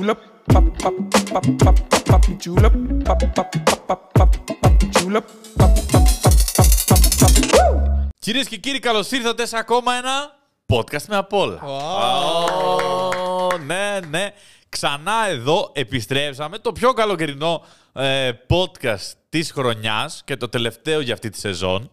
julep, 0.00 0.20
pap, 0.52 0.64
pap, 0.82 0.94
pap, 1.32 1.44
pap, 1.62 1.76
pap, 2.08 2.22
julep, 2.44 2.74
pap, 3.04 3.20
pap, 3.36 3.50
pap, 3.88 4.00
pap, 4.16 4.30
pap, 4.60 4.74
julep, 4.96 5.26
pap, 5.58 5.72
pap, 5.92 6.04
pap, 6.22 6.38
pap, 6.56 6.70
pap, 6.88 7.02
pap. 7.20 7.32
Woo! 7.54 8.08
Κυρίε 8.18 8.42
και 8.42 8.56
κύριοι, 8.56 8.78
καλώ 8.78 9.04
ήρθατε 9.10 9.46
σε 9.46 9.58
ακόμα 9.58 9.94
ένα 9.94 10.36
podcast 10.66 11.04
με 11.08 11.16
απ' 11.16 11.32
όλα. 11.32 11.62
Ω, 11.62 13.58
ναι, 13.66 13.98
ναι. 14.10 14.32
Ξανά 14.68 15.28
εδώ 15.28 15.70
επιστρέψαμε. 15.74 16.58
Το 16.58 16.72
πιο 16.72 16.92
καλοκαιρινό 16.92 17.64
ε, 17.92 18.30
podcast 18.48 19.12
της 19.28 19.52
χρονιάς 19.52 20.22
και 20.24 20.36
το 20.36 20.48
τελευταίο 20.48 21.00
για 21.00 21.12
αυτή 21.12 21.30
τη 21.30 21.38
σεζόν. 21.38 21.90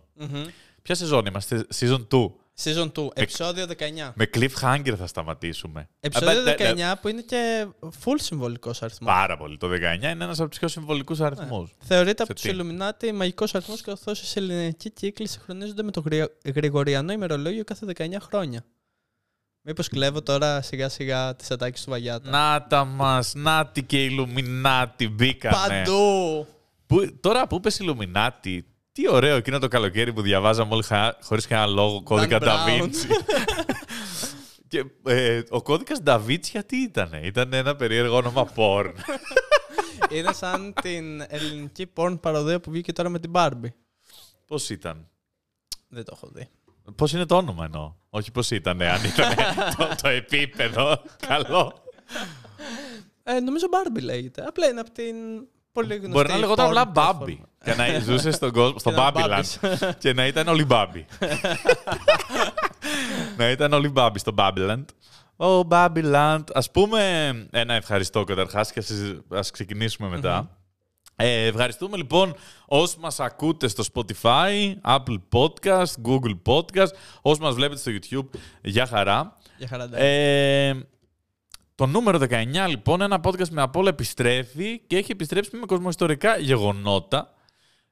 Ποια 0.81 0.95
σεζόν 0.95 1.25
είμαστε, 1.25 1.67
season 1.79 2.07
2. 2.11 2.31
Season 2.63 2.91
2, 2.95 3.07
επεισόδιο 3.13 3.65
19. 3.65 4.11
Με 4.15 4.29
cliffhanger 4.33 4.93
θα 4.97 5.07
σταματήσουμε. 5.07 5.89
Επεισόδιο 5.99 6.39
Ε, 6.39 6.43
ναι, 6.43 6.71
19 6.71 6.75
ναι, 6.75 6.95
που 7.01 7.07
είναι 7.07 7.21
και 7.21 7.67
full 8.03 8.15
συμβολικός 8.15 8.81
αριθμός. 8.83 9.13
Πάρα 9.13 9.37
πολύ. 9.37 9.57
Το 9.57 9.67
19 9.67 9.71
είναι 9.93 10.23
ένας 10.23 10.39
από 10.39 10.49
τους 10.49 10.59
πιο 10.59 10.67
συμβολικούς 10.67 11.21
αριθμούς. 11.21 11.71
Θεωρείται 11.79 12.25
Σε 12.25 12.31
από 12.31 12.41
τι; 12.41 12.53
του 12.53 12.57
Illuminati 12.57 13.11
μαγικός 13.13 13.55
αριθμός 13.55 13.81
καθώς 13.81 14.21
οι 14.35 14.39
ελληνικοί 14.39 14.91
κύκλοι 14.91 15.27
συγχρονίζονται 15.27 15.83
με 15.83 15.91
το 15.91 15.99
γρη- 16.05 16.31
Γρηγοριανό 16.55 17.11
ημερολόγιο 17.11 17.63
κάθε 17.63 17.85
19 17.97 18.19
χρόνια. 18.21 18.63
Μήπως 19.61 19.87
κλέβω 19.87 20.21
τώρα 20.21 20.61
σιγά 20.61 20.89
σιγά 20.89 21.35
τις 21.35 21.51
ατάκες 21.51 21.83
του 21.83 21.89
Βαγιάτα; 21.89 22.29
Να 22.29 22.67
τα 22.67 22.85
μας, 22.85 23.33
νάτι 23.35 23.83
και 23.83 24.09
Illuminati 24.11 25.07
μπήκανε. 25.11 25.55
Παντού! 25.83 26.47
Που, 26.85 27.17
τώρα 27.19 27.47
που 27.47 27.55
είπες 27.55 27.81
Illuminati, 27.83 28.59
τι 28.97 29.09
ωραίο 29.09 29.35
εκείνο 29.35 29.59
το 29.59 29.67
καλοκαίρι 29.67 30.13
που 30.13 30.21
διαβάζαμε 30.21 30.73
όλοι 30.73 30.83
χα... 30.83 31.13
χωρίς 31.21 31.47
κανένα 31.47 31.67
λόγο 31.71 32.03
κώδικα 32.03 32.37
Dan 32.41 32.43
Da 32.43 32.47
Brown. 32.47 32.81
Vinci. 32.81 33.09
και 34.67 34.85
ε, 35.05 35.41
ο 35.49 35.61
κώδικας 35.61 35.99
Da 36.05 36.19
Vinci 36.27 36.59
τι 36.65 36.77
ήτανε. 36.77 37.19
Ήταν 37.23 37.53
ένα 37.53 37.75
περίεργο 37.75 38.15
όνομα 38.15 38.51
porn. 38.55 38.91
είναι 40.15 40.33
σαν 40.33 40.73
την 40.81 41.25
ελληνική 41.27 41.91
porn 41.95 42.17
παροδία 42.21 42.59
που 42.59 42.71
βγήκε 42.71 42.93
τώρα 42.93 43.09
με 43.09 43.19
την 43.19 43.31
Barbie. 43.33 43.71
πώς 44.47 44.69
ήταν; 44.69 45.09
Δεν 45.87 46.03
το 46.03 46.11
έχω 46.15 46.29
δει. 46.33 46.49
Πώς 46.95 47.13
είναι 47.13 47.25
το 47.25 47.35
όνομα 47.35 47.65
εννοώ; 47.65 47.93
Όχι 48.09 48.31
πώς 48.31 48.51
ήταν, 48.51 48.81
αν 48.81 49.03
ήταν 49.03 49.35
το, 49.77 49.95
το 50.01 50.07
επίπεδο. 50.07 51.01
Καλό. 51.27 51.83
Ε, 53.23 53.39
νομίζω 53.39 53.67
Barbie 53.71 54.01
λέγεται. 54.01 54.43
Απλά 54.47 54.67
είναι 54.67 54.79
από 54.79 54.91
την 54.91 55.15
πολύ 55.77 55.95
γνωστή. 55.95 56.11
Μπορεί 56.11 56.27
να 56.29 56.37
λεγόταν 56.37 56.65
porn 56.65 56.69
απλά 56.69 56.87
πλατφόρμα. 56.87 57.19
Μπάμπι. 57.19 57.41
και 57.63 57.73
να 57.73 57.99
ζούσε 57.99 58.31
στον 58.31 58.51
κόσμο, 58.51 58.79
στο 58.79 58.89
Και 58.89 58.95
να 58.95 59.11
Babyland. 59.13 59.91
και 59.99 60.13
να 60.13 60.27
ήταν 60.27 60.47
όλοι 60.47 60.65
Μπάμπι. 60.65 61.05
να 63.37 63.49
ήταν 63.49 63.73
όλοι 63.73 63.89
Μπάμπι 63.89 64.19
στο 64.19 64.33
Babyland. 64.37 64.85
Ο 65.37 65.67
Babyland. 65.69 66.43
Ας 66.53 66.71
πούμε 66.71 67.01
ένα 67.51 67.73
ευχαριστώ 67.73 68.23
καταρχάς 68.23 68.71
και 68.71 68.79
ας, 68.79 68.91
ας 69.29 69.51
ξεκινήσουμε 69.51 70.09
μετά. 70.09 70.49
Ε, 71.15 71.45
ευχαριστούμε 71.45 71.97
λοιπόν 71.97 72.35
όσοι 72.65 72.95
μας 72.99 73.19
ακούτε 73.19 73.67
στο 73.67 73.83
Spotify, 73.93 74.73
Apple 74.85 75.17
Podcast, 75.31 75.91
Google 76.05 76.37
Podcast, 76.45 76.91
όσοι 77.21 77.41
μας 77.41 77.53
βλέπετε 77.55 77.79
στο 77.79 77.91
YouTube, 77.91 78.39
για 78.61 78.85
χαρά. 78.85 79.37
Για 79.57 79.67
χαρά. 79.67 79.87
ναι. 79.87 79.97
Ε, 79.97 80.73
το 81.77 81.85
νούμερο 81.85 82.19
19 82.29 82.45
λοιπόν, 82.67 83.01
ένα 83.01 83.19
podcast 83.23 83.49
με 83.49 83.61
απ' 83.61 83.75
όλα 83.75 83.89
επιστρέφει 83.89 84.79
και 84.87 84.97
έχει 84.97 85.11
επιστρέψει 85.11 85.57
με 85.57 85.65
κοσμοϊστορικά 85.65 86.37
γεγονότα. 86.37 87.33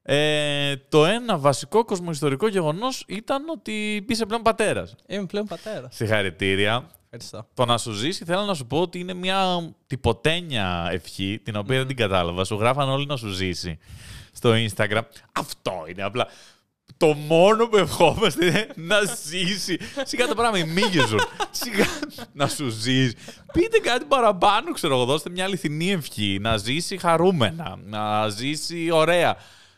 Ε, 0.01 0.75
το 0.89 1.05
ένα 1.05 1.37
βασικό 1.37 1.85
κοσμοϊστορικό 1.85 2.47
γεγονός 2.47 3.03
ήταν 3.07 3.49
ότι 3.49 4.05
είσαι 4.09 4.25
πλέον 4.25 4.41
πατέρας. 4.41 4.95
Είμαι 5.07 5.25
πλέον 5.25 5.45
πατέρας. 5.45 5.95
Συγχαρητήρια. 5.95 6.89
Ευχαριστώ. 7.03 7.47
Το 7.53 7.65
να 7.65 7.77
σου 7.77 7.91
ζήσει 7.91 8.25
θέλω 8.25 8.41
να 8.41 8.53
σου 8.53 8.65
πω 8.65 8.81
ότι 8.81 8.99
είναι 8.99 9.13
μια 9.13 9.69
τυποτένια 9.87 10.87
ευχή, 10.91 11.39
την 11.43 11.55
οποία 11.55 11.77
δεν 11.77 11.87
την 11.87 11.95
κατάλαβα. 11.95 12.43
Σου 12.43 12.55
γράφαν 12.55 12.89
όλοι 12.89 13.05
να 13.05 13.17
σου 13.17 13.29
ζήσει 13.29 13.79
στο 14.31 14.53
Instagram. 14.53 15.01
Αυτό 15.31 15.83
είναι 15.87 16.03
απλά. 16.03 16.27
Το 16.97 17.13
μόνο 17.13 17.67
που 17.67 17.77
ευχόμαστε 17.77 18.45
είναι 18.45 18.67
να 18.75 18.97
ζήσει. 19.25 19.77
Σιγά 20.03 20.27
τα 20.27 20.35
πράγματα 20.35 20.65
μίγεζουν. 20.65 21.19
Σιγά 21.51 21.85
να 22.33 22.47
σου 22.47 22.69
ζήσει. 22.69 23.15
Πείτε 23.53 23.77
κάτι 23.77 24.05
παραπάνω, 24.05 24.71
ξέρω 24.73 24.93
εγώ. 24.95 25.05
Δώστε 25.05 25.29
μια 25.29 25.43
αληθινή 25.43 25.91
ευχή. 25.91 26.37
Να 26.41 26.57
ζήσει 26.57 26.97
χαρούμενα. 26.97 27.79
Να 27.83 28.29
ζήσει 28.29 28.89
ωραία. 28.91 29.37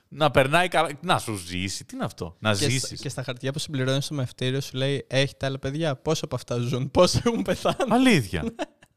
Να 0.09 0.31
περνάει 0.31 0.67
καλά. 0.67 0.89
Να 1.01 1.19
σου 1.19 1.35
ζήσει. 1.35 1.85
Τι 1.85 1.95
είναι 1.95 2.05
αυτό; 2.05 2.35
Να 2.39 2.51
Και, 2.53 2.69
ζήσει. 2.69 2.95
σ- 2.95 3.01
και 3.01 3.09
στα 3.09 3.23
χαρτιά 3.23 3.51
που 3.51 3.59
συμπληρώνεις 3.59 4.05
στο 4.05 4.13
μευτήριο 4.13 4.61
σου 4.61 4.77
λέει: 4.77 5.05
Έχετε 5.09 5.45
άλλα 5.45 5.59
παιδιά, 5.59 5.95
πόσα 5.95 6.25
από 6.25 6.35
αυτά 6.35 6.57
ζουν, 6.57 6.91
πόσα 6.91 7.21
έχουν 7.25 7.41
πεθάνει. 7.41 7.75
Αλήθεια. 7.89 8.41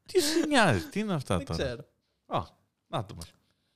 Τι 0.07 0.21
σου 0.21 0.47
νοιάζει. 0.49 0.81
Τι 0.85 1.01
είναι 1.01 1.15
αυτά 1.15 1.37
Δεν 1.37 1.47
τώρα; 1.47 1.63
ξέρω. 1.65 1.85
Α, 2.27 2.41
να 2.89 3.05
το 3.05 3.15
μας. 3.15 3.27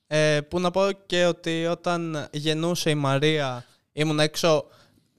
Ε, 0.07 0.41
που 0.41 0.59
να 0.59 0.71
πω 0.71 0.89
και 1.05 1.25
ότι 1.25 1.65
όταν 1.65 2.27
γεννούσε 2.31 2.89
η 2.89 2.95
Μαρία, 2.95 3.65
ήμουν 3.95 4.19
έξω. 4.19 4.65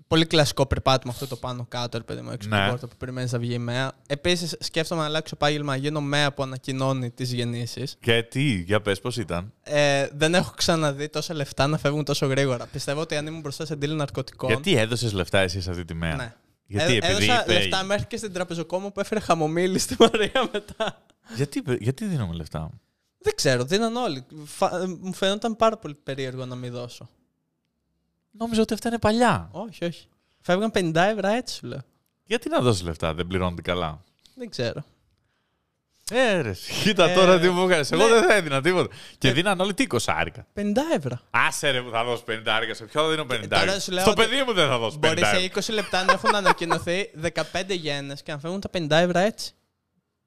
Πολύ 0.08 0.26
κλασικό 0.26 0.66
περπάτημα 0.66 1.12
αυτό 1.12 1.26
το 1.26 1.36
πάνω 1.36 1.66
κάτω, 1.68 1.98
ρε 1.98 2.04
παιδί 2.04 2.20
μου, 2.20 2.30
έξω 2.30 2.48
από 2.48 2.56
Ναι. 2.56 2.62
την 2.62 2.70
πόρτα 2.70 2.86
που 2.88 2.96
περιμένεις 2.96 3.32
να 3.32 3.38
βγει 3.38 3.52
η 3.54 3.58
ΜΕΑ. 3.58 3.92
Επίσης, 4.06 4.56
σκέφτομαι 4.60 5.00
να 5.00 5.06
αλλάξω 5.06 5.34
επάγγελμα, 5.34 5.76
γίνω 5.76 6.00
ΜΕΑ 6.00 6.32
που 6.32 6.42
ανακοινώνει 6.42 7.10
τις 7.10 7.32
γεννήσεις. 7.32 7.96
Και 8.00 8.22
τι, 8.22 8.42
για 8.42 8.80
πες 8.80 9.00
πώς 9.00 9.16
ήταν; 9.16 9.52
Ε, 9.62 10.08
δεν 10.12 10.34
έχω 10.34 10.52
ξαναδεί 10.56 11.08
τόσα 11.08 11.34
λεφτά 11.34 11.66
να 11.66 11.78
φεύγουν 11.78 12.04
τόσο 12.04 12.26
γρήγορα. 12.26 12.66
Πιστεύω 12.66 13.00
ότι 13.00 13.16
αν 13.16 13.26
ήμουν 13.26 13.40
μπροστά 13.40 13.66
σε 13.66 13.74
deal 13.74 13.88
ναρκωτικών. 13.88 14.48
Γιατί 14.48 14.76
έδωσες 14.76 15.12
λεφτά 15.12 15.38
εσύ 15.38 15.60
σε 15.60 15.70
αυτή 15.70 15.84
τη 15.84 15.94
μέρα. 15.94 16.16
Ναι. 16.16 16.34
Γιατί, 16.66 16.92
Ε, 16.92 16.96
επειδή 16.96 17.12
έδωσα 17.12 17.42
είπε... 17.42 17.52
λεφτά 17.52 17.82
μέχρι 17.82 18.06
και 18.06 18.16
στην 18.16 18.32
τραπεζοκόμο 18.32 18.90
που 18.90 19.00
έφερε 19.00 19.20
χαμομήλι 19.20 19.78
στη 19.78 19.96
Μαρία 19.98 20.48
μετά. 20.52 21.02
Γιατί, 21.36 21.62
γιατί 21.80 22.04
δίνουμε 22.04 22.34
λεφτά; 22.34 22.70
Δεν 23.18 23.34
ξέρω, 23.34 23.64
δίναν 23.64 23.96
όλοι. 23.96 24.24
Φα- 24.44 24.80
ε, 24.82 24.86
Μου 25.00 25.12
φαίνονταν 25.12 25.56
πάρα 25.56 25.76
πολύ 25.76 25.94
περίεργο 26.02 26.46
να 26.46 26.54
μην 26.54 26.72
δώσω. 26.72 27.08
Νόμιζα 28.38 28.62
ότι 28.62 28.74
αυτά 28.74 28.88
είναι 28.88 28.98
παλιά. 28.98 29.48
Όχι, 29.52 29.84
όχι. 29.84 30.08
Φεύγαν 30.40 30.70
50 30.74 30.94
ευρώ 30.94 31.28
έτσι 31.28 31.54
σου 31.54 31.66
λέω. 31.66 31.80
Γιατί 32.24 32.48
να 32.48 32.60
δώσεις 32.60 32.82
λεφτά, 32.82 33.14
δεν 33.14 33.26
πληρώνονται 33.26 33.62
καλά; 33.62 34.02
Δεν 34.34 34.50
ξέρω. 34.50 34.84
Ε, 36.10 36.40
ρε, 36.40 36.54
κοίτα 36.82 37.08
Ε, 37.10 37.14
τώρα 37.14 37.38
τι 37.38 37.48
μου 37.48 37.64
έκανες. 37.66 37.92
Εγώ 37.92 38.02
ναι. 38.02 38.14
δεν 38.14 38.22
θα 38.22 38.34
έδινα 38.34 38.60
τίποτα. 38.62 38.94
Και 39.18 39.32
δίναν 39.32 39.60
όλοι 39.60 39.74
τι 39.74 39.86
κοσάρικα. 39.86 40.46
50 40.54 40.62
ευρώ. 40.96 41.20
Άσε 41.30 41.70
ρε 41.70 41.82
που 41.82 41.90
θα 41.90 42.04
δώσω 42.04 42.24
50 42.28 42.40
άρικα. 42.44 42.74
Σε 42.74 42.84
ποιο 42.84 43.02
θα 43.02 43.08
δίνω 43.08 43.22
50 43.22 43.26
τώρα 43.26 43.60
άρικα; 43.60 43.80
σου 43.80 43.92
λέω 43.92 44.02
Στο 44.02 44.10
ότι 44.10 44.22
παιδί 44.22 44.42
μου 44.42 44.52
δεν 44.52 44.68
θα 44.68 44.78
δώσω 44.78 44.96
50 44.96 45.00
Μπορεί 45.00 45.18
σε 45.18 45.26
άρικα. 45.26 45.60
20 45.60 45.72
λεπτά 45.72 46.04
να 46.04 46.12
έχουν 46.12 46.34
ανακοινωθεί 46.34 47.10
15 47.22 47.32
γέννες 47.68 48.22
και 48.22 48.32
να 48.32 48.38
φεύγουν 48.38 48.60
τα 48.60 48.70
50 48.72 48.90
ευρώ 48.90 49.18
έτσι. 49.18 49.52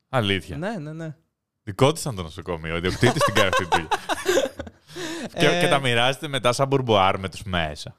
Αλήθεια. 0.09 0.57
Ναι, 0.57 0.77
ναι, 0.77 0.93
ναι. 0.93 1.15
Δικό 1.63 1.91
της 1.91 2.01
ήταν 2.01 2.15
το 2.15 2.23
νοσοκομείο. 2.23 2.73
Ο 2.73 2.77
ιδιοκτήτης 2.77 3.23
την 3.23 3.33
κάνει 3.33 3.47
αυτή 3.47 3.67
τη 3.67 3.69
δουλειά. 3.75 3.89
και, 5.37 5.45
Ε, 5.47 5.59
και 5.61 5.67
τα 5.67 5.79
μοιράζεται 5.79 6.27
μετά 6.27 6.53
σαν 6.53 6.67
μπουρμπουάρ 6.67 7.19
με 7.19 7.29
τους 7.29 7.43
μέσα. 7.43 7.95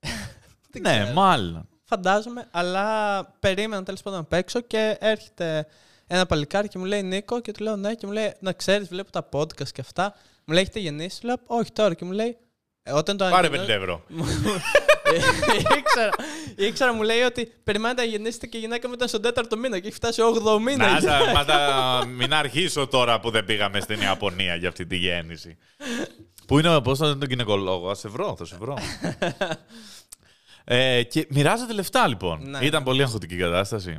δεν 0.70 0.82
ναι, 0.82 1.00
ξέρω. 1.00 1.12
μάλλον. 1.12 1.68
Φαντάζομαι, 1.84 2.48
αλλά 2.50 3.24
περίμενα 3.40 3.82
τέλος 3.82 4.02
πάντων 4.02 4.18
απ' 4.18 4.32
έξω 4.32 4.60
και 4.60 4.96
έρχεται 5.00 5.66
ένα 6.06 6.26
παλικάρι 6.26 6.68
και 6.68 6.78
μου 6.78 6.84
λέει 6.84 7.02
Νίκο 7.02 7.40
και 7.40 7.52
του 7.52 7.62
λέω 7.62 7.76
ναι 7.76 7.94
και 7.94 8.06
μου 8.06 8.12
λέει 8.12 8.32
να 8.40 8.52
ξέρεις 8.52 8.88
βλέπω 8.88 9.10
τα 9.10 9.28
podcast 9.32 9.68
και 9.68 9.80
αυτά. 9.80 10.14
Μου 10.44 10.54
λέει 10.54 10.62
έχετε 10.62 10.78
γεννήσει, 10.78 11.20
του 11.20 11.26
λέω 11.26 11.36
όχι 11.46 11.72
τώρα 11.72 11.94
και 11.94 12.04
μου 12.04 12.12
λέει 12.12 12.36
«Ε, 12.82 12.92
όταν 12.92 13.16
το 13.16 13.28
Πάρε 13.30 13.48
50 13.48 13.52
ανακοινώ- 13.54 13.80
ευρώ. 13.82 14.04
ήξερα, 15.78 16.10
ήξερα, 16.56 16.94
μου 16.94 17.02
λέει 17.02 17.20
ότι 17.20 17.52
περιμένετε 17.64 18.02
να 18.02 18.08
γεννήσετε 18.08 18.46
και 18.46 18.56
η 18.56 18.60
γυναίκα 18.60 18.88
μου 18.88 18.94
ήταν 18.94 19.08
στον 19.08 19.22
τέταρτο 19.22 19.56
μήνα 19.56 19.78
και 19.78 19.86
έχει 19.86 19.96
φτάσει 19.96 20.20
8ο 20.24 20.60
μήνα. 20.60 20.90
Να, 20.92 21.00
σα- 21.10 21.32
μα 21.32 21.44
τα- 21.44 22.04
μην 22.06 22.34
αρχίσω 22.34 22.86
τώρα 22.86 23.20
που 23.20 23.30
δεν 23.30 23.44
πήγαμε 23.44 23.80
στην 23.80 24.00
Ιαπωνία 24.00 24.54
για 24.54 24.68
αυτή 24.68 24.86
τη 24.86 24.96
γέννηση. 24.96 25.56
Πού 26.46 26.58
είναι, 26.58 26.80
πώς 26.80 26.98
θα 26.98 27.06
είναι 27.06 27.14
τον 27.14 27.28
γυναικολόγο, 27.28 27.90
ας 27.90 27.98
σε 27.98 28.08
βρω, 28.08 28.34
θα 28.38 28.44
σε 28.44 28.56
βρω. 28.60 28.78
ε, 30.64 31.02
και 31.02 31.26
μοιράζατε 31.30 31.72
λεφτά 31.72 32.08
λοιπόν. 32.08 32.50
Ναι, 32.50 32.58
Ήταν 32.62 32.80
ναι. 32.80 32.86
πολύ 32.86 33.02
αγχωτική 33.02 33.34
η 33.34 33.38
κατάσταση. 33.38 33.98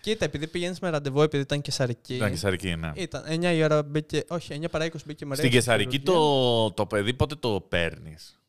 Κοίτα, 0.00 0.24
επειδή 0.24 0.46
πηγαίνεις 0.46 0.80
με 0.80 0.90
ραντεβού, 0.90 1.22
επειδή 1.22 1.42
ήταν 1.42 1.60
καισαρική. 1.60 2.14
Ήταν 2.14 2.30
καισαρική, 2.30 2.76
ναι. 2.76 2.90
Ήταν 2.94 3.24
9 3.28 3.54
η 3.54 3.62
ώρα 3.64 3.82
μπήκε. 3.82 4.24
Όχι, 4.28 4.58
9 4.62 4.64
παρά 4.70 4.84
20 4.86 4.90
μπήκε 5.04 5.24
η 5.24 5.28
Μαρία. 5.28 5.44
Στην 5.44 5.48
στη 5.48 5.58
καισαρική 5.58 5.98
χειρουργία. 5.98 6.12
το, 6.24 6.70
το 6.72 6.86
παιδί 6.86 7.14
πότε 7.14 7.34
το 7.34 7.66
παίρνεις; 7.68 8.40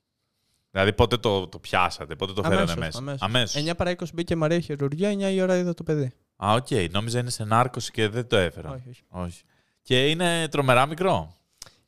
Δηλαδή 0.74 0.94
πότε 0.94 1.18
το, 1.18 1.48
το 1.48 1.60
πιάσατε, 1.60 2.16
πότε 2.16 2.34
το 2.34 2.42
φέρατε 2.44 2.62
Αμέσως, 2.62 2.78
μέσα; 2.80 2.98
αμέσως. 2.98 3.22
Αμέσως. 3.22 3.64
9 3.72 3.75
παρά 3.78 3.92
20 3.92 4.04
μπήκε 4.14 4.34
η 4.34 4.38
Μαρία 4.38 4.60
χειρουργία, 4.60 5.12
9 5.12 5.34
η 5.34 5.42
ώρα 5.42 5.58
είδα 5.58 5.74
το 5.74 5.84
παιδί. 5.84 6.12
Α, 6.36 6.54
οκ. 6.54 6.68
Νόμιζα 6.92 7.20
είναι 7.20 7.30
σε 7.30 7.44
νάρκωση 7.44 7.92
και 7.92 8.08
δεν 8.08 8.28
το 8.28 8.36
έφερα. 8.38 8.70
Όχι, 8.70 8.84
όχι. 8.90 9.04
όχι. 9.10 9.42
Και 9.81 10.10
είναι 10.10 10.48
τρομερά 10.48 10.86
μικρό. 10.86 11.34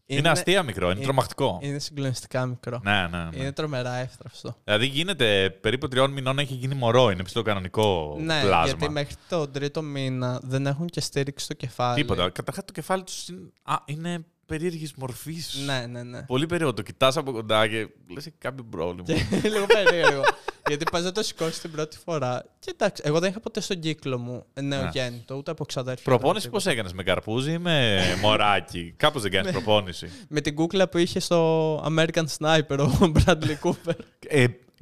Είναι, 0.07 0.29
αστεία 0.29 0.63
μικρό, 0.63 0.85
είναι, 0.85 0.95
είναι- 0.95 1.03
τρομακτικό. 1.03 1.59
Είναι 1.61 1.79
συγκλονιστικά 1.79 2.45
μικρό. 2.45 2.79
Ναι, 2.83 3.07
ναι, 3.11 3.17
ναι. 3.23 3.29
Είναι 3.37 3.51
τρομερά 3.51 3.93
εύθραυστο. 3.95 4.55
Δηλαδή 4.63 4.85
γίνεται 4.85 5.49
περίπου 5.61 5.87
τριών 5.87 6.11
μηνών 6.11 6.39
έχει 6.39 6.53
γίνει 6.53 6.75
μωρό. 6.75 7.09
Είναι 7.11 7.23
ψηλοκανονικό 7.23 8.17
Ναι, 8.19 8.41
πλάσμα. 8.41 8.65
γιατί 8.65 8.89
μέχρι 8.89 9.15
τον 9.29 9.51
τρίτο 9.51 9.81
μήνα 9.81 10.39
δεν 10.43 10.65
έχουν 10.67 10.87
και 10.87 11.01
στήριξη 11.01 11.45
στο 11.45 11.53
κεφάλι. 11.53 11.95
Τίποτα. 11.95 12.29
Καταρχάς 12.29 12.65
το 12.65 12.71
κεφάλι 12.71 13.03
τους 13.03 13.27
είναι, 13.27 13.51
α, 13.63 13.75
είναι 13.85 14.25
περίεργης 14.45 14.93
μορφής. 14.95 15.63
Ναι, 15.65 15.85
ναι, 15.89 16.03
ναι. 16.03 16.23
Πολύ 16.23 16.45
περίεργο. 16.45 16.73
Το 16.73 16.81
κοιτάς 16.81 17.17
από 17.17 17.31
κοντά 17.31 17.67
και 17.67 17.87
λες 18.07 18.25
έχει 18.25 18.35
κάποιο 18.37 18.63
πρόβλημα. 18.69 19.03
Και 19.03 19.37
λίγο 19.53 19.65
περίεργο. 19.65 20.23
Γιατί 20.67 20.85
πας 20.91 21.03
να 21.03 21.11
το 21.11 21.23
σηκώσεις 21.23 21.59
την 21.61 21.71
πρώτη 21.71 21.97
φορά. 22.05 22.43
Και 22.59 22.71
εντάξει, 22.73 23.01
εγώ 23.05 23.19
δεν 23.19 23.29
είχα 23.29 23.39
ποτέ 23.39 23.61
στον 23.61 23.79
κύκλο 23.79 24.17
μου 24.17 24.45
νεογέννητο, 24.61 25.35
ούτε 25.35 25.51
από 25.51 25.65
ξαδέρφια. 25.65 26.03
Προπόνηση 26.03 26.47
ούτε 26.47 26.55
πώς 26.55 26.65
έκανες, 26.65 26.93
με 26.93 27.03
καρπούζι 27.03 27.51
ή 27.51 27.57
με 27.57 28.01
μωράκι; 28.21 28.93
Κάπως 28.97 29.21
δεν 29.21 29.31
κάνεις 29.31 29.51
προπόνηση. 29.51 30.11
Με 30.29 30.41
την 30.41 30.55
κούκλα 30.55 30.89
που 30.89 30.97
είχε 30.97 31.19
στο 31.19 31.77
American 31.77 32.25
Sniper 32.37 32.79
ο 32.79 33.11
Bradley 33.15 33.57
Cooper. 33.63 33.95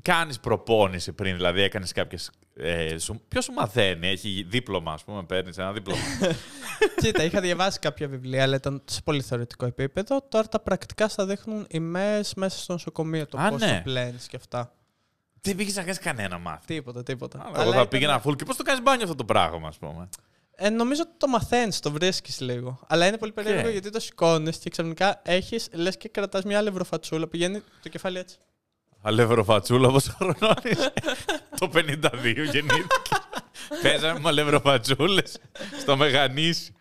Ε, 0.05 0.11
κάνεις 0.11 0.39
προπόνηση 0.39 1.13
πριν, 1.13 1.35
δηλαδή 1.35 1.61
έκανες 1.61 1.91
κάποιες. 1.91 2.31
Ε, 2.55 2.97
σου, 2.97 3.21
Ποιος 3.27 3.43
σου 3.43 3.51
μαθαίνει, 3.53 4.07
έχει 4.07 4.45
δίπλωμα, 4.49 4.93
ας 4.93 5.03
πούμε, 5.03 5.23
παίρνεις 5.23 5.57
ένα 5.57 5.71
δίπλωμα. 5.73 6.01
Κοίτα, 7.01 7.23
είχα 7.23 7.41
διαβάσει 7.41 7.79
κάποια 7.79 8.07
βιβλία, 8.07 8.43
αλλά 8.43 8.55
ήταν 8.55 8.81
σε 8.85 9.01
πολύ 9.01 9.21
θεωρητικό 9.21 9.65
επίπεδο. 9.65 10.21
Τώρα 10.29 10.47
τα 10.47 10.59
πρακτικά 10.59 11.07
στα 11.07 11.25
δείχνουν 11.25 11.65
οι 11.69 11.79
ΜΕΣ 11.79 12.33
μέσα 12.33 12.57
στο 12.57 12.73
νοσοκομείο. 12.73 13.25
Το 13.27 13.37
Α, 13.37 13.49
πώς 13.49 13.61
ναι. 13.61 13.75
το 13.75 13.81
πλένεις 13.83 14.27
και 14.27 14.35
αυτά. 14.35 14.73
Δεν 15.41 15.55
πήγε 15.55 15.71
να 15.75 15.81
κάνεις 15.81 15.99
κανένα 15.99 16.37
μάθημα. 16.37 16.61
Τίποτα, 16.65 17.03
τίποτα. 17.03 17.37
Αλλά 17.39 17.49
Αλλά 17.53 17.61
Εγώ 17.61 17.71
θα 17.71 17.75
ήταν- 17.77 17.87
πήγαινα 17.87 18.21
full. 18.25 18.35
Και 18.35 18.45
πώς 18.45 18.55
το 18.55 18.63
κάνεις 18.63 18.81
μπάνιο 18.81 19.03
αυτό 19.03 19.15
το 19.15 19.25
πράγμα, 19.25 19.67
ας 19.67 19.77
πούμε; 19.77 20.09
Ε, 20.55 20.69
νομίζω 20.69 21.01
ότι 21.05 21.13
το 21.17 21.27
μαθαίνεις, 21.27 21.79
το 21.79 21.91
βρίσκεις 21.91 22.39
λίγο. 22.39 22.79
Αλλά 22.87 23.07
είναι 23.07 23.17
πολύ 23.17 23.31
περίεργο 23.31 23.63
Και. 23.63 23.69
γιατί 23.69 23.89
το 23.89 23.99
σηκώνεις 23.99 24.57
και 24.57 24.69
ξαφνικά 24.69 25.21
έχεις, 25.25 25.67
λες 25.73 25.97
και 25.97 26.09
κρατάς 26.09 26.43
μια 26.43 26.61
αλευροφατσούλα. 26.61 27.27
Πηγαίνει 27.27 27.61
το 27.81 27.89
κεφάλι 27.89 28.17
έτσι. 28.17 28.37
Αλευροφατσούλα, 29.05 29.89
πόσο 29.91 30.11
χρονών 30.17 30.55
είσαι. 30.63 30.93
το 31.59 31.69
52 31.73 31.89
γεννήθηκε. 32.51 32.87
Παίζαμε 33.81 34.19
με 34.19 34.29
αλευροφατσούλες 34.29 35.21
στο 35.81 35.97
Μεγανήσι. 35.97 36.75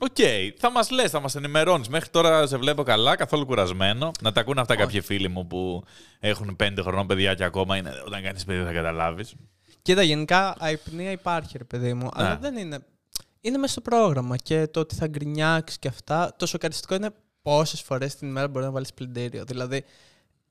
Οκ, 0.00 0.16
θα 0.58 0.70
μας 0.70 0.90
λες, 0.90 1.10
θα 1.10 1.20
μας 1.20 1.34
ενημερώνεις. 1.34 1.88
Μέχρι 1.88 2.08
τώρα 2.10 2.46
σε 2.46 2.56
βλέπω 2.56 2.82
καλά, 2.82 3.16
καθόλου 3.16 3.46
κουρασμένο. 3.46 4.10
Να 4.20 4.32
τα 4.32 4.40
ακούνε 4.40 4.60
αυτά 4.60 4.76
κάποιοι 4.76 5.00
φίλοι 5.00 5.28
μου 5.28 5.46
που 5.46 5.84
έχουν 6.18 6.56
5 6.62 6.68
χρονών 6.80 7.06
παιδιά 7.06 7.34
και 7.34 7.44
ακόμα 7.44 7.76
είναι. 7.76 8.02
Όταν 8.06 8.22
κάνεις 8.22 8.44
παιδί 8.44 8.64
θα 8.64 8.72
καταλάβεις. 8.72 9.34
Κοίτα, 9.82 10.02
γενικά 10.02 10.56
αϋπνία 10.58 11.10
υπάρχει, 11.10 11.58
ρε 11.58 11.64
παιδί 11.64 11.94
μου. 11.94 12.08
Αλλά 12.14 12.28
Ναι. 12.28 12.36
δεν 12.40 12.56
είναι. 12.56 12.78
Είναι 13.40 13.58
μέσα 13.58 13.72
στο 13.72 13.80
πρόγραμμα 13.80 14.36
και 14.36 14.66
το 14.66 14.80
ότι 14.80 14.94
θα 14.94 15.06
γκρινιάξεις 15.06 15.78
και 15.78 15.88
αυτά. 15.88 16.34
Το 16.38 16.46
σοκαριστικό 16.46 16.94
είναι 16.94 17.10
πόσες 17.42 17.80
φορές 17.80 18.16
την 18.16 18.28
ημέρα 18.28 18.48
μπορεί 18.48 18.64
να 18.64 18.70
βάλεις 18.70 18.92
πλυντήριο. 18.94 19.44
Δηλαδή, 19.44 19.84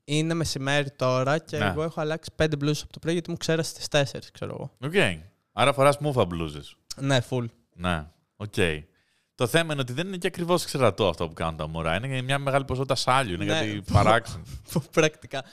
είναι 0.04 0.34
μεσημέρι 0.34 0.90
τώρα 0.90 1.38
και 1.38 1.58
Ναι. 1.58 1.64
εγώ 1.66 1.82
έχω 1.82 2.00
αλλάξει 2.00 2.30
πέντε 2.36 2.56
μπλούζες 2.56 2.80
από 2.84 2.92
το 2.92 2.98
πρωί 2.98 3.12
γιατί 3.12 3.30
μου 3.30 3.36
ξέρασε 3.36 3.70
στις 3.80 3.86
4, 4.12 4.18
ξέρω 4.32 4.52
εγώ. 4.54 4.70
Οκ. 4.88 5.22
Άρα 5.52 5.72
φοράς 5.72 5.98
μούφα 5.98 6.24
μπλούζες. 6.24 6.60
Ναι, 6.96 7.18
full. 7.30 7.44
Ναι, 7.74 8.06
οκ. 8.36 8.54
Το 9.34 9.46
θέμα 9.46 9.72
είναι 9.72 9.82
ότι 9.82 9.92
δεν 9.92 10.06
είναι 10.06 10.16
και 10.16 10.26
ακριβώς 10.26 10.64
ξερατό 10.64 11.08
αυτό 11.08 11.28
που 11.28 11.34
κάνουν 11.34 11.56
τα 11.56 11.66
μωρά. 11.66 11.96
Είναι 11.96 12.22
μια 12.22 12.38
μεγάλη 12.38 12.64
ποσότητα 12.64 12.94
σάλιου. 12.94 13.34
Είναι 13.34 13.44
Ναι. 13.44 13.50
κάτι 13.60 13.82
παράξενο. 13.92 14.42
Πρακτικά. 14.92 15.44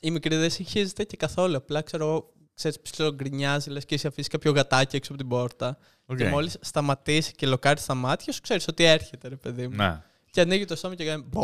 Η 0.00 0.10
μικρή 0.10 0.36
δεν 0.36 0.50
συγχύζεται 0.50 1.04
και 1.04 1.16
καθόλου. 1.16 1.56
Απλά 1.56 1.82
ξέρω 1.82 2.04
εγώ, 2.06 2.32
ξέρεις, 2.54 2.80
ψιλογκρινιάζει, 2.80 3.70
λες 3.70 3.84
και 3.84 3.94
έχεις 3.94 4.06
αφήσει 4.06 4.28
κάποιο 4.28 4.52
γατάκι 4.52 4.96
έξω 4.96 5.12
από 5.12 5.20
την 5.20 5.30
πόρτα. 5.30 5.78
Οκ. 6.06 6.16
Και 6.16 6.28
μόλις 6.28 6.56
σταματήσει 6.60 7.32
και 7.32 7.46
λοκάρεις 7.46 7.82
στα 7.82 7.94
μάτια 7.94 8.32
σου, 8.32 8.40
ξέρεις 8.40 8.68
ότι 8.68 8.84
έρχεται, 8.84 9.28
ρε 9.28 9.36
παιδί 9.36 9.68
μου. 9.68 9.74
Ναι. 9.76 10.02
Και 10.30 10.40
ανοίγει 10.40 10.64
το 10.64 10.76
στόμα 10.76 10.94
και 10.94 11.04
κάνει. 11.04 11.24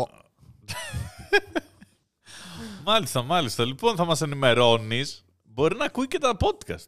Μπο. 2.87 2.91
Μάλιστα, 2.93 3.21
μάλιστα. 3.23 3.65
Λοιπόν, 3.65 3.95
θα 3.95 4.05
μας 4.05 4.21
ενημερώνεις. 4.21 5.25
Μπορεί 5.43 5.75
να 5.77 5.85
ακούει 5.85 6.07
και 6.07 6.17
τα 6.17 6.37
podcast. 6.39 6.87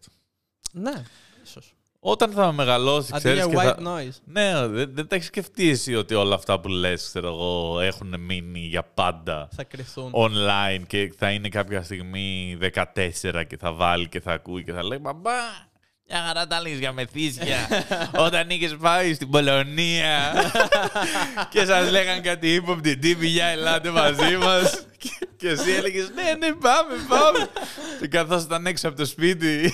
Ναι, 0.72 1.04
ίσως. 1.44 1.74
Όταν 2.00 2.32
θα 2.32 2.52
μεγαλώσει, 2.52 3.10
Αντί 3.14 3.20
ξέρεις. 3.24 3.46
για 3.46 3.64
Και 3.64 3.70
white 3.70 3.84
θα... 3.84 3.96
noise. 3.96 4.18
Ναι, 4.26 4.68
δεν, 4.68 4.90
δεν 4.94 5.08
τα 5.08 5.16
έχεις 5.16 5.28
σκεφτεί 5.28 5.70
εσύ 5.70 5.96
ότι 5.96 6.14
όλα 6.14 6.36
αυτά 6.36 6.60
που 6.60 6.68
λες, 6.68 7.04
ξέρω 7.04 7.28
εγώ, 7.28 7.80
έχουν 7.80 8.20
μείνει 8.20 8.60
για 8.60 8.84
πάντα 8.84 9.48
Θα 9.56 9.64
κρυθούν. 9.64 10.12
online 10.16 10.82
και 10.88 11.14
θα 11.18 11.32
είναι 11.32 11.50
κάποια 11.50 11.84
στιγμή 11.84 12.58
14 12.62 13.44
και 13.48 13.58
θα 13.58 13.74
βάλει 13.74 14.10
και 14.10 14.20
θα 14.20 14.32
ακούει 14.32 14.64
και 14.64 14.74
θα 14.74 14.84
λέει 14.84 14.98
Μπαμπά, 15.02 15.32
μια 16.10 16.24
χαρά 16.28 16.48
τα 16.48 16.62
λες 16.62 16.80
για 16.80 16.92
μεθύσια. 16.92 17.58
Όταν 18.26 18.50
είχες 18.50 18.76
πάει 18.76 19.14
στην 19.14 19.30
Πολωνία 19.30 20.34
και 21.52 21.66
σας 21.66 21.92
λέγαν 21.92 22.22
κάτι 22.22 22.54
ύποπτη 22.54 22.98
τύπη 22.98 23.28
για 23.28 23.46
ελάτε 23.46 23.90
μαζί 23.90 24.38
μας. 24.38 24.84
Και, 25.00 25.28
και 25.38 25.50
εσύ 25.50 25.72
έλεγες 25.72 26.10
ναι, 26.10 26.34
ναι, 26.48 26.54
πάμε, 26.54 26.96
πάμε. 27.08 27.50
και 28.00 28.08
καθώς 28.08 28.44
ήταν 28.44 28.66
έξω 28.66 28.88
από 28.88 28.98
το 28.98 29.06
σπίτι. 29.06 29.74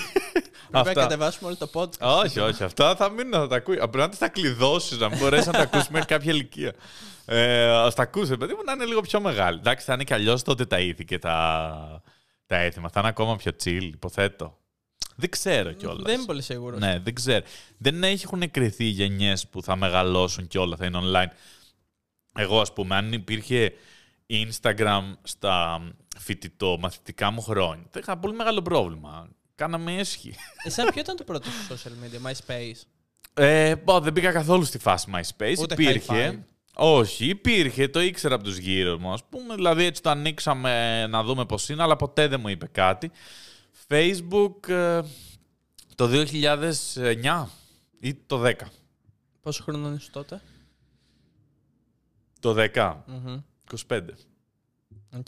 Πρέπει 0.72 0.88
να 0.88 0.94
κατεβάσουμε 0.94 1.48
όλο 1.48 1.58
το 1.58 1.70
podcast. 1.74 2.24
όχι, 2.24 2.40
όχι. 2.40 2.64
Αυτά 2.64 2.96
θα 2.96 3.10
μείνουν 3.10 3.30
να 3.30 3.48
τα 3.48 3.56
ακούει. 3.56 3.78
Απλά 3.80 4.08
να 4.08 4.16
τα 4.16 4.30
κλειδώσεις, 4.30 4.98
να 4.98 5.18
μπορέσεις 5.18 5.46
να 5.46 5.52
τα 5.52 5.60
ακούσει 5.60 5.88
μέχρι 5.92 6.08
κάποια 6.08 6.32
ηλικία. 6.34 6.74
Ε, 7.26 7.68
Α 7.68 7.94
τα 7.94 8.04
ακούσει, 8.04 8.38
παιδί 8.38 8.54
μου, 8.54 8.64
να 8.66 8.72
είναι 8.72 8.86
λίγο 8.86 9.02
πιο 9.02 9.22
μεγάλη. 9.22 9.58
Εντάξει, 9.58 9.86
θα 9.86 9.94
είναι 9.94 10.04
κι 10.04 10.14
αλλιώς 10.14 10.44
τότε 10.44 10.66
τα 10.66 10.80
ήθη 10.80 11.06
και 11.06 11.20
τα, 11.20 12.02
τα 12.46 12.58
έθιμα. 12.58 12.90
Θα 12.90 13.00
είναι 13.00 13.10
ακόμα 13.10 13.36
πιο 13.36 13.52
chill, 13.64 13.90
υποθέτω. 13.94 14.58
Δεν 15.16 15.30
ξέρω 15.30 15.72
κιόλας. 15.72 16.04
Δεν 16.04 16.16
είμαι 16.16 16.26
πολύ 16.26 16.42
σίγουρος. 16.42 16.80
Ναι, 16.80 17.00
δεν 17.04 17.16
ξέρω. 17.16 17.46
Δεν 17.78 18.04
έχουν 18.04 18.52
κρυθεί 18.52 18.84
γενιές 18.84 19.48
που 19.48 19.62
θα 19.62 19.76
μεγαλώσουν 19.76 20.48
και 20.48 20.58
όλα 20.58 20.76
θα 20.76 20.86
είναι 20.86 21.00
online. 21.02 21.32
Εγώ, 22.38 22.62
ας 22.62 22.74
πούμε, 22.74 22.96
αν 22.96 23.14
υπήρχε 23.14 23.74
Instagram 24.30 25.14
στα 25.24 25.82
φοιτητό, 26.20 26.78
μαθητικά 26.80 27.32
μου 27.32 27.42
χρόνια, 27.42 27.86
θα 27.90 28.00
είχα 28.00 28.18
πολύ 28.18 28.34
μεγάλο 28.34 28.62
πρόβλημα. 28.62 29.30
Κάναμε 29.56 29.96
έσχη. 29.96 30.36
Εσένα 30.64 30.92
ποιο 30.92 31.02
ήταν 31.02 31.16
το 31.16 31.24
πρώτο 31.24 31.50
σου 31.50 31.74
social 31.74 31.92
media, 31.92 32.32
MySpace; 32.32 32.82
Ε, 33.34 33.76
πω, 33.76 34.00
δεν 34.00 34.14
πήγα 34.14 34.32
καθόλου 34.32 34.64
στη 34.64 34.78
φάση 34.78 35.12
MySpace. 35.16 35.56
Ούτε 35.60 35.74
υπήρχε. 35.74 36.32
hi-fi. 36.32 36.40
Όχι, 36.78 37.26
υπήρχε, 37.26 37.88
το 37.88 38.02
ήξερα 38.02 38.36
από 38.36 38.44
τους 38.44 38.58
γύρω 38.58 39.00
μου, 39.00 39.14
ας 39.14 39.24
πούμε. 39.24 39.56
Δηλαδή 39.56 39.84
έτσι 39.84 40.02
το 40.02 40.10
ανοίξαμε 40.10 41.08
να 41.08 41.24
δούμε 41.24 41.46
πώς 41.46 41.70
είναι, 41.70 41.84
αλλά 41.84 41.96
ποτέ 41.96 42.28
δεν 42.28 42.40
μου 42.40 42.48
είπε 42.48 42.68
κάτι. 42.68 43.12
Facebook 43.88 44.68
ε, 44.70 45.02
το 45.96 46.10
2009 46.94 47.46
ή 48.00 48.14
το 48.14 48.44
10. 48.46 48.52
Πόσο 49.42 49.64
χρόνο 49.64 49.94
είσαι 49.94 50.12
τότε; 50.12 50.42
Το 52.40 52.56
10, 52.74 52.96
Μμμ. 53.06 53.42
25. 53.88 54.00
Οκ. 55.18 55.28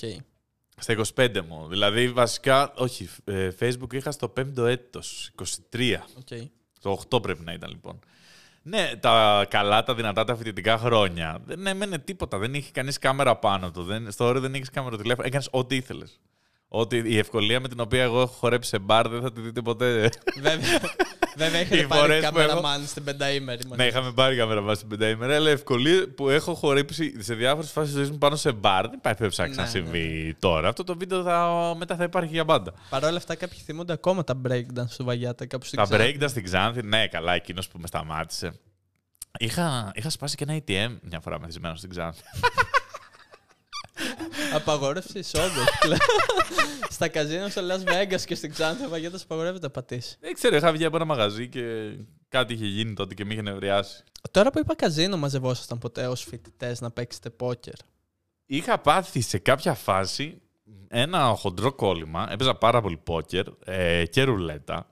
Στα 0.77 0.95
25 1.15 1.41
μου. 1.47 1.67
Δηλαδή 1.67 2.11
βασικά, 2.11 2.73
όχι, 2.75 3.09
ε, 3.23 3.49
Facebook 3.59 3.93
είχα 3.93 4.11
στο 4.11 4.33
5ο 4.37 4.65
έτος, 4.65 5.31
23. 5.71 6.03
Οκ. 6.17 6.49
Το 6.81 6.99
8 7.09 7.21
πρέπει 7.21 7.43
να 7.43 7.53
ήταν 7.53 7.69
λοιπόν. 7.69 7.99
Ναι, 8.61 8.91
τα 8.99 9.45
καλά, 9.49 9.83
τα 9.83 9.95
δυνατά, 9.95 10.23
τα 10.23 10.35
φοιτητικά 10.35 10.77
χρόνια. 10.77 11.41
Δεν 11.45 11.67
έμενε 11.67 11.99
τίποτα. 11.99 12.37
Δεν 12.37 12.53
είχε 12.53 12.71
κανείς 12.71 12.97
κάμερα 12.97 13.35
πάνω 13.35 13.71
του. 13.71 13.83
Δεν, 13.83 14.11
στο 14.11 14.25
όριο 14.25 14.41
δεν 14.41 14.53
είχες 14.53 14.69
κάμερα 14.69 14.97
τηλέφωνο. 14.97 15.27
Έκανες 15.27 15.47
ό,τι 15.51 15.75
ήθελες. 15.75 16.19
Ότι 16.69 16.97
η 17.05 17.17
ευκολία 17.17 17.59
με 17.59 17.67
την 17.67 17.79
οποία 17.79 18.03
εγώ 18.03 18.21
έχω 18.21 18.31
χορέψει 18.33 18.69
σε 18.69 18.79
μπαρ 18.79 19.07
δεν 19.07 19.21
θα 19.21 19.31
τη 19.31 19.41
δείτε 19.41 19.61
ποτέ. 19.61 20.09
Βέβαια, 20.41 20.79
βέβαια 21.37 21.59
Οι 21.59 21.63
είχατε 21.63 21.81
φορές 21.83 21.87
πάρει 22.07 22.15
που 22.19 22.25
κάμερα 22.25 22.51
έχω- 22.51 22.61
μάν 22.61 22.85
στην 22.85 23.03
πενταήμερη. 23.03 23.65
μαζί. 23.67 23.81
ναι, 23.81 23.87
είχαμε 23.87 24.11
πάρει 24.11 24.35
κάμερα 24.35 24.61
βάση 24.61 24.79
την 24.79 24.89
πενταήμερα, 24.89 25.35
αλλά 25.35 25.49
η 25.49 25.53
ευκολία 25.53 26.07
που 26.15 26.29
έχω 26.29 26.53
χορέψει 26.53 27.23
σε 27.23 27.33
διάφορες 27.33 27.71
φάσεις 27.71 27.91
τη 27.91 27.97
ζωής 27.97 28.11
μου 28.11 28.17
πάνω 28.17 28.35
σε 28.35 28.51
μπαρ 28.51 28.81
δεν 28.87 28.97
υπάρχει 28.97 29.17
περίπτωση 29.19 29.41
να 29.41 29.47
Ναι, 29.47 29.53
ξανασυμβεί 29.53 30.35
τώρα. 30.39 30.67
Αυτό 30.69 30.83
το 30.83 30.97
βίντεο 30.97 31.23
θα, 31.23 31.73
μετά 31.77 31.95
θα 31.95 32.03
υπάρχει 32.03 32.33
για 32.33 32.45
πάντα. 32.45 32.73
Παρ' 32.89 33.03
όλα 33.03 33.17
αυτά, 33.17 33.35
κάποιοι 33.35 33.59
θυμούνται 33.59 33.93
ακόμα 33.93 34.23
τα 34.23 34.41
breakdance 34.47 34.89
του 34.97 35.05
Βαγιάτα 35.05 35.45
κάπου 35.45 35.65
στην 35.65 35.77
Τα 35.79 35.83
Ξάνθη. 35.83 36.17
breakdance 36.19 36.29
στην 36.29 36.43
Ξάνθη, 36.43 36.83
ναι, 36.83 37.07
καλά, 37.07 37.33
εκείνος 37.33 37.67
που 37.67 37.79
με 37.79 37.87
σταμάτησε. 37.87 38.59
Είχα, 39.39 39.91
είχα 39.95 40.09
σπάσει 40.09 40.35
και 40.35 40.45
ένα 40.47 40.57
ATM 40.67 40.97
μια 41.01 41.19
φορά 41.19 41.39
μεθυσμένο 41.39 41.75
στην 41.75 41.89
Ξάνθη. 41.89 42.21
Απαγόρευση 44.53 45.19
εισόδου. 45.19 45.61
Στα 46.89 47.07
καζίνο 47.07 47.47
στο 47.47 47.61
Las 47.69 47.89
Vegas 47.91 48.21
και 48.25 48.35
στην 48.35 48.51
Ξάνθη 48.51 48.85
ο 48.85 48.89
Βαγιάτα 48.89 49.19
απαγορεύεται 49.23 49.65
να 49.65 49.71
πατήσει. 49.71 50.17
Δεν 50.19 50.33
ξέρω, 50.33 50.55
είχα 50.55 50.71
βγει 50.71 50.85
από 50.85 50.95
ένα 50.95 51.05
μαγαζί 51.05 51.47
και 51.47 51.95
κάτι 52.29 52.53
είχε 52.53 52.65
γίνει 52.65 52.93
τότε 52.93 53.13
και 53.13 53.25
με 53.25 53.33
είχε 53.33 53.41
νευριάσει. 53.41 54.03
Τώρα 54.31 54.51
που 54.51 54.59
είπα 54.59 54.75
καζίνο, 54.75 55.17
μαζευόσασταν 55.17 55.77
ποτέ 55.77 56.07
ως 56.07 56.23
φοιτητές 56.23 56.81
να 56.81 56.91
παίξετε 56.91 57.29
πόκερ; 57.29 57.73
Είχα 58.45 58.77
πάθει 58.79 59.21
σε 59.21 59.37
κάποια 59.37 59.73
φάση 59.73 60.41
ένα 60.87 61.33
χοντρό 61.37 61.73
κόλλημα. 61.73 62.27
Έπαιζα 62.31 62.55
πάρα 62.55 62.81
πολύ 62.81 62.97
πόκερ 62.97 63.45
ε, 63.65 64.05
και 64.05 64.23
ρουλέτα. 64.23 64.89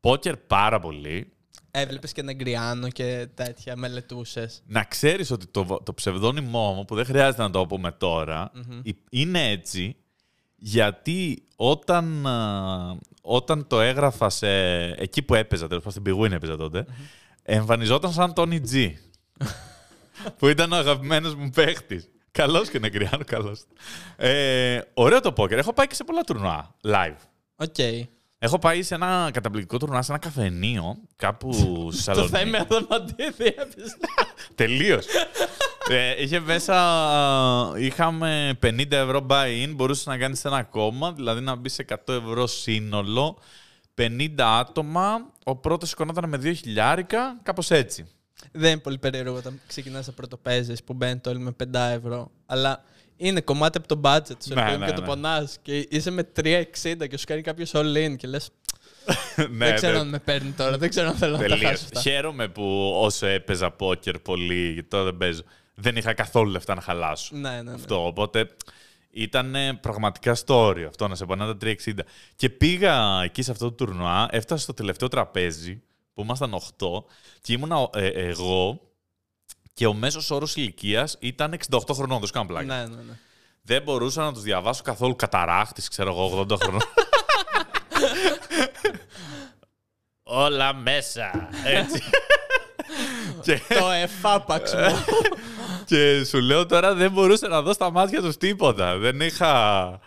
Πόκερ 0.00 0.36
πάρα 0.36 0.80
πολύ. 0.80 1.32
Έβλεπες 1.70 2.12
και 2.12 2.22
νεγκριάνο 2.22 2.88
και 2.88 3.28
τέτοια, 3.34 3.76
μελετούσες. 3.76 4.62
Να 4.66 4.84
ξέρεις 4.84 5.30
ότι 5.30 5.46
το, 5.46 5.80
το 5.84 5.94
ψευδόνυμό 5.94 6.72
μου, 6.72 6.84
που 6.84 6.94
δεν 6.94 7.04
χρειάζεται 7.04 7.42
να 7.42 7.50
το 7.50 7.66
πούμε 7.66 7.92
τώρα, 7.92 8.50
ε, 8.84 8.90
είναι 9.10 9.48
έτσι 9.50 9.96
γιατί 10.56 11.42
όταν, 11.56 12.26
α, 12.26 12.98
όταν 13.22 13.66
το 13.66 13.80
έγραφα 13.80 14.30
σε, 14.30 14.48
εκεί 14.82 15.22
που 15.22 15.34
έπαιζα, 15.34 15.66
τέλος 15.66 15.82
πάντων 15.82 15.90
στην 15.90 16.02
Bwin 16.02 16.34
έπαιζα 16.34 16.56
τότε, 16.56 16.86
εμφανιζόταν 17.42 18.12
σαν 18.12 18.32
Tony 18.36 18.60
G. 18.72 18.92
που 20.38 20.48
ήταν 20.48 20.72
ο 20.72 20.76
αγαπημένος 20.76 21.34
μου 21.34 21.50
παίχτης. 21.50 22.08
Καλός 22.30 22.68
και 22.68 22.78
νεκριάνο, 22.78 23.24
καλός. 23.24 23.64
Ε, 24.16 24.80
ωραίο 24.94 25.20
το 25.20 25.32
πόκερ. 25.32 25.58
Έχω 25.58 25.72
πάει 25.72 25.86
και 25.86 25.94
σε 25.94 26.04
πολλά 26.04 26.20
τουρνουά 26.20 26.74
live. 26.82 27.16
OK. 27.56 27.76
Έχω 28.44 28.58
πάει 28.58 28.82
σε 28.82 28.94
ένα 28.94 29.30
καταπληκτικό 29.32 29.78
τουρνουά, 29.78 30.02
σε 30.02 30.12
ένα 30.12 30.20
καφενείο, 30.20 30.96
κάπου 31.16 31.52
στη 31.52 31.64
Το 31.64 31.92
Θεσσαλονίκη. 31.92 32.36
θέμα 32.36 32.58
Αδαμαντίδη 32.58 33.44
έπαιζε. 33.44 33.96
Τελείως. 34.54 35.06
Ε, 35.88 36.22
είχε 36.22 36.40
μέσα, 36.40 36.76
είχαμε 37.76 38.58
50 38.62 38.90
ευρώ 38.92 39.26
buy-in, 39.30 39.72
μπορούσες 39.74 40.06
να 40.06 40.16
κάνεις 40.18 40.44
ένα 40.44 40.62
κόμμα, 40.62 41.12
δηλαδή 41.12 41.40
να 41.40 41.54
μπει 41.54 41.68
σε 41.68 41.84
100 41.88 41.96
ευρώ 42.06 42.46
σύνολο, 42.46 43.38
50 44.00 44.30
άτομα, 44.38 45.30
ο 45.44 45.56
πρώτος 45.56 45.88
σηκωνόταν 45.88 46.28
με 46.28 46.36
2 46.36 46.52
χιλιάρικα, 46.56 47.38
κάπως 47.42 47.70
έτσι. 47.70 48.06
Δεν 48.52 48.70
είναι 48.70 48.80
πολύ 48.80 48.98
περίεργο 48.98 49.36
όταν 49.36 49.60
ξεκινάς 49.66 50.06
να 50.06 50.12
πρωτοπαίζει 50.12 50.74
που 50.84 50.92
μπαίνει 50.94 51.20
όλοι 51.26 51.38
με 51.38 51.56
5 51.64 51.74
ευρώ. 51.74 52.30
Αλλά 52.46 52.84
είναι 53.22 53.40
κομμάτι 53.40 53.78
από 53.78 53.88
το 53.88 54.00
budget 54.04 54.36
σου 54.44 54.54
Ναι, 54.54 54.62
ναι, 54.62 54.76
ναι, 54.76 54.86
και 54.86 54.92
το 54.92 55.00
ναι. 55.00 55.06
πονάς. 55.06 55.58
Και 55.62 55.86
είσαι 55.90 56.10
με 56.10 56.28
3,60 56.42 57.08
και 57.08 57.16
σου 57.16 57.24
κάνει 57.26 57.42
κάποιος 57.42 57.70
all 57.74 57.96
in 57.96 58.16
και 58.16 58.26
λες. 58.26 58.50
ναι, 59.36 59.66
δεν 59.66 59.74
ξέρω 59.74 59.92
ναι. 59.92 59.98
αν 59.98 60.08
με 60.08 60.18
παίρνει 60.18 60.50
τώρα, 60.50 60.78
δεν 60.78 60.88
ξέρω 60.88 61.08
αν 61.08 61.14
θέλω 61.14 61.32
να 61.32 61.38
τα 61.38 61.48
Τελείως. 61.48 61.70
χάσω 61.70 61.84
αυτά. 61.84 62.00
Χαίρομαι 62.00 62.48
που 62.48 62.92
όσο 63.00 63.26
έπαιζα 63.26 63.70
πόκερ 63.70 64.18
πολύ, 64.18 64.72
γιατί 64.72 64.88
τώρα 64.88 65.04
δεν 65.04 65.16
παίζω, 65.16 65.42
δεν 65.74 65.96
είχα 65.96 66.12
καθόλου 66.12 66.50
λεφτά 66.50 66.74
να 66.74 66.80
χαλάσω. 66.80 67.36
Ναι, 67.36 67.50
ναι, 67.50 67.62
ναι. 67.62 67.72
Αυτό. 67.72 68.06
Οπότε 68.06 68.50
ήταν 69.10 69.56
πραγματικά 69.80 70.34
στο 70.34 70.64
όριο 70.64 70.88
αυτό 70.88 71.08
να 71.08 71.14
σε 71.14 71.24
πονά 71.24 71.46
τα 71.46 71.56
360. 71.60 71.92
Και 72.36 72.50
πήγα 72.50 73.22
εκεί 73.24 73.42
σε 73.42 73.50
αυτό 73.50 73.64
το 73.64 73.72
τουρνουά, 73.72 74.28
έφτασα 74.30 74.62
στο 74.62 74.74
τελευταίο 74.74 75.08
τραπέζι 75.08 75.82
που 76.14 76.22
ήμασταν 76.22 76.54
8 76.78 76.86
και 77.40 77.52
ήμουνα 77.52 77.88
ε, 77.94 78.06
εγώ 78.06 78.80
και 79.72 79.86
ο 79.86 79.94
μέσος 79.94 80.30
όρος 80.30 80.56
ηλικίας 80.56 81.16
ήταν 81.20 81.58
68 81.70 81.78
χρονών, 81.94 82.18
δεν 82.18 82.26
σου 82.26 82.32
κάνω 82.32 82.46
πλάκα. 82.46 82.64
Ναι, 82.66 82.80
ναι, 82.86 83.02
ναι. 83.02 83.18
Δεν 83.62 83.82
μπορούσα 83.82 84.22
να 84.22 84.32
τους 84.32 84.42
διαβάσω 84.42 84.82
καθόλου 84.82 85.16
καταράχτης, 85.16 85.88
ξέρω 85.88 86.10
εγώ, 86.10 86.46
80 86.50 86.56
χρονών. 86.62 86.80
Όλα 90.22 90.74
μέσα. 90.74 91.48
Έτσι. 91.64 92.02
και, 93.42 93.60
το 93.78 93.90
εφάπαξ 93.90 94.74
μου. 94.74 95.04
και 95.86 96.24
σου 96.24 96.40
λέω 96.40 96.66
τώρα 96.66 96.94
δεν 96.94 97.10
μπορούσα 97.10 97.48
να 97.48 97.62
δω 97.62 97.72
στα 97.72 97.90
μάτια 97.90 98.20
τους 98.20 98.36
τίποτα. 98.36 98.98
Δεν 98.98 99.20
είχα... 99.20 100.00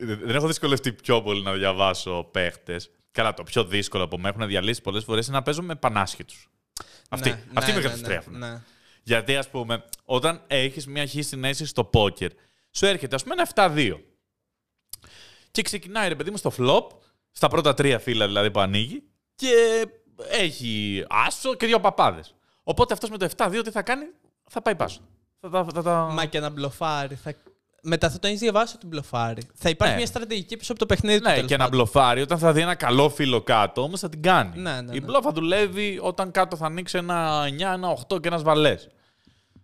Δεν 0.00 0.34
έχω 0.34 0.46
δυσκολευτεί 0.46 0.92
πιο 0.92 1.22
πολύ 1.22 1.42
να 1.42 1.52
διαβάσω 1.52 2.28
παίχτες. 2.32 2.90
Καλά, 3.10 3.34
το 3.34 3.42
πιο 3.42 3.64
δύσκολο 3.64 4.08
που 4.08 4.18
με 4.18 4.28
έχουν 4.28 4.46
διαλύσει 4.46 4.82
πολλές 4.82 5.04
φορές 5.04 5.26
είναι 5.26 5.36
να 5.36 5.42
παίζω 5.42 5.62
με 5.62 5.74
πανάσχετους. 5.74 6.48
Αυτοί, 7.08 7.30
Ναι, 7.30 7.42
αυτοί 7.54 7.70
ναι, 7.70 7.76
με 7.76 7.82
ναι, 7.82 7.88
καταστρέφουν. 7.88 8.38
ναι, 8.38 8.48
ναι. 8.48 8.60
Γιατί, 9.08 9.36
ας 9.36 9.48
πούμε, 9.48 9.84
όταν 10.04 10.40
έχεις 10.46 10.86
μια 10.86 11.06
χ 11.06 11.14
συνέση 11.18 11.66
στο 11.66 11.84
πόκερ, 11.84 12.30
σου 12.70 12.86
έρχεται, 12.86 13.14
ας 13.14 13.22
πούμε, 13.22 13.34
ένα 13.34 13.42
7-2. 13.54 14.00
Και 15.50 15.62
ξεκινάει, 15.62 16.08
ρε 16.08 16.14
παιδί 16.14 16.30
μου, 16.30 16.36
στο 16.36 16.52
flop, 16.58 16.86
στα 17.32 17.48
πρώτα 17.48 17.74
τρία 17.74 17.98
φύλλα 17.98 18.26
δηλαδή 18.26 18.50
που 18.50 18.60
ανοίγει, 18.60 19.02
και 19.34 19.86
έχει 20.30 21.04
άσο 21.08 21.54
και 21.54 21.66
δύο 21.66 21.80
παπάδες. 21.80 22.34
Οπότε 22.62 22.92
αυτός 22.94 23.10
με 23.10 23.16
το 23.16 23.28
7-2 23.36 23.60
τι 23.64 23.70
θα 23.70 23.82
κάνει, 23.82 24.04
θα 24.50 24.62
πάει 24.62 24.74
πάσο. 24.74 25.00
Θα, 25.40 25.48
τα- 25.50 25.66
θα, 25.74 25.82
τα- 25.82 26.08
Μα 26.12 26.24
και 26.24 26.40
να 26.40 26.48
μπλοφάρει. 26.50 27.14
Θα... 27.14 27.34
Μετά 27.82 28.10
θα 28.10 28.18
το 28.18 28.26
έχεις 28.26 28.40
διαβάσει 28.40 28.74
ότι 28.76 28.86
μπλοφάρει. 28.86 29.42
Θα 29.54 29.68
υπάρχει 29.68 29.92
Ναι. 29.94 29.98
μια 30.00 30.08
στρατηγική 30.08 30.56
πίσω 30.56 30.70
από 30.72 30.80
το 30.80 30.86
παιχνίδι 30.86 31.18
του. 31.18 31.28
Ναι, 31.28 31.34
τέλος 31.34 31.48
και 31.48 31.56
να 31.56 31.64
πάντων. 31.64 31.78
μπλοφάρει 31.78 32.20
όταν 32.20 32.38
θα 32.38 32.52
δει 32.52 32.60
ένα 32.60 32.74
καλό 32.74 33.08
φύλλο 33.10 33.40
κάτω, 33.42 33.82
όμως 33.82 34.00
θα 34.00 34.08
την 34.08 34.22
κάνει. 34.22 34.58
Ναι, 34.60 34.80
ναι, 34.80 34.94
Η 34.96 34.98
ναι. 35.00 35.04
μπλόφα 35.06 35.32
δουλεύει 35.32 35.98
όταν 36.02 36.30
κάτω 36.30 36.56
θα 36.56 36.66
ανοίξει 36.66 36.98
ένα 36.98 37.44
9, 37.44 37.60
ένα 37.72 37.88
8 38.08 38.20
και 38.20 38.28
ένας 38.28 38.42
βαλές. 38.42 38.88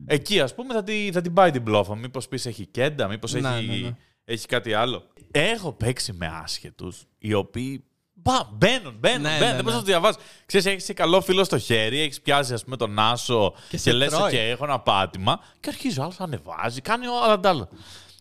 Εκεί, 0.06 0.40
ας 0.40 0.54
πούμε, 0.54 0.74
θα, 0.74 0.82
τη, 0.84 1.10
θα 1.12 1.20
την 1.20 1.32
πάει 1.32 1.50
την 1.50 1.62
μπλόφα. 1.62 1.96
Μήπως 1.96 2.28
πεις 2.28 2.46
έχει 2.46 2.66
κέντα, 2.66 3.08
μήπως 3.08 3.32
Ναι, 3.32 3.48
έχει, 3.56 3.66
ναι, 3.66 3.76
ναι. 3.76 3.96
έχει 4.24 4.46
κάτι 4.46 4.72
άλλο. 4.74 5.02
Έχω 5.30 5.72
παίξει 5.72 6.12
με 6.12 6.30
άσχετους 6.42 7.02
οι 7.18 7.32
οποίοι. 7.34 7.84
Μπα, 8.16 8.32
μπαίνουν, 8.52 8.96
μπαίνουν, 8.98 9.22
Ναι, 9.22 9.28
μπαίνουν. 9.28 9.38
ναι, 9.38 9.54
δεν 9.54 9.54
μπορείς 9.54 9.64
ναι. 9.64 9.70
να 9.72 9.78
τους 9.78 9.84
διαβάσεις. 9.88 10.18
Ξέρεις, 10.46 10.66
έχεις 10.66 10.90
καλό 10.94 11.20
φίλο 11.20 11.44
στο 11.44 11.58
χέρι, 11.58 12.00
έχεις 12.00 12.20
πιάσει 12.20 12.52
ας 12.52 12.64
πούμε, 12.64 12.76
τον 12.76 12.98
άσο 12.98 13.50
Και 13.56 13.62
και, 13.70 13.76
σε 13.78 13.92
λες: 13.92 14.10
τρώει. 14.12 14.30
Και 14.30 14.40
έχω 14.40 14.64
ένα 14.64 14.80
πάτημα. 14.80 15.40
Και 15.60 15.68
αρχίζει 15.68 16.00
ο 16.00 16.02
άλλος 16.02 16.18
να 16.18 16.24
ανεβάζει, 16.24 16.80
κάνει 16.80 17.06
όλα 17.06 17.40
τα 17.40 17.48
άλλα. 17.48 17.68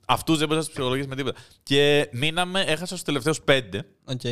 Αυτούς 0.07 0.37
δεν 0.37 0.47
μπορείς 0.47 0.61
να 0.63 0.69
τους 0.69 0.73
ψυχολογήσεις 0.77 1.07
με 1.09 1.15
τίποτα. 1.15 1.39
Και 1.63 2.09
μείναμε, 2.11 2.61
έχασα 2.61 2.85
στους 2.85 3.01
τελευταίους 3.01 3.41
πέντε 3.41 3.85
Οκ. 4.05 4.23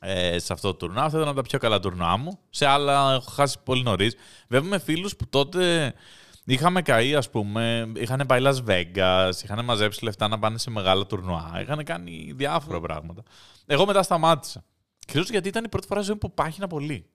ε, 0.00 0.38
σε 0.38 0.52
αυτό 0.52 0.68
το 0.68 0.74
τουρνουά. 0.74 1.02
Αυτό 1.04 1.16
ήταν 1.16 1.28
από 1.28 1.36
τα 1.42 1.48
πιο 1.48 1.58
καλά 1.58 1.80
τουρνουά 1.80 2.16
μου. 2.16 2.38
Σε 2.50 2.66
άλλα 2.66 3.12
έχω 3.12 3.30
χάσει 3.30 3.56
πολύ 3.64 3.82
νωρίς. 3.82 4.14
Βέβαια 4.48 4.70
με 4.70 4.78
φίλους 4.78 5.16
που 5.16 5.28
τότε 5.28 5.94
είχαμε 6.44 6.82
καεί, 6.82 7.14
ας 7.14 7.30
πούμε. 7.30 7.92
Είχαν 7.96 8.24
πάει 8.26 8.40
Las 8.44 8.56
Vegas, 8.66 9.32
είχαν 9.42 9.64
μαζέψει 9.64 10.04
λεφτά 10.04 10.28
να 10.28 10.38
πάνε 10.38 10.58
σε 10.58 10.70
μεγάλα 10.70 11.06
τουρνουά. 11.06 11.58
Είχαν 11.62 11.84
κάνει 11.84 12.32
διάφορα 12.36 12.80
πράγματα. 12.80 13.22
Εγώ 13.66 13.86
μετά 13.86 14.02
σταμάτησα. 14.02 14.64
Κυρίως 15.06 15.30
γιατί 15.30 15.48
ήταν 15.48 15.64
η 15.64 15.68
πρώτη 15.68 15.86
φορά 15.86 16.00
στη 16.00 16.10
ζωή 16.10 16.18
μου 16.22 16.28
που 16.28 16.34
πάχυνα 16.34 16.66
πολύ. 16.66 17.06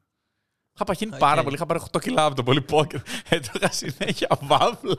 Είχα 0.75 0.83
παχύνει 0.85 1.11
Οκ. 1.13 1.19
πάρα 1.19 1.43
πολύ. 1.43 1.55
Είχα 1.55 1.65
πάρει 1.65 1.79
8 1.91 1.99
κιλά 2.01 2.25
από 2.25 2.35
το 2.35 2.43
πολύ 2.43 2.61
πόκερ. 2.61 2.99
Έτρωγα 3.29 3.71
συνέχεια 3.71 4.27
βάφλε. 4.41 4.93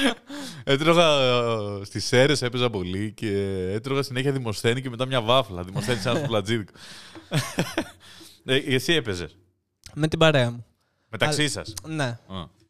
έτρωγα 0.64 1.06
ε, 1.20 1.84
στις 1.84 2.12
αίρες, 2.12 2.42
έπαιζα 2.42 2.70
πολύ 2.70 3.12
και 3.12 3.30
έτρωγα 3.72 4.02
συνέχεια 4.02 4.32
δημοσθένη 4.32 4.80
και 4.80 4.90
μετά 4.90 5.06
μια 5.06 5.20
βάφλα. 5.20 5.62
Δημοσθένη 5.62 6.00
σε 6.00 6.08
ένα 6.08 6.18
σουβλατζίδικο. 6.18 6.72
ε, 8.44 8.56
εσύ 8.56 8.92
έπαιζες. 8.92 9.36
Με 9.94 10.08
την 10.08 10.18
παρέα 10.18 10.50
μου. 10.50 10.64
Μεταξύ 11.08 11.48
σας. 11.48 11.74
Ναι. 11.86 12.18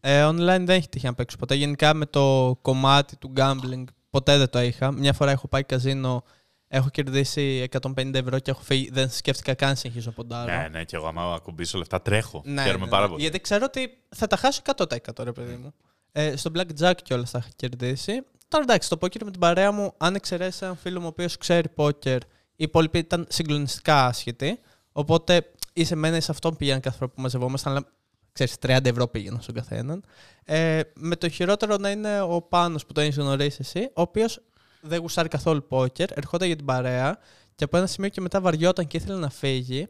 Ε, 0.00 0.24
online 0.24 0.62
δεν 0.64 0.68
έχει 0.68 0.88
τύχει 0.88 1.06
να 1.06 1.14
παίξω 1.14 1.36
ποτέ. 1.36 1.54
Γενικά 1.54 1.94
με 1.94 2.06
το 2.06 2.58
κομμάτι 2.62 3.16
του 3.16 3.32
gambling 3.36 3.84
ποτέ 4.10 4.38
δεν 4.38 4.50
το 4.50 4.60
είχα. 4.60 4.92
Μια 4.92 5.12
φορά 5.12 5.30
έχω 5.30 5.48
πάει 5.48 5.64
καζίνο, 5.64 6.24
έχω 6.68 6.88
κερδίσει 6.88 7.68
150 7.80 8.14
ευρώ 8.14 8.38
και 8.38 8.50
έχω 8.50 8.62
φύγει. 8.62 8.90
Δεν 8.92 9.10
σκέφτηκα 9.10 9.54
καν 9.54 9.68
να 9.68 9.74
συνεχίσω 9.74 10.08
να 10.08 10.14
ποντάρω. 10.14 10.52
Ναι, 10.52 10.68
ναι, 10.70 10.84
και 10.84 10.96
εγώ 10.96 11.06
άμα 11.06 11.34
ακουμπήσω 11.34 11.78
λεφτά 11.78 12.02
τρέχω. 12.02 12.42
Ναι, 12.44 12.62
Χαίρομαι 12.62 12.84
ναι, 12.84 12.90
πάρα 12.90 13.02
ναι. 13.02 13.08
πολύ. 13.08 13.22
Γιατί 13.22 13.40
ξέρω 13.40 13.64
ότι 13.68 13.98
θα 14.16 14.26
τα 14.26 14.36
χάσω 14.36 14.62
100% 14.76 14.84
ρε 15.18 15.32
παιδί 15.32 15.56
μου. 15.56 15.74
Ε, 16.12 16.36
στο 16.36 16.50
Blackjack 16.54 16.94
κιόλας 17.02 17.30
θα 17.30 17.38
είχα 17.38 17.50
κερδίσει. 17.56 18.22
Τώρα 18.48 18.64
εντάξει, 18.64 18.88
το 18.88 18.96
πόκερ 18.96 19.24
με 19.24 19.30
την 19.30 19.40
παρέα 19.40 19.72
μου, 19.72 19.94
αν 19.96 20.14
εξαιρέσει 20.14 20.58
έναν 20.62 20.76
φίλο 20.76 20.98
μου 20.98 21.06
ο 21.06 21.08
οποίος 21.08 21.36
ξέρει 21.36 21.68
πόκερ, 21.68 22.20
οι 22.60 22.64
υπόλοιποι 22.64 22.98
ήταν 22.98 23.26
συγκλονιστικά 23.28 24.06
άσχετοι. 24.06 24.58
Οπότε 24.92 25.52
ή 25.72 25.80
σε 25.80 25.94
μένα 25.94 26.15
ή 26.15 26.20
σε 26.20 26.30
αυτόν 26.30 26.56
πήγαιναν 26.56 26.80
κάθε 26.80 26.96
φορά 26.96 27.10
που 27.10 27.20
μαζευόμασταν, 27.20 27.72
αλλά 27.72 27.86
ξέρεις, 28.32 28.56
30 28.66 28.84
ευρώ 28.84 29.08
πήγαιναν 29.08 29.40
στον 29.40 29.54
καθένα. 29.54 30.04
Ε, 30.44 30.80
με 30.94 31.16
το 31.16 31.28
χειρότερο 31.28 31.76
να 31.76 31.90
είναι 31.90 32.20
ο 32.20 32.42
Πάνος 32.42 32.86
που 32.86 32.92
το 32.92 33.00
έχεις 33.00 33.16
γνωρίσει 33.16 33.58
εσύ, 33.60 33.90
ο 33.94 34.00
οποίος 34.00 34.40
δεν 34.80 35.00
γουστάρει 35.00 35.28
καθόλου 35.28 35.66
πόκερ, 35.66 36.08
ερχόταν 36.14 36.46
για 36.46 36.56
την 36.56 36.64
παρέα 36.64 37.18
και 37.54 37.64
από 37.64 37.76
ένα 37.76 37.86
σημείο 37.86 38.08
και 38.08 38.20
μετά 38.20 38.40
βαριόταν 38.40 38.86
και 38.86 38.96
ήθελε 38.96 39.18
να 39.18 39.30
φύγει 39.30 39.88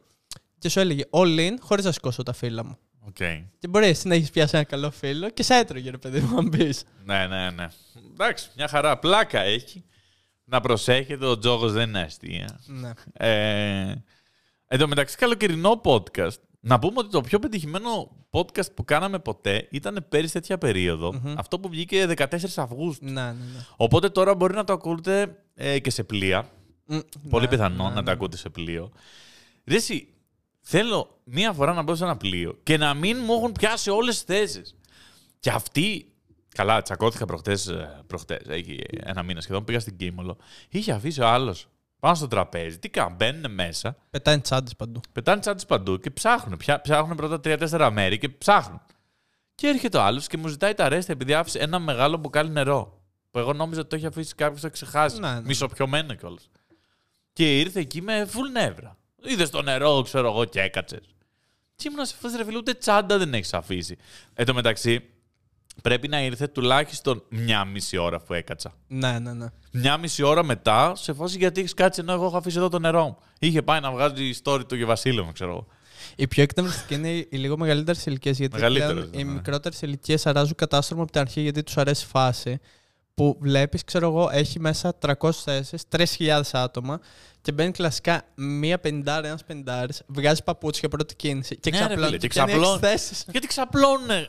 και 0.59 0.68
σου 0.68 0.80
έλεγε 0.80 1.02
all 1.11 1.38
in 1.38 1.54
χωρίς 1.61 1.85
να 1.85 1.92
σηκώσω 1.92 2.23
τα 2.23 2.33
φύλλα 2.33 2.64
μου. 2.64 2.78
Οκ. 3.09 3.16
Και 3.59 3.68
μπορεί 3.68 3.87
εσύ 3.87 4.09
να 4.09 4.14
έχεις 4.14 4.30
πιάσει 4.30 4.57
ένα 4.57 4.64
καλό 4.64 4.90
φύλλο 4.90 5.30
και 5.30 5.42
σε 5.42 5.54
έτρωγε, 5.54 5.90
ρε 5.90 5.99
παιδί 5.99 6.21
μου, 6.21 6.38
αν 6.38 6.49
μπει. 6.49 6.75
Ναι, 7.04 7.26
ναι, 7.26 7.50
ναι. 7.50 7.66
Εντάξει, 8.12 8.50
μια 8.57 8.68
χαρά. 8.68 8.99
Πλάκα 8.99 9.40
έχει. 9.40 9.85
Να 10.45 10.61
προσέχετε, 10.61 11.26
ο 11.26 11.38
τζόγος 11.38 11.73
δεν 11.73 11.88
είναι 11.88 12.00
αστεία. 12.00 12.61
Ναι. 12.66 12.90
Ε, 13.12 13.95
εν 14.66 14.78
τω 14.78 14.88
μεταξύ, 14.88 15.16
καλοκαιρινό 15.16 15.80
podcast. 15.85 16.40
Να 16.60 16.78
πούμε 16.78 16.98
ότι 16.98 17.10
το 17.10 17.20
πιο 17.20 17.38
πετυχημένο 17.38 18.16
podcast 18.30 18.74
που 18.74 18.84
κάναμε 18.84 19.18
ποτέ 19.18 19.68
ήταν 19.70 20.06
πέρυσι 20.08 20.32
τέτοια 20.32 20.58
περίοδο. 20.58 21.22
Αυτό 21.36 21.60
που 21.60 21.68
βγήκε 21.68 22.06
14 22.16 22.24
Αυγούστου. 22.56 23.04
Ναι, 23.04 23.12
ναι, 23.12 23.30
ναι. 23.30 23.64
Οπότε 23.76 24.08
τώρα 24.08 24.34
μπορεί 24.34 24.54
να 24.54 24.64
το 24.64 24.72
ακούτε 24.72 25.36
ε, 25.54 25.78
και 25.78 25.90
σε 25.90 26.04
πλοία. 26.04 26.50
Μ, 26.84 26.98
Πολύ 27.28 27.44
ναι, 27.44 27.50
πιθανό 27.50 27.82
ναι, 27.82 27.88
να 27.88 27.94
ναι. 27.94 28.02
τα 28.02 28.12
ακούτε 28.12 28.36
σε 28.36 28.48
πλοίο. 28.48 28.90
Ρε 29.64 29.74
εσύ, 29.74 30.08
θέλω 30.60 31.20
μία 31.24 31.52
φορά 31.52 31.72
να 31.72 31.82
μπω 31.82 31.94
σε 31.94 32.04
ένα 32.04 32.16
πλοίο 32.16 32.58
και 32.62 32.76
να 32.76 32.94
μην 32.94 33.18
μου 33.24 33.32
έχουν 33.32 33.52
πιάσει 33.52 33.90
όλες 33.90 34.14
τις 34.14 34.36
θέσεις. 34.36 34.74
Και 35.40 35.50
αυτοί. 35.50 36.12
Καλά, 36.54 36.82
τσακώθηκα 36.82 37.26
προχτές. 37.26 37.70
Προχτές, 38.06 38.38
έχει 38.48 38.80
ένα 38.90 39.22
μήνα 39.22 39.40
σχεδόν. 39.40 39.64
Πήγα 39.64 39.80
στην 39.80 39.96
Κίμολο. 39.96 40.36
Είχε 40.68 40.92
αφήσει 40.92 41.20
ο 41.20 41.26
άλλος 41.26 41.68
πάνω 42.00 42.14
στο 42.14 42.28
τραπέζι. 42.28 42.78
Τι 42.78 42.88
κάνουν, 42.88 43.16
μπαίνουν 43.16 43.52
μέσα, 43.54 43.96
Πετάνε 44.10 44.40
τσάντες 44.40 44.76
παντού. 44.76 45.00
πετάνε 45.12 45.40
τσάντες 45.40 45.66
παντού 45.66 45.98
και 45.98 46.10
ψάχνουν. 46.10 46.56
Πια- 46.58 46.80
Ψάχνουν 46.80 47.16
πρώτα 47.16 47.40
τρία-τέσσερα 47.40 47.90
μέρη 47.90 48.18
και 48.18 48.28
ψάχνουν. 48.28 48.80
Και 49.54 49.66
έρχεται 49.66 49.98
ο 49.98 50.02
άλλος 50.02 50.26
και 50.26 50.36
μου 50.36 50.48
ζητάει 50.48 50.74
τα 50.74 50.88
ρέστα 50.88 51.12
επειδή 51.12 51.34
άφησε 51.34 51.58
ένα 51.58 51.78
μεγάλο 51.78 52.16
μπουκάλι 52.16 52.50
νερό. 52.50 53.02
Που 53.30 53.38
εγώ 53.38 53.52
νόμιζα 53.52 53.80
ότι 53.80 53.88
το 53.88 53.96
έχει 53.96 54.06
αφήσει 54.06 54.34
κάποιος, 54.34 54.60
το 54.60 54.70
ξεχάσει. 54.70 55.20
Ναι, 55.20 55.32
ναι. 55.32 55.40
Μισοπιωμένο 55.40 56.14
κιόλας. 56.14 56.50
Και 57.32 57.58
ήρθε 57.58 57.80
εκεί 57.80 58.02
με 58.02 58.28
full 58.32 58.50
νεύρα. 58.52 58.96
Είδες 59.24 59.50
το 59.50 59.62
νερό, 59.62 60.02
ξέρω 60.02 60.28
εγώ, 60.28 60.44
και 60.44 60.60
έκατσες. 60.60 61.14
Και 61.76 61.88
ήμουν 61.92 62.04
σε 62.06 62.14
φάση 62.20 62.36
ρε 62.36 62.44
φίλε, 62.44 62.56
ούτε 62.56 62.74
τσάντα 62.74 63.18
δεν 63.18 63.34
έχεις 63.34 63.54
αφήσει. 63.54 63.96
Εν 64.34 64.46
τω 64.46 64.54
μεταξύ, 64.54 65.04
πρέπει 65.82 66.08
να 66.08 66.23
ήρθε 66.25 66.47
τουλάχιστον 66.47 67.23
μια 67.28 67.64
μισή 67.64 67.97
ώρα 67.97 68.20
που 68.20 68.35
έκατσα. 68.35 68.75
Ναι, 68.88 69.18
ναι, 69.18 69.32
ναι. 69.32 69.47
Μια 69.73 69.97
μισή 69.97 70.23
ώρα 70.23 70.44
μετά, 70.44 70.92
σε 70.97 71.12
φάση 71.12 71.38
γιατί 71.38 71.61
έχεις 71.61 71.75
κάτσει 71.75 72.00
ενώ 72.00 72.12
εγώ 72.12 72.25
έχω 72.26 72.37
αφήσει 72.37 72.56
εδώ 72.58 72.68
το 72.68 72.78
νερό 72.78 73.04
μου. 73.04 73.16
Είχε 73.38 73.62
πάει 73.62 73.80
να 73.80 73.90
βγάζει 73.90 74.30
story 74.44 74.68
του 74.68 74.76
και 74.76 74.85
Βασίλειο 74.85 75.25
μου, 75.25 75.32
ξέρω 75.32 75.50
εγώ. 75.50 75.66
Οι 76.16 76.26
πιο 76.28 76.42
εκνευριστικοί 76.42 76.94
είναι 76.94 77.08
οι 77.11 77.28
λίγο 77.30 77.58
μεγαλύτερες 77.58 78.06
ηλικίες. 78.06 78.38
Γιατί 78.38 78.54
Μεγαλύτερες, 78.54 78.92
πλέον 78.92 79.08
ναι, 79.11 79.20
οι 79.20 79.25
ναι. 79.25 79.32
μικρότερες 79.32 79.82
ηλικίες 79.82 80.26
αράζουν 80.26 80.54
κατάστρωμα 80.54 81.02
από 81.02 81.12
την 81.12 81.20
αρχή 81.20 81.40
γιατί 81.40 81.62
τους 81.62 81.76
αρέσει 81.76 82.04
η 82.04 82.08
φάση. 82.08 82.58
Που 83.14 83.38
βλέπεις, 83.40 83.85
ξέρω 83.85 84.08
εγώ, 84.08 84.28
έχει 84.32 84.61
μέσα 84.61 84.99
300 85.06 85.30
θέσει, 85.32 85.76
3.000 86.18 86.40
άτομα 86.52 87.00
και 87.40 87.52
μπαίνει 87.52 87.70
κλασικά 87.70 88.23
μία 88.35 88.78
πεντάρα, 88.78 89.26
ένας 89.26 89.44
πεντάρι, 89.44 89.92
βγάζει 90.06 90.42
παπούτσια 90.42 90.88
πρώτη 90.88 91.16
κίνηση 91.16 91.56
και 91.56 91.70
Ναι, 91.70 91.78
ρε 91.78 91.85
ξαπλώνει. 91.87 92.06
φίλε, 92.06 92.18
και 92.18 92.28
και 92.28 92.38
κάνει 92.38 92.50
ξαπλώνει. 92.52 92.78
έξι 92.82 92.87
θέσεις. 92.87 93.25
Γιατί 93.30 93.47
ξαπλώνουνε. 93.47 94.28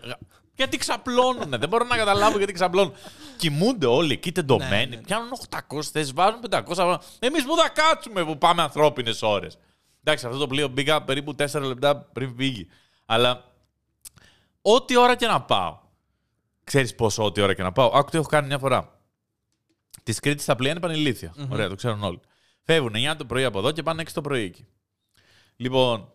Γιατί 0.60 0.78
ξαπλώνουνε. 0.78 1.58
δεν 1.58 1.70
μπορώ 1.70 1.86
να 1.86 1.98
καταλάβω 1.98 2.38
γιατί 2.38 2.54
ξαπλώνουν. 2.54 2.94
Κοιμούνται 3.38 3.86
όλοι 3.86 4.14
εκεί 4.14 4.32
τεντωμένοι. 4.32 4.90
Ναι, 4.90 4.96
ναι. 4.96 5.02
Πιάνουν 5.02 5.30
800 5.50 5.84
θέσεις, 5.84 6.14
βάζουν 6.14 6.40
500. 6.50 6.98
Εμείς 7.20 7.46
που 7.46 7.56
θα 7.56 7.70
κάτσουμε 7.70 8.26
που 8.26 8.38
πάμε 8.38 8.62
ανθρώπινες 8.62 9.22
ώρες. 9.22 9.58
Εντάξει, 10.04 10.26
αυτό 10.26 10.38
το 10.38 10.48
πλοίο 10.48 10.68
μπήκα 10.68 11.04
περίπου 11.04 11.36
4 11.36 11.62
λεπτά 11.62 11.98
πριν 11.98 12.36
φύγει. 12.36 12.68
Αλλά 13.06 13.44
ό,τι 14.62 14.98
ώρα 14.98 15.16
και 15.16 15.28
να 15.28 15.42
πάω. 15.42 15.80
Ξέρεις 16.64 16.96
πόσο 16.96 17.24
ό,τι 17.24 17.42
ώρα 17.42 17.54
και 17.54 17.64
να 17.64 17.72
πάω. 17.72 17.92
Άκου 17.94 18.10
τι 18.10 18.18
έχω 18.18 18.28
κάνει 18.28 18.48
μια 18.48 18.58
φορά. 18.58 19.00
Τη 20.04 20.14
Κρήτη 20.14 20.42
στα 20.42 20.56
πλοία 20.56 20.72
είναι 20.72 20.80
πανηλήθεια. 20.80 21.34
Ωραία, 21.50 21.70
το 21.70 21.76
ξέρουν 21.76 22.04
όλοι. 22.04 22.20
Φεύγουν 22.64 22.94
9 22.96 23.16
το 23.18 23.26
πρωί 23.26 23.44
από 23.44 23.60
εδώ 23.60 23.72
και 23.72 23.84
πάνε 23.84 24.02
6 24.02 24.08
το 24.14 24.22
πρωί 24.22 24.44
εκεί. 24.44 24.68
Λοιπόν, 25.56 26.14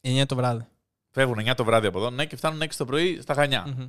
9 0.00 0.26
το 0.26 0.34
βράδυ. 0.34 0.66
Φεύγουν 1.16 1.38
9 1.50 1.54
το 1.56 1.64
βράδυ 1.64 1.86
από 1.86 1.98
εδώ, 1.98 2.10
ναι, 2.10 2.24
και 2.26 2.36
φτάνουν 2.36 2.60
6 2.62 2.66
το 2.76 2.84
πρωί 2.84 3.18
στα 3.22 3.34
Χανιά. 3.34 3.64
Μμμ. 3.76 3.86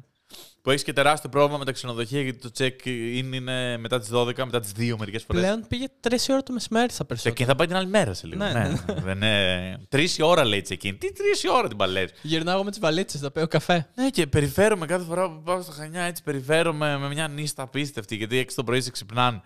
Που 0.62 0.70
έχεις 0.72 0.84
και 0.84 0.94
τεράστιο 0.94 1.30
πρόβλημα 1.30 1.58
με 1.58 1.66
τα 1.66 1.72
ξενοδοχεία 1.72 2.22
γιατί 2.22 2.40
το 2.40 2.52
check-in 2.58 3.24
είναι 3.34 3.78
μετά 3.78 4.00
τις 4.00 4.10
12, 4.14 4.38
μετά 4.38 4.60
τις 4.60 4.72
2 4.78 4.96
μερικές 4.98 5.24
φορές. 5.24 5.42
Πλέον 5.42 5.66
πήγε 5.68 5.86
3 6.10 6.16
ώρα 6.30 6.44
το 6.44 6.54
μεσημέρι 6.54 6.92
στα 6.92 7.04
Και 7.04 7.08
περισσότερα. 7.08 7.46
θα 7.46 7.56
πάει 7.56 7.68
την 7.68 7.76
άλλη 7.76 7.88
μέρα 7.88 8.14
σε 8.14 8.28
λίγο. 8.28 8.44
Ναι, 8.44 8.52
Ναι, 8.52 8.60
ναι. 8.60 8.70
ναι. 8.70 9.02
Δεν 9.02 9.16
είναι... 9.16 9.78
Τρεις 9.90 10.18
η 10.18 10.22
ώρα 10.24 10.46
λέει 10.46 10.66
check-in. 10.70 10.96
Τι 10.98 11.12
τρεις 11.14 11.44
η 11.44 11.50
ώρα 11.50 11.68
την 11.68 11.78
παλεύει. 11.78 12.12
Γυρνάω 12.22 12.64
με 12.64 12.70
τις 12.70 12.80
βαλίτσες, 12.80 13.22
θα 13.22 13.32
πέω 13.32 13.48
καφέ. 13.48 13.88
Ναι, 13.96 14.10
και 14.10 14.28
περιφέρομαι 14.28 14.86
κάθε 14.86 15.04
φορά 15.06 15.30
που 15.32 15.42
πάω 15.44 15.62
στα 15.62 15.72
Χανιά, 15.74 16.02
έτσι 16.02 16.24
περιφέρομαι 16.24 16.98
με 16.98 17.08
μια 17.08 17.28
νύστα 17.28 17.64
απίστευτη, 17.64 18.16
γιατί 18.16 18.46
6 18.48 18.54
το 18.56 18.64
πρωί 18.64 18.82
σε 18.82 18.92
ξυπνάνε. 18.92 19.42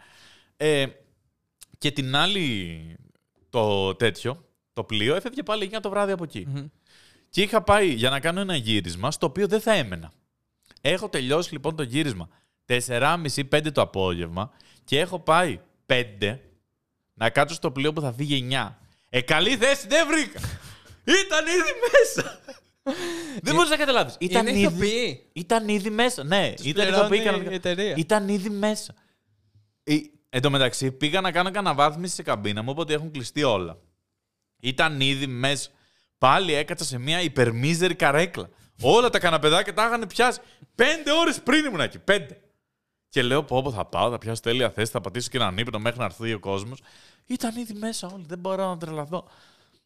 Ε, 0.57 0.85
και 1.77 1.91
την 1.91 2.15
άλλη, 2.15 2.95
το 3.49 3.95
τέτοιο, 3.95 4.45
το 4.73 4.83
πλοίο, 4.83 5.15
έφευγε 5.15 5.43
πάλι 5.43 5.69
9 5.73 5.77
το 5.81 5.89
βράδυ 5.89 6.11
από 6.11 6.23
εκεί. 6.23 6.47
Μμμ. 6.49 6.65
Και 7.31 7.41
είχα 7.41 7.61
πάει 7.63 7.87
για 7.93 8.09
να 8.09 8.19
κάνω 8.19 8.39
ένα 8.39 8.55
γύρισμα, 8.55 9.11
στο 9.11 9.25
οποίο 9.25 9.47
δεν 9.47 9.61
θα 9.61 9.73
έμενα. 9.73 10.11
Έχω 10.81 11.09
τελειώσει 11.09 11.51
λοιπόν 11.53 11.75
το 11.75 11.83
γύρισμα 11.83 12.29
4.30-5 12.67 13.71
το 13.73 13.81
απόγευμα 13.81 14.51
και 14.83 14.99
έχω 14.99 15.19
πάει 15.19 15.59
5 15.85 16.37
να 17.13 17.29
κάτσω 17.29 17.55
στο 17.55 17.71
πλοίο 17.71 17.93
που 17.93 18.01
θα 18.01 18.13
φύγει 18.13 18.47
9. 18.51 18.71
Ε, 19.09 19.21
καλή 19.21 19.57
θέση 19.57 19.87
δεν 19.87 20.07
βρήκα. 20.07 20.39
Ήταν 21.25 21.45
ήδη 21.45 21.71
μέσα. 21.91 22.39
δεν 23.43 23.55
μπορείς 23.55 23.69
να 23.69 23.75
καταλάβεις. 23.77 24.15
Ήταν 24.19 24.47
Είναι 24.47 24.57
ήδη, 24.59 24.67
ηθοποιοί. 24.67 25.29
ήταν 25.33 25.67
ήδη 25.67 25.89
μέσα. 25.89 26.23
Ναι, 26.23 26.53
Τους 26.55 26.65
ήταν 26.65 26.85
πληρώνει 26.85 27.05
ηθοποιοί 27.05 27.23
κανονικά. 27.23 27.51
η 27.51 27.55
εταιρεία. 27.55 27.95
Ήταν 27.97 28.27
ήδη 28.27 28.49
μέσα. 28.49 28.93
Ε, 29.83 29.95
Εν 30.33 30.41
τω 30.41 30.49
μεταξύ, 30.49 30.91
πήγα 30.91 31.21
να 31.21 31.31
κάνω 31.31 31.51
καναβάθμιση 31.51 32.15
σε 32.15 32.23
καμπίνα 32.23 32.61
μου, 32.61 32.69
οπότε 32.71 32.93
έχουν 32.93 33.11
κλειστεί 33.11 33.43
όλα. 33.43 33.77
Ήταν 34.61 34.99
ήδη 35.01 35.27
μέσα. 35.27 35.69
Πάλι 36.21 36.53
έκατσα 36.53 36.83
σε 36.83 36.97
μια 36.97 37.21
υπερμίζερη 37.21 37.95
καρέκλα. 37.95 38.49
Όλα 38.81 39.09
τα 39.09 39.19
καναπεδάκια 39.19 39.73
τα 39.73 39.85
είχαν 39.85 40.07
πιάσει. 40.07 40.39
Πέντε 40.75 41.11
ώρες 41.11 41.41
πριν 41.41 41.65
ήμουν 41.65 41.79
εκεί. 41.79 41.99
Πέντε. 41.99 42.41
Και 43.09 43.21
λέω: 43.21 43.43
Πω, 43.43 43.61
πω 43.61 43.71
θα 43.71 43.85
πάω, 43.85 44.09
θα 44.09 44.17
πιάσω 44.17 44.41
τέλεια 44.41 44.69
θέση, 44.69 44.91
θα 44.91 45.01
πατήσω 45.01 45.29
και 45.29 45.37
έναν 45.37 45.57
ύπνο 45.57 45.79
μέχρι 45.79 45.99
να 45.99 46.05
έρθει 46.05 46.33
ο 46.33 46.39
κόσμος. 46.39 46.81
Ήταν 47.25 47.55
ήδη 47.55 47.73
μέσα 47.73 48.07
όλοι. 48.13 48.23
Δεν 48.27 48.39
μπορώ 48.39 48.67
να 48.67 48.77
τρελαθώ. 48.77 49.27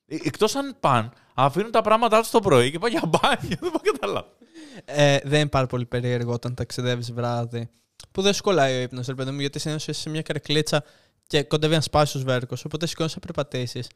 Εκτός 0.05 0.55
αν 0.55 0.77
πάνε, 0.79 1.09
αφήνουν 1.33 1.71
τα 1.71 1.81
πράγματά 1.81 2.19
τους 2.19 2.29
το 2.29 2.39
πρωί 2.39 2.71
και 2.71 2.79
πάνε 2.79 2.97
για 2.99 3.05
μπάνιο. 3.05 3.57
Δεν 3.61 3.71
μπορώ 3.71 3.81
να 3.83 3.91
καταλάβω. 3.91 4.33
Ε, 4.85 5.19
δεν 5.23 5.39
είναι 5.39 5.49
πάρα 5.49 5.67
πολύ 5.67 5.85
περίεργο 5.85 6.33
όταν 6.33 6.53
ταξιδεύεις 6.53 7.13
βράδυ. 7.13 7.69
Που 8.11 8.21
δεν 8.21 8.33
σου 8.33 8.43
κολλάει 8.43 8.77
ο 8.77 8.81
ύπνος, 8.81 9.07
ρε 9.07 9.15
παιδί 9.15 9.31
μου, 9.31 9.39
γιατί 9.39 9.59
συνήθως 9.59 9.87
είσαι 9.87 10.01
σε 10.01 10.09
μια 10.09 10.21
καρεκλίτσα 10.21 10.83
και 11.27 11.43
κοντεύει 11.43 11.75
να 11.75 11.81
σπάσεις 11.81 12.15
ο 12.15 12.19
σβέρκο. 12.19 12.55
Οπότε 12.65 12.85
σηκώνει 12.85 13.09
να 13.13 13.19
περπατήσεις. 13.19 13.87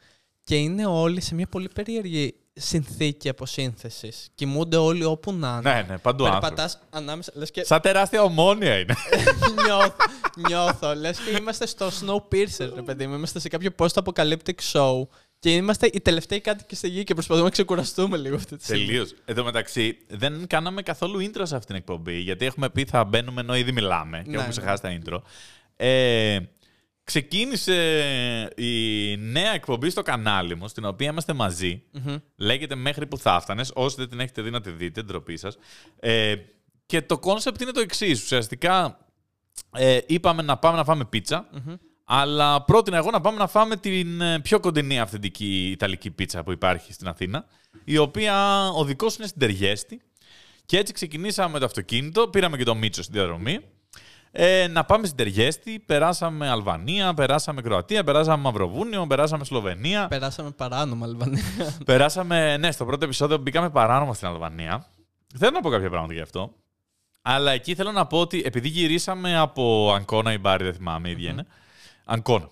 Και 0.43 0.55
είναι 0.55 0.85
όλοι 0.85 1.21
σε 1.21 1.35
μια 1.35 1.47
πολύ 1.47 1.69
περίεργη 1.73 2.35
συνθήκη 2.53 3.29
αποσύνθεσης. 3.29 4.29
Κοιμούνται 4.35 4.77
όλοι 4.77 5.03
όπου 5.03 5.33
να 5.33 5.59
είναι. 5.61 5.73
Ναι, 5.73 5.85
ναι, 5.89 5.97
παντού 5.97 6.25
άνθρωποι. 6.25 6.45
Περπατάς 6.47 6.79
ανάμεσα. 6.89 7.31
Λες 7.35 7.51
και. 7.51 7.63
Σαν 7.63 7.81
τεράστια 7.81 8.21
ομόνια 8.21 8.79
είναι. 8.79 8.95
νιώθω. 9.65 9.95
νιώθω. 10.47 10.95
Λες 10.95 11.19
και 11.19 11.37
είμαστε 11.37 11.65
στο 11.65 11.87
Snowpiercer, 11.87 12.69
ρε 12.75 12.81
παιδί 12.81 13.07
μου. 13.07 13.15
Είμαστε 13.15 13.39
σε 13.39 13.47
κάποιο 13.47 13.69
post-apocalyptic 13.77 14.71
show. 14.71 15.01
Και 15.39 15.55
είμαστε 15.55 15.89
οι 15.93 16.01
τελευταίοι 16.01 16.39
κάτοικοι 16.39 16.75
στη 16.75 16.87
γη 16.89 17.03
και 17.03 17.13
προσπαθούμε 17.13 17.45
να 17.45 17.51
ξεκουραστούμε 17.51 18.17
λίγο 18.17 18.35
αυτή 18.35 18.57
τη 18.57 18.63
στιγμή. 18.63 18.85
Τελείως. 18.85 19.13
Εν 19.25 19.35
τω 19.35 19.43
μεταξύ, 19.43 19.97
δεν 20.07 20.47
κάναμε 20.47 20.81
καθόλου 20.81 21.19
intro 21.19 21.41
σε 21.43 21.55
αυτήν 21.55 21.65
την 21.65 21.75
εκπομπή. 21.75 22.17
Γιατί 22.17 22.45
έχουμε 22.45 22.69
πει 22.69 22.85
θα 22.85 23.03
μπαίνουμε 23.03 23.41
ενώ 23.41 23.55
ήδη 23.55 23.71
μιλάμε 23.71 24.17
και 24.17 24.29
Ναι, 24.29 24.35
έχουμε 24.35 24.43
ναι. 24.43 24.49
ξεχάσει 24.49 24.81
τα 24.81 24.99
intro. 24.99 25.21
Ε, 25.75 26.39
ξεκίνησε 27.09 27.73
η 28.55 29.17
νέα 29.17 29.53
εκπομπή 29.53 29.89
στο 29.89 30.01
κανάλι 30.01 30.55
μου, 30.55 30.67
στην 30.67 30.85
οποία 30.85 31.09
είμαστε 31.09 31.33
μαζί. 31.33 31.83
Μμμ. 31.91 32.15
Λέγεται 32.35 32.75
Μέχρι 32.75 33.07
που 33.07 33.17
θα 33.17 33.35
έφτανες. 33.35 33.71
Όσοι 33.75 33.95
δεν 33.95 34.09
την 34.09 34.19
έχετε 34.19 34.41
δει, 34.41 34.49
να 34.49 34.61
τη 34.61 34.71
δείτε, 34.71 35.01
ντροπή 35.01 35.37
σας. 35.37 35.57
Ε, 35.99 36.35
και 36.85 37.01
το 37.01 37.19
concept 37.19 37.61
είναι 37.61 37.71
το 37.71 37.79
εξής. 37.79 38.23
Ουσιαστικά 38.23 38.99
ε, 39.73 39.99
είπαμε 40.05 40.41
να 40.41 40.57
πάμε 40.57 40.77
να 40.77 40.83
φάμε 40.83 41.05
πίτσα. 41.05 41.49
Αλλά 42.03 42.63
πρότεινα 42.63 42.97
εγώ 42.97 43.09
να 43.09 43.21
πάμε 43.21 43.37
να 43.37 43.47
φάμε 43.47 43.77
την 43.77 44.21
ε, 44.21 44.39
πιο 44.39 44.59
κοντινή 44.59 44.99
αυθεντική 44.99 45.69
Ιταλική 45.71 46.11
πίτσα 46.11 46.43
που 46.43 46.51
υπάρχει 46.51 46.93
στην 46.93 47.07
Αθήνα, 47.07 47.45
η 47.83 47.97
οποία 47.97 48.67
ο 48.69 48.83
δικός 48.83 49.15
είναι 49.15 49.27
στην 49.27 49.39
Τεργέστη. 49.39 50.01
Και 50.65 50.77
έτσι 50.77 50.93
ξεκινήσαμε 50.93 51.51
με 51.53 51.59
το 51.59 51.65
αυτοκίνητο, 51.65 52.27
πήραμε 52.27 52.57
και 52.57 52.63
το 52.63 52.75
Μίτσο 52.75 53.01
στην 53.01 53.13
διαδρομή. 53.13 53.59
Ε, 54.31 54.67
να 54.67 54.85
πάμε 54.85 55.05
στην 55.05 55.17
Τεργέστη, 55.17 55.79
περάσαμε 55.79 56.49
Αλβανία, 56.49 57.13
περάσαμε 57.13 57.61
Κροατία, 57.61 58.03
περάσαμε 58.03 58.41
Μαυροβούνιο, 58.43 59.07
περάσαμε 59.07 59.45
Σλοβενία. 59.45 60.07
Περάσαμε 60.07 60.51
παράνομα, 60.51 61.05
Αλβανία. 61.05 61.43
Περάσαμε, 61.85 62.57
ναι, 62.57 62.71
στο 62.71 62.85
πρώτο 62.85 63.05
επεισόδιο 63.05 63.37
μπήκαμε 63.37 63.69
παράνομα 63.69 64.13
στην 64.13 64.27
Αλβανία. 64.27 64.85
Θέλω 65.37 65.51
να 65.51 65.61
πω 65.61 65.69
κάποια 65.69 65.89
πράγματα 65.89 66.13
γι' 66.13 66.21
αυτό. 66.21 66.53
Αλλά 67.21 67.51
εκεί 67.51 67.75
θέλω 67.75 67.91
να 67.91 68.05
πω 68.07 68.19
ότι 68.19 68.41
επειδή 68.45 68.67
γυρίσαμε 68.67 69.37
από 69.37 69.93
Αγκώνα 69.93 70.33
ή 70.33 70.37
Μπάρι, 70.37 70.63
δεν 70.63 70.73
θυμάμαι, 70.73 71.07
η 71.07 71.11
ίδια 71.11 71.29
είναι. 71.29 71.45
Αγκώνα. 72.05 72.49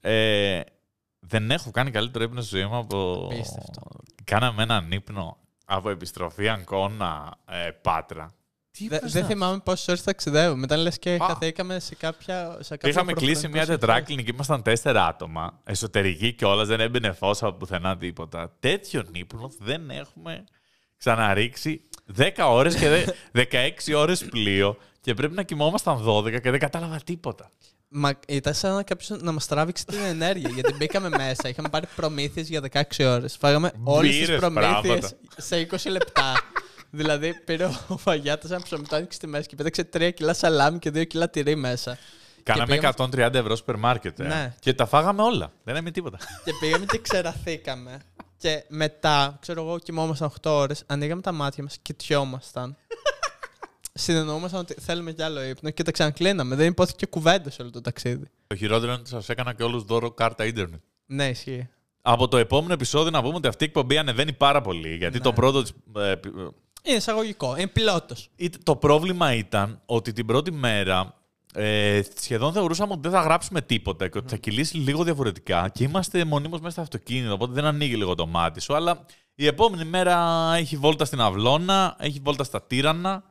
Ε, 0.00 0.60
δεν 1.20 1.50
έχω 1.50 1.70
κάνει 1.70 1.90
καλύτερο 1.90 2.24
ύπνο 2.24 2.40
στη 2.40 2.56
ζωή 2.56 2.66
μου 2.66 2.76
από. 2.76 3.28
Απίστευτο. 3.32 3.82
Κάναμε 4.24 4.62
έναν 4.62 4.92
ύπνο 4.92 5.36
από 5.64 5.90
επιστροφή 5.90 6.48
Αγκώνα 6.48 7.36
ε, 7.46 7.70
Πάτρα. 7.70 8.34
Τι 8.82 8.88
Δε- 8.88 8.96
είπες 8.96 9.12
Δεν 9.12 9.22
να- 9.22 9.28
θυμάμαι 9.28 9.58
πόσες 9.64 9.88
ώρες 9.88 10.02
ταξιδεύουμε. 10.02 10.60
Μετά 10.60 10.76
λες 10.76 10.98
και 10.98 11.10
Α. 11.20 11.26
χαθήκαμε 11.26 11.78
σε 11.80 11.94
κάποια. 11.94 12.56
Σε 12.60 12.76
κάποιο 12.76 12.88
Είχαμε 12.88 13.12
κλείσει 13.12 13.32
προχρονικό 13.32 13.52
μια 13.56 13.64
σύμφωνο. 13.64 13.78
τετράκλινη 13.78 14.22
και 14.24 14.30
ήμασταν 14.34 14.62
τέσσερα 14.62 15.06
άτομα. 15.06 15.60
Εσωτερική 15.64 16.32
κιόλας, 16.32 16.68
δεν 16.68 16.80
έμπαινε 16.80 17.12
φως 17.12 17.42
από 17.42 17.56
πουθενά 17.56 17.96
τίποτα. 17.96 18.56
Τέτοιον 18.60 19.06
ύπνο 19.12 19.50
δεν 19.58 19.90
έχουμε 19.90 20.44
ξαναρίξει 20.98 21.80
10 22.16 22.50
ώρες 22.50 22.74
και 22.74 22.88
δε- 22.88 23.04
16 23.88 23.94
ώρες 23.96 24.24
πλοίο 24.24 24.76
και 25.00 25.14
πρέπει 25.14 25.34
να 25.34 25.42
κοιμόμασταν 25.42 26.02
12 26.04 26.40
και 26.40 26.50
δεν 26.50 26.60
κατάλαβα 26.60 26.96
τίποτα. 27.04 27.50
Μα 27.92 28.10
ήταν 28.28 28.54
σαν 28.54 28.84
κάποιος 28.84 29.08
να 29.22 29.32
μας 29.32 29.46
τράβηξε 29.46 29.84
την 29.84 29.98
ενέργεια. 30.08 30.50
γιατί 30.54 30.74
μπήκαμε 30.74 31.08
μέσα, 31.22 31.48
είχαμε 31.48 31.68
πάρει 31.68 31.86
προμήθειες 31.96 32.48
για 32.48 32.60
16 32.72 33.04
ώρες. 33.04 33.36
Φάγαμε 33.36 33.72
όλες 33.84 34.10
τις 34.10 34.20
Μπύρες, 34.26 34.40
προμήθειες 34.40 34.80
πράγματα. 34.80 35.08
σε 35.36 35.56
20 35.70 35.90
λεπτά. 35.90 36.32
Δηλαδή 36.90 37.34
πήρε 37.44 37.64
ο 37.88 37.96
Φαγιάτας 37.96 38.50
ένα 38.50 38.60
ψωμιτό, 38.62 38.96
άνοιξε 38.96 39.18
τη 39.18 39.26
μέση 39.26 39.48
και 39.48 39.56
πέταξε 39.56 39.88
3 39.92 40.10
κιλά 40.14 40.34
σαλάμι 40.34 40.78
και 40.78 40.90
2 40.90 41.06
κιλά 41.06 41.30
τυρί 41.30 41.56
μέσα. 41.56 41.98
Κάναμε 42.42 42.66
πήγαμε- 42.74 42.94
130 43.32 43.34
ευρώ 43.34 43.56
σούπερ 43.56 43.76
μάρκετ. 43.76 44.20
ε. 44.20 44.22
Ναι. 44.26 44.54
Και 44.60 44.74
τα 44.74 44.86
φάγαμε 44.86 45.22
όλα. 45.22 45.52
Δεν 45.64 45.74
έμεινε 45.76 45.90
τίποτα. 45.90 46.18
και 46.44 46.52
πήγαμε 46.60 46.84
και 46.84 46.98
ξεραθήκαμε. 46.98 48.00
και 48.36 48.64
μετά, 48.68 49.36
ξέρω 49.40 49.62
εγώ, 49.62 49.78
κοιμόμασταν 49.78 50.28
8 50.42 50.50
ώρες, 50.50 50.82
ανοίγαμε 50.86 51.20
τα 51.20 51.32
μάτια 51.32 51.62
μας, 51.62 51.78
κοιτιόμασταν. 51.82 52.76
Συνεννοούμασταν 53.92 54.60
ότι 54.60 54.74
θέλουμε 54.80 55.12
κι 55.12 55.22
άλλο 55.22 55.42
ύπνο 55.42 55.70
και 55.70 55.82
τα 55.82 55.90
ξανακλίναμε. 55.90 56.54
Δεν 56.56 56.66
υπόθηκε 56.66 57.06
κουβέντα 57.06 57.50
σε 57.50 57.62
όλο 57.62 57.70
το 57.70 57.80
ταξίδι. 57.80 58.30
Το 58.46 58.56
χειρότερο 58.56 58.90
είναι 58.92 59.00
ότι 59.00 59.08
σας 59.10 59.28
έκανα 59.28 59.52
και 59.54 59.62
όλους 59.62 59.82
δώρο 59.84 60.10
κάρτα 60.10 60.44
ίντερνετ. 60.44 60.80
Ναι, 61.06 61.28
ισχύει. 61.28 61.68
Από 62.02 62.28
το 62.28 62.36
επόμενο 62.36 62.72
επεισόδιο 62.72 63.10
να 63.10 63.22
πούμε 63.22 63.34
ότι 63.34 63.48
αυτή 63.48 63.64
η 63.64 63.66
εκπομπή 63.66 63.98
ανεβαίνει 63.98 64.32
πάρα 64.32 64.60
πολύ. 64.60 64.96
Γιατί 64.96 65.16
Ναι. 65.16 65.22
το 65.24 65.32
πρώτο 65.32 65.62
της, 65.62 65.72
ε, 65.96 66.14
π- 66.14 66.26
Είναι 66.82 66.96
εισαγωγικό. 66.96 67.56
Είναι 67.56 67.66
πιλότος. 67.66 68.28
Είτε- 68.36 68.58
Το 68.62 68.76
πρόβλημα 68.76 69.34
ήταν 69.34 69.80
ότι 69.86 70.12
την 70.12 70.26
πρώτη 70.26 70.52
μέρα 70.52 71.14
ε, 71.54 72.00
σχεδόν 72.18 72.52
θεωρούσαμε 72.52 72.92
ότι 72.92 73.00
δεν 73.00 73.10
θα 73.10 73.20
γράψουμε 73.20 73.60
τίποτα 73.62 74.08
και 74.08 74.18
ότι 74.18 74.28
θα 74.28 74.36
κυλήσει 74.36 74.76
λίγο 74.76 75.04
διαφορετικά 75.04 75.68
και 75.68 75.84
είμαστε 75.84 76.24
μονίμως 76.24 76.60
μέσα 76.60 76.70
στο 76.72 76.80
αυτοκίνητο, 76.80 77.32
οπότε 77.32 77.52
δεν 77.52 77.64
ανοίγει 77.64 77.96
λίγο 77.96 78.14
το 78.14 78.26
μάτι 78.26 78.60
σου. 78.60 78.74
Αλλά 78.74 79.04
η 79.34 79.46
επόμενη 79.46 79.84
μέρα 79.84 80.16
έχει 80.56 80.76
βόλτα 80.76 81.04
στην 81.04 81.20
Αυλώνα, 81.20 81.96
έχει 81.98 82.20
βόλτα 82.24 82.44
στα 82.44 82.62
Τύρανα. 82.62 83.22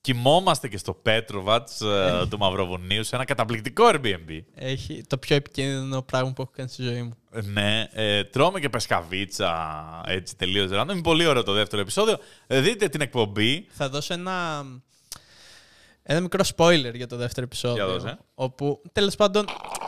Κοιμόμαστε 0.00 0.68
και 0.68 0.78
στο 0.78 0.94
Πέτροβατς 0.94 1.80
ε, 1.80 2.26
του 2.30 2.38
Μαυροβουνίου 2.38 3.04
σε 3.04 3.14
ένα 3.16 3.24
καταπληκτικό 3.24 3.90
Airbnb. 3.92 4.40
Έχει 4.54 5.04
το 5.06 5.18
πιο 5.18 5.36
επικίνδυνο 5.36 6.02
πράγμα 6.02 6.32
που 6.32 6.42
έχω 6.42 6.50
κάνει 6.56 6.68
στη 6.68 6.82
ζωή 6.82 7.02
μου. 7.02 7.14
Ναι, 7.44 7.88
ε, 7.92 8.24
τρώμε 8.24 8.60
και 8.60 8.68
πεσκαβίτσα 8.68 9.52
έτσι 10.06 10.36
τελείως 10.36 10.70
random. 10.72 10.88
Είναι 10.90 11.00
πολύ 11.00 11.26
ωραίο 11.26 11.42
το 11.42 11.52
δεύτερο 11.52 11.82
επεισόδιο. 11.82 12.18
Ε, 12.46 12.60
δείτε 12.60 12.88
την 12.88 13.00
εκπομπή. 13.00 13.66
Θα 13.70 13.88
δώσω 13.88 14.14
ένα, 14.14 14.64
ένα 16.02 16.20
μικρό 16.20 16.44
spoiler 16.56 16.92
για 16.94 17.06
το 17.06 17.16
δεύτερο 17.16 17.46
επεισόδιο. 17.46 17.84
Για 17.84 17.94
δώσε. 17.94 18.18
Όπου 18.34 18.82
τέλος 18.92 19.16
πάντων 19.16 19.44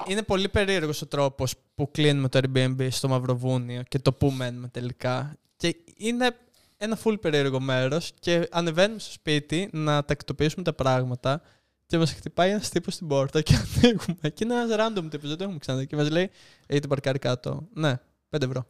είναι 0.06 0.22
πολύ 0.22 0.48
περίεργος 0.48 1.02
ο 1.02 1.06
τρόπος 1.06 1.54
που 1.74 1.90
κλείνουμε 1.90 2.28
το 2.28 2.40
Airbnb 2.42 2.88
στο 2.90 3.08
Μαυροβούνιο 3.08 3.82
και 3.88 3.98
το 3.98 4.12
που 4.12 4.30
μένουμε 4.30 4.68
τελικά. 4.68 5.36
Και 5.56 5.76
είναι 5.96 6.36
ένα 6.82 6.98
full 7.04 7.20
περίεργο 7.20 7.60
μέρος 7.60 8.12
και 8.20 8.48
ανεβαίνουμε 8.50 8.98
στο 8.98 9.12
σπίτι 9.12 9.68
να 9.72 10.04
τακτοποιήσουμε 10.04 10.64
τα 10.64 10.72
πράγματα. 10.72 11.42
Και 11.86 11.98
μας 11.98 12.12
χτυπάει 12.12 12.50
ένας 12.50 12.68
τύπος 12.68 12.94
στην 12.94 13.06
πόρτα 13.06 13.40
και 13.40 13.54
ανοίγουμε. 13.54 14.28
Και 14.34 14.44
είναι 14.44 14.54
ένας 14.54 14.70
random 14.78 15.06
τύπος, 15.10 15.28
δεν 15.28 15.38
το 15.38 15.42
έχουμε 15.44 15.58
ξαναδεί. 15.58 15.86
Και 15.86 15.96
μας 15.96 16.10
λέει: 16.10 16.30
Έχετε 16.66 16.86
παρκάρει 16.86 17.18
κάτω. 17.18 17.68
Ναι, 17.74 18.00
5 18.30 18.42
ευρώ. 18.42 18.66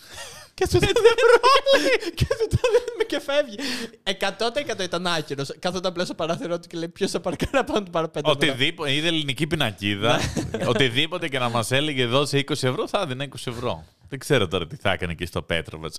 και 0.54 0.64
τους 0.64 0.78
δίνει 0.78 0.92
ευρώ. 0.92 1.40
λέει. 1.80 2.12
και 2.14 2.26
τους 2.26 2.60
τα 2.60 2.68
δίνουμε 2.72 3.04
και 3.06 3.20
φεύγει. 3.20 3.56
100% 4.78 4.84
ήταν 4.84 5.06
άκυρος. 5.06 5.54
Κάθονταν 5.58 5.90
απλά 5.90 6.04
στο 6.04 6.14
παράθυρο 6.14 6.60
του 6.60 6.68
και 6.68 6.78
λέει: 6.78 6.88
Ποιος 6.88 7.10
θα 7.10 7.20
παρκάρει 7.20 7.52
να 7.52 7.64
πάνω 7.64 7.82
του 7.82 7.90
πάρω 7.90 8.06
5 8.06 8.16
ευρώ. 8.16 8.30
Οτιδήποτε, 8.30 8.92
είδε 8.92 9.06
ελληνική 9.06 9.46
πινακίδα. 9.46 10.20
οτιδήποτε 10.72 11.28
και 11.28 11.38
να 11.38 11.48
μας 11.48 11.70
έλεγε 11.70 12.06
δώσε 12.06 12.38
20 12.38 12.50
ευρώ, 12.50 12.88
θα 12.88 13.00
έδινε 13.00 13.28
20 13.30 13.52
ευρώ. 13.52 13.84
Δεν 14.08 14.18
ξέρω 14.18 14.48
τώρα 14.48 14.66
τι 14.66 14.76
θα 14.76 14.92
έκανε 14.92 15.12
εκεί 15.12 15.26
στο 15.26 15.42
Πέτροβετ. 15.42 15.94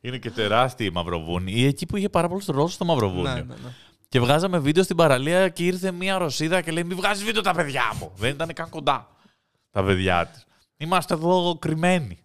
Είναι 0.00 0.18
και 0.18 0.30
τεράστια 0.30 0.86
η 0.86 0.90
Μαυροβούνη. 0.90 1.52
Ή 1.52 1.64
εκεί 1.66 1.86
που 1.86 1.96
είχε 1.96 2.08
πάρα 2.08 2.28
πολλούς 2.28 2.46
Ρώσους 2.46 2.72
στο 2.74 2.84
Μαυροβούνιο. 2.84 3.22
Ναι, 3.32 3.34
ναι, 3.40 3.54
ναι. 3.54 3.70
Και 4.08 4.20
βγάζαμε 4.20 4.58
βίντεο 4.58 4.82
στην 4.82 4.96
παραλία 4.96 5.48
και 5.48 5.64
ήρθε 5.64 5.90
μια 5.90 6.18
Ρωσίδα 6.18 6.60
και 6.60 6.70
λέει: 6.70 6.84
Μην 6.84 6.96
βγάζεις 6.96 7.24
βίντεο 7.24 7.42
τα 7.42 7.52
παιδιά 7.54 7.82
μου. 8.00 8.12
Δεν 8.16 8.30
ήταν 8.30 8.52
καν 8.52 8.68
κοντά 8.68 9.08
τα 9.70 9.84
παιδιά 9.84 10.26
της. 10.26 10.44
Είμαστε 10.76 11.14
εδώ 11.14 11.56
κρυμμένοι. 11.60 12.18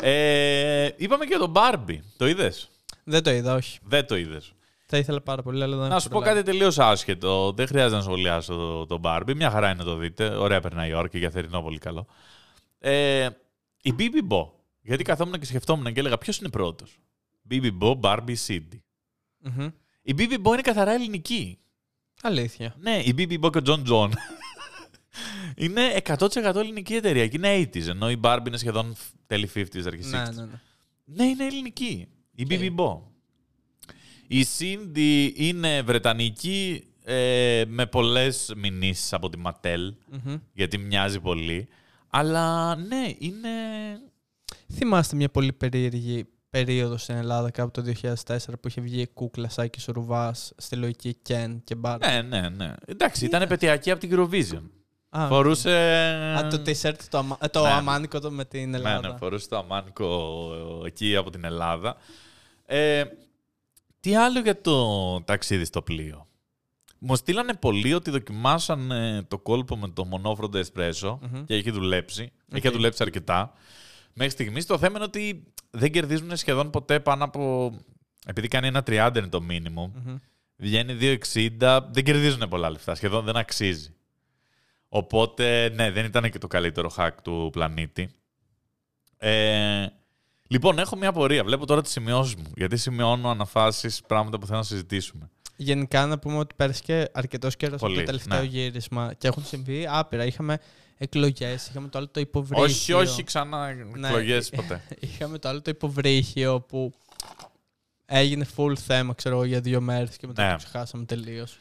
ε, 0.00 0.88
είπαμε 0.96 1.24
και 1.24 1.30
για 1.30 1.38
τον 1.38 1.50
Μπάρμπι. 1.50 2.02
Το 2.16 2.26
είδες; 2.26 2.68
Δεν 3.04 3.22
το 3.22 3.30
είδα, 3.30 3.54
όχι. 3.54 3.78
Δεν 3.82 4.06
το 4.06 4.16
είδες. 4.16 4.52
Θα 4.86 4.96
ήθελα 4.98 5.20
πάρα 5.20 5.42
πολύ, 5.42 5.62
αλλά 5.62 5.76
δεν 5.76 5.88
Να 5.88 6.00
σου 6.00 6.08
πω 6.08 6.20
κάτι 6.20 6.42
τελείως 6.42 6.78
άσχετο. 6.78 7.52
Δεν 7.52 7.66
χρειάζεται 7.66 7.96
να 7.96 8.02
σχολιάσω 8.02 8.54
το- 8.54 8.86
τον 8.86 9.00
Μπάρμπι. 9.00 9.34
Μια 9.34 9.50
χαρά 9.50 9.66
είναι 9.70 9.78
να 9.78 9.84
το 9.84 9.96
δείτε. 9.96 10.26
Ωραία 10.26 10.60
περνάει 10.60 10.88
η 10.90 10.94
ώρα 10.94 11.08
και 11.08 11.18
για 11.18 11.30
θερινό 11.30 11.62
πολύ 11.62 11.78
καλό. 11.78 12.06
Ε, 12.78 13.28
η 13.82 13.92
Μπίμπι 13.92 14.22
Μπο. 14.22 14.52
Γιατί 14.84 15.02
καθόμουν 15.04 15.38
και 15.38 15.46
σκεφτόμουν 15.46 15.92
και 15.92 16.00
έλεγα 16.00 16.18
ποιος 16.18 16.38
είναι 16.38 16.48
πρώτος; 16.48 16.98
Bibi-Bo, 17.42 17.70
Barbie, 17.70 18.34
Sindy. 18.34 18.84
Μμμ. 19.38 19.68
Η 20.02 20.14
Μπίμπι 20.14 20.38
Μπο 20.38 20.52
είναι 20.52 20.62
καθαρά 20.62 20.92
ελληνική. 20.92 21.58
Αλήθεια. 22.22 22.74
Ναι, 22.80 23.02
η 23.04 23.12
Bibi-Bo 23.14 23.50
και 23.50 23.58
ο 23.58 23.62
John 23.62 23.84
John. 23.84 24.12
είναι 25.56 26.00
100% 26.04 26.54
ελληνική 26.54 26.94
εταιρεία 26.94 27.28
και 27.28 27.36
είναι 27.36 27.62
80s, 27.62 27.86
ενώ 27.86 28.10
η 28.10 28.20
Barbie 28.22 28.46
είναι 28.46 28.56
σχεδόν 28.56 28.96
τέλη 29.26 29.50
50s, 29.54 29.86
αρχή 29.86 30.02
60s. 30.04 30.10
Ναι, 30.10 30.22
ναι, 30.22 30.44
ναι. 30.44 30.60
Ναι, 31.04 31.24
είναι 31.24 31.46
ελληνική. 31.46 32.08
Η 32.34 32.42
Ok. 32.42 32.48
Bibi-Bo. 32.50 33.00
Η 34.26 34.46
Sindy 34.58 35.30
είναι 35.34 35.82
βρετανική 35.82 36.86
ε, 37.04 37.64
με 37.66 37.86
πολλές 37.86 38.52
μηνύσεις 38.56 39.12
από 39.12 39.28
τη 39.28 39.38
Mattel, 39.44 39.92
Μμμ. 40.10 40.36
γιατί 40.52 40.78
μοιάζει 40.78 41.20
πολύ. 41.20 41.68
Αλλά 42.08 42.76
ναι, 42.76 43.14
είναι... 43.18 43.48
Θυμάστε 44.72 45.16
μια 45.16 45.28
πολύ 45.30 45.52
περίεργη 45.52 46.24
περίοδο 46.50 46.96
στην 46.96 47.16
Ελλάδα 47.16 47.50
κάπου 47.50 47.70
το 47.70 47.92
2004 48.26 48.36
που 48.60 48.68
είχε 48.68 48.80
βγει 48.80 49.00
η 49.00 49.06
κούκλα 49.06 49.48
Σάκης 49.48 49.84
Ρουβάς 49.86 50.34
στη 50.56 50.76
λογική 50.76 51.16
Ken 51.28 51.56
και 51.64 51.74
Μπάρ. 51.74 51.98
Ναι, 51.98 52.22
ναι, 52.22 52.48
ναι. 52.48 52.72
Εντάξει, 52.86 53.24
ήταν 53.24 53.42
επαιτειακή 53.42 53.90
από 53.90 54.00
την 54.00 54.10
Eurovision. 54.18 54.62
Α, 55.08 55.26
Φορούσε... 55.28 55.70
Α, 56.36 56.48
το 56.48 56.62
t-shirt 56.66 56.94
το, 57.10 57.18
αμα... 57.18 57.36
ε, 57.40 57.48
το 57.48 57.62
Ναι. 57.62 57.68
αμάνικο 57.70 58.20
το 58.20 58.30
με 58.30 58.44
την 58.44 58.70
Ναι, 58.70 58.76
Ελλάδα. 58.76 59.08
ναι, 59.08 59.16
φορούσε 59.18 59.48
το 59.48 59.56
αμάνικο 59.58 60.50
εκεί 60.86 61.16
από 61.16 61.30
την 61.30 61.44
Ελλάδα. 61.44 61.96
Ε, 62.66 63.04
τι 64.00 64.16
άλλο 64.16 64.40
για 64.40 64.60
το 64.60 65.20
ταξίδι 65.22 65.64
στο 65.64 65.82
πλοίο; 65.82 66.26
Μου 66.98 67.16
στείλανε 67.16 67.54
πολλοί 67.54 67.94
ότι 67.94 68.10
δοκιμάσανε 68.10 69.22
το 69.28 69.38
κόλπο 69.38 69.76
με 69.76 69.88
το 69.88 70.04
μονό 70.04 70.26
freddo 70.26 70.58
εσπρέσο 70.58 71.18
Μμμ. 71.22 71.44
και 71.44 71.54
έχει 71.54 71.70
δουλέψει. 71.70 72.32
Έχει 72.52 72.66
Οκ. 72.68 72.72
δουλέψει 72.74 73.02
αρκετά. 73.02 73.52
Μέχρι 74.14 74.32
στιγμής 74.32 74.66
το 74.66 74.78
θέμα 74.78 74.96
είναι 74.96 75.04
ότι 75.04 75.44
δεν 75.70 75.92
κερδίζουν 75.92 76.36
σχεδόν 76.36 76.70
ποτέ 76.70 77.00
πάνω 77.00 77.24
από. 77.24 77.72
Επειδή 78.26 78.48
κάνει 78.48 78.66
ένα 78.66 78.82
30 78.86 79.10
είναι 79.16 79.28
το 79.28 79.42
minimum, 79.50 79.90
Μμμ. 80.04 80.16
βγαίνει 80.56 80.96
2,60, 81.00 81.80
δεν 81.90 82.04
κερδίζουν 82.04 82.48
πολλά 82.48 82.70
λεφτά. 82.70 82.94
Σχεδόν 82.94 83.24
δεν 83.24 83.36
αξίζει. 83.36 83.94
Οπότε, 84.88 85.68
ναι, 85.74 85.90
δεν 85.90 86.04
ήταν 86.04 86.30
και 86.30 86.38
το 86.38 86.46
καλύτερο 86.46 86.90
hack 86.96 87.10
του 87.22 87.48
πλανήτη. 87.52 88.10
Ε, 89.18 89.86
λοιπόν, 90.48 90.78
έχω 90.78 90.96
μια 90.96 91.08
απορία. 91.08 91.44
Βλέπω 91.44 91.66
τώρα 91.66 91.82
τις 91.82 91.92
σημειώσεις 91.92 92.34
μου. 92.34 92.52
Γιατί 92.56 92.76
σημειώνω 92.76 93.28
αναφάσεις 93.28 94.00
πράγματα 94.06 94.38
που 94.38 94.46
θέλω 94.46 94.58
να 94.58 94.64
συζητήσουμε. 94.64 95.30
Γενικά 95.56 96.06
να 96.06 96.18
πούμε 96.18 96.38
ότι 96.38 96.54
πέρασε 96.54 96.82
και 96.84 97.08
αρκετός 97.12 97.56
καιρός 97.56 97.74
από 97.74 97.86
Πολύ, 97.86 97.98
το 97.98 98.04
τελευταίο 98.04 98.40
ναι. 98.40 98.46
γύρισμα 98.46 99.14
και 99.18 99.28
έχουν 99.28 99.44
συμβεί 99.44 99.86
άπειρα. 99.88 100.24
Είχαμε 100.24 100.58
εκλογές, 100.98 101.68
είχαμε 101.68 101.88
το 101.88 101.98
άλλο 101.98 102.08
το 102.08 102.20
υποβρύχιο. 102.20 102.64
Όχι, 102.64 102.92
όχι 102.92 103.24
ξανά 103.24 103.72
Ναι. 103.74 104.08
εκλογές 104.08 104.50
ποτέ. 104.56 104.82
Είχαμε 105.00 105.38
το 105.38 105.48
άλλο 105.48 105.62
το 105.62 105.70
υποβρύχιο 105.70 106.60
που 106.60 106.94
έγινε 108.06 108.46
full 108.56 108.76
θέμα, 108.76 109.14
ξέρω 109.14 109.34
εγώ, 109.34 109.44
για 109.44 109.60
δύο 109.60 109.80
μέρες 109.80 110.16
και 110.16 110.26
μετά 110.26 110.44
Ναι. 110.44 110.50
το 110.50 110.56
ξεχάσαμε 110.56 111.04
τελείως. 111.04 111.58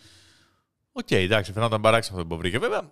Οκ, 0.91 1.11
εντάξει, 1.11 1.51
φαινόταν 1.51 1.81
παράξενο 1.81 2.17
αυτό 2.17 2.27
που 2.29 2.37
βρήκε. 2.37 2.59
Βέβαια, 2.59 2.91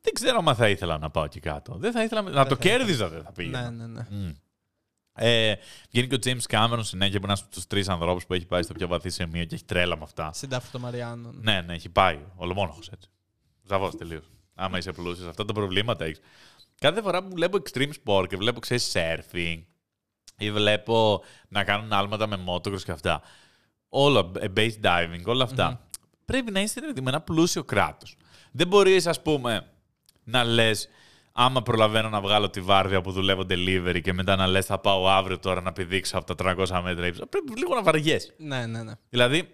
δεν 0.00 0.12
ξέρω 0.12 0.42
αν 0.46 0.54
θα 0.54 0.68
ήθελα 0.68 0.98
να 0.98 1.10
πάω 1.10 1.24
εκεί 1.24 1.40
κάτω. 1.40 1.74
Δεν 1.74 1.92
θα 1.92 2.02
ήθελα. 2.02 2.22
να 2.22 2.28
το 2.30 2.32
θα 2.34 2.42
ήθελα. 2.60 2.76
κέρδιζα, 2.76 3.08
δεν 3.08 3.22
θα 3.22 3.32
πήγαινα. 3.32 3.70
Ναι, 3.70 3.86
ναι, 3.86 3.86
ναι. 3.86 4.06
Μμ. 4.10 4.30
Ε, 5.14 5.54
βγαίνει 5.90 6.06
και 6.06 6.14
ο 6.14 6.18
James 6.24 6.54
Cameron 6.54 6.78
συνέχεια 6.80 7.18
που 7.18 7.24
είναι 7.24 7.32
ένας 7.32 7.40
από 7.40 7.50
τους 7.50 7.66
τρεις 7.66 7.88
ανθρώπους 7.88 8.26
που 8.26 8.34
έχει 8.34 8.46
πάει 8.46 8.62
στο 8.62 8.72
πιο 8.74 8.86
βαθύ 8.88 9.10
σημείο 9.10 9.44
και 9.44 9.54
έχει 9.54 9.64
τρέλα 9.64 9.96
με 9.96 10.02
αυτά. 10.02 10.32
Στην 10.32 10.48
τάφρο 10.48 10.70
των 10.70 10.80
Μαριανών. 10.80 11.38
Ναι, 11.42 11.60
ναι, 11.60 11.74
έχει 11.74 11.88
πάει. 11.88 12.18
Ολομόνοχο 12.36 12.78
έτσι. 12.92 13.08
Ζαβός 13.68 13.96
τελείως. 13.96 14.24
Άμα 14.62 14.78
είσαι 14.78 14.92
πλούσιος, 14.92 15.28
αυτά 15.28 15.44
τα 15.44 15.52
προβλήματα 15.52 16.04
έχεις. 16.04 16.20
Κάθε 16.80 17.02
φορά 17.02 17.22
που 17.22 17.28
βλέπω 17.34 17.58
extreme 17.62 17.90
sport 18.04 18.24
και 18.28 18.36
βλέπω, 18.36 18.60
ξέρεις, 18.60 18.92
surfing 18.94 19.62
ή 20.38 20.52
βλέπω 20.52 21.22
να 21.48 21.64
κάνουν 21.64 21.92
άλματα 21.92 22.26
με 22.26 22.44
motocross 22.46 22.82
και 22.82 22.92
αυτά. 22.92 23.22
Όλα, 23.88 24.30
ε, 24.38 24.46
base 24.56 24.80
diving, 24.82 25.22
όλα 25.24 25.44
αυτά. 25.44 25.88
Πρέπει 26.24 26.50
να 26.50 26.60
είστε 26.60 26.80
με 26.80 27.10
ένα 27.10 27.20
πλούσιο 27.20 27.64
κράτος. 27.64 28.16
Δεν 28.52 28.66
μπορείς, 28.66 29.06
ας 29.06 29.22
πούμε, 29.22 29.66
να 30.24 30.44
λες, 30.44 30.88
άμα 31.32 31.62
προλαβαίνω 31.62 32.08
να 32.08 32.20
βγάλω 32.20 32.50
τη 32.50 32.60
βάρδια 32.60 33.00
που 33.00 33.12
δουλεύω 33.12 33.42
delivery 33.48 34.00
και 34.02 34.12
μετά 34.12 34.36
να 34.36 34.46
λες, 34.46 34.66
θα 34.66 34.78
πάω 34.78 35.08
αύριο 35.08 35.38
τώρα 35.38 35.60
να 35.60 35.72
πηδήξω 35.72 36.18
από 36.18 36.34
τα 36.34 36.54
300 36.56 36.80
μέτρα 36.82 37.06
ύψος. 37.06 37.26
Πρέπει 37.28 37.58
λίγο 37.58 37.74
να 37.74 37.82
βαριέσαι. 37.82 38.34
Ναι, 38.36 38.66
ναι, 38.66 38.82
ναι. 38.82 38.92
Δηλαδή, 39.08 39.48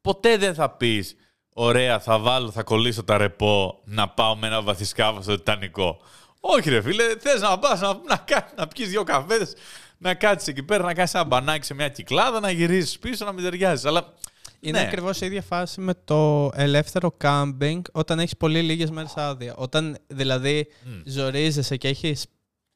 ποτέ 0.00 0.36
δεν 0.36 0.54
θα 0.54 0.70
πεις, 0.70 1.16
ωραία, 1.58 2.00
θα 2.00 2.18
βάλω, 2.18 2.50
θα 2.50 2.62
κολλήσω 2.62 3.04
τα 3.04 3.16
ρεπό 3.16 3.80
να 3.84 4.08
πάω 4.08 4.36
με 4.36 4.46
ένα 4.46 4.62
βαθισκάβο 4.62 5.22
στο 5.22 5.36
Τιτανικό. 5.36 6.00
Όχι, 6.40 6.70
ρε 6.70 6.80
φίλε, 6.82 7.04
θες 7.18 7.40
να 7.40 7.58
πας 7.58 7.80
να, 7.80 7.88
να, 8.08 8.16
κα- 8.16 8.52
να 8.56 8.68
πιεις 8.68 8.88
δύο 8.88 9.02
καφέδες, 9.02 9.54
να 9.98 10.14
κάτσεις 10.14 10.48
εκεί 10.48 10.62
πέρα, 10.62 10.82
να 10.84 10.94
κάνεις 10.94 11.14
ένα 11.14 11.24
μπανάκι 11.24 11.64
σε 11.64 11.74
μια 11.74 11.88
κυκλάδα, 11.88 12.40
να 12.40 12.50
γυρίσεις 12.50 12.98
πίσω, 12.98 13.24
να 13.24 13.32
μιζεριάζει. 13.32 13.88
Αλλά. 13.88 14.14
Είναι 14.60 14.78
ναι. 14.78 14.86
ακριβώς 14.86 15.20
η 15.20 15.26
ίδια 15.26 15.42
φάση 15.42 15.80
με 15.80 15.94
το 16.04 16.50
ελεύθερο 16.54 17.12
κάμπινγκ 17.16 17.84
όταν 17.92 18.18
έχεις 18.18 18.36
πολύ 18.36 18.62
λίγες 18.62 18.90
μέρες 18.90 19.16
άδεια. 19.16 19.54
Όταν 19.56 19.96
δηλαδή 20.06 20.66
Μμ. 20.84 20.90
ζορίζεσαι 21.04 21.76
και 21.76 21.88
έχεις 21.88 22.26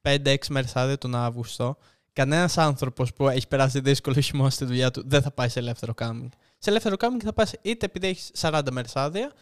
5-6 0.08 0.36
μέρες 0.48 0.76
άδεια 0.76 0.98
τον 0.98 1.14
Αύγουστο, 1.14 1.76
κανένας 2.12 2.58
άνθρωπος 2.58 3.12
που 3.12 3.28
έχει 3.28 3.48
περάσει 3.48 3.80
δύσκολο 3.80 4.20
χειμώνα 4.20 4.50
στη 4.50 4.64
δουλειά 4.64 4.90
του 4.90 5.02
δεν 5.06 5.22
θα 5.22 5.30
πάει 5.30 5.48
σε 5.48 5.58
ελεύθερο 5.58 5.94
κάμπινγκ. 5.94 6.30
Σε 6.62 6.70
ελεύθερο 6.70 6.96
κάμπινγκ 6.96 7.20
θα 7.25 7.33
πας 7.33 7.53
είτε 7.62 7.87
επειδή 7.87 8.07
έχεις 8.07 8.31
40 8.40 8.61
μέρες 8.70 8.96
άδεια, 8.96 9.33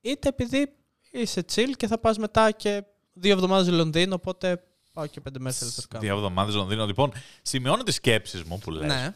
είτε 0.00 0.28
επειδή 0.28 0.72
είσαι 1.10 1.44
chill 1.54 1.70
και 1.76 1.86
θα 1.86 1.98
πας 1.98 2.18
μετά 2.18 2.50
και 2.50 2.84
δύο 3.12 3.32
εβδομάδες 3.32 3.68
Λονδίνο. 3.74 4.14
Οπότε 4.14 4.62
πάω 4.92 5.06
και 5.06 5.20
5 5.28 5.38
μέρες 5.38 5.56
σε 5.56 5.62
ελεύθερο 5.64 5.86
κάμπινγκ. 5.90 6.10
Δύο 6.10 6.18
εβδομάδες 6.20 6.54
Λονδίνο. 6.54 6.86
Λοιπόν, 6.86 7.12
σημειώνω 7.42 7.82
τις 7.82 7.94
σκέψεις 7.94 8.42
μου 8.42 8.58
που 8.58 8.70
λες. 8.70 8.86
Ναι. 8.86 9.14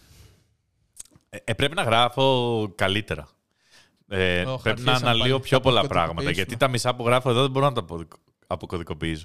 Ε, 1.31 1.39
ε, 1.45 1.53
πρέπει 1.55 1.75
να 1.75 1.83
γράφω 1.83 2.73
καλύτερα. 2.75 3.29
Ε, 4.09 4.45
Ωχ, 4.45 4.63
πρέπει 4.63 4.81
να 4.81 4.91
αρχίσαμε 4.93 5.11
αναλύω 5.13 5.35
πάλι. 5.37 5.49
πιο 5.49 5.57
Θα 5.57 5.63
πολλά 5.63 5.79
αποκωδικοποιήσουμε. 5.81 6.15
πράγματα. 6.15 6.31
Γιατί 6.31 6.57
τα 6.57 6.69
μισά 6.69 6.95
που 6.95 7.05
γράφω 7.07 7.31
εδώ 7.31 7.41
δεν 7.43 7.51
μπορώ 7.51 7.67
να 7.67 7.73
τα 7.73 7.81
αποδικο- 7.81 8.19
αποκωδικοποιήσω. 8.47 9.25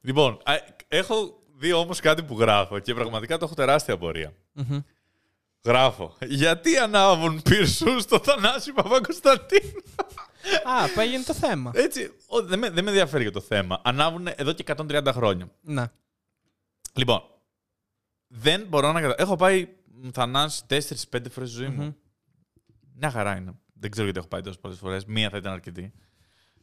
Λοιπόν, 0.00 0.32
α, 0.44 0.52
έχω 0.88 1.42
δει 1.56 1.72
όμως 1.72 2.00
κάτι 2.00 2.22
που 2.22 2.38
γράφω 2.38 2.78
και 2.78 2.94
πραγματικά 2.94 3.38
το 3.38 3.44
έχω 3.44 3.54
τεράστια 3.54 3.94
απορία. 3.94 4.32
Μμμ. 4.52 4.78
Γράφω. 5.64 6.16
Γιατί 6.26 6.76
ανάβουν 6.76 7.42
πυρσού 7.42 8.00
στο 8.00 8.18
Θανάση 8.18 8.72
Παπα-Κωνσταντίνου. 8.72 9.82
Α, 10.64 10.88
πάει 10.94 11.08
γίνει 11.08 11.22
το 11.22 11.34
θέμα. 11.34 11.70
Έτσι, 11.74 12.12
ο, 12.26 12.42
δεν, 12.42 12.58
με, 12.58 12.70
δεν 12.70 12.84
με 12.84 12.90
ενδιαφέρει 12.90 13.22
για 13.22 13.32
το 13.32 13.40
θέμα. 13.40 13.80
Ανάβουν 13.84 14.28
εδώ 14.34 14.52
και 14.52 14.64
130 14.76 15.06
χρόνια. 15.12 15.50
Ναι. 15.60 15.84
Λοιπόν, 16.92 17.22
δεν 18.26 18.66
μπορώ 18.68 18.86
να 18.86 19.00
καταλάβω. 19.00 19.22
Έχω 19.22 19.36
πάει 19.36 19.68
Θανάση 20.12 20.62
4-5 20.68 20.76
φορές 21.30 21.30
στη 21.32 21.46
ζωή 21.46 21.68
μου. 21.68 21.82
Μμμ. 21.82 21.92
Μια 22.94 23.10
χαρά 23.10 23.36
είναι. 23.36 23.54
Δεν 23.74 23.90
ξέρω 23.90 24.04
γιατί 24.04 24.18
έχω 24.18 24.28
πάει 24.28 24.40
τόσες 24.40 24.60
πολλές 24.60 24.78
φορές. 24.78 25.04
Μία 25.04 25.30
θα 25.30 25.36
ήταν 25.36 25.52
αρκετή. 25.52 25.92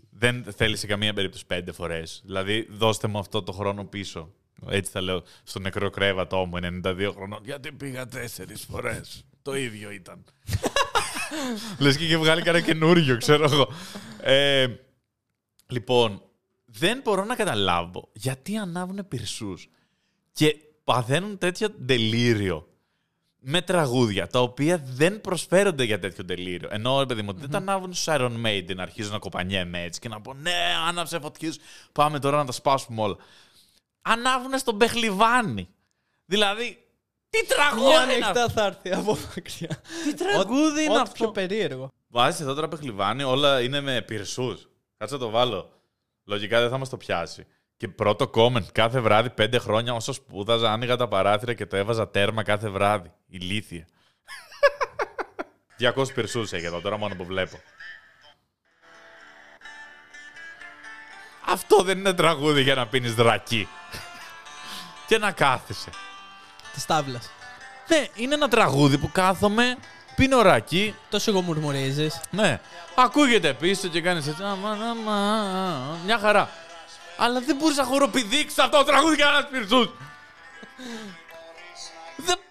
Δεν 0.10 0.44
θέλει 0.44 0.78
σε 0.78 0.88
καμία 0.88 1.14
περίπτωση 1.14 1.46
πέντε 1.46 1.72
φορές. 1.72 2.22
Δηλαδή, 2.26 2.68
δώστε 2.70 3.08
μου 3.08 3.20
αυτό 3.20 3.44
το 3.44 3.52
χρόνο 3.52 3.86
πίσω. 3.86 4.34
Έτσι 4.68 4.92
θα 4.92 5.02
λέω 5.02 5.24
στο 5.44 5.60
νεκρό 5.60 5.90
κρέβατό 5.90 6.46
μου 6.46 6.82
92 6.84 7.12
χρονών. 7.16 7.40
Γιατί 7.44 7.72
πήγα 7.72 8.06
τέσσερις 8.06 8.66
φορές. 8.72 9.24
Το 9.42 9.56
ίδιο 9.56 9.92
ήταν. 9.92 10.24
Λες 11.80 11.98
και 11.98 12.04
είχε 12.04 12.18
βγάλει 12.18 12.42
κανένα 12.42 12.66
καινούριο, 12.66 13.18
ξέρω 13.18 13.44
εγώ. 13.44 13.68
Ε, 14.22 14.68
λοιπόν, 15.68 16.22
δεν 16.66 17.02
μπορώ 17.04 17.24
να 17.24 17.36
καταλάβω 17.36 18.10
γιατί 18.14 18.58
ανάβουν 18.58 19.08
πυρσούς 19.08 19.70
και 20.32 20.56
παθαίνουν 20.84 21.38
τέτοιο 21.38 21.70
τελείριο 21.86 22.68
με 23.40 23.62
τραγούδια 23.62 24.28
τα 24.28 24.42
οποία 24.42 24.84
δεν 24.86 25.22
προσφέρονται 25.22 25.84
για 25.84 26.00
τέτοιο 26.00 26.26
τελείριο. 26.26 26.70
Ενώ, 26.72 27.00
ρε 27.00 27.06
παιδί 27.06 27.22
μου, 27.22 27.34
δεν 27.34 27.50
τα 27.50 27.58
ανάβουν 27.58 27.94
στους 27.94 28.14
Iron 28.18 28.46
Maiden 28.46 28.76
να 28.76 28.84
αρχίζω 28.84 29.12
να 29.12 29.20
κοπανιέμαι 29.20 29.84
έτσι 29.84 30.00
και 30.00 30.10
να 30.10 30.22
πω 30.22 30.34
Ναι, 30.34 30.76
άναψε 30.88 31.20
φωτιές, 31.20 31.60
πάμε 31.92 32.20
τώρα 32.20 32.38
να 32.38 32.46
τα 32.46 32.52
σπάσουμε 32.52 33.02
όλα. 33.02 33.18
Ανάβουν 34.02 34.58
στον 34.58 34.76
Μπεχλιβάνι. 34.76 35.70
Δηλαδή, 36.26 36.84
τι 37.30 37.40
Μια 37.46 37.56
τραγούδι 37.56 38.16
είναι 38.16 38.26
αυτό; 38.26 38.40
νύχτα 38.40 38.50
θα 38.50 38.66
έρθει 38.66 38.92
από 38.94 39.18
μακριά. 39.28 39.82
Τι 40.04 40.14
τραγούδι 40.14 40.84
είναι 40.84 41.00
Ό,τι 41.00 41.12
πιο 41.12 41.26
αυτό. 41.26 41.32
περίεργο. 41.32 41.92
Βάζεις 42.08 42.40
εδώ 42.40 42.54
τώρα 42.54 42.68
Μπεχλιβάνι, 42.68 43.24
όλα 43.24 43.62
είναι 43.62 43.82
με 43.82 44.02
πυρσούς. 44.02 44.70
Κάτσε 44.98 45.14
να 45.14 45.20
το 45.20 45.30
βάλω. 45.30 45.72
Λογικά 46.24 46.60
δεν 46.60 46.70
θα 46.70 46.78
μας 46.78 46.90
το 46.90 46.98
πιάσει. 46.98 47.46
Και 47.78 47.88
πρώτο 47.88 48.30
comment, 48.34 48.64
κάθε 48.72 49.00
βράδυ 49.00 49.30
πέντε 49.30 49.58
χρόνια 49.60 49.94
όσο 49.94 50.14
σπούδαζα, 50.14 50.72
άνοιγα 50.72 50.96
τα 50.96 51.08
παράθυρα 51.08 51.54
και 51.54 51.66
το 51.66 51.76
έβαζα 51.76 52.10
τέρμα 52.10 52.44
κάθε 52.44 52.70
βράδυ. 52.70 53.12
Ηλίθεια. 53.28 53.88
200 55.80 56.14
πυρσούς 56.14 56.52
έχει 56.54 56.66
εδώ 56.66 56.82
τώρα 56.82 56.98
μόνο 56.98 57.16
που 57.16 57.26
βλέπω. 57.26 57.60
Αυτό 61.46 61.82
δεν 61.84 61.98
είναι 61.98 62.14
τραγούδι 62.14 62.62
για 62.62 62.76
να 62.76 62.88
πίνεις 62.88 63.16
δρακή. 63.16 63.68
Και 65.10 65.18
να 65.18 65.32
κάθεσαι. 65.32 65.90
Τη 66.74 66.86
τάβλα. 66.86 67.20
Ναι, 67.88 68.08
είναι 68.14 68.34
ένα 68.34 68.48
τραγούδι 68.48 68.98
που 68.98 69.10
κάθομαι, 69.12 69.78
πίνω 70.16 70.42
ρακί, 70.42 70.96
Τόσο 71.10 71.32
εγώ 71.32 71.42
μουρμουρίζεις. 71.42 72.20
ναι. 72.30 72.60
Ακούγεται 72.96 73.54
πίσω 73.54 73.88
και 73.88 74.02
κάνεις 74.02 74.28
έτσι. 74.28 74.44
αμα, 74.44 74.70
αμα, 74.70 75.98
Μια 76.06 76.20
χαρά. 76.20 76.50
Αλλά 77.18 77.40
δεν 77.40 77.56
μπορείς 77.56 77.78
να 77.78 77.84
χοροπηδήξεις 77.84 78.60
αυτό 78.60 78.78
το 78.78 78.84
τραγούδι 78.84 79.16
για 79.16 79.26
να 79.26 79.44
πυρσού. 79.44 79.90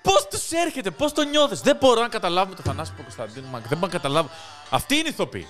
Πώς 0.02 0.26
τους 0.30 0.50
έρχεται, 0.50 0.90
πώς 0.90 1.12
το 1.12 1.22
νιώθεις. 1.22 1.60
Δεν 1.60 1.76
μπορώ 1.80 2.00
να 2.00 2.08
καταλάβω 2.08 2.54
το 2.54 2.62
Θανάση 2.64 2.92
Κωνσταντίνου 3.02 3.48
Μαγκ. 3.48 3.62
Δεν 3.62 3.78
μπορώ 3.78 3.92
να 3.92 3.98
καταλάβω. 3.98 4.30
Αυτή 4.70 4.94
είναι 4.94 5.08
η 5.08 5.10
ηθοποίη. 5.10 5.48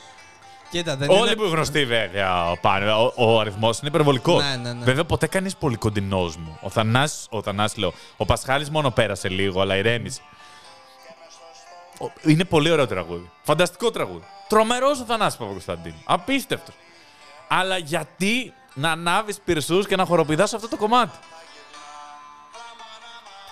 Κοίτα, 0.71 0.97
δεν 0.97 1.11
Όλοι 1.11 1.19
είναι... 1.21 1.35
που 1.35 1.43
είναι 1.43 1.51
γνωστοί 1.51 1.85
βέβαια. 1.85 2.51
Ο, 2.51 2.57
πάνω, 2.61 3.13
ο, 3.17 3.33
ο 3.35 3.41
αριθμός 3.41 3.79
είναι 3.79 3.89
υπερβολικός. 3.89 4.43
Ναι, 4.43 4.57
ναι, 4.57 4.73
ναι. 4.73 4.85
Βέβαια 4.85 5.05
ποτέ 5.05 5.27
κανείς 5.27 5.57
πολύ 5.57 5.77
κοντινός 5.77 6.37
μου. 6.37 6.59
Ο 6.63 6.71
Θανάσης, 6.71 7.27
ο 7.31 7.43
Θανάσης 7.43 7.77
λέω. 7.79 7.93
Ο 8.17 8.25
Πασχάλης 8.25 8.71
μόνο 8.71 8.91
πέρασε 8.91 9.29
λίγο, 9.29 9.61
αλλά 9.61 9.77
ηρέμησε. 9.77 10.21
Ο- 12.01 12.11
Είναι 12.25 12.45
πολύ 12.45 12.71
ωραίο 12.71 12.87
τραγούδι. 12.87 13.31
Φανταστικό 13.43 13.91
τραγούδι. 13.91 14.25
Τρομερός 14.49 15.01
ο 15.01 15.05
Θανάσης 15.05 15.39
Παπα-Κωνσταντίνου. 15.39 16.03
Απίστευτος. 16.05 16.75
Αλλά 17.49 17.77
γιατί 17.79 18.53
να 18.75 18.91
ανάβεις 18.91 19.39
πυρσούς 19.45 19.87
και 19.87 19.97
να 19.97 20.05
χοροπηδάς 20.05 20.55
αυτό 20.55 20.69
το 20.69 20.77
κομμάτι; 20.77 21.19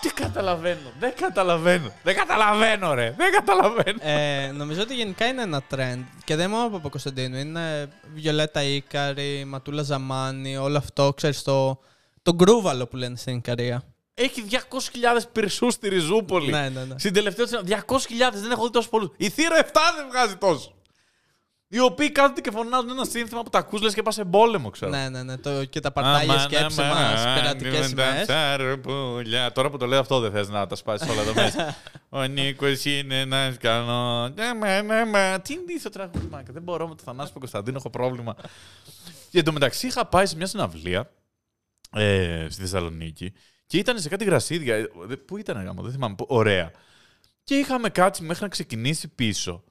Τι 0.01 0.09
καταλαβαίνω. 0.09 0.93
Δεν 0.99 1.15
καταλαβαίνω. 1.17 1.93
Δεν 2.03 2.15
καταλαβαίνω, 2.17 2.95
ρε. 2.95 3.15
Δεν 3.17 3.33
καταλαβαίνω. 3.33 3.99
Ε, 4.01 4.51
νομίζω 4.53 4.83
ότι 4.83 4.95
γενικά 4.95 5.27
είναι 5.27 5.43
ένα 5.43 5.63
trend. 5.75 6.05
Και 6.25 6.37
δεν 6.37 6.51
μόνο 6.51 6.63
από 6.63 6.77
Παπα-Κωνσταντίνου. 6.77 7.37
Είναι 7.37 7.89
Βιολέτα 8.15 8.63
Ίκαρη, 8.63 9.45
Ματούλα 9.45 9.83
Ζαμάνη, 9.83 10.57
όλο 10.57 10.77
αυτό. 10.77 11.13
Ξέρεις, 11.17 11.43
το, 11.43 11.79
το 12.23 12.35
γκρούβαλο 12.35 12.87
που 12.87 12.97
λένε 12.97 13.17
στην 13.17 13.37
Ικαρία. 13.37 13.83
Έχει 14.15 14.45
200.000 14.51 14.57
πυρσούς 15.33 15.75
στη 15.75 15.89
Ριζούπολη. 15.89 16.51
Ναι, 16.51 16.69
ναι, 16.69 16.85
ναι. 16.85 16.99
Στην 16.99 17.13
τελευταία 17.13 17.47
τους 17.47 17.61
200.000 17.67 18.33
δεν 18.33 18.51
έχω 18.51 18.65
δει 18.65 18.71
τόσο 18.71 18.89
πολλούς. 18.89 19.09
Η 19.17 19.29
θύρα 19.29 19.67
7 19.67 19.69
δεν 19.97 20.07
βγάζει 20.11 20.37
τόσο. 20.37 20.76
Οι 21.69 21.81
οποίοι 21.81 22.11
κάθονται 22.13 22.41
και 22.41 22.51
φωνάζουν 22.51 22.91
ένα 22.91 23.05
σύνθημα 23.05 23.43
που 23.43 23.51
τα 23.51 23.59
ακούς 23.59 23.81
λες 23.81 23.95
και 23.95 24.03
πας 24.03 24.15
σε 24.15 24.25
πόλεμο, 24.25 24.71
ξέρω. 24.71 24.91
Ναι, 24.91 25.09
ναι, 25.09 25.23
ναι. 25.23 25.37
Το, 25.37 25.65
και 25.65 25.81
τα 25.81 25.93
παρτάλια 25.93 26.39
σκέψη 26.39 26.81
μας, 26.81 27.25
πειρατικές 27.35 27.87
σημαίες. 27.87 28.27
Σαρπούλια. 28.27 29.53
Τώρα 29.53 29.71
που 29.71 29.77
το 29.77 29.87
λέω 29.87 30.01
αυτό 30.01 30.21
δεν 30.21 30.31
θες 30.33 30.49
να 30.49 30.67
τα 30.67 30.75
σπάσεις 30.77 31.09
όλα 31.09 31.21
εδώ 31.21 31.35
μέσα. 31.35 31.77
Ο 32.09 32.23
Νίκος 32.23 32.85
είναι 32.85 33.21
ένας 33.21 33.57
καλό. 33.57 34.29
Ναι, 34.29 34.53
ναι, 34.53 34.81
ναι, 34.83 35.05
ναι. 35.05 35.39
Τι 35.39 35.53
είναι 35.55 35.63
το 35.83 35.89
τραγούδι, 35.91 36.27
μάκα. 36.31 36.53
Δεν 36.53 36.63
μπορώ 36.63 36.89
με 36.89 36.95
το 36.95 37.03
Θανάση 37.05 37.33
Κωνσταντίνο, 37.33 37.77
έχω 37.79 37.91
πρόβλημα. 37.91 38.37
Και 39.31 39.39
εντωμεταξύ 39.39 39.87
είχα 39.87 40.07
πάει 40.07 40.27
σε 40.27 40.37
μια 40.37 40.47
συναυλία 40.47 41.11
ε, 41.93 42.47
στη 42.51 42.61
Θεσσαλονίκη 42.61 43.33
και 43.67 43.79
ήταν 43.79 43.99
σε 43.99 44.09
κάτι 44.09 44.25
γρασίδια. 44.25 44.75
Ε, 44.77 44.87
Πού 45.27 45.37
ήταν, 45.37 45.65
γάμο, 45.65 45.83
δεν 45.83 45.93
θυμάμαι. 45.93 46.15
πού- 46.15 46.31
Ωραία. 46.31 46.71
Και 47.45 47.55
είχαμε 47.55 47.89
κάτσει 47.89 48.23
μέχρι 48.23 48.43
να 48.43 48.49
ξεκινήσει 48.49 49.09
πίσω. 49.09 49.65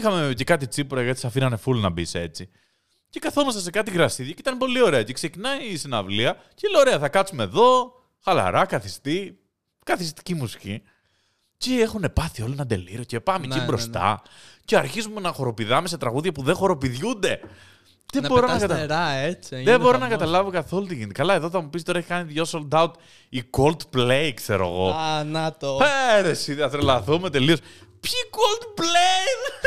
Είχαμε 0.00 0.32
και 0.36 0.44
κάτι 0.44 0.66
τσίπουρα 0.68 1.02
γιατί 1.02 1.18
σε 1.20 1.26
αφήνανε 1.26 1.58
full 1.64 1.74
να 1.76 1.88
μπεις 1.90 2.14
έτσι. 2.14 2.48
Και 3.10 3.18
καθόμαστε 3.20 3.60
σε 3.60 3.70
κάτι 3.70 3.90
γρασίδια 3.90 4.32
και 4.32 4.40
ήταν 4.40 4.58
πολύ 4.58 4.82
ωραία. 4.82 5.02
Και 5.02 5.12
ξεκινάει 5.12 5.66
η 5.66 5.76
συναυλία 5.76 6.36
και 6.54 6.68
λέω: 6.70 6.80
Ωραία, 6.80 6.98
θα 6.98 7.08
κάτσουμε 7.08 7.42
εδώ, 7.42 7.92
χαλαρά, 8.24 8.64
καθιστή, 8.66 9.38
καθιστική 9.84 10.34
μουσική. 10.34 10.82
Και 11.56 11.74
έχουν 11.74 12.04
πάθει 12.14 12.42
όλοι 12.42 12.52
ένα 12.52 12.66
τελείρο 12.66 13.02
και 13.04 13.20
πάμε 13.20 13.38
Ναι, 13.46 13.52
εκεί 13.52 13.60
ναι, 13.60 13.66
μπροστά. 13.66 14.22
Και 14.64 14.76
αρχίζουμε 14.76 15.20
να 15.20 15.32
χοροπηδάμε 15.32 15.88
σε 15.88 15.96
τραγούδια 15.98 16.32
που 16.32 16.42
δεν 16.42 16.54
χοροπηδιούνται. 16.54 17.40
Δεν 18.12 18.22
Να 18.22 18.28
μπορώ 18.28 18.46
να 18.46 18.46
πετάς 18.46 18.60
καταλάβω. 18.68 18.86
νερά, 18.94 19.10
έτσι. 19.10 19.48
Δεν 19.48 19.58
γίνεται 19.58 19.78
μπορώ 19.78 19.92
να 19.98 20.04
χαμός. 20.04 20.18
καταλάβω 20.18 20.50
καθόλου 20.50 20.86
τι 20.86 20.94
γίνεται. 20.94 21.12
Καλά, 21.12 21.34
εδώ 21.34 21.50
θα 21.50 21.60
μου 21.60 21.68
πεις 21.70 21.82
τώρα 21.82 21.98
έχει 21.98 22.08
κάνει 22.08 22.32
δυο 22.32 22.44
sold 22.50 22.68
out 22.82 22.90
η 23.28 23.42
Coldplay, 23.56 24.30
ξέρω 24.34 24.64
εγώ. 24.66 24.90
Α, 24.90 25.24
να 25.24 25.56
το. 25.56 25.78
Ε, 26.16 26.20
ρε, 26.20 26.28
εσύ, 26.28 26.54
θα 26.54 26.70
τρελαθούμε 26.70 27.30
τελείως. 27.30 27.58
Ποιοι 28.00 28.12
Coldplay! 28.30 29.62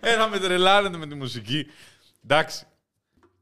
ε, 0.00 0.14
θα 0.16 0.28
με 0.28 0.38
τρελάνετε 0.38 0.96
με 0.96 1.06
τη 1.06 1.14
μουσική. 1.14 1.66
Εντάξει. 2.24 2.64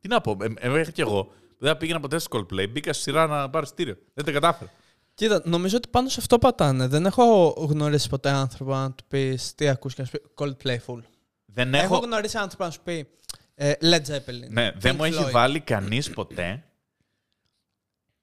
Τι 0.00 0.08
να 0.08 0.20
πω, 0.20 0.36
ε, 0.42 0.68
ε, 0.68 0.80
είχα 0.80 0.90
κι 0.90 1.00
εγώ. 1.00 1.32
Δεν 1.58 1.76
πήγαινα 1.76 2.00
ποτέ 2.00 2.18
στο 2.18 2.38
Coldplay. 2.38 2.70
Μπήκα 2.70 2.92
στη 2.92 3.02
σειρά 3.02 3.26
να 3.26 3.50
πάρω 3.50 3.66
στήριο. 3.66 3.96
Δεν 4.14 4.24
τα 4.24 4.32
κατάφερα. 4.32 4.70
Κοίτα, 5.14 5.42
νομίζω 5.44 5.76
ότι 5.76 5.88
πάνω 5.88 6.08
σε 6.08 6.16
αυτό 6.20 6.38
πατάνε. 6.38 6.86
Δεν 6.86 7.06
έχω 7.06 7.48
γνωρίσει 7.70 8.08
ποτέ 8.08 8.30
άνθρωπο 8.30 8.74
να 8.74 8.92
του 8.92 9.04
πεις 9.08 9.54
τι 9.54 9.68
ακούς 9.68 9.94
και 9.94 10.00
να 10.02 10.06
σου 10.08 10.12
πει 10.12 10.22
Coldplay 10.36 10.76
full. 10.86 11.00
Δεν 11.46 11.74
Έχω, 11.74 11.94
έχω. 11.94 12.04
γνωρίσει 12.04 12.36
άνθρωπο 12.38 12.64
να 12.64 12.70
σου 12.70 12.80
πει 12.84 13.08
ε, 13.54 13.72
Led 13.82 14.00
Zeppelin. 14.08 14.48
Ναι, 14.48 14.72
δεν 14.76 14.92
Pink 14.94 14.96
μου 14.96 15.04
έχει 15.04 15.24
Floyd. 15.26 15.30
βάλει 15.30 15.60
κανείς 15.60 16.10
ποτέ 16.10 16.64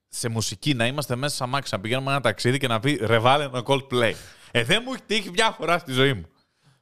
σε 0.08 0.28
μουσική 0.28 0.74
να 0.74 0.86
είμαστε 0.86 1.16
μέσα 1.16 1.34
σε 1.36 1.42
αμάξι, 1.44 1.74
να 1.74 1.80
πηγαίνουμε 1.80 2.10
ένα 2.10 2.20
ταξίδι 2.20 2.58
και 2.58 2.68
να 2.68 2.80
πει 2.80 2.98
ρε 3.02 3.18
βάλε 3.18 3.44
ένα 3.44 3.62
Coldplay. 3.66 4.12
Ε, 4.50 4.64
δεν 4.64 4.82
μου 4.86 4.92
έχει 4.92 5.02
τύχει 5.06 5.30
μια 5.30 5.50
φορά 5.58 5.78
στη 5.78 5.92
ζωή 5.92 6.12
μου. 6.12 6.24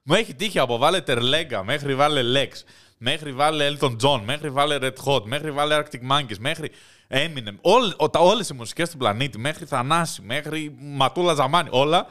Μου 0.03 0.15
έχει 0.15 0.35
τύχει 0.35 0.59
από 0.59 0.77
βάλε 0.79 1.01
Τερλέγκα 1.01 1.65
μέχρι 1.65 1.95
βάλε 1.95 2.23
Lex, 2.35 2.53
μέχρι 2.99 3.33
βάλε 3.33 3.77
Elton 3.81 3.97
John, 4.03 4.21
μέχρι 4.25 4.51
βάλε 4.51 4.79
Red 4.81 4.95
Hot, 5.05 5.23
μέχρι 5.25 5.51
βάλε 5.51 5.79
Arctic 5.83 6.11
Monkeys, 6.13 6.39
μέχρι 6.39 6.71
Eminem. 7.09 7.57
Όλ, 7.61 7.93
ο- 7.97 8.11
τα- 8.11 8.19
όλες 8.21 8.49
οι 8.49 8.55
μουσικές 8.55 8.91
του 8.91 8.97
πλανήτη, 8.97 9.39
μέχρι 9.39 9.65
Θανάση, 9.65 10.23
μέχρι 10.23 10.77
Ματούλα 10.81 11.35
Ζαμάνη, 11.35 11.69
όλα. 11.73 12.07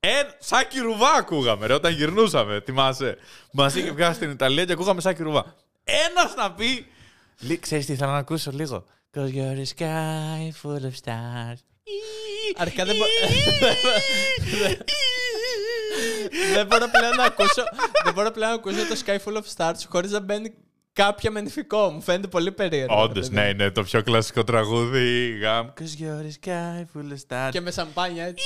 Ε, 0.00 0.10
Σάκη 0.38 0.78
Ρουβά 0.78 1.12
ακούγαμε, 1.18 1.66
ρε, 1.66 1.72
όταν 1.74 1.92
γυρνούσαμε. 1.92 2.60
Θυμάσαι. 2.64 3.16
Μας 3.52 3.74
είχε 3.74 3.90
βγάσει 3.90 4.14
στην 4.14 4.30
Ιταλία 4.30 4.64
και 4.64 4.72
ακούγαμε 4.72 5.00
Σάκη 5.00 5.22
Ρουβά. 5.22 5.54
Ένας 5.84 6.34
να 6.36 6.52
πει. 6.52 6.86
Λί- 7.38 7.60
Ξέρεις 7.60 7.86
τι 7.86 7.92
ήθελα 7.92 8.12
να 8.12 8.18
ακούσω 8.18 8.50
λίγο; 8.50 8.84
Cause 9.14 9.18
you're 9.34 9.58
a 9.58 9.78
sky 9.78 10.50
full 10.62 10.80
of 10.80 10.94
stars. 11.04 11.58
Αρχικά 12.56 12.84
δεν 12.84 12.96
μπο- 12.96 13.04
δεν 16.54 16.66
μπορώ 16.66 16.86
πλέον 16.98 17.16
να 17.16 17.24
ακούσω, 17.24 17.62
δεν 18.04 18.14
μπορώ 18.14 18.30
πλέον 18.30 18.50
να 18.50 18.56
ακούσω 18.56 18.86
το 18.86 18.96
Sky 19.06 19.16
Full 19.24 19.36
of 19.36 19.42
Stars 19.56 19.74
χωρίς 19.88 20.10
να 20.10 20.20
μπαίνει 20.20 20.54
κάποια 20.92 21.30
με 21.30 21.40
νηφικό. 21.40 21.90
Μου 21.90 22.00
φαίνεται 22.02 22.28
πολύ 22.28 22.52
περίεργο. 22.52 23.02
Όντως, 23.02 23.28
ρε 23.28 23.34
παιδί 23.34 23.34
ναι, 23.34 23.44
μου. 23.44 23.50
είναι 23.50 23.70
το 23.70 23.82
πιο 23.82 24.02
κλασικό 24.02 24.44
τραγούδι. 24.44 25.38
Γαμ. 25.38 25.68
Cause 25.80 26.02
you're 26.02 26.26
a 26.26 26.46
sky 26.46 26.80
full 26.94 27.12
of 27.12 27.18
stars. 27.28 27.50
Και 27.50 27.60
με 27.60 27.70
σαμπάνια 27.70 28.24
έτσι. 28.24 28.44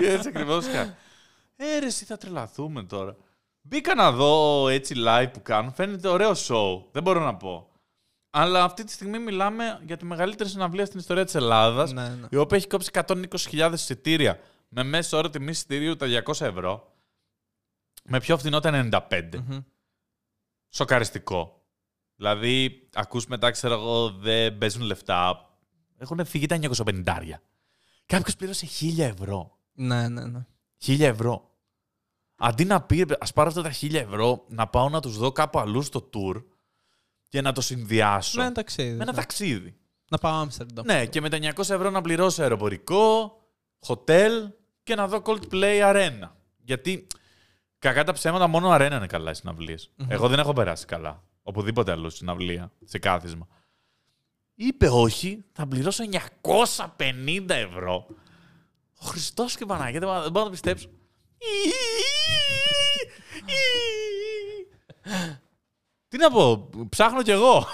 Έτσι 0.00 0.28
ακριβώς. 0.28 0.64
Ε, 1.56 1.78
ρε, 1.78 1.86
εσύ 1.86 2.04
θα 2.04 2.16
τρελαθούμε 2.16 2.82
τώρα. 2.82 3.16
Μπήκα 3.62 3.94
να 3.94 4.12
δω 4.12 4.68
έτσι 4.68 4.94
live 5.06 5.26
που 5.32 5.42
κάνουν. 5.42 5.72
Φαίνεται 5.74 6.08
ωραίο 6.08 6.30
show. 6.30 6.82
Δεν 6.92 7.02
μπορώ 7.02 7.20
να 7.20 7.34
πω. 7.34 7.66
Αλλά 8.34 8.64
αυτή 8.64 8.84
τη 8.84 8.92
στιγμή 8.92 9.18
μιλάμε 9.18 9.80
για 9.86 9.96
τη 9.96 10.04
μεγαλύτερη 10.04 10.48
συναυλία 10.48 10.86
στην 10.86 10.98
ιστορία 10.98 11.24
της 11.24 11.34
Ελλάδας. 11.34 11.92
Ναι, 11.92 12.08
ναι. 12.08 12.26
Η 12.30 12.36
οποία 12.36 12.56
έχει 12.56 12.66
κόψει 12.66 12.90
120.000 12.92 13.70
εισιτήρια 13.72 14.38
με 14.68 14.82
μέσο 14.82 15.16
όρο 15.16 15.30
τιμή 15.30 15.50
εισιτηρίου 15.50 15.96
τα 15.96 16.06
200 16.26 16.40
ευρώ. 16.40 16.92
Με 18.04 18.20
πιο 18.20 18.38
φθηνό 18.38 18.60
τα 18.60 18.88
95. 19.10 19.28
Μμμ. 19.46 19.58
Σοκαριστικό. 20.68 21.62
Δηλαδή, 22.16 22.88
ακούς 22.94 23.26
μετά, 23.26 23.50
ξέρω 23.50 23.74
εγώ, 23.74 24.10
δεν 24.10 24.58
παίζουν 24.58 24.82
λεφτά. 24.82 25.50
Έχουν 25.98 26.24
φύγει 26.24 26.46
τα 26.46 26.58
950. 26.84 27.42
Κάποιος 28.06 28.36
πλήρωσε 28.36 28.66
1000 28.80 28.98
ευρώ. 28.98 29.58
Ναι, 29.72 30.08
ναι, 30.08 30.24
ναι. 30.24 30.46
1000 30.86 31.00
ευρώ. 31.00 31.50
Αντί 32.36 32.64
να 32.64 32.82
πει, 32.82 33.06
ας 33.20 33.32
πάρω 33.32 33.48
αυτά 33.48 33.62
τα 33.62 33.72
1000 33.80 33.94
ευρώ, 33.94 34.44
να 34.48 34.66
πάω 34.68 34.88
να 34.88 35.00
τους 35.00 35.16
δω 35.16 35.32
κάπου 35.32 35.58
αλλού 35.58 35.82
στο 35.82 36.10
tour 36.12 36.44
και 37.32 37.40
να 37.40 37.52
το 37.52 37.60
συνδυάσω 37.60 38.38
Με 38.38 38.44
ένα 38.44 38.52
ταξίδι. 38.52 38.88
με 38.88 39.02
ένα 39.02 39.04
ναι. 39.04 39.12
ταξίδι. 39.12 39.76
Να 40.10 40.18
πάω 40.18 40.40
Άμστερνταμ. 40.40 40.84
Ναι, 40.84 41.06
και 41.06 41.20
με 41.20 41.28
τα 41.28 41.38
900 41.38 41.58
ευρώ 41.58 41.90
να 41.90 42.00
πληρώσω 42.00 42.42
αεροπορικό, 42.42 43.36
hotel 43.86 44.30
και 44.82 44.94
να 44.94 45.08
δω 45.08 45.22
Coldplay 45.24 45.92
Arena. 45.92 46.28
Γιατί 46.56 47.06
κακά 47.78 48.04
τα 48.04 48.12
ψέματα 48.12 48.46
μόνο 48.46 48.74
Arena 48.74 48.92
είναι 48.92 49.06
καλά 49.06 49.30
οι 49.30 49.34
συναυλιες 49.34 49.90
Εγώ 50.08 50.28
δεν 50.28 50.38
έχω 50.38 50.52
περάσει 50.52 50.86
καλά. 50.86 51.22
Οπουδήποτε 51.42 51.90
αλλού 51.90 52.08
στη 52.08 52.18
συναυλία, 52.18 52.72
σε 52.84 52.98
κάθισμα. 52.98 53.48
Είπε 54.54 54.88
όχι, 54.88 55.44
θα 55.52 55.66
πληρώσω 55.66 56.04
950 56.96 57.48
ευρώ. 57.48 58.06
Ο 58.98 59.06
Χριστός 59.06 59.56
και 59.56 59.62
η 59.62 59.66
Παναγία, 59.66 60.00
δεν 60.00 60.08
μπορώ 60.08 60.22
δεν 60.22 60.32
μπορώ 60.32 60.44
να 60.44 60.50
το 60.50 60.56
πιστέψω. 60.60 60.88
Τι 66.12 66.18
να 66.18 66.30
πω, 66.30 66.68
ψάχνω 66.88 67.22
κι 67.22 67.30
εγώ. 67.30 67.66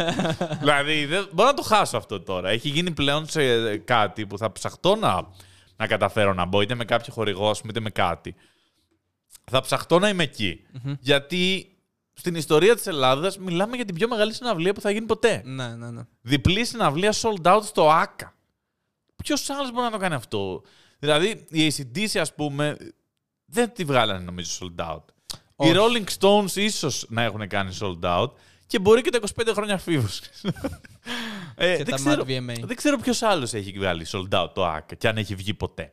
δηλαδή, 0.60 1.04
δεν 1.04 1.28
μπορώ 1.32 1.48
να 1.48 1.54
το 1.54 1.62
χάσω 1.62 1.96
αυτό 1.96 2.20
τώρα. 2.20 2.48
Έχει 2.48 2.68
γίνει 2.68 2.90
πλέον 2.90 3.28
σε 3.28 3.76
κάτι 3.76 4.26
που 4.26 4.38
θα 4.38 4.52
ψαχτώ 4.52 4.96
να, 4.96 5.28
να 5.76 5.86
καταφέρω 5.86 6.34
να 6.34 6.44
μπω, 6.44 6.60
είτε 6.60 6.74
με 6.74 6.84
κάποιο 6.84 7.12
χορηγό, 7.12 7.50
ας 7.50 7.60
πούμε, 7.60 7.72
είτε 7.72 7.80
με 7.80 7.90
κάτι. 7.90 8.34
Θα 9.50 9.60
ψαχτώ 9.60 9.98
να 9.98 10.08
είμαι 10.08 10.22
εκεί. 10.22 10.60
Γιατί 11.00 11.76
στην 12.12 12.34
ιστορία 12.34 12.74
της 12.74 12.86
Ελλάδας 12.86 13.38
μιλάμε 13.38 13.76
για 13.76 13.84
την 13.84 13.94
πιο 13.94 14.08
μεγάλη 14.08 14.34
συναυλία 14.34 14.72
που 14.72 14.80
θα 14.80 14.90
γίνει 14.90 15.06
ποτέ. 15.06 15.42
Ναι, 15.44 15.68
ναι, 15.68 15.90
ναι. 15.90 16.02
Διπλή 16.20 16.64
συναυλία 16.64 17.12
sold 17.12 17.42
out 17.42 17.62
στο 17.62 17.90
ΆΚΑ. 17.90 18.34
Ποιος 19.16 19.50
άλλος 19.50 19.70
μπορεί 19.70 19.84
να 19.84 19.90
το 19.90 19.98
κάνει 19.98 20.14
αυτό; 20.14 20.62
Δηλαδή, 20.98 21.46
η 21.50 21.72
ACDC, 21.76 22.18
ας 22.18 22.34
πούμε, 22.34 22.76
δεν 23.44 23.72
τη 23.72 23.84
βγάλανε 23.84 24.24
νομίζω 24.24 24.50
sold 24.60 24.84
out. 24.84 25.04
Οι 25.56 25.70
Όχι. 25.70 25.74
Rolling 25.76 26.18
Stones 26.18 26.56
ίσως 26.56 27.06
να 27.08 27.22
έχουν 27.22 27.48
κάνει 27.48 27.76
sold 27.80 28.00
out 28.00 28.30
και 28.66 28.78
μπορεί 28.78 29.00
και 29.02 29.10
τα 29.10 29.18
25 29.36 29.48
χρόνια 29.54 29.78
φίβους. 29.78 30.20
ε, 31.54 31.76
Και 31.76 31.84
δεν, 31.84 31.86
τα 31.86 31.94
ξέρω, 31.96 32.24
Mad 32.26 32.28
VMA. 32.28 32.62
δεν 32.64 32.76
ξέρω 32.76 32.98
ποιος 32.98 33.22
άλλος 33.22 33.52
έχει 33.52 33.72
βγάλει 33.72 34.06
sold 34.08 34.28
out 34.42 34.50
το 34.54 34.66
ΆΚΑ 34.66 34.94
και 34.94 35.08
αν 35.08 35.16
έχει 35.16 35.34
βγει 35.34 35.54
ποτέ. 35.54 35.92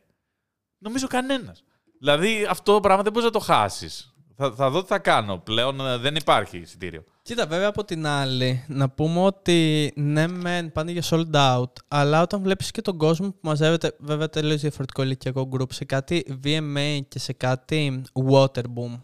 Νομίζω 0.78 1.06
κανένας. 1.06 1.62
Δηλαδή, 1.98 2.46
αυτό 2.50 2.72
το 2.72 2.80
πράγμα 2.80 3.02
δεν 3.02 3.12
μπορείς 3.12 3.26
να 3.28 3.32
το 3.34 3.38
χάσεις. 3.44 4.14
Θα, 4.36 4.52
θα 4.52 4.70
δω 4.70 4.80
τι 4.80 4.86
θα 4.86 4.98
κάνω. 4.98 5.38
Πλέον 5.38 5.80
ε, 5.80 5.96
δεν 5.96 6.14
υπάρχει 6.16 6.58
εισιτήριο. 6.58 7.04
Κοίτα, 7.22 7.46
βέβαια 7.46 7.68
από 7.68 7.84
την 7.84 8.06
άλλη, 8.06 8.64
να 8.68 8.90
πούμε 8.90 9.20
ότι 9.20 9.92
ναι, 9.96 10.26
μεν 10.26 10.72
πάνε 10.72 10.90
για 10.92 11.02
sold 11.04 11.30
out, 11.32 11.72
αλλά 11.88 12.22
όταν 12.22 12.42
βλέπεις 12.42 12.70
και 12.70 12.80
τον 12.82 12.98
κόσμο 12.98 13.28
που 13.30 13.38
μαζεύεται, 13.40 13.96
βέβαια 13.98 14.28
τελείως 14.28 14.60
διαφορετικό 14.60 15.02
ηλικιακό 15.02 15.48
group, 15.52 15.72
σε 15.72 15.84
κάτι 15.84 16.40
VMA 16.44 16.98
και 17.08 17.18
σε 17.18 17.32
κάτι 17.32 18.02
Waterboom, 18.30 19.00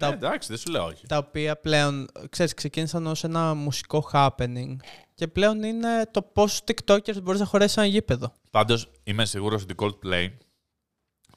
Ναι, 0.00 0.06
Τα- 0.08 0.12
εντάξει, 0.26 0.48
δεν 0.48 0.58
σου 0.58 0.70
λέω 0.70 0.84
όχι. 0.84 1.06
τα 1.06 1.16
οποία 1.18 1.56
πλέον, 1.56 2.08
ξέρεις, 2.30 2.54
ξεκίνησαν 2.54 3.06
ως 3.06 3.24
ένα 3.24 3.54
μουσικό 3.54 4.10
happening 4.12 4.76
και 5.14 5.28
πλέον 5.28 5.62
είναι 5.62 6.06
το 6.10 6.22
πόσους 6.22 6.60
TikTokers 6.66 7.22
μπορείς 7.22 7.40
να 7.40 7.46
χωρέσεις 7.46 7.76
ένα 7.76 7.86
γήπεδο. 7.86 8.32
Πάντως 8.50 8.90
είμαι 9.04 9.24
σίγουρος 9.24 9.62
ότι 9.62 9.74
Coldplay 9.78 10.28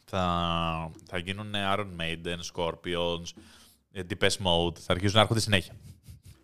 θα, 0.04 0.92
θα 1.10 1.18
γίνουν 1.18 1.54
Iron 1.76 1.88
Maiden, 2.02 2.38
Scorpions, 2.54 3.26
ε, 3.92 4.02
Depeche 4.10 4.38
Mode. 4.46 4.78
Θα 4.78 4.94
αρχίσουν 4.94 5.16
να 5.16 5.22
έρχονται 5.22 5.40
συνέχεια. 5.40 5.74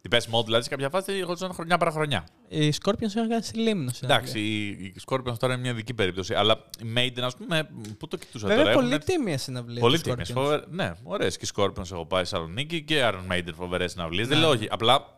Depeche 0.09 0.15
Mode 0.39 0.45
δηλαδή 0.45 0.63
σε 0.63 0.69
κάποια 0.69 0.89
φάση 0.89 1.13
έρχονταν 1.13 1.53
χρονιά 1.53 1.77
παραχρονιά. 1.77 2.27
Οι 2.47 2.73
Scorpions 2.83 3.01
είχαν 3.01 3.29
κάνει 3.29 3.43
στη 3.43 3.57
Λίμνο. 3.59 3.89
στην 3.89 4.09
Εντάξει, 4.09 4.37
Αγγλία. 4.37 4.55
οι, 4.55 4.67
οι 4.85 4.93
Scorpions 5.05 5.37
τώρα 5.39 5.53
είναι 5.53 5.61
μια 5.61 5.71
ειδική 5.71 5.93
περίπτωση. 5.93 6.33
Αλλά 6.33 6.63
οι 6.83 6.93
Maiden, 6.97 7.21
ας 7.21 7.35
πούμε, 7.35 7.69
πού 7.99 8.07
το 8.07 8.17
κοιτούσα 8.17 8.47
Βέβαια, 8.47 8.63
τώρα. 8.63 8.75
πολύ 8.75 8.87
έχουνε- 8.87 9.03
τίμια 9.03 9.37
συναυλία. 9.37 9.79
Πολύ 9.81 9.99
των 9.99 10.11
τίμιες. 10.11 10.29
Scorpions. 10.29 10.33
Φοβε... 10.43 10.63
Ναι, 10.69 10.91
ωραίες. 11.03 11.37
Και 11.37 11.45
οι 11.45 11.49
Scorpions 11.55 11.91
έχω 11.91 12.05
πάει 12.05 12.23
στη 12.23 12.33
Θεσσαλονίκη 12.35 12.81
και 12.83 13.09
Iron 13.11 13.33
Maiden 13.33 13.51
φοβερές 13.55 13.91
συναυλίες. 13.91 14.27
Δεν 14.27 14.37
Ναι. 14.37 14.43
λέω 14.43 14.51
όχι. 14.53 14.67
Απλά 14.69 15.15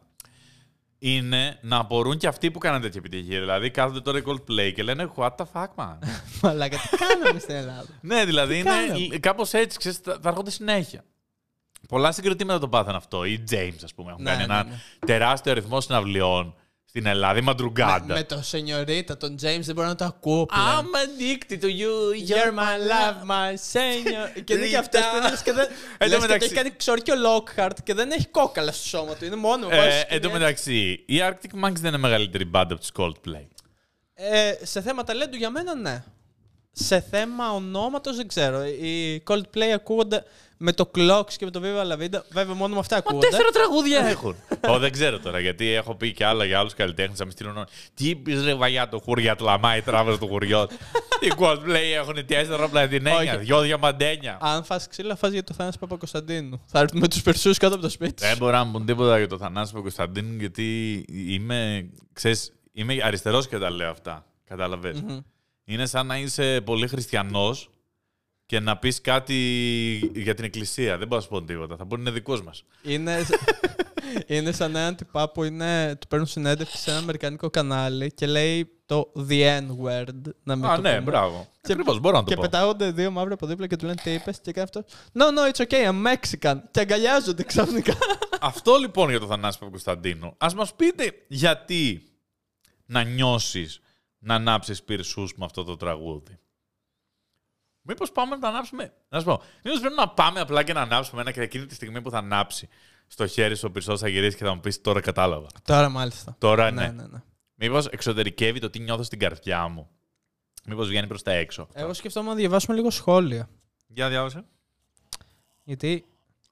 είναι 0.99 1.57
να 1.61 1.77
απορούν 1.77 2.17
και 2.17 2.27
αυτοί 2.27 2.51
που 2.51 2.59
κάνανε 2.59 2.81
τέτοια 2.83 3.01
επιτυχία. 3.05 3.39
Δηλαδή 3.39 3.71
κάθονται 3.71 4.01
τώρα 4.01 4.17
οι 4.17 4.21
Coldplay 4.25 4.71
και 4.75 4.83
λένε 4.83 5.11
What 5.15 5.29
the 5.35 5.45
fuck, 5.53 5.67
man. 5.75 5.97
Μαλάκα, 6.41 6.77
τι 6.77 6.97
κάναμε 6.97 7.39
στην 7.39 7.55
Ελλάδα; 7.55 7.85
ναι, 8.01 8.25
δηλαδή 8.25 8.59
είναι 8.59 8.69
κάναμε; 8.69 9.17
κάπως 9.19 9.53
έτσι, 9.53 9.77
ξέρεις, 9.77 9.97
θα, 9.97 10.17
θα 10.21 10.29
έρχονται 10.29 10.51
συνέχεια. 10.51 11.03
Πολλά 11.87 12.11
συγκροτήματα 12.11 12.59
το 12.59 12.67
πάθαν 12.67 12.95
αυτό. 12.95 13.23
Οι 13.25 13.43
James, 13.51 13.79
ας 13.83 13.93
πούμε, 13.93 14.11
έχουν 14.11 14.23
Ναι, 14.23 14.29
κάνει 14.31 14.45
ναι, 14.45 14.53
ένα 14.53 14.63
ναι. 14.63 14.79
τεράστιο 15.05 15.51
αριθμό 15.51 15.81
συναυλιών 15.81 16.53
στην 16.85 17.05
Ελλάδα. 17.05 17.39
Η 17.39 17.41
Μαντρουγκάντα. 17.41 18.05
με, 18.05 18.13
με 18.13 18.23
τον 18.23 18.43
Σενιωρίτα, 18.43 19.17
τον 19.17 19.35
James, 19.41 19.59
δεν 19.61 19.75
μπορώ 19.75 19.87
να 19.87 19.95
το 19.95 20.05
ακούω 20.05 20.45
πλέον. 20.45 20.65
I'm 20.67 20.95
addicted 20.95 21.59
to 21.63 21.67
you, 21.67 22.29
You're 22.29 22.53
my 22.59 22.75
love, 22.91 23.29
my 23.29 23.53
senior. 23.73 24.29
και 24.43 24.53
είναι 24.53 24.67
και 24.67 24.77
αυτές 24.77 25.01
που 25.01 25.29
λες 25.29 25.41
και 25.41 25.51
δεν. 25.53 25.67
Εν 25.97 25.97
τω 25.97 26.05
λες 26.07 26.09
και 26.09 26.15
το 26.15 26.21
μεταξύ- 26.21 26.45
έχει 26.51 26.53
κάνει 26.55 26.75
ξόρκιο 26.75 27.13
Lockhart 27.27 27.77
και 27.83 27.93
δεν 27.93 28.11
έχει 28.11 28.27
κόκαλα 28.27 28.71
στο 28.71 28.87
σώμα 28.87 29.15
του. 29.15 29.25
Είναι 29.25 29.35
μόνο 29.35 29.67
Ε, 29.71 29.77
βάζεις 29.77 30.01
εν 30.01 30.07
τω 30.21 30.27
σκηνή. 30.27 30.31
μεταξύ, 30.33 31.03
η 31.07 31.15
Arctic 31.21 31.65
Monkeys 31.65 31.73
δεν 31.79 31.85
είναι 31.87 31.97
μεγαλύτερη 31.97 32.45
μπάντα 32.45 32.73
από 32.73 32.81
τις 32.81 32.91
Coldplay. 32.97 33.47
Ε, 34.13 34.53
σε 34.63 34.81
θέμα 34.81 35.03
ταλέντου 35.03 35.35
για 35.35 35.49
μένα 35.49 35.75
ναι. 35.75 36.03
Σε 36.71 37.01
θέμα 37.01 37.51
ονόματος 37.51 38.15
δεν 38.15 38.27
ξέρω. 38.27 38.65
Οι 38.65 39.23
Coldplay 39.27 39.69
ακούγονται 39.75 40.23
με 40.61 40.73
το 40.73 40.91
Clocks 40.95 41.33
και 41.37 41.45
με 41.45 41.51
το 41.51 41.61
Viva 41.63 41.91
La 41.91 41.95
Vida. 42.03 42.21
Βέβαια 42.31 42.53
μόνο 42.53 42.73
με 42.73 42.79
αυτά 42.79 42.95
Μα 42.95 43.01
ακούγονται. 43.05 43.27
τέσσερα 43.27 43.49
τραγούδια 43.49 44.05
έχουν. 44.07 44.35
Ω, 44.67 44.79
δεν 44.79 44.91
ξέρω 44.91 45.19
τώρα, 45.19 45.39
γιατί 45.39 45.67
έχω 45.73 45.95
πει 45.95 46.13
και 46.13 46.25
άλλα 46.25 46.45
για 46.45 46.59
άλλους 46.59 46.73
καλλιτέχνες. 46.73 47.17
Θα 47.17 47.25
με 47.25 47.31
στείλουν. 47.31 47.65
Τι 47.93 48.09
είπες 48.09 48.43
ρε 48.43 48.53
βαγιά 48.53 48.89
το 48.89 48.99
χουριά 48.99 49.35
του 49.35 49.43
λαμάει 49.43 49.81
τράβε 49.81 50.17
του 50.17 50.27
χουριό. 50.27 50.67
Οι 51.25 51.31
Coldplay 51.37 51.93
έχουν 51.95 52.25
τέσσερα 52.25 52.67
πλατινένια, 52.67 53.33
Όχι. 53.33 53.37
δυο 53.37 53.61
διαμαντένια. 53.61 54.37
Αν 54.41 54.63
φας 54.63 54.87
ξύλα, 54.87 55.15
φας 55.15 55.31
για 55.31 55.43
το 55.43 55.53
Θάναση 55.53 55.79
Παπακοσταντίνου. 55.79 56.61
Θα 56.65 56.79
έρθουν 56.79 56.99
με 56.99 57.07
τους 57.07 57.21
περσούς 57.21 57.57
κάτω 57.57 57.73
από 57.73 57.83
το 57.83 57.89
σπίτι 57.89 58.13
Δεν 58.23 58.29
σου. 58.31 58.37
μπορώ 58.37 58.51
να 58.57 58.63
μου 58.63 58.71
πούν 58.71 58.85
τίποτα 58.85 59.17
για 59.17 59.27
το 59.27 59.37
Θανάση 59.37 59.73
Κωνσταντίνου, 59.73 60.35
γιατί 60.39 61.05
είμαι, 61.09 61.89
ξέρεις, 62.13 62.53
είμαι 62.73 62.97
αριστερός 63.03 63.47
και 63.47 63.57
τα 63.57 63.71
λέω 63.71 63.89
αυτά. 63.89 64.25
Κατάλαβες. 64.47 65.03
Είναι 65.65 65.85
σαν 65.85 66.07
να 66.07 66.17
είσαι 66.17 66.61
πολύ 66.61 66.87
χριστιανός 66.87 67.69
και 68.49 68.59
να 68.59 68.77
πεις 68.77 69.01
κάτι 69.01 69.35
για 70.15 70.33
την 70.33 70.43
εκκλησία. 70.43 70.97
Δεν 70.97 71.07
μπορώ 71.07 71.15
να 71.15 71.21
σου 71.21 71.29
πω 71.29 71.43
τίποτα. 71.43 71.75
Θα 71.75 71.85
πούνε 71.85 72.01
είναι 72.01 72.11
δικός 72.11 72.43
μας. 72.43 72.63
Είναι, 72.83 73.25
είναι 74.27 74.51
σαν 74.51 74.75
έναν 74.75 74.95
τυπά 74.95 75.31
που 75.31 75.43
είναι, 75.43 75.95
του 75.95 76.07
παίρνουν 76.07 76.27
συνέντευξη 76.27 76.77
σε 76.77 76.89
ένα 76.89 76.99
αμερικανικό 76.99 77.49
κανάλι 77.49 78.11
και 78.13 78.25
λέει 78.27 78.71
το 78.85 79.11
the 79.29 79.59
N-word. 79.59 80.05
Να 80.43 80.55
μην 80.55 80.65
Α, 80.65 80.75
το 80.75 80.81
ναι, 80.81 80.89
πούμε. 80.89 81.01
μπράβο. 81.01 81.47
Και- 81.61 81.71
Ακριβώς, 81.71 81.99
μπορώ 81.99 82.15
να 82.17 82.23
το 82.23 82.29
Και 82.29 82.35
πω. 82.35 82.41
πετάγονται 82.41 82.91
δύο 82.91 83.11
μαύροι 83.11 83.33
από 83.33 83.45
δίπλα 83.47 83.67
και 83.67 83.75
του 83.75 83.85
λένε 83.85 84.01
τι 84.03 84.11
είπες 84.11 84.39
και 84.41 84.51
κάνει 84.51 84.69
αυτό. 84.73 84.85
No, 85.13 85.23
no, 85.37 85.51
it's 85.53 85.65
okay, 85.67 85.89
I'm 85.89 86.05
Mexican. 86.13 86.55
Και 86.71 86.79
αγκαλιάζονται 86.79 87.43
ξαφνικά. 87.43 87.93
Αυτό 88.41 88.75
λοιπόν 88.77 89.09
για 89.09 89.19
το 89.19 89.25
Θανάση 89.27 89.59
Παπακοσταντίνου. 89.59 90.33
Ας 90.37 90.53
μας 90.55 90.73
πείτε 90.75 91.13
γιατί 91.27 92.03
να 92.85 93.03
νιώσεις 93.03 93.79
να 94.19 94.35
ανάψεις 94.35 94.83
πυρσούς 94.83 95.33
με 95.37 95.45
αυτό 95.45 95.63
το 95.63 95.75
τραγούδι. 95.77 96.39
Μήπως 97.81 98.11
πάμε 98.11 98.35
να 98.35 98.41
το 98.41 98.47
ανάψουμε; 98.47 98.93
Να 99.09 99.19
σου 99.19 99.25
πω. 99.25 99.41
Μήπως 99.63 99.79
πρέπει 99.79 99.95
να 99.95 100.09
πάμε 100.09 100.39
απλά 100.39 100.63
και 100.63 100.73
να 100.73 100.81
ανάψουμε 100.81 101.21
ένα 101.21 101.31
και 101.31 101.41
εκείνη 101.41 101.65
τη 101.65 101.75
στιγμή 101.75 102.01
που 102.01 102.09
θα 102.09 102.17
ανάψει 102.17 102.69
στο 103.07 103.27
χέρι 103.27 103.55
σου 103.55 103.65
ο 103.67 103.71
πυρσός 103.71 103.99
θα 103.99 104.07
γυρίσει 104.07 104.37
και 104.37 104.43
θα 104.43 104.53
μου 104.53 104.59
πεις 104.59 104.81
τώρα 104.81 105.01
κατάλαβα. 105.01 105.47
Τώρα 105.63 105.89
μάλιστα. 105.89 106.35
Τώρα 106.37 106.71
ναι. 106.71 106.81
Ναι, 106.81 106.91
ναι, 106.91 107.07
ναι. 107.07 107.21
Μήπως 107.55 107.87
εξωτερικεύει 107.87 108.59
το 108.59 108.69
τι 108.69 108.79
νιώθω 108.79 109.03
στην 109.03 109.19
καρδιά 109.19 109.67
μου. 109.67 109.89
Μήπως 110.65 110.87
βγαίνει 110.87 111.07
προς 111.07 111.23
τα 111.23 111.31
έξω. 111.31 111.67
Εγώ 111.73 111.93
σκεφτόμουν 111.93 112.29
να 112.29 112.35
διαβάσουμε 112.35 112.75
λίγο 112.75 112.89
σχόλια. 112.89 113.49
Για 113.87 114.09
διάβασε. 114.09 114.43
Γιατί 115.63 116.05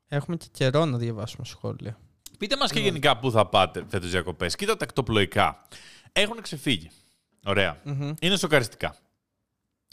έχουμε 0.08 0.38
και 0.38 0.48
καιρό 0.52 0.86
να 0.86 0.98
διαβάσουμε 0.98 1.46
σχόλια. 1.46 1.98
Πείτε 2.38 2.58
μας 2.58 2.72
και 2.72 2.80
γενικά 2.80 3.18
πού 3.18 3.32
θα 3.32 3.46
πάτε 3.46 3.86
φέτος 3.90 4.10
διακοπές. 4.10 4.56
Κοίτα 4.56 4.78
τα 4.78 4.84
ακτοπλοϊκά. 4.84 5.68
Έχουν 6.12 6.42
ξεφύγει. 6.42 6.90
Ωραία. 7.46 7.82
Είναι 8.20 8.38
σοκαριστικά. 8.38 8.96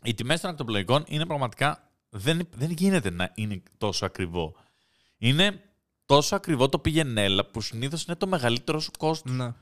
Οι 0.05 0.15
τιμές 0.15 0.41
των 0.41 0.51
ακτοπλοϊκών 0.51 1.05
είναι 1.07 1.27
πραγματικά... 1.27 1.89
Δεν, 2.17 2.49
δεν 2.55 2.71
γίνεται 2.71 3.11
να 3.11 3.33
είναι 3.35 3.63
τόσο 3.79 4.07
ακριβό. 4.07 4.55
Είναι 5.19 5.61
τόσο 6.07 6.37
ακριβό 6.37 6.69
το 6.69 6.79
πηγενέλα 6.79 7.45
που 7.45 7.61
συνήθως 7.61 8.05
είναι 8.05 8.17
το 8.17 8.27
μεγαλύτερο 8.27 8.81
σου 8.81 8.91
κόστος. 8.99 9.33
Ναι. 9.33 9.53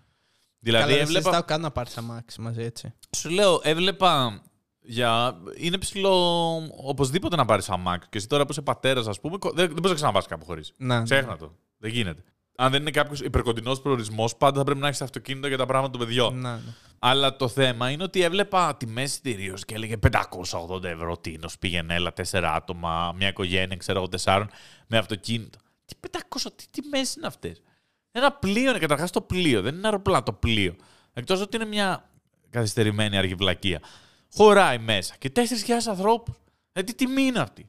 Δηλαδή 0.58 0.84
Καλά, 0.84 0.96
δεν 0.96 1.02
έβλεπα... 1.02 1.20
συζητάω 1.20 1.42
καν 1.44 1.60
να 1.60 1.70
πάρεις 1.70 1.96
αμάξι 1.96 2.40
μαζί, 2.40 2.62
έτσι. 2.62 2.94
Σου 3.16 3.30
λέω, 3.30 3.60
έβλεπα 3.62 4.42
για... 4.80 5.36
Είναι 5.56 5.78
ψηλό 5.78 6.54
οπωσδήποτε 6.76 7.36
να 7.36 7.44
πάρεις 7.44 7.68
αμάξι. 7.70 8.08
Και 8.10 8.18
εσύ 8.18 8.26
τώρα 8.26 8.44
που 8.44 8.52
είσαι 8.52 8.62
πατέρας, 8.62 9.06
ας 9.06 9.20
πούμε, 9.20 9.36
δεν, 9.42 9.54
δεν 9.54 9.72
μπορείς 9.72 9.88
να 9.90 9.94
ξαναπάς 9.94 10.26
κάπου 10.26 10.44
χωρίς. 10.44 10.72
Ναι, 10.76 10.96
ναι. 10.96 11.02
Ξέχνα 11.02 11.36
το. 11.36 11.56
Δεν 11.76 11.90
γίνεται. 11.90 12.24
Αν 12.62 12.70
δεν 12.70 12.80
είναι 12.80 12.90
κάποιος 12.90 13.20
υπερκοντινός 13.20 13.80
προορισμός, 13.80 14.36
πάντα 14.36 14.58
θα 14.58 14.64
πρέπει 14.64 14.80
να 14.80 14.88
έχεις 14.88 15.02
αυτοκίνητο 15.02 15.48
για 15.48 15.56
τα 15.56 15.66
πράγματα 15.66 15.98
των 15.98 16.00
παιδιών. 16.00 16.38
Ναι, 16.38 16.50
ναι. 16.50 16.60
Αλλά 16.98 17.36
το 17.36 17.48
θέμα 17.48 17.90
είναι 17.90 18.02
ότι 18.02 18.22
έβλεπα 18.22 18.76
τιμές 18.76 19.10
εισιτηρίου 19.10 19.54
και 19.54 19.74
έλεγε 19.74 19.96
580 20.70 20.84
ευρώ 20.84 21.18
τίνο 21.18 21.48
πήγαινε, 21.60 21.94
έλα, 21.94 22.12
τέσσερα 22.12 22.54
άτομα, 22.54 23.12
μια 23.16 23.28
οικογένεια, 23.28 23.76
ξέρω 23.76 23.98
εγώ, 23.98 24.08
τεσσάρων, 24.08 24.50
με 24.86 24.98
αυτοκίνητο. 24.98 25.58
Τι 25.84 25.94
500, 26.10 26.18
τι 26.56 26.64
τιμές 26.70 27.14
είναι 27.14 27.26
αυτές; 27.26 27.62
Ένα 28.12 28.32
πλοίο 28.32 28.70
είναι 28.70 28.78
καταρχάς 28.78 29.10
το 29.10 29.20
πλοίο, 29.20 29.62
δεν 29.62 29.74
είναι 29.74 29.86
αεροπλάνο 29.86 30.22
το 30.22 30.32
πλοίο. 30.32 30.74
Εκτός 31.12 31.40
ότι 31.40 31.56
είναι 31.56 31.66
μια 31.66 32.10
καθυστερημένη 32.50 33.16
αργυβλακία. 33.16 33.80
Χωράει 34.32 34.78
μέσα 34.78 35.14
και 35.18 35.32
4.000 35.34 35.42
ανθρώπους. 35.88 36.34
Ε, 36.72 36.82
τι 36.82 36.94
τιμή 36.94 37.22
είναι 37.22 37.40
αυτή; 37.40 37.68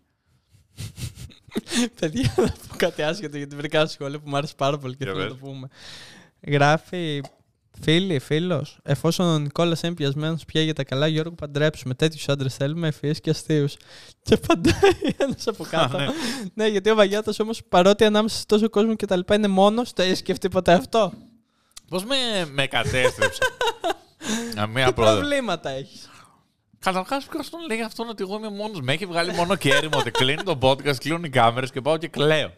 Παιδιά, 2.00 2.34
να 2.38 2.44
πω 2.68 2.76
κάτι 2.78 3.02
άσχετο 3.02 3.38
γιατί 3.38 3.56
βρήκα 3.56 3.80
ένα 3.80 3.88
σχόλιο 3.88 4.20
που 4.20 4.30
μου 4.30 4.38
άρεσε 4.38 4.54
πάρα 4.58 4.78
πολύ 4.78 4.96
και 4.96 5.04
Για 5.04 5.14
θέλω 5.14 5.24
να 5.24 5.30
το 5.30 5.36
πες. 5.36 5.50
πούμε. 5.50 5.68
Γράφει 6.48 7.22
φίλη, 7.82 8.20
φίλος, 8.20 8.80
εφόσον 8.84 9.26
ο 9.26 9.40
Νικόλας 9.40 9.82
είναι 9.82 9.94
πιασμένος 9.94 10.46
πια 10.46 10.62
για 10.62 10.74
τα 10.74 10.84
καλά, 10.84 11.08
Γιώργο, 11.08 11.32
παντρέψουμε. 11.36 11.94
Τέτοιους 11.94 12.28
άντρες 12.30 12.56
θέλουμε, 12.56 12.88
ευφυεί 12.88 13.20
και 13.22 13.30
αστείους. 13.30 13.76
Και 14.24 14.34
απαντάει 14.34 15.14
ένας 15.18 15.48
από 15.48 15.64
κάτω. 15.64 15.98
ναι. 15.98 16.08
ναι, 16.54 16.68
γιατί 16.68 16.90
ο 16.90 16.96
Βαγιάτα 16.96 17.34
όμως 17.42 17.64
παρότι 17.70 18.04
ανάμεσα 18.04 18.38
σε 18.38 18.46
τόσο 18.46 18.70
κόσμο 18.70 18.96
και 18.96 19.06
τα 19.06 19.16
λοιπά 19.16 19.36
είναι 19.36 19.48
μόνος, 19.48 19.94
το 19.94 20.02
έχει 20.02 20.16
σκεφτεί 20.16 20.50
ποτέ 20.50 20.74
αυτό; 20.74 21.14
Πώς 21.90 22.04
με, 22.06 22.16
με 22.52 22.68
κατέστρεψε; 22.68 23.42
Καμία 24.56 24.86
Τι 24.88 24.94
πρόοδο. 24.94 25.18
προβλήματα 25.18 25.70
έχεις; 25.70 26.10
Καταρχάς, 26.84 27.26
ποιο 27.26 27.40
τον 27.50 27.60
λέει 27.68 27.82
αυτόν 27.82 28.10
ότι 28.10 28.24
εγώ 28.24 28.36
είμαι 28.38 28.50
μόνος. 28.50 28.82
Με 28.82 28.94
έχει 28.94 29.06
βγάλει 29.06 29.34
μόνο 29.34 29.56
και 29.56 29.74
έρημο 29.74 29.98
ότι 29.98 30.12
κλείνει 30.12 30.44
το 30.44 30.58
podcast, 30.62 30.96
κλείνουν 30.96 31.24
οι 31.24 31.30
κάμερες 31.30 31.72
και 31.72 31.82
πάω 31.82 31.98
και 31.98 32.08
κλαίω. 32.08 32.54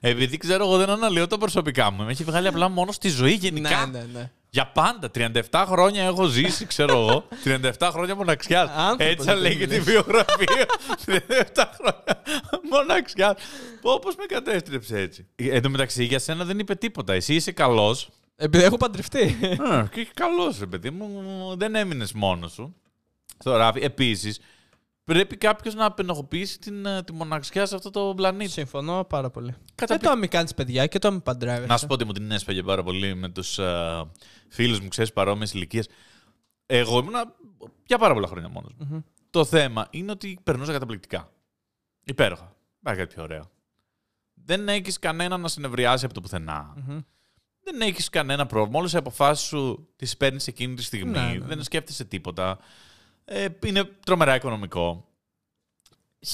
Επειδή 0.00 0.36
ξέρω 0.36 0.64
εγώ 0.64 0.76
δεν 0.76 0.90
αναλύω 0.90 1.26
τα 1.26 1.38
προσωπικά 1.38 1.90
μου. 1.90 2.04
Με 2.04 2.10
έχει 2.10 2.24
βγάλει 2.24 2.46
απλά 2.48 2.68
μόνο 2.68 2.92
στη 2.92 3.08
ζωή 3.08 3.32
γενικά. 3.32 3.86
Ναι, 3.86 3.98
ναι, 3.98 4.06
ναι. 4.12 4.30
Για 4.50 4.66
πάντα. 4.66 5.10
37 5.50 5.64
χρόνια 5.66 6.04
έχω 6.04 6.24
ζήσει, 6.24 6.66
ξέρω 6.66 6.98
εγώ. 6.98 7.28
37 7.78 7.88
χρόνια 7.92 8.14
μοναξιάς. 8.14 8.70
Άνθρωπος 8.76 9.06
Έτσι 9.06 9.24
δεν 9.26 9.36
λέγεται 9.36 9.74
η 9.74 9.78
μιλάς. 9.78 9.92
βιογραφία. 9.92 10.66
37 11.06 11.64
χρόνια 11.74 12.22
μοναξιάς. 12.70 13.34
Πώ 13.80 13.98
με 14.16 14.24
κατέστρεψε 14.28 14.98
έτσι. 15.00 15.26
Εν 15.36 15.62
τω 15.62 15.70
μεταξύ, 15.70 16.04
για 16.04 16.18
σένα 16.18 16.44
δεν 16.44 16.58
είπε 16.58 16.74
τίποτα. 16.74 17.12
Εσύ 17.12 17.34
είσαι 17.34 17.52
καλός. 17.52 18.08
Επειδή 18.40 18.64
έχω 18.64 18.76
παντρευτεί. 18.76 19.36
και 19.92 20.08
καλός, 20.14 20.58
ρε 20.58 20.66
παιδί 20.66 20.90
μου. 20.90 21.56
Δεν 21.56 21.74
έμεινες 21.74 22.12
μόνος 22.12 22.52
σου. 22.52 22.74
Στο 23.38 23.56
ράφι. 23.56 23.80
Επίσης, 23.80 24.40
πρέπει 25.04 25.36
κάποιος 25.36 25.74
να 25.74 25.84
απενοχοποιήσει 25.84 26.58
την, 26.58 26.86
ε, 26.86 27.02
τη 27.02 27.12
μοναξιά 27.12 27.66
σε 27.66 27.74
αυτό 27.74 27.90
το 27.90 28.12
πλανήτη. 28.16 28.50
Συμφωνώ 28.50 29.04
πάρα 29.04 29.30
πολύ. 29.30 29.50
Καταπληκτικό. 29.50 29.98
Και 29.98 30.06
το 30.06 30.16
μην 30.16 30.28
κάνεις 30.28 30.54
παιδιά 30.54 30.86
και 30.86 30.98
το 30.98 31.10
μην 31.10 31.22
παντρεύεσαι. 31.22 31.66
Να 31.66 31.76
σου 31.76 31.86
πω 31.86 31.94
ότι 31.94 32.04
μου 32.04 32.12
την 32.12 32.30
έσπαγε 32.30 32.62
πάρα 32.62 32.82
πολύ 32.82 33.14
με 33.14 33.28
τους 33.28 33.58
uh, 33.60 34.02
φίλους 34.48 34.80
μου, 34.80 34.88
ξέρεις, 34.88 35.12
παρόμοιες 35.12 35.52
ηλικίες. 35.52 35.88
Εγώ 36.66 36.98
ήμουνα 36.98 37.34
για 37.86 37.98
πάρα 37.98 38.14
πολλά 38.14 38.26
χρόνια 38.26 38.48
μόνος 38.48 38.72
μου. 38.78 39.04
Το 39.30 39.44
θέμα 39.44 39.86
είναι 39.90 40.10
ότι 40.10 40.38
περνούσα 40.42 40.72
καταπληκτικά. 40.72 41.32
Υπέροχα. 42.04 42.56
Υπάρχει 42.80 43.00
κάτι 43.00 43.14
πιο 43.14 43.22
ωραίο. 43.22 43.50
Δεν 44.34 44.68
έχεις 44.68 44.98
κανένα 44.98 45.36
να 45.36 45.48
συνευριάσει 45.48 46.04
από 46.04 46.14
το 46.14 46.20
πουθενα 46.20 46.74
Δεν 47.70 47.80
έχεις 47.80 48.08
κανένα 48.08 48.46
πρόβλημα. 48.46 48.78
Όλες 48.78 48.92
οι 48.92 48.96
αποφάσεις 48.96 49.46
σου 49.46 49.88
τις 49.96 50.16
παίρνεις 50.16 50.46
εκείνη 50.46 50.74
τη 50.74 50.82
στιγμή. 50.82 51.10
Ναι, 51.10 51.20
ναι, 51.20 51.32
ναι. 51.32 51.46
Δεν 51.46 51.62
σκέφτεσαι 51.62 52.04
τίποτα. 52.04 52.58
Ε, 53.24 53.48
είναι 53.64 53.84
τρομερά 53.84 54.34
οικονομικό. 54.34 55.08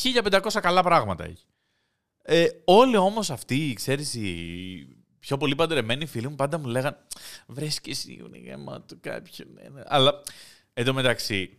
1500 0.03 0.41
καλά 0.61 0.83
πράγματα 0.83 1.25
έχει. 1.25 1.45
Ε, 2.23 2.47
όλοι 2.65 2.97
όμως 2.97 3.31
αυτοί, 3.31 3.73
ξέρεις, 3.77 4.15
οι 4.15 4.97
πιο 5.19 5.37
πολύ 5.37 5.55
παντρεμένοι 5.55 6.07
φίλοι 6.07 6.29
μου 6.29 6.35
πάντα 6.35 6.59
μου 6.59 6.67
λέγαν 6.67 6.97
Βρες 7.47 7.81
και 7.81 7.91
εσύ 7.91 8.23
είναι 8.27 8.39
γεμάτο 8.39 8.97
κάποιον. 9.01 9.49
ναι, 9.55 9.69
ναι». 9.69 9.83
Αλλά 9.87 10.21
εν 10.73 10.85
τω 10.85 10.95
μεταξύ, 10.95 11.59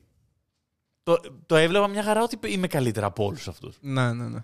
το, 1.04 1.20
το 1.46 1.56
έβλεπα 1.56 1.88
μια 1.88 2.04
χαρά 2.04 2.24
ότι 2.24 2.40
είμαι 2.52 2.68
καλύτερα 2.68 3.06
από 3.06 3.26
όλους 3.26 3.48
αυτούς. 3.48 3.78
Ναι, 3.82 4.14
ναι, 4.14 4.28
ναι. 4.28 4.44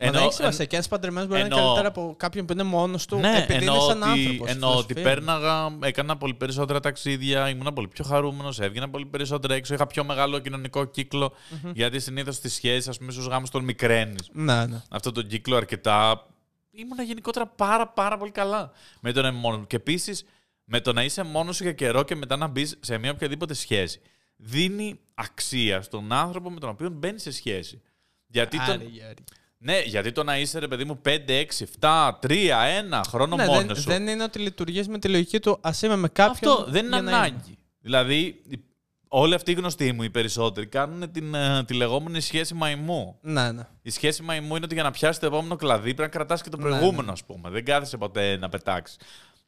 Ενώ, 0.00 0.10
Ενώ- 0.10 0.18
Μα 0.20 0.24
έχει 0.24 0.34
σημασία. 0.34 0.64
Και 0.64 0.76
ένα 0.76 0.84
παντρεμένο 0.88 1.26
μπορεί 1.26 1.40
να 1.40 1.46
είναι 1.46 1.54
ενώ- 1.54 1.64
καλύτερα 1.66 1.88
από 1.88 2.14
κάποιον 2.16 2.46
που 2.46 2.52
είναι 2.52 2.62
μόνος 2.62 3.06
του. 3.06 3.16
Ναι, 3.16 3.36
επειδή 3.36 3.52
είναι 3.52 3.64
εννοώ 3.64 3.80
σαν 3.88 4.02
ότι, 4.02 4.10
άνθρωπος. 4.10 4.50
εννοώ 4.50 4.76
ότι 4.76 4.94
πέρναγα, 4.94 5.76
έκανα 5.82 6.16
πολύ 6.16 6.34
περισσότερα 6.34 6.80
ταξίδια, 6.80 7.48
ήμουν 7.48 7.72
πολύ 7.74 7.88
πιο 7.88 8.04
χαρούμενος, 8.04 8.60
έβγαινα 8.60 8.90
πολύ 8.90 9.06
περισσότερα 9.06 9.54
έξω, 9.54 9.74
είχα 9.74 9.86
πιο 9.86 10.04
μεγάλο 10.04 10.38
κοινωνικό 10.38 10.84
κύκλο, 10.84 11.32
γιατί 11.74 12.00
συνήθως 12.00 12.34
στις 12.34 12.54
σχέσεις, 12.54 12.88
ας 12.88 12.98
πούμε, 12.98 13.12
στους 13.12 13.26
γάμους 13.26 13.50
τον 13.50 13.64
μικραίνεις. 13.64 14.28
Ναι, 14.32 14.66
ναι. 14.66 14.82
Αυτό 14.90 15.12
το 15.12 15.22
κύκλο 15.22 15.56
αρκετά. 15.56 16.26
Ήμουνα 16.70 17.02
γενικότερα 17.02 17.46
πάρα 17.46 17.88
πάρα 17.88 18.18
πολύ 18.18 18.30
καλά 18.30 18.72
με 19.00 19.12
το 19.12 19.22
να 19.22 19.28
είμαι 19.28 19.38
μόνος 19.38 19.58
μου. 19.58 19.66
Και 19.66 19.76
επίσης 19.76 20.24
με 20.64 20.80
το 20.80 20.92
να 20.92 21.04
είσαι 21.04 21.22
μόνος 21.22 21.56
σου 21.56 21.62
για 21.62 21.72
καιρό 21.72 22.02
και 22.02 22.14
μετά 22.16 22.36
να 22.36 22.46
μπεις 22.46 22.76
σε 22.80 22.98
μια 22.98 23.10
οποιαδήποτε 23.10 23.54
σχέση. 23.54 24.00
Δίνει 24.36 25.00
αξία 25.14 25.82
στον 25.82 26.12
άνθρωπο 26.12 26.50
με 26.50 26.60
τον 26.60 26.68
οποίο 26.68 26.88
μπαίνει 26.90 27.18
σε 27.18 27.32
σχέση. 27.32 27.80
Γιατί 28.26 28.56
τον, 28.56 28.68
Άρη, 28.74 29.02
άρη. 29.08 29.24
Ναι, 29.58 29.80
γιατί 29.80 30.12
το 30.12 30.24
να 30.24 30.38
είσαι 30.38 30.58
ρε 30.58 30.68
παιδί 30.68 30.84
μου 30.84 31.00
5, 31.04 31.08
6, 31.28 31.44
7, 31.80 32.10
3, 32.20 32.52
1 32.52 33.00
χρόνο 33.08 33.36
Ναι, 33.36 33.44
μόνος 33.44 33.64
δεν, 33.66 33.76
σου. 33.76 33.88
δεν 33.88 34.06
είναι 34.08 34.22
ότι 34.22 34.38
λειτουργείς 34.38 34.88
με 34.88 34.98
τη 34.98 35.08
λογική 35.08 35.40
του 35.40 35.58
ας 35.60 35.82
είμαι 35.82 35.96
με 35.96 36.08
κάποιον. 36.08 36.52
Αυτό 36.52 36.64
δεν 36.70 36.84
είναι 36.86 36.94
για 36.94 37.02
να 37.04 37.10
είμαι». 37.10 37.18
ανάγκη. 37.18 37.58
Δηλαδή, 37.80 38.18
οι- 38.48 38.64
όλοι 39.08 39.34
αυτοί 39.34 39.50
οι 39.50 39.54
γνωστοί 39.54 39.92
μου, 39.92 40.02
οι 40.02 40.10
περισσότεροι, 40.10 40.66
κάνουν 40.66 41.10
την, 41.10 41.34
ε, 41.34 41.64
τη 41.64 41.74
λεγόμενη 41.74 42.20
σχέση 42.20 42.54
μαϊμού. 42.54 43.18
Ναι, 43.20 43.52
ναι. 43.52 43.62
Η 43.82 43.90
σχέση 43.90 44.22
μαϊμού 44.22 44.56
είναι 44.56 44.64
ότι 44.64 44.74
για 44.74 44.82
να 44.82 44.90
πιάσει 44.90 45.20
το 45.20 45.26
επόμενο 45.26 45.56
κλαδί 45.56 45.82
πρέπει 45.94 46.00
να 46.00 46.08
κρατάς 46.08 46.42
και 46.42 46.48
το 46.50 46.56
Ναι, 46.56 46.62
προηγούμενο, 46.62 47.12
ας 47.12 47.24
πούμε. 47.24 47.50
Δεν 47.50 47.64
κάθεσαι 47.64 47.96
ποτέ 47.96 48.36
να 48.36 48.48
πετάξεις. 48.48 48.96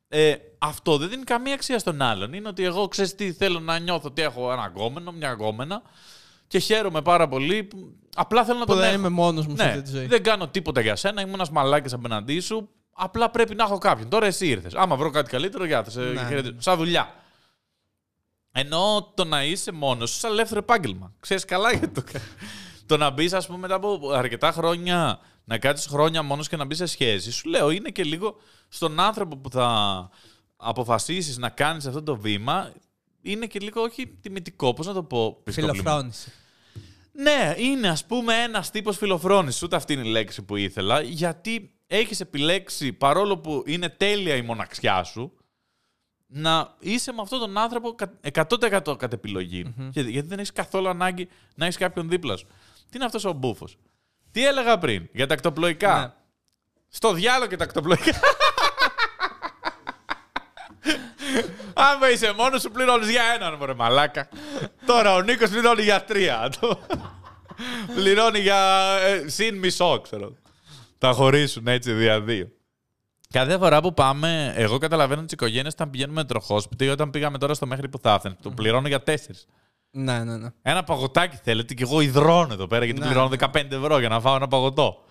Ε, 0.09 0.35
αυτό 0.59 0.97
δεν 0.99 1.09
δίνει 1.09 1.25
καμία 1.25 1.55
αξία 1.55 1.79
στον 1.79 2.03
άλλον. 2.03 2.33
Είναι 2.33 2.49
ότι 2.49 2.65
εγώ 2.65 2.89
ξέρεις 2.89 3.15
τι 3.15 3.33
θέλω 3.33 3.61
να 3.61 3.79
νιώθω 3.79 4.09
ότι 4.09 4.23
έχω 4.23 4.53
ένα 4.53 4.67
γκόμενο, 4.67 5.13
μια 5.13 5.31
γκόμενα 5.33 5.83
και 6.51 6.59
χαίρομαι 6.59 7.03
πάρα 7.03 7.29
πολύ. 7.29 7.65
που 7.65 7.93
Απλά 8.15 8.45
θέλω 8.45 8.59
να 8.59 8.65
Που 8.65 8.71
τον 8.71 8.81
δεν 8.81 8.89
έχω. 8.89 8.99
είμαι 8.99 9.09
μόνος 9.09 9.47
μου 9.47 9.57
σε 9.57 9.63
Ναι, 9.65 9.69
αυτή 9.71 9.83
τη 9.83 9.91
ζωή. 9.91 10.07
δεν 10.07 10.23
κάνω 10.23 10.49
τίποτα 10.49 10.81
για 10.81 10.97
σένα. 10.97 11.21
Ήμουν 11.21 11.35
ένας 11.35 11.51
μαλάκι 11.51 11.95
απέναντί 11.95 12.41
σου. 12.41 12.69
Απλά 12.93 13.31
πρέπει 13.31 13.55
να 13.55 13.65
έχω 13.65 13.79
κάποιον. 13.79 14.09
Τώρα 14.09 14.27
εσύ 14.27 14.47
ήρθες. 14.49 14.75
Άμα 14.75 14.97
βρω 14.97 15.11
κάτι 15.11 15.31
καλύτερο, 15.31 15.65
για 15.65 15.85
θα 15.85 15.91
σε 15.91 16.01
Ναι. 16.01 16.21
χαιρετήσω. 16.29 16.55
Σαν 16.59 16.77
δουλειά. 16.77 17.15
Ενώ 18.53 19.13
το 19.15 19.25
να 19.25 19.45
είσαι 19.45 19.73
μόνος 19.73 20.11
σου, 20.11 20.19
σαν 20.19 20.31
ελεύθερο 20.31 20.61
επάγγελμα. 20.61 21.13
Ξέρεις 21.21 21.45
καλά 21.45 21.71
γιατί 21.71 21.89
το 21.89 22.03
κάνει. 22.13 22.25
το 22.87 22.97
να 22.97 23.11
μπεις, 23.11 23.33
ας 23.33 23.47
πούμε, 23.47 23.59
μετά 23.59 23.75
από 23.75 24.11
αρκετά 24.15 24.53
χρόνια, 24.53 25.19
να 25.45 25.59
κάτσεις 25.59 25.87
χρόνια 25.87 26.23
μόνος 26.23 26.49
και 26.49 26.57
να 26.57 26.65
μπεις 26.65 26.77
σε 26.77 26.87
σχέση, 26.87 27.33
σου 27.33 27.49
λέω, 27.49 27.71
είναι 27.71 27.91
και 27.91 28.05
λίγο 28.05 28.37
στον 28.69 29.01
άνθρωπο 29.01 29.37
που 29.37 29.51
θα 29.51 30.09
αποφασίσεις 30.57 31.39
να 31.39 31.49
κάνεις 31.49 31.87
αυτό 31.87 32.03
το 32.03 32.17
βήμα, 32.17 32.73
είναι 33.23 33.47
και 33.47 33.59
λίγο 33.59 33.83
όχι 33.83 34.07
τιμητικό. 34.07 34.75
Πώς 34.75 34.87
να 34.87 34.93
το 34.93 35.03
πω, 35.03 35.41
πιστοβλημό. 35.45 35.77
Φιλοφρόνηση. 35.83 36.33
Ναι, 37.13 37.55
είναι 37.57 37.89
ας 37.89 38.07
πούμε 38.07 38.35
ένας 38.43 38.71
τύπος 38.71 38.97
φιλοφρόνησης, 38.97 39.63
ούτε 39.63 39.77
αυτή 39.77 39.93
είναι 39.93 40.07
η 40.07 40.11
λέξη 40.11 40.43
που 40.43 40.57
ήθελα, 40.57 41.01
γιατί 41.01 41.75
έχεις 41.87 42.21
επιλέξει, 42.21 42.93
παρόλο 42.93 43.39
που 43.39 43.63
είναι 43.67 43.89
τέλεια 43.89 44.35
η 44.35 44.43
μοναξιά 44.43 45.03
σου, 45.05 45.33
να 46.27 46.75
είσαι 46.79 47.13
με 47.13 47.23
αυτόν 47.23 47.39
τον 47.39 47.59
άνθρωπο 47.59 47.95
κα- 47.95 48.19
100% 48.21 48.97
κατ' 48.99 49.13
επιλογη 49.13 49.75
γιατί, 49.91 50.11
γιατί 50.11 50.29
δεν 50.29 50.39
έχεις 50.39 50.53
καθόλου 50.53 50.89
ανάγκη 50.89 51.29
να 51.55 51.65
έχεις 51.65 51.77
κάποιον 51.77 52.09
δίπλα 52.09 52.37
σου. 52.37 52.47
Τι 52.91 52.97
είναι 52.97 53.05
αυτός 53.05 53.25
ο 53.25 53.33
μπούφος; 53.33 53.77
Τι 54.31 54.47
έλεγα 54.47 54.79
πριν 54.79 55.09
για 55.13 55.27
τα 55.27 55.35
ακτοπλοϊκά. 55.35 56.01
Ναι. 56.01 56.13
Στο 56.89 57.13
διάλογο 57.13 57.47
και 57.51 57.57
τα 57.57 57.65
ακτοπλοϊκά. 57.65 58.13
Άμα 61.75 62.11
είσαι 62.11 62.33
μόνος 62.39 62.61
σου, 62.61 62.71
πληρώνεις 62.71 63.11
για 63.11 63.23
έναν, 63.37 63.55
μωρέ 63.59 63.75
μαλάκα. 63.75 64.29
Τώρα 64.87 65.15
ο 65.15 65.21
Νίκος 65.23 65.51
πληρώνει 65.51 65.83
για 65.83 66.05
τρία. 66.05 66.51
Το- 66.61 66.81
πληρώνει 67.95 68.39
για 68.39 68.59
ε, 69.07 69.29
συν 69.29 69.59
μισό, 69.59 70.01
ξέρω. 70.01 70.33
Τα 70.99 71.13
χωρίσουν 71.13 71.67
έτσι 71.67 71.93
δια 71.93 72.21
δύο. 72.21 72.49
Κάθε 73.33 73.59
φορά 73.59 73.81
που 73.81 73.95
πάμε, 73.95 74.53
εγώ 74.57 74.79
καταλαβαίνω 74.79 75.23
τις 75.23 75.33
οικογένειες 75.33 75.73
όταν 75.73 75.91
πηγαίνουμε 75.91 76.25
τροχόσπιτι, 76.25 76.89
όταν 76.89 77.11
πήγαμε 77.11 77.39
τώρα 77.39 77.55
στο 77.55 77.67
μέχρι 77.67 77.89
που 77.89 77.99
θα 77.99 78.15
ήθελε, 78.19 78.35
το 78.43 78.51
πληρώνω 78.51 78.89
για 78.89 79.03
τέσσερις. 79.03 79.47
Ναι, 79.91 80.25
ναι, 80.25 80.37
ναι. 80.37 80.49
Ένα 80.63 80.83
παγωτάκι 80.85 81.39
θέλετε 81.43 81.75
και 81.75 81.83
εγώ 81.83 82.01
υδρώνω 82.01 82.53
εδώ 82.53 82.67
πέρα 82.67 82.85
γιατί 82.85 83.01
Ναι, 83.01 83.07
πληρώνω 83.07 83.29
ναι. 83.29 83.37
15 83.53 83.71
ευρώ 83.71 83.99
για 83.99 84.09
να 84.09 84.21
φάω 84.21 84.35
ένα 84.37 84.49
παγωτό. 84.49 85.05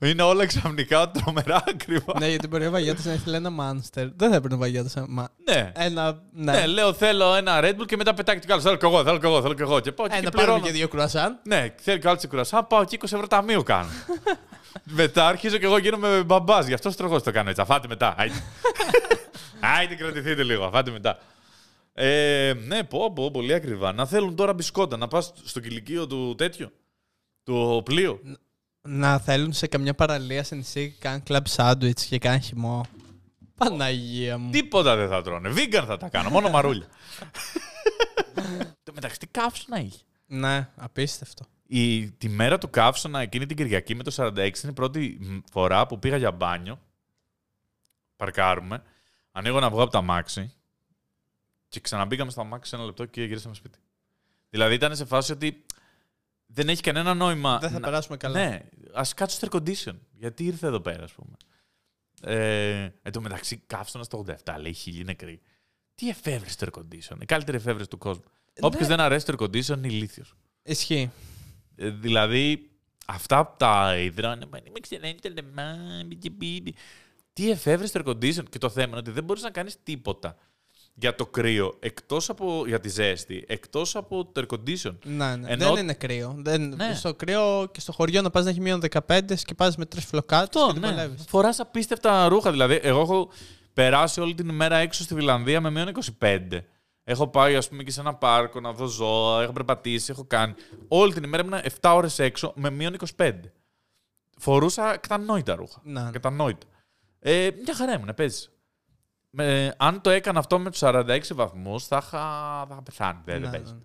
Είναι 0.00 0.22
όλα 0.22 0.46
ξαφνικά 0.46 1.10
τρομερά 1.10 1.64
ακριβά. 1.68 2.12
ναι, 2.18 2.28
γιατί 2.28 2.46
μπορεί 2.46 2.66
ο 2.66 2.70
Βαγιάτα 2.70 3.00
να 3.04 3.12
ήθελε 3.12 3.36
ένα 3.36 3.50
μάνστερ. 3.50 4.06
Δεν 4.16 4.30
θα 4.30 4.36
έπαιρνε 4.36 4.54
ο 4.54 4.58
Βαγιάτα 4.58 5.06
ένα. 5.08 5.28
ναι. 5.44 5.72
Ένα. 5.74 6.22
Ναι. 6.32 6.52
Ναι, 6.52 6.66
λέω 6.66 6.92
θέλω 6.92 7.34
ένα 7.34 7.60
Red 7.62 7.70
Bull 7.80 7.86
και 7.86 7.96
μετά 7.96 8.14
πετάει 8.14 8.38
και 8.38 8.52
άλλο. 8.52 8.60
Θέλω 8.60 8.76
και 8.76 8.86
εγώ, 8.86 9.04
θέλω 9.04 9.18
και 9.18 9.26
εγώ, 9.26 9.42
θέλω 9.42 9.54
και 9.54 9.62
εγώ. 9.62 9.80
Και 9.80 9.92
πάω 9.92 10.06
εκεί 10.06 10.14
και 10.14 10.20
Ένα 10.20 10.30
πάρουμε 10.30 10.52
πληρώνω. 10.52 10.66
και 10.72 10.78
δύο 10.78 10.88
κρουασάν. 10.88 11.38
Ναι, 11.44 11.74
θέλει 11.80 11.98
και 11.98 12.08
άλλο 12.08 12.18
σε 12.18 12.26
κουρασάν, 12.26 12.66
πάω 12.66 12.80
εκεί 12.80 12.98
20 13.00 13.02
ευρώ 13.04 13.26
ταμείο 13.26 13.62
κάνω. 13.62 13.88
μετά 14.84 15.26
αρχίζω 15.26 15.56
και 15.58 15.64
εγώ 15.64 15.78
γίνομαι 15.78 16.22
μπαμπάς. 16.26 16.66
Γι' 16.66 16.74
αυτό 16.74 16.90
στρογός 16.90 17.22
το 17.22 17.30
κάνω 17.32 17.48
έτσι. 17.48 17.60
Αφάτε 17.62 17.88
μετά. 17.88 18.14
Άιντε. 18.18 18.42
Άιντε, 19.78 19.94
κρατηθείτε 19.94 20.42
λίγο. 20.42 20.64
Αφάτε 20.64 20.90
μετά. 20.90 21.18
Ε, 21.94 22.52
ναι, 22.66 22.82
πω, 22.84 23.12
πω, 23.12 23.30
πολύ 23.30 23.54
ακριβά. 23.54 23.92
Να 23.92 24.06
θέλουν 24.06 24.36
τώρα 24.36 24.54
μπισκότα, 24.54 24.96
να 24.96 25.08
πας 25.08 25.32
στο 25.44 25.60
κηλικείο 25.60 26.06
του 26.06 26.34
τέτοιου. 26.38 26.70
Του 27.44 27.82
πλοίου. 27.84 28.20
Να 28.86 29.18
θέλουν 29.18 29.52
σε 29.52 29.66
καμιά 29.66 29.94
παραλία 29.94 30.44
σε 30.44 30.54
νησί 30.54 30.90
και 30.90 30.96
κάνουν 30.98 31.22
κλαμπ 31.22 31.46
σάντουιτ 31.46 31.98
και 32.08 32.18
κάνουν 32.18 32.40
χυμό. 32.40 32.86
Παναγία 33.56 34.38
μου. 34.38 34.50
Τίποτα 34.50 34.96
δεν 34.96 35.08
θα 35.08 35.22
τρώνε. 35.22 35.48
Βίγκαν 35.48 35.86
θα 35.86 35.96
τα 35.96 36.08
κάνω, 36.08 36.30
μόνο 36.30 36.48
μαρούλια. 36.48 36.86
Το 38.82 38.92
μεταξύ, 38.94 39.18
τι 39.18 39.26
καύσωνα 39.26 39.80
είχε. 39.80 40.02
Ναι, 40.26 40.68
απίστευτο. 40.76 41.44
Η, 41.66 42.10
τη 42.10 42.28
μέρα 42.28 42.58
του 42.58 42.70
καύσωνα 42.70 43.20
εκείνη 43.20 43.46
την 43.46 43.56
Κυριακή 43.56 43.94
με 43.94 44.02
το 44.02 44.12
46 44.16 44.36
είναι 44.36 44.52
η 44.62 44.72
πρώτη 44.72 45.18
μ, 45.20 45.38
φορά 45.50 45.86
που 45.86 45.98
πήγα 45.98 46.16
για 46.16 46.30
μπάνιο. 46.30 46.80
Παρκάρουμε. 48.16 48.82
Ανοίγω 49.32 49.60
να 49.60 49.70
βγω 49.70 49.82
από 49.82 49.90
τα 49.90 50.02
μάξι. 50.02 50.52
Και 51.68 51.80
ξαναμπήκαμε 51.80 52.30
στα 52.30 52.44
μάξι 52.44 52.70
σε 52.70 52.76
ένα 52.76 52.84
λεπτό 52.84 53.04
και 53.04 53.24
γυρίσαμε 53.24 53.54
σπίτι. 53.54 53.78
Δηλαδή 54.50 54.74
ήταν 54.74 54.96
σε 54.96 55.04
φάση 55.04 55.32
ότι 55.32 55.65
δεν 56.56 56.68
έχει 56.68 56.82
κανένα 56.82 57.14
νόημα. 57.14 57.58
Δεν 57.58 57.70
θα 57.70 57.78
να- 57.78 57.86
περάσουμε 57.86 58.16
καλά. 58.16 58.48
Ναι, 58.48 58.60
ας 58.92 59.14
κάτσω 59.14 59.36
στο 59.36 59.48
air 59.50 59.56
condition. 59.56 59.94
Γιατί 60.12 60.44
ήρθε 60.44 60.66
εδώ 60.66 60.80
πέρα, 60.80 61.04
ας 61.04 61.12
πούμε. 61.12 61.36
Ε, 62.22 62.88
εν 63.02 63.12
τω 63.12 63.20
μεταξύ, 63.20 63.62
καύσωνα 63.66 64.04
στο 64.04 64.24
87, 64.44 64.56
λέει 64.60 64.72
χίλιοι 64.72 65.02
νεκροί. 65.06 65.40
Τι 65.94 66.08
εφεύρεση 66.08 66.58
το 66.58 66.66
air 66.70 66.78
condition. 66.78 67.16
Η 67.20 67.24
καλύτερη 67.24 67.56
εφεύρεση 67.56 67.88
του 67.88 67.98
κόσμου. 67.98 68.24
Ναι. 68.24 68.66
Όποιος 68.66 68.86
δεν 68.88 69.00
αρέσει 69.00 69.26
το 69.26 69.34
air 69.38 69.42
condition 69.44 69.76
είναι 69.76 69.86
ηλίθιος. 69.86 70.34
Ισχύει. 70.62 71.10
Ε, 71.76 71.88
δηλαδή, 71.90 72.70
αυτά 73.06 73.46
που 73.46 73.54
τα 73.58 73.96
ίδρανε, 73.98 74.46
μα 74.50 74.58
είμαι 74.66 74.80
ξενένη, 74.80 75.18
λεμά, 75.34 75.76
μπιτι, 76.06 76.30
μπιτι. 76.30 76.74
Τι 77.32 77.50
εφεύρεση 77.50 77.92
το 77.92 78.02
air 78.06 78.10
condition. 78.10 78.48
Και 78.48 78.58
το 78.58 78.68
θέμα 78.68 78.86
είναι 78.88 78.96
ότι 78.96 79.10
δεν 79.10 79.24
μπορείς 79.24 79.42
να 79.42 79.50
κάνεις 79.50 79.82
τίποτα 79.82 80.36
για 80.98 81.14
το 81.14 81.26
κρύο, 81.26 81.74
εκτός 81.80 82.28
από, 82.28 82.64
για 82.66 82.80
τη 82.80 82.88
ζέστη, 82.88 83.44
εκτός 83.48 83.96
από 83.96 84.24
το 84.24 84.40
air 84.40 84.54
condition. 84.54 84.94
Ναι, 85.04 85.36
ναι. 85.36 85.50
Ενώ- 85.52 85.72
Δεν 85.74 85.82
είναι 85.82 85.94
κρύο. 85.94 86.34
Δεν... 86.38 86.68
Ναι. 86.76 86.94
Στο 86.94 87.14
κρύο 87.14 87.68
και 87.72 87.80
στο 87.80 87.92
χωριό 87.92 88.22
να 88.22 88.30
πας 88.30 88.44
να 88.44 88.50
έχει 88.50 88.60
μείον 88.60 88.82
15 89.08 89.20
και 89.44 89.54
πας 89.54 89.76
με 89.76 89.86
τρεις 89.86 90.04
φλοκάτες 90.04 90.62
Αυτό, 90.62 90.72
και 90.72 90.78
ναι. 90.78 90.90
ναι. 90.90 91.08
Φοράς 91.28 91.60
απίστευτα 91.60 92.28
ρούχα. 92.28 92.50
Δηλαδή, 92.50 92.80
εγώ 92.82 93.00
έχω 93.00 93.30
περάσει 93.72 94.20
όλη 94.20 94.34
την 94.34 94.48
ημέρα 94.48 94.76
έξω 94.76 95.02
στη 95.02 95.14
Βιλανδία 95.14 95.60
με 95.60 95.70
μείον 95.70 95.92
25. 96.20 96.38
Έχω 97.04 97.28
πάει, 97.28 97.56
ας 97.56 97.68
πούμε, 97.68 97.82
και 97.82 97.90
σε 97.90 98.00
ένα 98.00 98.14
πάρκο 98.14 98.60
να 98.60 98.72
δω 98.72 98.86
ζώα, 98.86 99.42
έχω 99.42 99.52
περπατήσει, 99.52 100.10
έχω 100.10 100.24
κάνει. 100.24 100.54
Όλη 100.88 101.12
την 101.12 101.22
ημέρα 101.22 101.44
ήμουν 101.44 101.60
7 101.80 101.92
ώρες 101.94 102.18
έξω 102.18 102.52
με 102.56 102.70
μείον 102.70 102.96
25. 103.16 103.32
Φορούσα 104.38 104.96
κατανόητα 104.96 105.54
ρούχα. 105.54 105.80
Ναι, 105.84 106.02
ναι. 106.02 106.10
Κατανόητα. 106.10 106.66
Ε, 107.18 107.48
μια 107.64 107.74
χαρά 107.74 107.92
ήμουν, 107.94 108.14
παίζει. 108.16 108.48
Με, 109.38 109.74
αν 109.78 110.00
το 110.00 110.10
έκανα 110.10 110.38
αυτό 110.38 110.58
με 110.58 110.70
τους 110.70 110.80
46 110.82 111.20
βαθμούς, 111.34 111.86
θα 111.86 111.96
είχα, 112.02 112.18
θα 112.66 112.68
είχα 112.70 112.82
πεθάνει. 112.82 113.20
Δεν, 113.24 113.40
δεν 113.40 113.50
Ναι, 113.50 113.56
παίζει. 113.56 113.72
ναι. 113.72 113.78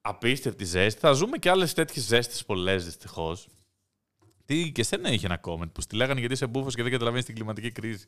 Απίστευτη 0.00 0.64
ζέστη. 0.64 1.00
Θα 1.00 1.12
ζούμε 1.12 1.36
και 1.38 1.50
άλλες 1.50 1.74
τέτοιες 1.74 2.04
ζέστες 2.04 2.44
πολλές 2.44 2.84
δυστυχώς. 2.84 3.48
Τι 4.44 4.72
και 4.72 4.82
σένα 4.82 5.08
είχε 5.10 5.26
ένα 5.26 5.40
comment 5.44 5.72
που 5.72 5.80
στη 5.80 5.96
λέγανε 5.96 6.18
γιατί 6.18 6.34
είσαι 6.34 6.46
μπούφος 6.46 6.74
και 6.74 6.82
δεν 6.82 6.92
καταλαβαίνεις 6.92 7.26
την 7.26 7.34
κλιματική 7.34 7.70
κρίση. 7.70 8.06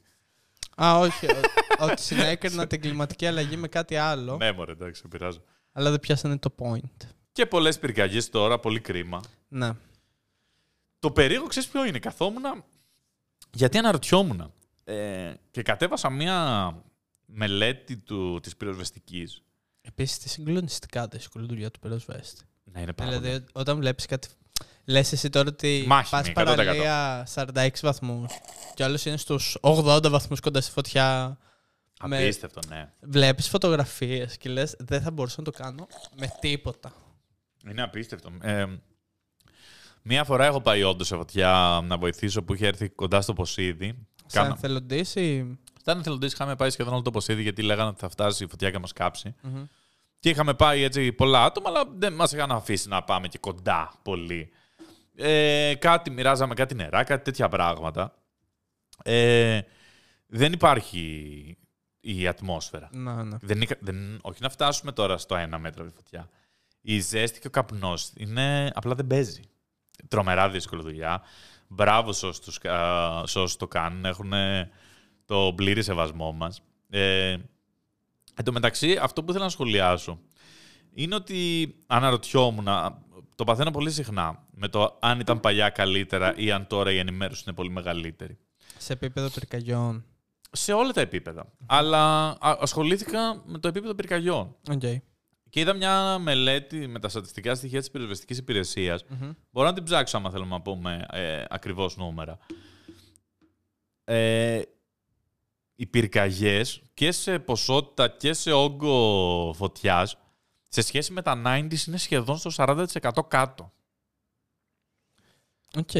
Α, 0.82 0.98
όχι. 0.98 1.26
ο- 1.26 1.40
ότι 1.84 2.00
συνέκρινα 2.02 2.66
την 2.66 2.80
κλιματική 2.80 3.26
αλλαγή 3.26 3.56
με 3.56 3.68
κάτι 3.68 3.96
άλλο. 3.96 4.36
Ναι, 4.36 4.52
μωρέ, 4.52 4.72
εντάξει, 4.72 5.00
δεν 5.02 5.10
πειράζει. 5.10 5.38
Αλλά 5.72 5.90
δεν 5.90 6.00
πιάσανε 6.00 6.38
το 6.38 6.54
point. 6.58 7.06
Και 7.32 7.46
πολλές 7.46 7.78
πυρκαγιές 7.78 8.30
τώρα, 8.30 8.58
πολύ 8.58 8.80
κρίμα. 8.80 9.20
Ναι. 9.48 9.70
Το 10.98 11.10
περίεργο 11.10 11.46
ξέρεις 11.46 11.68
ποιο 11.68 11.84
είναι. 11.84 11.98
Καθόμουν 11.98 12.64
γιατί 13.52 13.78
αναρωτιόμουν. 13.78 14.52
Ε, 14.90 15.34
και 15.50 15.62
κατέβασα 15.62 16.10
μία 16.10 16.74
μελέτη 17.26 17.96
του, 17.96 18.40
της 18.42 18.56
πυροσβεστικής. 18.56 19.42
Επίσης, 19.80 20.18
τις 20.18 20.32
συγκλονιστικά 20.32 21.06
δύσκολη 21.06 21.46
δουλειά 21.46 21.70
του 21.70 21.78
πυροσβέστη. 21.78 22.44
Ναι, 22.64 22.80
είναι 22.80 22.92
πάρα 22.92 23.18
Δηλαδή, 23.18 23.44
όταν 23.52 23.78
βλέπεις 23.78 24.06
κάτι. 24.06 24.28
Λες 24.84 25.12
εσύ 25.12 25.30
τώρα 25.30 25.48
ότι 25.48 25.84
Μάχημη, 25.86 26.22
πας 26.22 26.28
100%. 26.28 26.32
παραλία 26.34 27.26
46 27.34 27.68
βαθμούς 27.82 28.32
και 28.74 28.84
άλλος 28.84 29.04
είναι 29.04 29.16
στους 29.16 29.58
80 29.60 30.08
βαθμούς 30.10 30.40
κοντά 30.40 30.60
στη 30.60 30.70
φωτιά. 30.70 31.38
Με... 32.04 32.16
Απίστευτο, 32.16 32.60
ναι. 32.68 32.92
Βλέπεις 33.00 33.48
φωτογραφίες 33.48 34.36
και 34.38 34.48
λες: 34.48 34.74
Δεν 34.78 35.02
θα 35.02 35.10
μπορούσα 35.10 35.36
να 35.38 35.44
το 35.44 35.50
κάνω 35.50 35.86
με 36.16 36.32
τίποτα. 36.40 36.92
Είναι 37.70 37.82
απίστευτο. 37.82 38.30
Ε, 38.40 38.66
μία 40.02 40.24
φορά 40.24 40.44
έχω 40.44 40.60
πάει 40.60 40.82
όντως 40.82 41.06
σε 41.06 41.16
φωτιά 41.16 41.80
να 41.84 41.98
βοηθήσω 41.98 42.42
που 42.42 42.54
είχε 42.54 42.66
έρθει 42.66 42.88
κοντά 42.88 43.20
στο 43.20 43.32
Ποσίδι. 43.32 44.06
Σαν 44.30 44.42
Κάνα- 44.42 44.54
εθελοντής 44.56 45.14
ή. 45.14 45.58
Ήταν 45.80 45.98
εθελοντής, 45.98 46.32
είχαμε 46.32 46.56
πάει 46.56 46.70
σχεδόν 46.70 46.92
όλο 46.92 47.02
το 47.02 47.10
Ποσίδι 47.10 47.42
γιατί 47.42 47.62
λέγανε 47.62 47.88
ότι 47.88 47.98
θα 48.00 48.08
φτάσει 48.08 48.44
η 48.44 48.48
φωτιά 48.48 48.68
και 48.68 48.74
να 48.74 48.80
μας 48.80 48.92
κάψει. 48.92 49.34
Μμμ. 49.42 49.64
Και 50.20 50.28
είχαμε 50.28 50.54
πάει 50.54 50.82
έτσι 50.82 51.12
πολλά 51.12 51.44
άτομα, 51.44 51.68
αλλά 51.70 51.84
δεν 51.96 52.12
μας 52.12 52.32
είχαν 52.32 52.50
αφήσει 52.52 52.88
να 52.88 53.02
πάμε 53.02 53.28
και 53.28 53.38
κοντά 53.38 53.92
πολύ. 54.02 54.50
Ε, 55.16 55.74
κάτι 55.78 56.10
μοιράζαμε, 56.10 56.54
κάτι 56.54 56.74
νερά, 56.74 57.04
κάτι 57.04 57.24
τέτοια 57.24 57.48
πράγματα. 57.48 58.14
Ε, 59.04 59.60
δεν 60.26 60.52
υπάρχει 60.52 61.56
η 62.00 62.26
ατμόσφαιρα. 62.26 62.88
Να, 62.92 63.24
ναι. 63.24 63.36
Δεν, 63.40 63.56
είναι- 63.60 63.78
δεν, 63.80 64.18
όχι 64.22 64.38
να 64.42 64.48
φτάσουμε 64.48 64.92
τώρα 64.92 65.18
στο 65.18 65.36
ένα 65.36 65.58
μέτρο 65.58 65.82
από 65.82 65.90
τη 65.90 65.96
φωτιά. 65.96 66.28
Η 66.80 67.00
ζέστη 67.00 67.40
και 67.40 67.46
ο 67.46 67.50
καπνός 67.50 68.12
είναι. 68.16 68.70
απλά 68.74 68.94
δεν 68.94 69.06
παίζει. 69.06 69.42
Τρομερά 70.08 70.48
δύσκολη 70.50 70.82
δουλειά. 70.82 71.22
Μπράβο 71.68 72.12
σε 72.12 72.26
όσους, 72.26 72.40
τους- 72.44 72.64
α, 72.70 73.22
σε 73.26 73.38
όσους 73.38 73.56
το 73.56 73.68
κάνουν. 73.68 74.04
Έχουν 74.04 74.32
το 75.24 75.52
πλήρη 75.56 75.82
σεβασμό 75.82 76.32
μας. 76.32 76.62
Ε, 76.90 77.30
εν 78.34 78.44
τω 78.44 78.52
μεταξύ, 78.52 78.96
αυτό 79.00 79.22
που 79.24 79.30
ήθελα 79.30 79.44
να 79.44 79.50
σχολιάσω 79.50 80.18
είναι 80.94 81.14
ότι 81.14 81.74
αναρωτιόμουν, 81.86 82.68
το 83.34 83.44
παθαίνω 83.44 83.70
πολύ 83.70 83.90
συχνά, 83.90 84.44
με 84.50 84.68
το 84.68 84.98
αν 85.00 85.20
ήταν 85.20 85.40
παλιά 85.40 85.68
καλύτερα 85.70 86.36
ή 86.36 86.50
αν 86.50 86.66
τώρα 86.66 86.92
η 86.92 86.98
ενημέρωση 86.98 87.42
είναι 87.46 87.54
πολύ 87.56 87.70
μεγαλύτερη 87.70 88.38
Σε 88.78 88.92
επίπεδο 88.92 89.28
πυρκαγιών. 89.30 90.04
σε 90.50 90.72
όλα 90.72 90.92
τα 90.92 91.00
επίπεδα. 91.00 91.52
Αλλά 91.66 92.28
α- 92.28 92.56
ασχολήθηκα 92.60 93.42
με 93.46 93.58
το 93.58 93.68
επίπεδο 93.68 93.94
πυρκαγιών. 93.94 94.56
Οκ. 94.70 94.82
Και 95.50 95.60
είδα 95.60 95.72
μια 95.72 96.18
μελέτη 96.18 96.86
με 96.86 96.98
τα 96.98 97.08
στατιστικά 97.08 97.54
στοιχεία 97.54 97.78
της 97.78 97.90
πυροσβεστικής 97.90 98.38
υπηρεσίας. 98.38 99.04
Μμμ. 99.08 99.30
Μπορώ 99.50 99.68
να 99.68 99.74
την 99.74 99.84
ψάξω 99.84 100.16
άμα 100.16 100.30
θέλουμε 100.30 100.50
να 100.50 100.60
πούμε 100.60 101.06
ε, 101.10 101.44
ακριβώς 101.48 101.96
νούμερα. 101.96 102.38
Ε, 104.04 104.62
οι 105.74 105.86
πυρκαγιές 105.86 106.82
και 106.94 107.12
σε 107.12 107.38
ποσότητα 107.38 108.08
και 108.08 108.32
σε 108.32 108.52
όγκο 108.52 109.52
φωτιάς 109.56 110.16
σε 110.68 110.82
σχέση 110.82 111.12
με 111.12 111.22
τα 111.22 111.42
90s 111.46 111.86
είναι 111.86 111.96
σχεδόν 111.96 112.36
στο 112.38 112.50
40% 112.56 112.86
κάτω. 113.28 113.72
Οκ. 115.76 115.90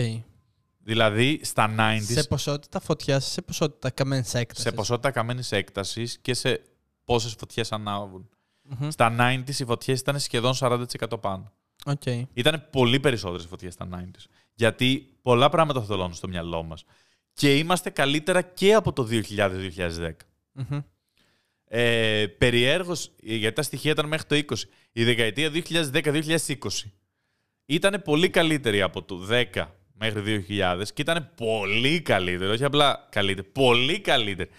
Δηλαδή 0.79 1.41
στα 1.45 1.75
90s 1.79 2.01
Σε 2.01 2.23
ποσότητα 2.25 2.81
φωτιάς, 2.81 3.25
σε 3.25 3.43
ποσότητα 3.43 3.91
καμένης 3.91 4.35
έκτασης. 4.35 4.63
σε 4.65 4.73
ποσότητα 4.73 5.11
καμένης 5.11 5.53
έκτασης 5.53 6.19
και 6.19 6.35
σε 6.35 6.63
πόσες 7.05 7.35
φωτιές 7.39 7.73
ανάβουν. 7.73 8.29
Μμμ. 8.69 8.89
Στα 8.91 9.17
90s 9.19 9.59
οι 9.59 9.65
φωτιές 9.65 10.01
ήταν 10.01 10.21
σχεδόν 10.21 10.55
40% 10.59 10.87
πάνω. 11.21 11.53
Οκ. 11.85 12.07
Ήταν 12.33 12.69
πολύ 12.71 13.01
περισσότερες 13.01 13.47
φωτιές 13.47 13.73
στα 13.75 13.89
90s. 13.93 14.25
Γιατί 14.55 15.09
πολλά 15.23 15.49
πράγματα 15.49 15.83
θολώνουν 15.83 16.15
στο 16.15 16.29
μυαλό 16.29 16.63
μας. 16.63 16.85
Και 17.33 17.57
είμαστε 17.57 17.91
καλύτερα 17.91 18.43
και 18.43 18.75
από 18.75 18.93
το 18.93 19.09
2000-2010. 19.11 20.11
Μμμ. 20.53 20.81
Ε, 21.71 22.27
περιέργως, 22.27 23.11
γιατί 23.21 23.55
τα 23.55 23.63
στοιχεία 23.63 23.91
ήταν 23.91 24.07
μέχρι 24.07 24.27
το 24.27 24.35
20. 24.35 24.69
Η 24.93 25.05
δεκαετία 25.05 25.51
2010-2020 25.51 26.57
ήταν 27.65 28.03
πολύ 28.03 28.31
καλύτερη 28.31 28.83
από 28.83 29.03
το 29.03 29.27
10 29.31 29.65
μέχρι 29.93 30.45
2000 30.49 30.83
και 30.95 31.03
ήταν 31.03 31.31
πολύ 31.37 32.01
καλύτερη, 32.01 32.51
όχι 32.51 32.65
απλά 32.65 33.09
καλύτερη, 33.11 33.49
πολύ 33.53 34.01
καλύτερη 34.01 34.51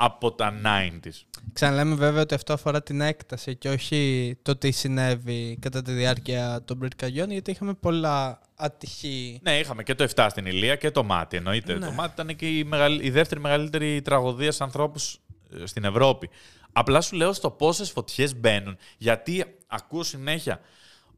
από 0.00 0.32
τα 0.32 0.52
90s. 0.64 1.10
Ξαναλέμε 1.52 1.94
βέβαια 1.94 2.22
ότι 2.22 2.34
αυτό 2.34 2.52
αφορά 2.52 2.82
την 2.82 3.00
έκταση 3.00 3.56
και 3.56 3.68
όχι 3.68 4.34
το 4.42 4.56
τι 4.56 4.70
συνέβη 4.70 5.58
κατά 5.60 5.82
τη 5.82 5.92
διάρκεια 5.92 6.62
των 6.64 6.78
πυρκαγιών, 6.78 7.30
γιατί 7.30 7.50
είχαμε 7.50 7.74
πολλά 7.74 8.40
ατυχή. 8.54 9.40
Ναι, 9.42 9.58
είχαμε 9.58 9.82
και 9.82 9.94
το 9.94 10.08
7 10.14 10.26
στην 10.30 10.46
Ηλία 10.46 10.76
και 10.76 10.90
το 10.90 11.02
Μάτι. 11.04 11.36
Εννοείται. 11.36 11.74
Ναι. 11.74 11.86
Το 11.86 11.92
Μάτι 11.92 12.12
ήταν 12.22 12.36
και 12.36 12.58
η, 12.58 12.64
μεγαλ- 12.64 13.04
η 13.04 13.10
δεύτερη 13.10 13.40
μεγαλύτερη 13.40 14.02
τραγωδία 14.02 14.52
σε 14.52 14.62
ανθρώπους 14.62 15.18
στην 15.64 15.84
Ευρώπη. 15.84 16.28
Απλά 16.72 17.00
σου 17.00 17.16
λέω 17.16 17.32
στο 17.32 17.50
πόσες 17.50 17.90
φωτιές 17.90 18.36
μπαίνουν. 18.36 18.76
Γιατί 18.98 19.44
ακούω 19.66 20.02
συνέχεια 20.02 20.60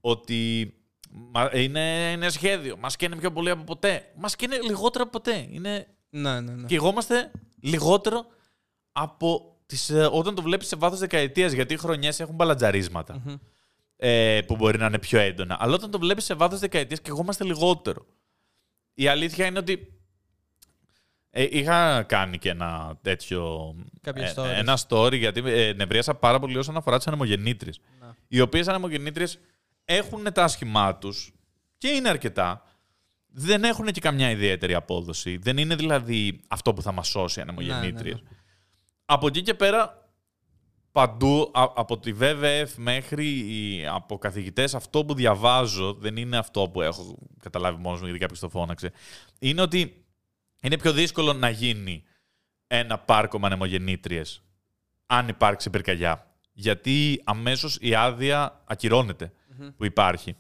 ότι 0.01 0.73
μα- 1.11 1.51
είναι, 1.57 2.11
είναι 2.13 2.29
σχέδιο. 2.29 2.77
Μας 2.77 2.97
καίνε 2.97 3.17
πιο 3.17 3.33
πολύ 3.33 3.51
από 3.51 3.65
ποτέ. 3.65 4.03
Μας 4.17 4.37
καίνε 4.37 4.59
λιγότερο 4.67 5.05
από 5.05 5.13
ποτέ. 5.21 5.47
Είναι... 5.51 5.87
Ναι, 6.11 6.41
ναι, 6.41 6.53
ναι. 6.55 6.67
Και 6.67 6.75
εγώ 6.75 6.89
είμαστε 6.89 7.31
λιγότερο 7.61 8.27
από 9.03 9.57
τις, 9.67 9.91
ε, 9.91 10.09
όταν 10.13 10.35
το 10.35 10.43
βλέπεις 10.43 10.67
σε 10.67 10.77
βάθος 10.77 10.99
δεκαετίας. 10.99 11.53
Γιατί 11.53 11.75
οι 11.75 11.77
χρονιές 11.77 12.21
έχουν 12.21 12.35
μπαλατζαρίσματα 12.35 13.23
Μμμ. 13.25 13.35
ε, 13.97 14.41
που 14.47 14.57
μπορεί 14.57 14.79
να 14.79 14.87
είναι 14.87 14.99
πιο 14.99 15.19
έντονα. 15.19 15.57
Αλλά 15.61 15.75
όταν 15.75 15.91
το 15.91 15.99
βλέπεις 15.99 16.25
σε 16.25 16.35
βάθος 16.35 16.59
δεκαετίας 16.59 17.01
και 17.01 17.11
εγώ 17.11 17.21
είμαστε 17.23 17.45
λιγότερο. 17.45 18.07
Η 18.95 19.09
αλήθεια 19.09 19.47
είναι 19.47 19.59
ότι. 19.59 19.95
Ε, 21.31 21.47
είχα 21.51 22.03
κάνει 22.03 22.39
και 22.39 22.49
ένα 22.49 22.99
τέτοιο. 23.03 23.75
Κάποιες 24.01 24.31
ε, 24.31 24.35
stories. 24.37 24.59
ένα 24.59 24.79
story 24.89 25.19
γιατί 25.19 25.43
ε, 25.45 25.73
νευρίασα 25.73 26.15
πάρα 26.15 26.39
πολύ 26.39 26.59
όσον 26.59 26.77
αφορά 26.77 26.97
τις 26.97 27.07
ανεμογεννήτριες. 27.07 27.81
Να. 28.01 28.17
Οι 28.29 28.41
οποίες 28.41 28.69
ανεμογεννήτριες 28.69 29.39
έχουν 29.85 30.33
τα 30.33 30.45
άσχημά 30.45 30.97
τους 30.97 31.33
και 31.79 31.89
είναι 31.89 32.09
αρκετά. 32.09 32.65
Δεν 33.33 33.65
έχουν 33.65 33.87
και 33.87 34.01
καμιά 34.01 34.31
ιδιαίτερη 34.31 34.75
απόδοση. 34.75 35.37
Δεν 35.37 35.57
είναι 35.57 35.75
δηλαδή 35.75 36.41
αυτό 36.49 36.73
που 36.73 36.83
θα 36.83 36.93
μας 36.93 37.09
σώσει 37.09 37.39
οι 37.39 37.43
ανεμογεννήτριε. 37.43 38.15
Ναι, 38.15 38.21
ναι, 38.21 38.40
Από 39.13 39.27
εκεί 39.27 39.43
και 39.43 39.55
πέρα, 39.55 40.09
παντού, 40.93 41.51
α- 41.55 41.73
από 41.77 41.99
τη 41.99 42.13
WWF 42.21 42.67
μέχρι 42.77 43.27
οι- 43.29 43.87
από 43.87 44.19
καθηγητέ, 44.19 44.63
αυτό 44.75 45.05
που 45.05 45.15
διαβάζω, 45.15 45.93
δεν 45.95 46.17
είναι 46.17 46.37
αυτό 46.37 46.69
που 46.69 46.83
έχω 46.83 47.19
καταλάβει 47.43 47.81
μόνος 47.83 47.99
μου 47.99 48.05
γιατί 48.05 48.21
κάποιος 48.21 48.41
το 48.41 48.49
φώναξε, 48.49 48.93
είναι 49.39 49.61
ότι 49.63 50.05
είναι 50.63 50.79
πιο 50.79 50.93
δύσκολο 50.93 51.33
να 51.33 51.49
γίνει 51.51 52.05
ένα 52.67 52.99
πάρκο 52.99 53.39
με 53.39 53.47
ανεμογεννήτριες 53.47 54.43
αν 55.07 55.29
υπάρξει 55.29 55.71
πυρκαγιά. 55.71 56.35
Γιατί 56.53 57.21
αμέσως 57.25 57.79
η 57.81 57.95
άδεια 57.95 58.63
ακυρώνεται 58.65 59.33
Μμμ. 59.59 59.69
που 59.77 59.85
υπάρχει. 59.85 60.37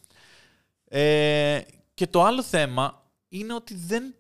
Ε, 0.84 1.60
και 1.94 2.06
το 2.06 2.22
άλλο 2.24 2.42
θέμα 2.42 3.10
είναι 3.28 3.54
ότι 3.54 3.74
δεν, 3.74 4.14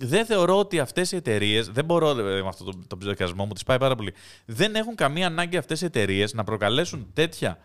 δεν 0.00 0.26
θεωρώ 0.26 0.58
ότι 0.58 0.78
αυτές 0.78 1.12
οι 1.12 1.16
εταιρείες, 1.16 1.68
δεν 1.68 1.84
μπορώ 1.84 2.10
ε, 2.10 2.42
με 2.42 2.48
αυτό 2.48 2.64
το, 2.64 2.78
το 2.86 2.96
ψυχασμό 2.96 3.46
μου, 3.46 3.52
τις 3.52 3.62
πάει 3.62 3.78
πάρα 3.78 3.94
πολύ, 3.94 4.14
δεν 4.44 4.74
έχουν 4.74 4.94
καμία 4.94 5.26
ανάγκη 5.26 5.56
αυτές 5.56 5.80
οι 5.80 5.84
εταιρείες 5.84 6.32
να 6.34 6.44
προκαλέσουν 6.44 7.10
τέτοια 7.12 7.58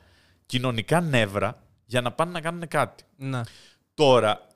κοινωνικά 0.45 1.01
νεύρα 1.01 1.63
για 1.85 2.01
να 2.01 2.11
πάνε 2.11 2.31
να 2.31 2.41
κάνουν 2.41 2.67
κάτι. 2.67 3.03
Ναι. 3.15 3.41
Τώρα, 3.93 4.47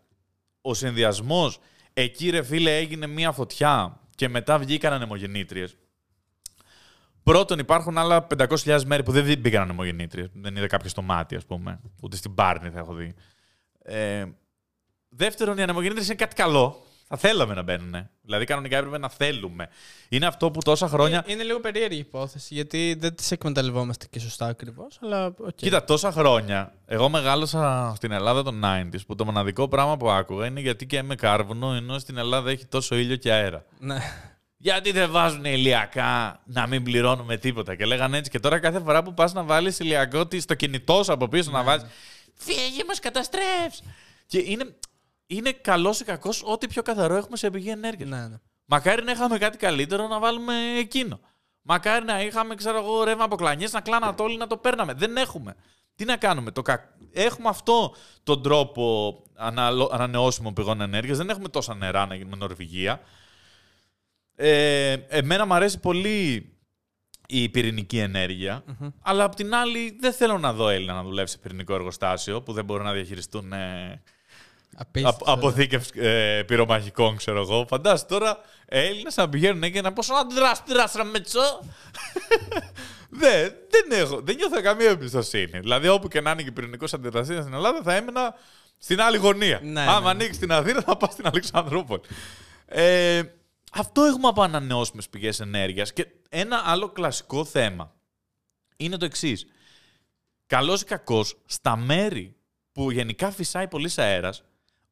ο 0.61 0.73
συνδυασμός, 0.73 1.59
εκεί 1.93 2.29
ρε 2.29 2.43
φίλε 2.43 2.77
έγινε 2.77 3.07
μία 3.07 3.31
φωτιά 3.31 3.99
και 4.15 4.29
μετά 4.29 4.59
βγήκαν 4.59 4.93
ανεμογεννήτριες. 4.93 5.77
Πρώτον, 7.23 7.59
υπάρχουν 7.59 7.97
άλλα 7.97 8.27
500.000 8.37 8.83
μέρη 8.85 9.03
που 9.03 9.11
δεν 9.11 9.39
μπήκαν 9.39 9.61
ανεμογεννήτριες. 9.61 10.27
Δεν 10.33 10.55
είδε 10.55 10.67
κάποιο 10.67 10.89
στο 10.89 11.01
μάτι, 11.01 11.35
ας 11.35 11.45
πούμε. 11.45 11.79
Ούτε 12.01 12.15
στην 12.15 12.35
Πάρνη 12.35 12.69
θα 12.69 12.79
έχω 12.79 12.93
δει. 12.93 13.13
Ε, 13.81 14.25
δεύτερον, 15.09 15.57
οι 15.57 15.61
ανεμογεννήτριες 15.61 16.05
είναι 16.05 16.15
κάτι 16.15 16.35
καλό. 16.35 16.86
Θα 17.09 17.17
θέλαμε 17.17 17.53
να 17.53 17.61
μπαίνουν. 17.61 18.09
Δηλαδή, 18.21 18.45
κανονικά 18.45 18.77
έπρεπε 18.77 18.97
να 18.97 19.09
θέλουμε. 19.09 19.69
Είναι 20.09 20.25
αυτό 20.25 20.51
που 20.51 20.59
τόσα 20.61 20.87
χρόνια. 20.87 21.23
Ε, 21.27 21.31
Είναι 21.31 21.43
λίγο 21.43 21.59
περίεργη 21.59 21.95
η 21.95 21.99
υπόθεση, 21.99 22.53
γιατί 22.53 22.95
δεν 22.99 23.15
τις 23.15 23.31
εκμεταλλευόμαστε 23.31 24.05
και 24.09 24.19
σωστά 24.19 24.45
ακριβώς. 24.45 24.99
Αλλά 25.03 25.25
οκ. 25.25 25.49
Κοίτα, 25.55 25.83
τόσα 25.83 26.11
χρόνια. 26.11 26.73
Εγώ 26.85 27.09
μεγάλωσα 27.09 27.93
στην 27.95 28.11
Ελλάδα 28.11 28.43
των 28.43 28.61
90s 28.65 28.99
που 29.07 29.15
το 29.15 29.25
μοναδικό 29.25 29.67
πράγμα 29.67 29.97
που 29.97 30.09
άκουγα 30.09 30.45
είναι 30.45 30.59
γιατί 30.59 30.85
καίμε 30.85 31.15
κάρβουνο 31.15 31.73
ενώ 31.73 31.99
στην 31.99 32.17
Ελλάδα 32.17 32.49
έχει 32.49 32.65
τόσο 32.65 32.95
ήλιο 32.95 33.15
και 33.15 33.31
αέρα. 33.31 33.65
Ναι. 33.79 33.97
Γιατί 34.57 34.91
δεν 34.91 35.11
βάζουν 35.11 35.45
ηλιακά 35.45 36.41
να 36.45 36.67
μην 36.67 36.83
πληρώνουμε 36.83 37.37
τίποτα. 37.37 37.75
Και 37.75 37.85
λέγανε 37.85 38.17
έτσι. 38.17 38.31
Και 38.31 38.39
τώρα 38.39 38.59
κάθε 38.59 38.79
φορά 38.79 39.03
που 39.03 39.13
πας 39.13 39.33
να 39.33 39.43
βάλεις 39.43 39.79
ηλιακό 39.79 40.27
τι- 40.27 40.39
στο 40.39 40.53
κινητό 40.55 41.03
σου 41.03 41.13
από 41.13 41.27
πίσω 41.27 41.51
να 41.51 41.63
βάλει. 41.63 41.83
Φύγε, 42.33 42.83
μας 42.87 42.99
καταστρέφει. 42.99 43.81
Και 44.25 44.43
είναι, 44.45 44.75
είναι 45.27 45.51
καλός 45.51 45.99
ή 45.99 46.03
κακός 46.03 46.43
ό,τι 46.45 46.67
πιο 46.67 46.81
καθαρό 46.81 47.15
έχουμε 47.15 47.37
σε 47.37 47.49
πηγή 47.49 47.69
ενέργειας. 47.69 48.09
ναι, 48.09 48.27
ναι. 48.27 48.37
Μακάρι 48.65 49.03
να 49.03 49.11
είχαμε 49.11 49.37
κάτι 49.37 49.57
καλύτερο 49.57 50.07
να 50.07 50.19
βάλουμε 50.19 50.53
εκείνο. 50.77 51.19
Μακάρι 51.61 52.05
να 52.05 52.21
είχαμε, 52.21 52.55
ξέρω 52.55 52.77
εγώ, 52.77 53.03
ρεύμα 53.03 53.23
από 53.23 53.35
κλανιές, 53.35 53.71
να 53.71 53.81
κλάνατε 53.81 54.23
όλοι 54.23 54.37
να 54.37 54.47
το 54.47 54.57
παίρναμε. 54.57 54.93
Δεν 54.93 55.17
έχουμε. 55.17 55.55
Τι 55.95 56.05
να 56.05 56.17
κάνουμε. 56.17 56.51
Το 56.51 56.61
κα... 56.61 56.95
Έχουμε 57.11 57.49
αυτό 57.49 57.95
τον 58.23 58.43
τρόπο 58.43 59.15
αναλο... 59.35 59.89
ανανεώσιμων 59.93 60.53
πηγών 60.53 60.81
ενέργειας. 60.81 61.17
Δεν 61.17 61.29
έχουμε 61.29 61.49
τόσα 61.49 61.75
νερά 61.75 62.05
να 62.05 62.15
γίνουμε 62.15 62.35
Νορβηγία. 62.35 63.01
Ε, 64.35 64.91
εμένα 65.07 65.45
μου 65.45 65.53
αρέσει 65.53 65.79
πολύ 65.79 66.51
η 67.27 67.49
πυρηνική 67.49 67.97
ενέργεια, 67.97 68.63
αλλά 69.01 69.23
απ' 69.23 69.35
την 69.35 69.55
άλλη 69.55 69.97
δεν 69.99 70.13
θέλω 70.13 70.37
να 70.37 70.53
δω 70.53 70.69
Έλληνα 70.69 70.93
να 70.93 71.03
δουλεύει 71.03 71.29
σε 71.29 71.37
πυρηνικό 71.37 71.73
εργοστάσιο 71.73 72.41
που 72.41 72.53
δεν 72.53 72.65
μπορούν 72.65 72.85
να 72.85 72.93
διαχειριστούν 72.93 73.53
ε, 73.53 73.57
Απίστευτο. 73.57 74.05
Απ- 74.05 74.16
αποθήκευση 75.25 75.91
ε, 75.95 76.43
πυρομαχικών, 76.43 77.17
ξέρω 77.17 77.39
εγώ. 77.39 77.65
Φαντάζεσαι 77.67 78.05
τώρα 78.05 78.37
Έλληνες 78.65 79.15
να 79.15 79.29
πηγαίνουν 79.29 79.71
και 79.71 79.81
να 79.81 79.93
πω 79.93 80.03
να 80.13 80.23
δράσει, 80.23 80.61
δράσει, 80.67 81.03
μετσό. 81.11 81.59
δεν, 83.21 83.53
δεν, 83.69 83.99
έχω, 83.99 84.21
δεν 84.21 84.35
νιώθω 84.35 84.61
καμία 84.61 84.89
εμπιστοσύνη. 84.89 85.59
Δηλαδή, 85.59 85.87
όπου 85.87 86.07
και 86.07 86.21
να 86.21 86.31
είναι 86.31 86.43
και 86.43 86.51
πυρηνικός 86.51 86.93
αντιδραστήρα 86.93 87.41
στην 87.41 87.53
Ελλάδα, 87.53 87.81
θα 87.83 87.95
έμενα 87.95 88.35
στην 88.77 89.01
άλλη 89.01 89.17
γωνία. 89.17 89.59
Ναι, 89.63 89.81
Άμα 89.81 89.99
ναι. 90.01 90.09
ανοίξει 90.09 90.39
την 90.39 90.51
Αθήνα, 90.51 90.81
θα 90.81 90.97
πάω 90.97 91.11
στην 91.11 91.27
Αλεξανδρούπολη. 91.27 92.01
Ε, 92.65 93.21
αυτό 93.71 94.03
έχουμε 94.03 94.27
από 94.27 94.41
ανανεώσιμε 94.41 95.01
πηγές 95.09 95.39
ενέργειας. 95.39 95.93
Και 95.93 96.07
ένα 96.29 96.61
άλλο 96.65 96.89
κλασικό 96.89 97.45
θέμα 97.45 97.93
είναι 98.77 98.97
το 98.97 99.05
εξής. 99.05 99.45
Καλός 100.45 100.81
ή 100.81 100.85
κακός, 100.85 101.37
στα 101.45 101.77
μέρη 101.77 102.35
που 102.71 102.91
γενικά 102.91 103.31
φυσάει 103.31 103.67
πολύς 103.67 103.97
αέρας, 103.97 104.43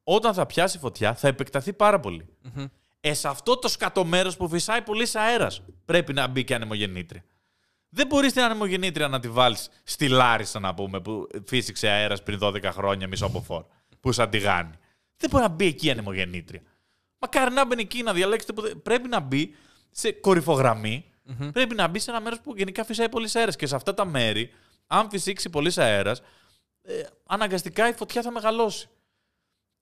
όταν 0.08 0.34
θα 0.34 0.46
πιάσει 0.46 0.78
φωτιά 0.78 1.14
θα 1.14 1.28
επεκταθεί 1.28 1.72
πάρα 1.72 2.00
πολύ. 2.00 2.26
Ε, 3.00 3.14
σε 3.14 3.28
αυτό 3.28 3.56
το 3.58 3.68
σκατομέρο 3.68 4.32
που 4.38 4.48
φυσάει 4.48 4.82
πολύ 4.82 5.06
αέρας 5.14 5.62
πρέπει 5.84 6.12
να 6.12 6.26
μπει 6.26 6.44
και 6.44 6.54
ανεμογεννήτρια. 6.54 7.24
Δεν 7.88 8.06
μπορείς 8.06 8.32
την 8.32 8.42
ανεμογεννήτρια 8.42 9.08
να 9.08 9.20
τη 9.20 9.28
βάλεις 9.28 9.68
στη 9.84 10.08
Λάρισα, 10.08 10.60
να 10.60 10.74
πούμε, 10.74 11.00
που 11.00 11.26
φύσηξε 11.46 11.88
αέρας 11.88 12.22
πριν 12.22 12.38
12 12.42 12.62
χρόνια 12.64 13.06
μισό 13.08 13.26
από 13.26 13.40
φόρ, 13.42 13.64
που 14.00 14.12
σαν 14.12 14.30
τηγάνι. 14.30 14.70
Δεν 15.16 15.30
μπορεί 15.30 15.42
να 15.42 15.48
μπει 15.48 15.66
εκεί 15.66 15.86
η 15.86 15.90
ανεμογεννήτρια. 15.90 16.62
Μακάρι 17.18 17.54
να 17.54 17.66
μπει 17.66 17.80
εκεί 17.80 18.02
να 18.02 18.12
διαλέξετε. 18.12 18.52
Που... 18.52 18.60
δεν- 18.62 18.82
Πρέπει 18.82 19.08
να 19.08 19.20
μπει 19.20 19.54
σε 19.90 20.12
κορυφογραμμη 20.12 21.04
Πρέπει 21.52 21.74
να 21.74 21.88
μπει 21.88 21.98
σε 21.98 22.10
ένα 22.10 22.20
μέρος 22.20 22.40
που 22.40 22.54
γενικά 22.56 22.84
φυσάει 22.84 23.08
πολύ 23.08 23.28
αέρας. 23.34 23.56
Και 23.56 23.66
σε 23.66 23.74
αυτά 23.76 23.94
τα 23.94 24.04
μέρη, 24.04 24.50
αν 24.86 25.08
φυσήξει 25.10 25.50
πολύ 25.50 25.72
αέρας, 25.76 26.20
ε, 26.82 27.02
αναγκαστικά 27.26 27.88
η 27.88 27.92
φωτιά 27.92 28.22
θα 28.22 28.30
μεγαλώσει. 28.30 28.88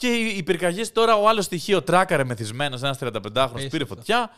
Και 0.05 0.13
οι, 0.13 0.37
οι 0.37 0.43
πυρκαγιές 0.43 0.93
τώρα, 0.93 1.17
ο 1.17 1.29
άλλο 1.29 1.43
στοιχείο 1.43 1.83
τράκαρε 1.83 2.25
μεθυσμένος, 2.25 2.83
ένας 2.83 2.99
35χρονο 3.01 3.23
πήρε 3.23 3.43
Απίστευτο. 3.43 3.87
φωτιά. 3.87 4.31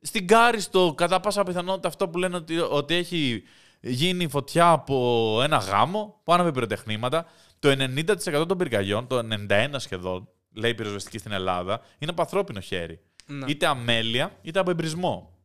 Στην 0.00 0.26
Κάριστο, 0.26 0.94
κατά 0.96 1.20
πάσα 1.20 1.42
πιθανότητα, 1.42 1.88
αυτό 1.88 2.08
που 2.08 2.18
λένε 2.18 2.36
ότι, 2.36 2.58
ότι 2.58 2.94
έχει 2.94 3.42
γίνει 3.80 4.28
φωτιά 4.28 4.70
από 4.70 5.38
ένα 5.42 5.56
γάμο 5.56 6.20
που 6.24 6.32
άναβε 6.32 6.52
πυροτεχνήματα. 6.52 7.26
Το 7.58 7.68
90% 7.68 8.44
των 8.48 8.58
πυρκαγιών, 8.58 9.06
το 9.06 9.18
91% 9.48 9.68
σχεδόν, 9.76 10.28
λέει 10.54 10.70
η 10.70 10.74
πυροσβεστική 10.74 11.18
στην 11.18 11.32
Ελλάδα, 11.32 11.80
είναι 11.98 12.10
από 12.10 12.22
ανθρώπινο 12.22 12.60
χέρι. 12.60 13.00
Ναι. 13.26 13.50
Είτε 13.50 13.66
αμέλεια, 13.66 14.38
είτε 14.42 14.58
από 14.58 14.70
εμπρισμό. 14.70 15.38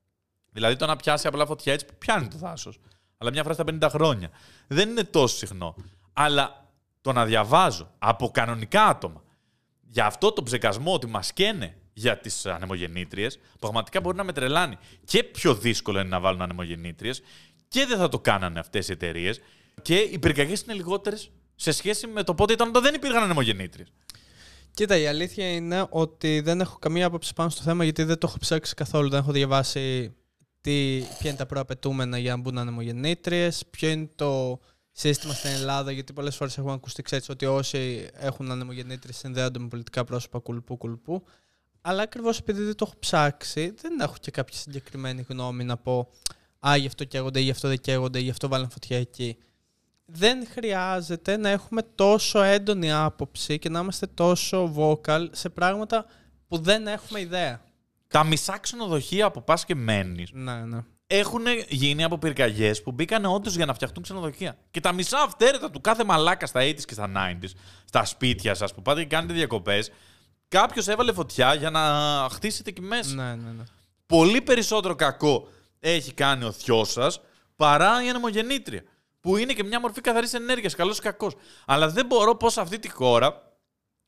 Δηλαδή 0.51 0.75
το 0.75 0.85
να 0.85 0.95
πιάσει 0.95 1.27
απλά 1.27 1.45
φωτιά 1.45 1.73
έτσι 1.73 1.85
πιάνει 1.97 2.27
το 2.27 2.37
δάσος. 2.37 2.79
Αλλά 3.17 3.31
μια 3.31 3.43
φορά 3.43 3.53
στα 3.53 3.63
50 3.81 3.87
χρόνια. 3.89 4.29
Δεν 4.67 4.89
είναι 4.89 5.03
τόσο 5.03 5.35
συχνό. 5.35 5.75
Αλλά 6.13 6.65
το 7.01 7.13
να 7.13 7.25
διαβάζω 7.25 7.91
από 7.99 8.29
κανονικά 8.29 8.85
άτομα 8.85 9.21
για 9.89 10.05
αυτό 10.05 10.31
το 10.31 10.43
ψεκασμό 10.43 10.93
ότι 10.93 11.07
μας 11.07 11.33
καίνε 11.33 11.77
για 11.93 12.17
τις 12.17 12.45
ανεμογεννήτριες, 12.45 13.39
πραγματικά 13.59 13.99
μπορεί 14.01 14.17
να 14.17 14.23
με 14.23 14.33
τρελάνει. 14.33 14.77
Και 15.05 15.23
πιο 15.23 15.55
δύσκολο 15.55 15.99
είναι 15.99 16.09
να 16.09 16.19
βάλουν 16.19 16.41
ανεμογεννήτριες 16.41 17.21
και 17.67 17.85
δεν 17.85 17.97
θα 17.97 18.09
το 18.09 18.19
κάνανε 18.19 18.59
αυτές 18.59 18.87
οι 18.87 18.91
εταιρείες. 18.91 19.39
Και 19.81 19.97
οι 19.97 20.19
πυρκαγιές 20.19 20.61
είναι 20.61 20.73
λιγότερες 20.73 21.31
σε 21.55 21.71
σχέση 21.71 22.07
με 22.07 22.23
το 22.23 22.33
πότε 22.33 22.53
ήταν 22.53 22.67
όταν 22.67 22.83
δεν 22.83 22.93
υπήρχαν 22.93 23.23
ανεμογεννήτριες. 23.23 23.87
Κοίτα, 24.73 24.97
η 24.97 25.07
αλήθεια 25.07 25.53
είναι 25.53 25.85
ότι 25.89 26.39
δεν 26.39 26.61
έχω 26.61 26.77
καμία 26.79 27.05
άποψη 27.05 27.33
πάνω 27.33 27.49
στο 27.49 27.61
θέμα 27.61 27.83
γιατί 27.83 28.03
δεν 28.03 28.17
το 28.17 28.27
έχω 28.27 28.37
ψάξει 28.37 28.73
καθόλου. 28.73 29.09
Δεν 29.09 29.19
έχω 29.19 29.31
διαβάσει 29.31 30.15
τι, 30.61 31.03
ποια 31.19 31.29
είναι 31.29 31.37
τα 31.37 31.45
προαπαιτούμενα 31.45 32.17
για 32.17 32.31
να 32.31 32.41
μπουν 32.41 32.57
ανεμογεννήτριες, 32.57 33.63
ποιο 33.69 33.89
είναι 33.89 34.09
το 34.15 34.59
σύστημα 34.99 35.33
στην 35.33 35.49
Ελλάδα. 35.49 35.91
Γιατί 35.91 36.13
πολλές 36.13 36.35
φορές 36.35 36.57
έχουμε 36.57 36.73
ακούσει 36.73 37.01
ξέρεις, 37.01 37.29
ότι 37.29 37.45
όσοι 37.45 38.09
έχουν 38.13 38.51
ανεμογεννήτριες 38.51 39.17
συνδέονται 39.17 39.59
με 39.59 39.67
πολιτικά 39.67 40.03
πρόσωπα 40.03 40.39
κουλπού 40.39 40.77
κουλπού. 40.77 41.23
Αλλά 41.81 42.01
ακριβώς 42.01 42.39
επειδή 42.39 42.63
δεν 42.63 42.75
το 42.75 42.85
έχω 42.87 42.99
ψάξει, 42.99 43.73
δεν 43.81 43.99
έχω 43.99 44.15
και 44.19 44.31
κάποια 44.31 44.57
συγκεκριμένη 44.57 45.25
γνώμη 45.29 45.63
να 45.63 45.77
πω 45.77 46.09
Α, 46.67 46.75
γι' 46.75 46.87
αυτό 46.87 47.03
καίγονται, 47.03 47.39
γι' 47.39 47.51
αυτό 47.51 47.67
δεν 47.67 47.79
καίγονται, 47.79 48.19
γι' 48.19 48.29
αυτό 48.29 48.47
βάλουν 48.47 48.69
φωτιά 48.69 48.97
εκεί. 48.97 49.37
Δεν 50.05 50.47
χρειάζεται 50.47 51.37
να 51.37 51.49
έχουμε 51.49 51.81
τόσο 51.95 52.41
έντονη 52.41 52.91
άποψη 52.91 53.59
και 53.59 53.69
να 53.69 53.79
είμαστε 53.79 54.07
τόσο 54.07 54.73
vocal 54.77 55.27
σε 55.31 55.49
πράγματα 55.49 56.05
που 56.47 56.57
δεν 56.57 56.87
έχουμε 56.87 57.19
ιδέα. 57.19 57.61
Τα 58.07 58.23
μισά 58.23 58.57
ξενοδοχεία 58.57 59.31
που 59.31 59.43
πας 59.43 59.65
και 59.65 59.75
μένεις 59.75 60.31
Ναι, 60.33 60.65
ναι. 60.65 60.83
Έχουν 61.07 61.45
γίνει 61.67 62.03
από 62.03 62.17
πυρκαγιές 62.17 62.81
που 62.81 62.91
μπήκαν 62.91 63.25
όντως 63.25 63.55
για 63.55 63.65
να 63.65 63.73
φτιαχτούν 63.73 64.03
ξενοδοχεία. 64.03 64.57
Και 64.71 64.79
τα 64.79 64.91
μισά 64.91 65.21
αυθαίρετα 65.21 65.69
του 65.69 65.81
κάθε 65.81 66.03
μαλάκα 66.03 66.45
στα 66.45 66.61
80s 66.61 66.81
και 66.85 66.93
στα 66.93 67.11
90s, 67.15 67.49
στα 67.85 68.05
σπίτια 68.05 68.55
σας 68.55 68.73
που 68.73 68.81
πάτε 68.81 69.01
και 69.01 69.07
κάνετε 69.07 69.33
διακοπές, 69.33 69.91
κάποιος 70.47 70.87
έβαλε 70.87 71.13
φωτιά 71.13 71.53
για 71.53 71.69
να 71.69 71.81
χτίσετε 72.31 72.69
εκεί 72.69 72.81
μέσα. 72.81 73.15
Ναι, 73.15 73.35
ναι, 73.35 73.51
ναι. 73.51 73.63
Πολύ 74.05 74.41
περισσότερο 74.41 74.95
κακό 74.95 75.47
έχει 75.79 76.13
κάνει 76.13 76.43
ο 76.43 76.51
θειός 76.51 76.91
σας 76.91 77.21
παρά 77.55 78.03
η 78.03 78.09
ανεμογεννήτρια. 78.09 78.83
Που 79.19 79.37
είναι 79.37 79.53
και 79.53 79.63
μια 79.63 79.79
μορφή 79.79 80.01
καθαρής 80.01 80.33
ενέργειας, 80.33 80.75
καλό 80.75 80.91
ή 80.91 81.01
κακό. 81.01 81.31
Αλλά 81.65 81.89
δεν 81.89 82.05
μπορώ 82.05 82.35
πώ 82.35 82.49
σε 82.49 82.61
αυτή 82.61 82.79
τη 82.79 82.89
χώρα 82.89 83.57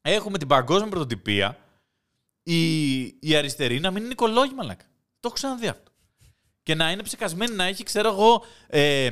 έχουμε 0.02 0.38
την 0.38 0.48
παγκόσμια 0.48 0.90
πρωτοτυπία 0.90 1.58
η, 2.44 3.02
η 3.06 3.36
αριστερή 3.36 3.80
να 3.80 3.92
μην 3.92 4.04
είναι 4.04 4.12
οικολόγη, 4.12 4.54
μαλάκα. 4.54 4.86
Το 5.20 5.28
έχω 5.28 5.34
ξαναδεί 5.34 5.68
αυτό. 5.68 5.89
Και 6.64 6.76
να 6.76 6.92
είναι 6.92 7.04
ψεκασμένη 7.04 7.56
να 7.56 7.64
έχει, 7.64 7.84
ξέρω 7.84 8.10
εγώ, 8.10 8.44
ε, 8.68 9.10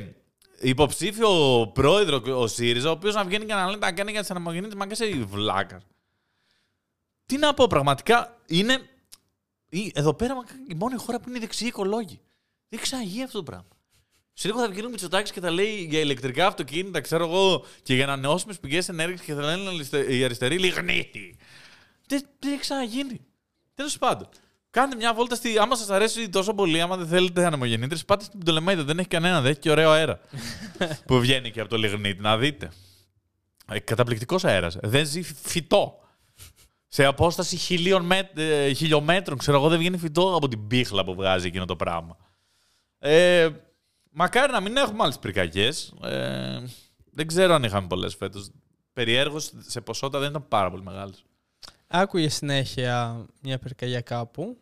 υποψήφιο 0.60 1.30
πρόεδρο 1.74 2.40
ο 2.40 2.46
ΣΥΡΙΖΑ, 2.46 2.88
ο 2.88 2.92
οποίος 2.92 3.14
να 3.14 3.24
βγαίνει 3.24 3.44
και 3.44 3.54
να 3.54 3.66
λέει 3.66 3.78
τα 3.78 3.92
κάνει 3.92 4.10
για 4.10 4.20
τις 4.20 4.30
ανεμογεννήτριες, 4.30 4.78
μα 4.78 4.86
και 4.86 4.94
σε 4.94 5.06
βλάκας. 5.24 5.82
Τι 7.26 7.36
να 7.36 7.54
πω, 7.54 7.66
πραγματικά 7.66 8.36
είναι. 8.46 8.78
ή- 9.68 9.92
Εδώ 9.94 10.14
πέρα 10.14 10.34
η 10.68 10.74
μόνη 10.74 10.96
χώρα 10.96 11.20
που 11.20 11.28
είναι 11.28 11.38
δεξιοί 11.38 11.66
οικολόγοι. 11.70 12.20
Δεν 12.68 12.80
ξαναγεί 12.80 13.22
αυτό 13.22 13.38
το 13.38 13.44
πράγμα. 13.44 13.68
Σε 14.32 14.48
λίγο 14.48 14.60
θα 14.60 14.68
βγει 14.68 14.84
ο 14.84 14.88
Μητσοτάκης 14.88 15.30
και 15.32 15.40
θα 15.40 15.50
λέει 15.50 15.86
για 15.90 16.00
ηλεκτρικά 16.00 16.46
αυτοκίνητα, 16.46 17.00
ξέρω 17.00 17.24
εγώ, 17.24 17.64
και 17.82 17.94
για 17.94 18.04
ανανεώσιμες 18.04 18.58
πηγές 18.60 18.88
ενέργειας 18.88 19.20
και 19.20 19.34
θα 19.34 19.40
λένε 19.42 19.68
αριστε- 19.68 20.10
οι 20.10 20.24
αριστεροί 20.24 20.58
λιγνίτη. 20.58 21.36
Δεν, 22.06 22.22
δεν 22.38 22.50
έχει 22.52 22.60
ξαναγίνει. 22.60 23.20
Τέλος 23.74 23.98
πάντων. 23.98 24.28
Κάντε 24.78 24.96
μια 24.96 25.14
βόλτα 25.14 25.34
στη. 25.34 25.58
Άμα 25.58 25.76
σας 25.76 25.90
αρέσει 25.90 26.28
τόσο 26.28 26.54
πολύ, 26.54 26.80
άμα 26.80 26.96
δεν 26.96 27.06
θέλετε 27.06 27.46
ανεμογεννήτρες, 27.46 28.04
πάτε 28.04 28.24
στην 28.24 28.40
Πτολεμαίδα. 28.40 28.84
Δεν 28.84 28.98
έχει 28.98 29.08
κανένα, 29.08 29.40
δεν 29.40 29.50
έχει 29.50 29.60
και 29.60 29.70
ωραίο 29.70 29.90
αέρα. 29.90 30.20
που 31.06 31.20
βγαίνει 31.20 31.50
και 31.50 31.60
από 31.60 31.68
το 31.68 31.76
λιγνίτη. 31.76 32.20
Να 32.20 32.38
δείτε. 32.38 32.70
Ε, 33.68 33.78
Καταπληκτικός 33.78 34.44
αέρας. 34.44 34.76
Δεν 34.82 35.06
ζει 35.06 35.22
φυτό. 35.22 35.98
Σε 36.88 37.04
απόσταση 37.04 37.56
χιλίων 37.56 38.04
μέτ, 38.04 38.38
ε, 38.38 38.72
χιλιόμετρων, 38.72 39.38
ξέρω 39.38 39.56
εγώ, 39.56 39.68
δεν 39.68 39.78
βγαίνει 39.78 39.98
φυτό 39.98 40.34
από 40.36 40.48
την 40.48 40.66
πίχλα 40.66 41.04
που 41.04 41.14
βγάζει 41.14 41.46
εκείνο 41.46 41.64
το 41.64 41.76
πράγμα. 41.76 42.16
Ε, 42.98 43.48
μακάρι 44.10 44.52
να 44.52 44.60
μην 44.60 44.76
έχουμε 44.76 45.02
άλλες 45.02 45.18
πυρκαγιές. 45.18 45.94
Ε, 46.02 46.62
δεν 47.10 47.26
ξέρω 47.26 47.54
αν 47.54 47.62
είχαμε 47.62 47.86
πολλές 47.86 48.14
φέτος. 48.14 48.50
Περιέργως 48.92 49.52
σε 49.66 49.80
ποσότητα 49.80 50.18
δεν 50.18 50.30
ήταν 50.30 50.48
πάρα 50.48 50.70
πολύ 50.70 50.82
μεγάλες. 50.82 51.24
Άκουγε 51.86 52.28
συνέχεια 52.28 53.26
μια 53.42 53.58
πυρκαγιά 53.58 54.00
κάπου. 54.00 54.56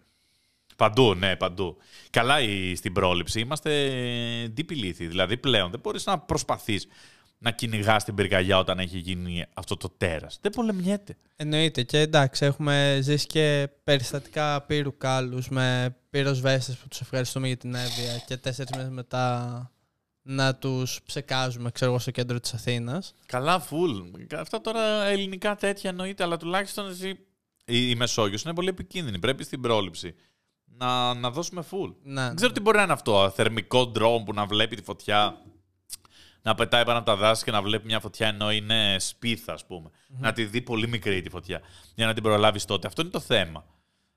Παντού, 0.77 1.15
ναι, 1.15 1.37
παντού. 1.37 1.77
Καλά 2.11 2.41
η- 2.41 2.75
στην 2.75 2.93
πρόληψη 2.93 3.41
είμαστε 3.41 3.71
deep 4.57 4.71
ηλίθιοι. 4.71 5.07
Δηλαδή 5.07 5.37
πλέον 5.37 5.71
δεν 5.71 5.81
μπορείς 5.81 6.07
να 6.07 6.19
προσπαθείς 6.19 6.87
να 7.39 7.51
κυνηγάς 7.51 8.05
την 8.05 8.15
πυρκαγιά 8.15 8.59
όταν 8.59 8.79
έχει 8.79 8.99
γίνει 8.99 9.45
αυτό 9.55 9.77
το 9.77 9.89
τέρας. 9.97 10.39
Δεν 10.41 10.53
πολεμιέται. 10.53 11.17
Εννοείται. 11.37 11.83
Και 11.83 11.99
εντάξει, 11.99 12.45
έχουμε 12.45 12.99
ζήσει 13.03 13.27
και 13.27 13.69
περιστατικά 13.85 14.63
πύρου 14.63 14.97
κάλους 14.97 15.49
με 15.49 15.97
πυροσβέστες 16.11 16.77
που 16.77 16.89
τους 16.89 17.01
ευχαριστούμε 17.01 17.47
για 17.47 17.57
την 17.57 17.75
έβεια 17.75 18.23
και 18.27 18.37
τέσσερις 18.37 18.71
μέρες 18.77 18.91
μετά 18.91 19.71
να 20.23 20.55
τους 20.55 21.01
ψεκάζουμε, 21.07 21.71
ξέρω 21.71 21.91
εγώ, 21.91 22.01
στο 22.01 22.11
κέντρο 22.11 22.41
της 22.41 22.55
Αθήνας. 22.55 23.15
Καλά, 23.27 23.67
full. 23.71 24.25
Αυτά 24.37 24.61
τώρα 24.61 25.05
ελληνικά 25.05 25.57
τέτοια 25.57 25.91
εννοείται, 25.91 26.23
αλλά 26.23 26.37
τουλάχιστον 26.37 26.91
εσύ. 26.91 27.09
Η, 27.65 27.91
η 27.91 27.95
Μεσόγειος 27.95 28.43
είναι 28.43 28.55
πολύ 28.55 28.69
επικίνδυνη. 28.69 29.19
Πρέπει 29.19 29.45
στην 29.45 29.61
πρόληψη 29.61 30.15
να, 30.77 31.15
να 31.15 31.31
δώσουμε 31.31 31.65
full. 31.71 31.95
Να, 32.03 32.27
Δεν 32.27 32.37
ξέρω 32.37 32.53
τι 32.53 32.61
μπορεί 32.61 32.77
να 32.77 32.83
είναι 32.83 32.93
αυτό. 32.93 33.31
Θερμικό 33.31 33.87
ντρόουν 33.87 34.25
που 34.25 34.33
να 34.33 34.47
βλέπει 34.47 34.77
τη 34.77 34.83
φωτιά, 34.83 35.39
να 36.43 36.55
πετάει 36.55 36.85
πάνω 36.85 36.99
από 36.99 37.07
τα 37.07 37.17
δάση 37.17 37.45
και 37.45 37.51
να 37.51 37.63
βλέπει 37.63 37.87
μια 37.87 38.01
φωτιά 38.01 38.29
ενώ 38.29 38.53
είναι 38.53 38.97
σπίθα, 38.99 39.53
ας 39.53 39.67
πούμε. 39.67 39.91
Να 40.09 40.33
τη 40.33 40.45
δει 40.45 40.63
πολύ 40.63 40.89
μικρή 40.89 41.23
τη 41.23 41.31
φωτιά 41.31 41.61
για 41.95 42.07
να 42.07 42.15
την 42.15 42.23
προλάβεις 42.23 42.65
τότε. 42.65 42.87
Αυτό 42.87 43.03
είναι 43.03 43.11
το 43.11 43.21
θέμα. 43.21 43.65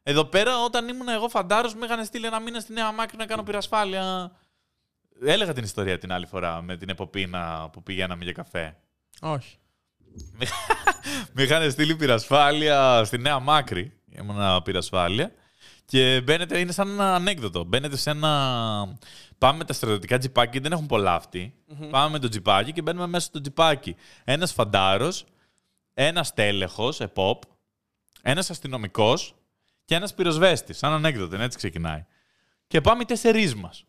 Εδώ 0.03 0.25
πέρα, 0.25 0.63
όταν 0.63 0.87
ήμουν 0.87 1.07
εγώ 1.07 1.29
φαντάρος, 1.29 1.75
με 1.75 1.85
είχαν 1.85 2.05
στείλει 2.05 2.25
ένα 2.25 2.39
μήνα 2.39 2.59
στη 2.59 2.73
Νέα 2.73 2.91
Μάκρη 2.91 3.17
να 3.17 3.25
κάνω 3.25 3.43
πυρασφάλεια. 3.43 4.31
Έλεγα 5.21 5.53
την 5.53 5.63
ιστορία 5.63 5.97
την 5.97 6.11
άλλη 6.11 6.25
φορά 6.25 6.61
με 6.61 6.77
την 6.77 6.89
εποπίνα 6.89 7.69
που 7.71 7.83
πηγαίναμε 7.83 8.23
για 8.23 8.33
καφέ. 8.33 8.77
Όχι. 9.21 9.57
Με 11.33 11.43
είχαν 11.43 11.71
στείλει 11.71 11.95
πυρασφάλεια 11.95 13.03
στη 13.05 13.17
Νέα 13.17 13.39
Μάκρη. 13.39 13.93
Ήμουν 14.09 14.61
πυρασφάλεια. 14.63 15.31
Και 15.89 16.21
μπαίνετε, 16.21 16.59
είναι 16.59 16.71
σαν 16.71 16.89
ένα 16.89 17.15
ανέκδοτο. 17.15 17.63
Μπαίνετε 17.63 17.97
σε 17.97 18.09
ένα. 18.09 18.97
Πάμε 19.37 19.57
με 19.57 19.63
τα 19.63 19.73
στρατιωτικά 19.73 20.17
τζιπάκι, 20.17 20.59
δεν 20.59 20.71
έχουν 20.71 20.85
πολλά 20.85 21.15
αυτοί. 21.15 21.53
Πάμε 21.89 22.09
με 22.09 22.19
το 22.19 22.27
τζιπάκι 22.27 22.71
και 22.71 22.81
μπαίνουμε 22.81 23.07
μέσα 23.07 23.25
στο 23.25 23.41
τζιπάκι. 23.41 23.95
Ένας 24.23 24.53
φαντάρος, 24.53 25.25
ένας 25.93 26.33
τέλεχος, 26.33 26.99
επόπ, 26.99 27.41
ένας 28.21 28.49
αστυνομικός 28.49 29.35
και 29.85 29.95
ένας 29.95 30.13
πυροσβέστης. 30.13 30.77
Σαν 30.77 30.93
ανέκδοτο, 30.93 31.35
είναι, 31.35 31.43
έτσι 31.43 31.57
ξεκινάει. 31.57 32.05
Και 32.67 32.81
πάμε 32.81 33.01
οι 33.01 33.05
τέσσερις 33.05 33.55
μας. 33.55 33.83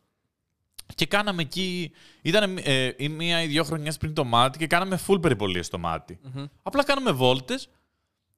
Και 0.95 1.07
κάναμε 1.07 1.43
εκεί. 1.43 1.93
Ήταν 2.23 2.59
ε, 2.63 2.95
ή 2.97 3.09
μία 3.09 3.43
ή 3.43 3.47
δύο 3.47 3.65
χρονιές 3.65 3.97
πριν 3.97 4.15
το 4.15 4.25
μάτι 4.25 4.59
και 4.59 4.67
κάναμε 4.67 5.01
full 5.07 5.21
περιπολίες 5.21 5.67
στο 5.67 5.79
μάτι. 5.79 6.21
Απλά 6.63 6.85
κάναμε 6.85 7.11
βόλτες. 7.11 7.69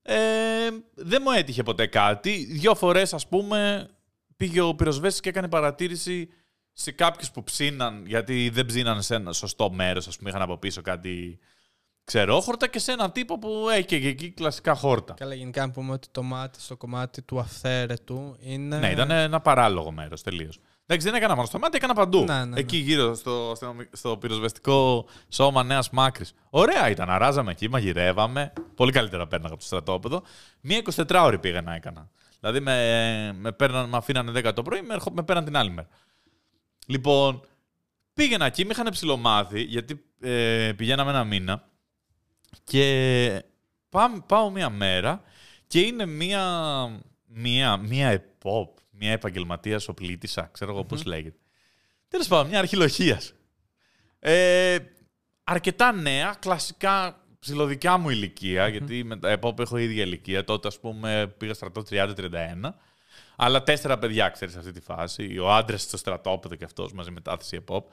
Ε, 0.03 0.69
δεν 0.95 1.23
μου 1.25 1.31
έτυχε 1.31 1.63
ποτέ 1.63 1.87
κάτι. 1.87 2.45
Δύο 2.45 2.75
φορές, 2.75 3.15
ας 3.15 3.29
πούμε, 3.29 3.89
πήγε 4.37 4.61
ο 4.61 4.75
πυροσβέστης 4.75 5.21
και 5.21 5.29
έκανε 5.29 5.49
παρατήρηση 5.49 6.29
σε 6.73 6.93
κάποιους 6.93 7.31
που 7.31 7.43
ψήναν, 7.45 8.07
γιατί 8.07 8.49
δεν 8.49 8.67
ψήναν 8.67 9.03
σε 9.03 9.15
ένα 9.15 9.33
σωστό 9.33 9.71
μέρος, 9.71 10.07
ας 10.07 10.17
πούμε, 10.17 10.31
είχαν 10.31 10.43
από 10.43 10.59
πίσω 10.59 10.83
κάτι 10.83 11.39
ξερόχορτα 12.05 12.69
και 12.69 12.79
σε 12.79 12.93
έναν 12.93 13.13
τύπο 13.13 13.39
που 13.39 13.69
έχει 13.69 13.85
και 13.85 13.97
εκεί 13.97 14.31
κλασικά 14.31 14.75
χόρτα. 14.75 15.15
Καλά, 15.15 15.35
γενικά 15.35 15.67
να 15.67 15.73
πούμε 15.73 15.93
ότι 15.93 16.09
το 16.11 16.23
μάτι 16.23 16.61
στο 16.61 16.77
κομμάτι 16.77 17.23
του 17.23 17.39
αυθαίρετου 17.39 18.37
είναι. 18.41 18.79
Ναι, 18.79 18.91
ήταν 18.91 19.11
ένα 19.11 19.41
παράλογο 19.41 19.91
μέρος 19.91 20.23
τελείως. 20.23 20.59
Εντάξει, 20.93 21.11
δεν 21.11 21.21
έκανα 21.21 21.35
μόνο 21.35 21.47
στο 21.47 21.59
μάτι, 21.59 21.77
έκανα 21.77 21.95
παντού. 21.95 22.25
Ναι, 22.25 22.39
ναι, 22.39 22.45
ναι. 22.45 22.61
Εκεί 22.61 22.77
γύρω 22.77 23.15
στο, 23.15 23.53
στο, 23.57 23.77
στο 23.93 24.17
πυροσβεστικό 24.17 25.07
σώμα 25.29 25.63
Νέας 25.63 25.91
Μάκρης. 25.91 26.35
Ωραία 26.51 26.91
ήταν, 26.91 27.11
αράζαμε 27.11 27.51
εκεί, 27.51 27.69
μαγειρεύαμε. 27.69 28.53
Πολύ 28.75 28.93
καλύτερα 28.93 29.27
πέρναγα 29.27 29.53
από 29.53 29.63
το 29.63 29.67
στρατόπεδο. 29.67 30.23
Μία 30.61 30.83
24ωρη 30.95 31.37
πήγαινα 31.41 31.75
έκανα. 31.75 32.11
Δηλαδή 32.41 32.61
με, 32.61 33.33
με, 33.39 33.53
πέρναν, 33.53 33.89
με 33.89 33.97
αφήνανε 33.97 34.41
10 34.49 34.53
το 34.55 34.63
πρωί, 34.63 34.83
με, 34.83 34.95
ερχο- 34.95 35.13
με 35.13 35.23
πέραν 35.23 35.45
την 35.45 35.57
άλλη 35.57 35.71
μέρα. 35.71 35.89
Λοιπόν, 36.87 37.41
πήγαινα 38.15 38.47
εκεί, 38.47 38.65
με 38.65 38.71
είχαν 38.73 38.91
ψηλομάθει, 38.91 39.63
γιατί 39.63 40.05
ε, 40.21 40.73
πηγαίναμε 40.77 41.11
ένα 41.11 41.25
μήνα. 41.25 41.69
Και 42.65 43.45
πάω, 43.89 44.23
πάω 44.27 44.51
μία 44.51 44.71
μέρα 44.71 45.23
και 45.67 45.81
είναι 45.81 46.07
μία, 46.07 46.45
μία, 47.27 47.77
μία 47.77 48.09
επόπ, 48.09 48.77
μία 49.03 49.13
επαγγελματίας 49.13 49.89
οπλίτησα, 49.89 50.49
ξέρω 50.53 50.71
εγώ 50.71 50.85
πώς 50.85 51.05
λέγεται. 51.05 51.39
Τέλος 52.09 52.29
πάντων, 52.29 52.49
μια 52.49 52.59
αρχιλοχία. 52.59 53.21
Ε, 54.19 54.79
αρκετά 55.45 55.93
νέα, 55.93 56.37
κλασικά 56.39 57.25
ψηλοδικιά 57.39 57.97
μου 57.97 58.11
ηλικία, 58.11 58.69
γιατί 58.69 59.05
με 59.05 59.17
τα 59.17 59.31
επόπ 59.31 59.61
έχω 59.61 59.77
ίδια 59.77 60.03
ηλικία. 60.03 60.45
Τότε, 60.45 60.69
ας 60.69 60.81
πούμε, 60.81 61.35
πήγα 61.39 61.55
στρατό 61.55 61.83
30-31. 61.91 62.75
Αλλά 63.37 63.63
τέσσερα 63.63 63.99
παιδιά, 63.99 64.29
ξέρεις, 64.29 64.55
σε 64.55 64.61
αυτή 64.61 64.73
τη 64.73 64.81
φάση. 64.81 65.39
Ο 65.39 65.53
άντρας 65.53 65.83
στο 65.83 65.97
στρατόπεδο 65.97 66.55
και 66.55 66.65
αυτός 66.65 66.93
μαζί 66.93 67.11
με 67.11 67.21
τάθηση 67.21 67.57
επόπ. 67.57 67.91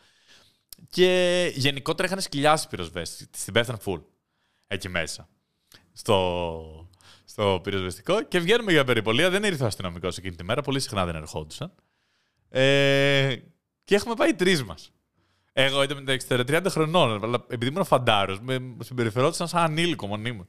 Και 0.89 1.51
γενικότερα 1.55 2.07
είχαν 2.07 2.21
σκυλιάσει 2.21 2.65
οι 2.65 2.69
πυροσβέστες. 2.69 3.27
Στην 3.31 3.53
πέθαν 3.53 3.79
full. 3.85 4.01
Εκεί 4.67 4.89
μέσα. 4.89 5.29
Στο, 5.93 6.88
στο 7.29 7.59
πυροσβεστικό. 7.63 8.23
Και 8.23 8.39
βγαίνουμε 8.39 8.71
για 8.71 8.83
περιπολία. 8.83 9.29
Δεν 9.29 9.43
ήρθε 9.43 9.63
ο 9.63 9.67
αστυνομικός 9.67 10.17
εκείνη 10.17 10.35
τη 10.35 10.43
μέρα. 10.43 10.61
Πολύ 10.61 10.79
συχνά 10.79 11.05
δεν 11.05 11.15
ερχόντουσαν. 11.15 11.73
Ε, 12.49 13.35
και 13.83 13.95
έχουμε 13.95 14.15
πάει 14.15 14.33
τρεις 14.33 14.63
μας. 14.63 14.91
Εγώ 15.53 15.83
ήταν 15.83 15.97
μεταξύ 15.97 16.27
30 16.29 16.65
χρονών, 16.69 17.23
αλλά 17.23 17.45
επειδή 17.49 17.71
ήμουν 17.71 17.85
φαντάρος, 17.85 18.39
με 18.39 18.75
συμπεριφερόντουσαν 18.83 19.47
σαν 19.47 19.63
ανήλικο 19.63 20.07
μονίμων. 20.07 20.47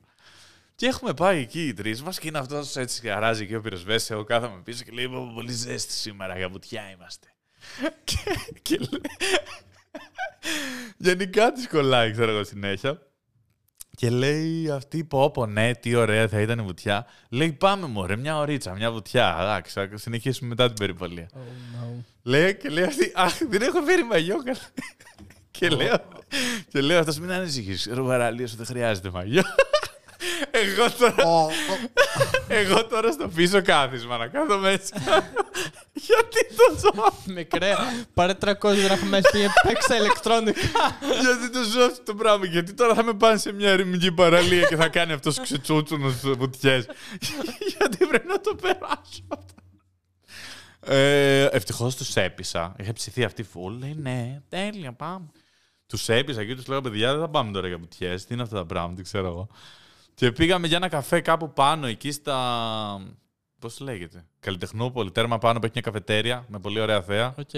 Και 0.74 0.86
έχουμε 0.86 1.14
πάει 1.14 1.40
εκεί 1.40 1.66
οι 1.66 1.74
τρεις 1.74 2.02
μας 2.02 2.18
και 2.18 2.28
είναι 2.28 2.38
αυτός 2.38 2.76
έτσι 2.76 3.08
χαράζει 3.08 3.46
και 3.46 3.56
ο 3.56 3.60
πυροσβέστη. 3.60 4.14
Εγώ 4.14 4.24
κάθομαι 4.24 4.60
πίσω 4.64 4.84
και 4.84 4.90
λέει: 4.90 5.08
«Πω, 5.08 5.30
Πολύ 5.34 5.52
ζέστη 5.52 5.92
σήμερα, 5.92 6.36
για 6.36 6.48
βουτιά 6.48 6.90
είμαστε. 6.90 7.26
και, 8.04 8.16
και 8.62 8.76
λέει. 8.76 9.00
Γενικά 11.10 11.52
της 11.52 11.68
κολλάει, 11.68 12.12
ξέρω 12.12 12.30
εγώ 12.30 12.44
συνέχεια. 12.44 13.09
Και 14.00 14.10
λέει 14.10 14.70
αυτή, 14.70 15.04
πω, 15.04 15.30
πω, 15.30 15.46
ναι, 15.46 15.74
τι 15.74 15.94
ωραία 15.94 16.28
θα 16.28 16.40
ήταν 16.40 16.58
η 16.58 16.62
βουτιά. 16.62 17.06
Λέει, 17.28 17.52
πάμε 17.52 17.86
μωρέ, 17.86 18.16
μια 18.16 18.38
ωρίτσα, 18.38 18.74
μια 18.74 18.90
βουτιά. 18.90 19.36
Εντάξει, 19.40 19.72
θα 19.72 19.88
συνεχίσουμε 19.94 20.48
μετά 20.48 20.66
την 20.66 20.76
περιπολία. 20.76 21.28
Oh, 21.32 21.36
no. 21.36 22.04
Λέει 22.22 22.56
και 22.56 22.68
λέει 22.68 22.84
αυτή, 22.84 23.12
αχ, 23.14 23.38
δεν 23.48 23.62
έχω 23.62 23.80
φέρει 23.82 24.02
μαγιό. 24.04 24.36
καλά». 24.36 24.58
και 25.50 25.68
λέω, 25.68 25.96
και 26.68 26.80
λέω 26.80 26.98
αυτός, 26.98 27.18
μην 27.18 27.30
ανησυχείς, 27.30 27.88
ρουβαραλία 27.92 28.46
σου 28.46 28.56
δεν 28.56 28.66
χρειάζεται 28.66 29.10
μαγιό. 29.10 29.42
Εγώ 30.50 30.90
τώρα, 30.98 31.46
εγώ 32.60 32.86
τώρα 32.86 33.12
στο 33.12 33.28
πίσω 33.28 33.62
κάθισμα 33.62 34.16
να 34.16 34.26
κάθω 34.26 34.58
μέσα. 34.58 34.94
Γιατί 36.06 36.46
το 36.56 36.78
ζω, 36.78 37.32
Μικρέ, 37.34 37.74
πάρε 38.14 38.32
300 38.44 38.54
δραχμές 38.60 39.22
και 39.32 39.48
παίξε 39.62 39.94
ηλεκτρονικά. 39.94 40.60
γιατί 41.24 41.50
το 41.50 41.62
ζω 41.62 41.82
αυτό 41.82 42.02
το 42.02 42.14
πράγμα. 42.14 42.46
Γιατί 42.46 42.74
τώρα 42.74 42.94
θα 42.94 43.02
με 43.02 43.12
πάνε 43.12 43.38
σε 43.38 43.52
μια 43.52 43.70
ερημική 43.70 44.12
παραλία 44.12 44.66
και 44.66 44.76
θα 44.76 44.88
κάνει 44.88 45.12
αυτός 45.12 45.40
ξετσούτσουνος 45.40 46.14
βουτιές. 46.20 46.86
γιατί 47.78 48.06
πρέπει 48.06 48.26
να 48.26 48.40
το 48.40 48.54
περάσω 48.54 49.22
αυτό. 49.28 49.54
Ε, 50.94 51.44
Ευτυχώς 51.44 51.96
τους 51.96 52.16
έπεισα. 52.16 52.74
Είχε 52.78 52.92
ψηθεί 52.92 53.24
αυτή 53.24 53.40
η 53.40 53.44
φουλ. 53.44 53.78
Λέει 53.78 53.94
ναι, 53.98 54.40
τέλεια, 54.48 54.92
πάμε. 54.92 55.26
Τους 55.86 56.08
έπεισα 56.08 56.44
και 56.44 56.54
τους 56.54 56.66
λέω: 56.66 56.80
Παιδιά, 56.80 57.12
δεν 57.12 57.20
θα 57.20 57.28
πάμε 57.28 57.52
τώρα 57.52 57.68
για 57.68 57.78
βουτιές. 57.78 58.24
Τι 58.24 58.34
είναι 58.34 58.42
αυτά 58.42 58.56
τα 58.56 58.66
πράγματα, 58.66 58.96
τι 58.96 59.02
ξέρω 59.02 59.26
εγώ. 59.26 59.48
Και 60.20 60.32
πήγαμε 60.32 60.66
για 60.66 60.76
ένα 60.76 60.88
καφέ 60.88 61.20
κάπου 61.20 61.52
πάνω 61.52 61.86
εκεί 61.86 62.12
στα. 62.12 62.36
Πώς 63.58 63.80
λέγεται. 63.80 64.24
Καλλιτεχνούπολη, 64.40 65.10
τέρμα 65.10 65.38
πάνω 65.38 65.58
που 65.58 65.64
έχει 65.64 65.72
μια 65.74 65.82
καφετέρια 65.82 66.44
με 66.48 66.58
πολύ 66.58 66.80
ωραία 66.80 67.02
θέα. 67.02 67.34
Οκ. 67.38 67.50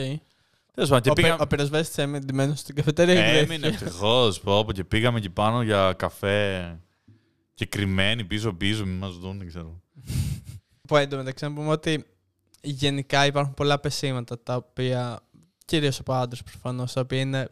Τέλος 0.74 0.88
πάντων, 0.88 1.00
και 1.02 1.10
Ο, 1.10 1.12
πυ- 1.12 1.24
πήγαμε. 1.24 1.42
ο 1.42 1.46
πυροσβέστης 1.46 1.98
έμεινε 1.98 2.18
ντυμένος 2.18 2.58
στην 2.58 2.74
καφετέρια 2.74 3.14
και 3.14 3.20
Έμεινε 3.38 3.56
βρέθηκε. 3.58 3.84
ευτυχώς. 3.84 4.40
Πω, 4.40 4.64
πω, 4.64 4.72
και 4.72 4.84
πήγαμε 4.84 5.18
εκεί 5.18 5.30
πάνω 5.30 5.62
για 5.62 5.92
καφέ. 5.98 6.78
Και 7.54 7.66
κρυμμένοι 7.66 8.24
πίσω-πίσω, 8.24 8.84
μην 8.86 8.96
μας 8.98 9.16
δουν, 9.18 9.38
δεν 9.38 9.46
ξέρω. 9.48 9.80
Που 10.88 10.96
εντωμεταξύ 10.96 11.44
να 11.44 11.52
πούμε 11.52 11.68
ότι 11.68 12.04
γενικά 12.62 13.26
υπάρχουν 13.26 13.54
πολλά 13.54 13.78
πεσίματα 13.78 14.42
τα 14.42 14.54
οποία, 14.56 15.20
κυρίως 15.64 15.98
από 15.98 16.12
άντρες 16.12 16.42
προφανώς, 16.42 16.92
τα 16.92 17.00
οποία 17.00 17.20
είναι, 17.20 17.48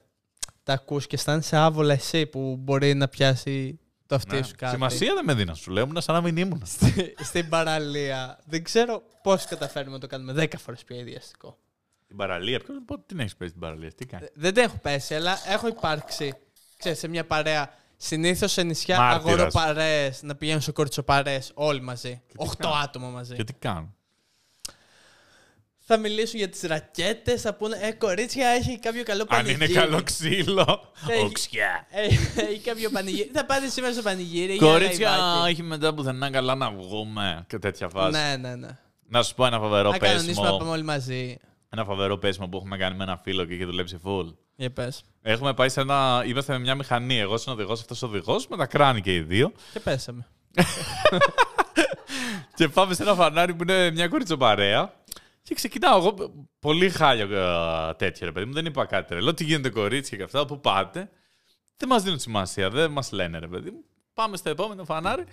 τα 0.63 0.73
ακούς 0.73 1.07
και 1.07 1.15
αισθάνεσαι 1.17 1.57
άβολα 1.57 1.93
εσύ 1.95 2.27
που 2.27 2.57
μπορεί 2.61 2.95
να 2.95 3.09
πιάσει 3.09 3.80
το 4.11 4.17
αυτί 4.17 4.37
Ναι. 4.37 4.43
σου 4.43 4.55
κάτι. 4.57 4.73
Σημασία 4.73 5.15
δεν 5.15 5.25
με 5.25 5.35
δίνα, 5.35 5.55
σου 5.55 5.71
λέω, 5.71 5.85
ήμουν 5.85 6.01
σαν 6.01 6.15
να 6.15 6.21
μην 6.21 6.37
ήμουν. 6.37 6.63
Στη- 6.67 7.15
στην 7.23 7.49
παραλία. 7.49 8.39
Δεν 8.45 8.65
ξέρω 8.65 9.03
πώς 9.23 9.45
καταφέρνουμε 9.45 9.95
να 9.95 10.01
το 10.01 10.07
κάνουμε 10.07 10.33
10 10.33 10.57
φορές 10.59 10.85
πιο 10.85 10.97
ιδιαστικό. 10.97 11.59
Την 12.07 12.17
παραλία, 12.17 12.59
ποιο 12.61 12.75
πότε 12.87 13.03
την 13.07 13.21
έχεις 13.21 13.37
πέσει 13.37 13.51
την 13.53 13.61
παραλία, 13.61 13.93
τι 13.93 14.07
κάνεις; 14.07 14.29
Δεν 14.35 14.55
την 14.55 14.63
έχω 14.63 14.77
πέσει, 14.83 15.15
αλλά 15.15 15.39
έχω 15.49 15.69
υπάρξει 15.69 16.35
ξέρεις, 16.79 16.99
σε 16.99 17.09
μια 17.09 17.25
παρέα. 17.27 17.71
Συνήθως 17.97 18.53
σε 18.53 18.63
νησιά 18.63 18.99
Μάρτυρας. 18.99 19.35
αγοροπαρέες 19.35 20.23
να 20.23 20.35
πηγαίνουν 20.35 20.61
σε 20.61 20.73
κορτσοπαρέες 20.73 21.51
όλοι 21.55 21.81
μαζί. 21.81 22.23
Οχτώ 22.37 22.69
κάνουν; 22.69 22.83
άτομα 22.83 23.09
μαζί. 23.09 23.35
Και 23.35 23.45
τι 23.45 23.53
κάνουν; 23.53 23.95
Θα 25.93 25.99
μιλήσουν 25.99 26.39
για 26.39 26.49
τις 26.49 26.63
ρακέτες, 26.63 27.41
θα 27.41 27.55
πούνε 27.55 27.79
Ε, 27.83 27.93
κορίτσια, 27.93 28.49
έχει 28.49 28.79
κάποιο 28.79 29.03
καλό 29.03 29.21
Αν 29.21 29.27
πανηγύρι. 29.27 29.65
είναι 29.71 29.81
καλό 29.81 30.03
ξύλο. 30.03 30.93
Έχει- 31.09 31.25
Οξιά. 31.25 31.87
Ε, 31.91 32.05
Έχει 32.43 32.61
κάποιο 32.65 32.91
πανηγύρι. 32.91 33.31
θα 33.35 33.45
πάτε 33.47 33.69
σήμερα 33.69 33.93
στο 33.93 34.03
πανηγύρι. 34.03 34.53
για 34.55 34.67
Κορίτσια, 34.67 35.11
live-άκι. 35.17 35.51
έχει 35.51 35.63
μετά 35.63 35.95
πουθενά 35.95 36.31
καλά 36.31 36.55
να 36.55 36.71
βγούμε. 36.71 37.45
Και 37.49 37.59
τέτοια 37.59 37.89
φάση. 37.89 38.11
Ναι, 38.21 38.37
ναι, 38.37 38.55
ναι. 38.55 38.69
Να 39.09 39.23
σου 39.23 39.35
πω 39.35 39.47
ένα 39.47 39.59
φοβερό 39.59 39.91
Να 39.91 39.99
κανονίσουμε 39.99 40.33
να 40.35 40.41
πέσιμο. 40.43 40.59
πάμε 40.59 40.71
όλοι 40.71 40.83
μαζί. 40.83 41.37
Ένα 41.71 41.85
φοβερό 41.85 42.19
πέσιμο 42.19 42.49
που 42.49 42.57
έχουμε 42.57 42.77
κάνει 42.77 42.97
με 42.97 43.03
ένα 43.05 43.17
φίλο 43.17 43.45
και 43.45 43.55
έχει 43.55 43.65
δουλέψει 43.65 44.01
full. 44.05 44.35
Για 44.57 44.71
πες. 44.71 45.03
Έχουμε 45.23 45.55
πάει 45.55 45.69
σε 45.69 45.81
ένα. 45.81 46.23
Είμαστε 46.27 46.53
με 46.53 46.59
μια 46.59 46.75
μηχανή. 46.75 47.19
Εγώ 47.19 47.35
είμαι 47.47 47.55
οδηγός, 47.55 47.81
αυτός 47.81 48.03
οδηγός, 48.03 48.47
με 48.49 48.57
τα 48.57 48.67
κράνη 48.67 49.01
και 49.01 49.15
οι 49.15 49.21
δύο. 49.21 49.53
Και 49.73 49.81
πέσαμε. 49.81 50.27
Και 52.55 52.69
πάμε 52.69 52.95
σε 52.95 53.03
ένα 53.03 53.15
φανάρι 53.15 53.55
που 53.55 53.63
είναι 53.63 53.91
μια 53.91 54.09
κοριτσοπαρέα. 54.09 54.93
Και 55.51 55.57
ξεκινάω 55.57 55.99
εγώ. 55.99 56.15
Πολύ 56.59 56.91
χάλια 56.91 57.25
ε, 57.25 57.95
τέτοια, 57.95 58.27
ρε 58.27 58.33
παιδί 58.33 58.47
μου. 58.47 58.53
Δεν 58.53 58.65
είπα 58.65 58.85
κάτι 58.85 59.09
τρελό. 59.09 59.35
Τι 59.35 59.45
γίνεται, 59.45 59.69
κορίτσια 59.69 60.17
και 60.17 60.23
αυτά. 60.23 60.47
Πού 60.47 60.61
πάτε. 60.61 61.11
Δεν 61.77 61.89
μας 61.89 62.03
δίνουν 62.03 62.19
σημασία. 62.19 62.71
Δεν 62.71 62.91
μας 62.91 63.13
λένε, 63.13 63.39
ρε 63.39 63.47
παιδί 63.47 63.71
μου. 63.71 63.85
Πάμε 64.15 64.37
στο 64.37 64.51
επόμενο 64.51 64.85
φανάρι. 64.85 65.25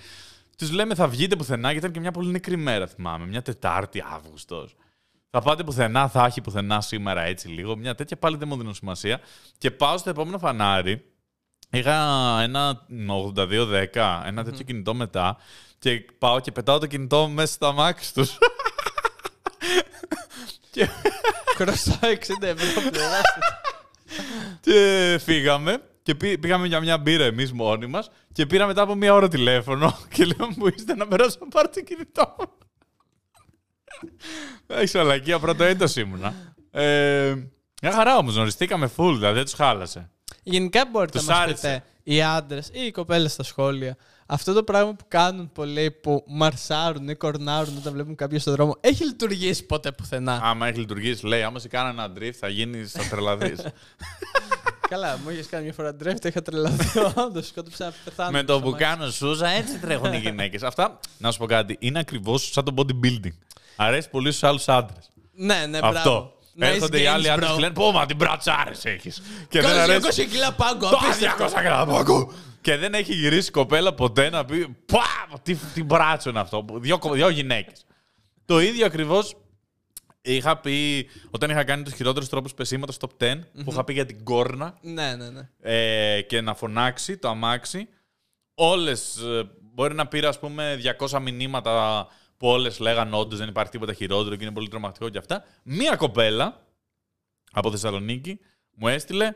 Τους 0.58 0.72
λέμε 0.72 0.96
θα 0.96 1.08
βγείτε 1.08 1.36
πουθενά. 1.36 1.72
Γιατί 1.72 1.78
ήταν 1.78 1.92
και 1.92 2.00
μια 2.00 2.12
πολύ 2.12 2.32
νεκρή 2.32 2.56
μέρα, 2.56 2.88
θυμάμαι. 2.88 3.26
Μια 3.26 3.42
Τετάρτη 3.42 4.04
Αύγουστος. 4.14 4.76
Θα 5.30 5.42
πάτε 5.42 5.64
πουθενά, 5.64 6.08
θα 6.08 6.26
έχει 6.26 6.42
πουθενά 6.42 6.82
σήμερα 6.82 7.22
έτσι 7.22 7.48
λίγο. 7.48 7.76
Μια 7.76 7.96
τέτοια 7.96 8.18
πάλι 8.18 8.38
δεν 8.38 8.48
μου 8.48 8.58
δίνουν 8.58 8.74
σημασία. 8.74 9.20
Και 9.58 9.72
πάω 9.72 9.98
στο 9.98 10.10
επόμενο 10.10 10.38
φανάρι. 10.38 11.06
Είχα 11.70 11.96
ένα 12.42 12.86
8210, 12.88 14.24
ένα 14.26 14.44
τέτοιο 14.44 14.64
κινητό 14.66 14.94
μετά. 14.94 15.38
Και 15.80 16.06
πάω 16.18 16.40
και 16.40 16.52
πετάω 16.52 16.80
το 16.80 16.88
κινητό 16.88 17.28
μέσα 17.28 17.54
στα 17.54 17.72
μάξι 17.72 18.14
τους. 18.14 18.38
Και, 20.72 20.88
Χρωστάω 21.56 22.12
60 22.12 22.42
ευρώ 22.42 22.82
πληρώστε. 22.82 23.40
και 24.62 25.20
φύγαμε. 25.24 25.82
Και 26.04 26.16
πή- 26.16 26.40
πήγαμε 26.40 26.68
για 26.68 26.80
μια 26.80 26.98
μπύρα 26.98 27.24
εμείς 27.26 27.52
μόνοι 27.54 27.88
μας. 27.88 28.10
Και 28.34 28.46
πήρα 28.46 28.66
μετά 28.68 28.82
από 28.82 28.96
μια 28.96 29.14
ώρα 29.14 29.28
τηλέφωνο. 29.28 29.98
Και 30.14 30.26
λέω: 30.26 30.48
Μου 30.56 30.68
είστε 30.76 30.96
να 30.96 31.08
περάσω 31.08 31.38
να 31.40 31.48
πάρω 31.48 31.70
το 31.70 31.82
κινητό 31.82 32.36
μου. 32.40 32.46
Έχει 34.68 34.98
αλακία, 34.98 35.40
πρώτο 35.40 35.64
έτος 35.64 35.96
ήμουνα. 35.96 36.34
Ε, 36.72 37.34
μια 37.82 37.92
χαρά 37.92 38.18
όμως, 38.18 38.36
γνωριστήκαμε 38.36 38.90
full, 38.98 39.14
δηλαδή 39.16 39.34
δεν 39.36 39.44
τους 39.44 39.54
χάλασε. 39.54 40.10
Γενικά 40.44 40.86
μπορείτε 40.92 41.18
Τους 41.18 41.28
να 41.28 41.34
μας 41.34 41.44
άρεσε. 41.44 41.56
πείτε 41.68 41.84
οι 42.04 42.22
άντρες 42.24 42.70
ή 42.74 42.86
οι 42.86 42.92
κοπέλες 42.92 43.32
στα 43.32 43.44
σχόλια. 43.44 43.98
Αυτό 44.30 44.54
το 44.54 44.64
πράγμα 44.64 44.94
που 44.94 45.06
κάνουν 45.08 45.52
πολλοί 45.52 45.92
που 45.92 46.24
μαρσάρουν 46.28 47.10
ή 47.10 47.16
κορνάρουν 47.16 47.78
όταν 47.78 47.94
βλέπουν 47.94 48.16
κάποιον 48.16 48.40
στον 48.40 48.54
δρόμο 48.54 48.76
έχει 48.82 49.06
λειτουργήσει 49.06 49.66
ποτέ 49.66 49.92
πουθενά. 49.92 50.40
Άμα 50.44 50.68
έχει 50.68 50.80
λειτουργήσει, 50.80 51.26
λέει: 51.26 51.44
Άμα 51.44 51.60
σε 51.60 51.68
κάνω 51.68 51.90
ένα 51.90 52.12
drift, 52.18 52.34
θα 52.40 52.48
γίνει 52.48 52.86
θα 52.86 53.04
τρελαθείς. 53.10 53.60
Καλά, 54.90 55.20
μου 55.24 55.30
είχες 55.30 55.48
κάνει 55.48 55.64
μια 55.64 55.74
φορά 55.74 55.94
ντρέφτη, 55.96 56.28
είχα 56.28 56.42
τρελαθεί. 56.42 57.00
Όντως, 57.26 57.48
σκότωψα 57.48 57.86
να 57.86 57.94
πεθάνω. 58.04 58.32
Με 58.32 58.44
το 58.44 58.54
στο 58.54 58.62
που 58.62 58.70
μάξι. 58.70 58.84
κάνω 58.86 59.10
σούζα, 59.10 59.48
έτσι 59.48 59.78
τρέχουν 59.78 60.14
οι 60.14 60.18
γυναίκες. 60.18 60.64
Αυτά, 60.64 61.00
να 61.18 61.32
σου 61.32 61.38
πω 61.38 61.46
κάτι, 61.46 61.76
είναι 61.80 62.00
ακριβώς 62.00 62.50
σαν 62.52 62.64
το 62.64 62.74
bodybuilding. 62.78 63.34
Αρέσει 63.76 64.10
πολύ 64.10 64.30
στους 64.32 64.44
άλλους 64.44 64.68
άντρες. 64.68 65.12
Ναι, 65.34 65.66
ναι, 65.70 65.78
μπράβο. 65.80 65.98
Αυτό. 65.98 66.32
Nice 66.60 66.62
Έρχονται 66.64 67.00
οι 67.00 67.04
games, 67.06 67.08
άλλοι 67.14 67.30
άντρες 67.30 67.50
bro. 67.50 67.54
και 67.54 67.60
λένε: 67.60 67.74
Πω, 67.74 67.92
μα 67.92 68.06
την 68.06 68.16
μπρατσάρε 68.16 68.72
έχεις. 68.84 69.22
Και 69.50 69.62
δεν 69.62 69.70
Κάνω 69.70 69.82
αρέσει. 69.82 70.24
200 70.28 70.32
κιλά 70.32 70.52
πάγκο, 70.54 70.90
Το 70.90 71.00
απίστευτο. 71.04 71.46
200 71.46 71.64
γραμμάκο. 71.64 72.32
Και 72.68 72.78
δεν 72.78 72.94
έχει 72.94 73.14
γυρίσει 73.14 73.48
η 73.50 73.52
κοπέλα 73.52 73.94
ποτέ 73.94 74.30
να 74.30 74.46
πει 74.46 74.68
Πα! 74.86 75.40
Τι, 75.44 75.56
τι 75.56 75.84
μπράτσο 75.84 76.30
είναι 76.30 76.40
αυτό. 76.40 76.66
Δύο, 76.74 76.98
κο- 76.98 77.14
δύο 77.14 77.30
γυναίκες. 77.30 77.86
Το 78.46 78.60
ίδιο 78.60 78.86
ακριβώς 78.86 79.36
είχα 80.22 80.58
πει 80.58 81.08
όταν 81.32 81.50
είχα 81.50 81.64
κάνει 81.64 81.84
τους 81.84 81.94
χειρότερους 81.94 82.30
τρόπους 82.30 82.54
πεσήματο 82.54 82.94
top 83.00 83.24
10 83.24 83.40
που 83.64 83.72
είχα 83.72 83.84
πει 83.84 83.94
για 83.94 84.06
την 84.06 84.24
κόρνα 84.24 84.78
Ναι, 84.82 85.16
ναι, 85.16 85.30
ναι. 85.30 85.50
ε, 85.62 86.22
και 86.22 86.42
να 86.42 86.54
φωνάξει 86.56 87.18
το 87.18 87.30
αμάξι. 87.30 87.88
Όλες. 88.54 89.18
Μπορεί 89.74 89.94
να 89.94 90.08
πήρα, 90.08 90.30
ας 90.30 90.40
πούμε, 90.40 90.80
200 91.10 91.20
μηνύματα 91.22 92.08
που 92.38 92.48
όλες 92.48 92.80
λέγανε 92.80 93.16
όντως 93.16 93.40
δεν 93.40 93.48
υπάρχει 93.48 93.72
τίποτα 93.72 93.94
χειρότερο 93.94 94.36
και 94.36 94.44
είναι 94.44 94.54
πολύ 94.54 94.68
τρομακτικό 94.68 95.10
και 95.10 95.18
αυτά. 95.18 95.44
Μία 95.64 95.96
κοπέλα 95.96 96.66
από 97.52 97.72
Θεσσαλονίκη 97.72 98.40
μου 98.76 98.88
έστειλε 98.88 99.32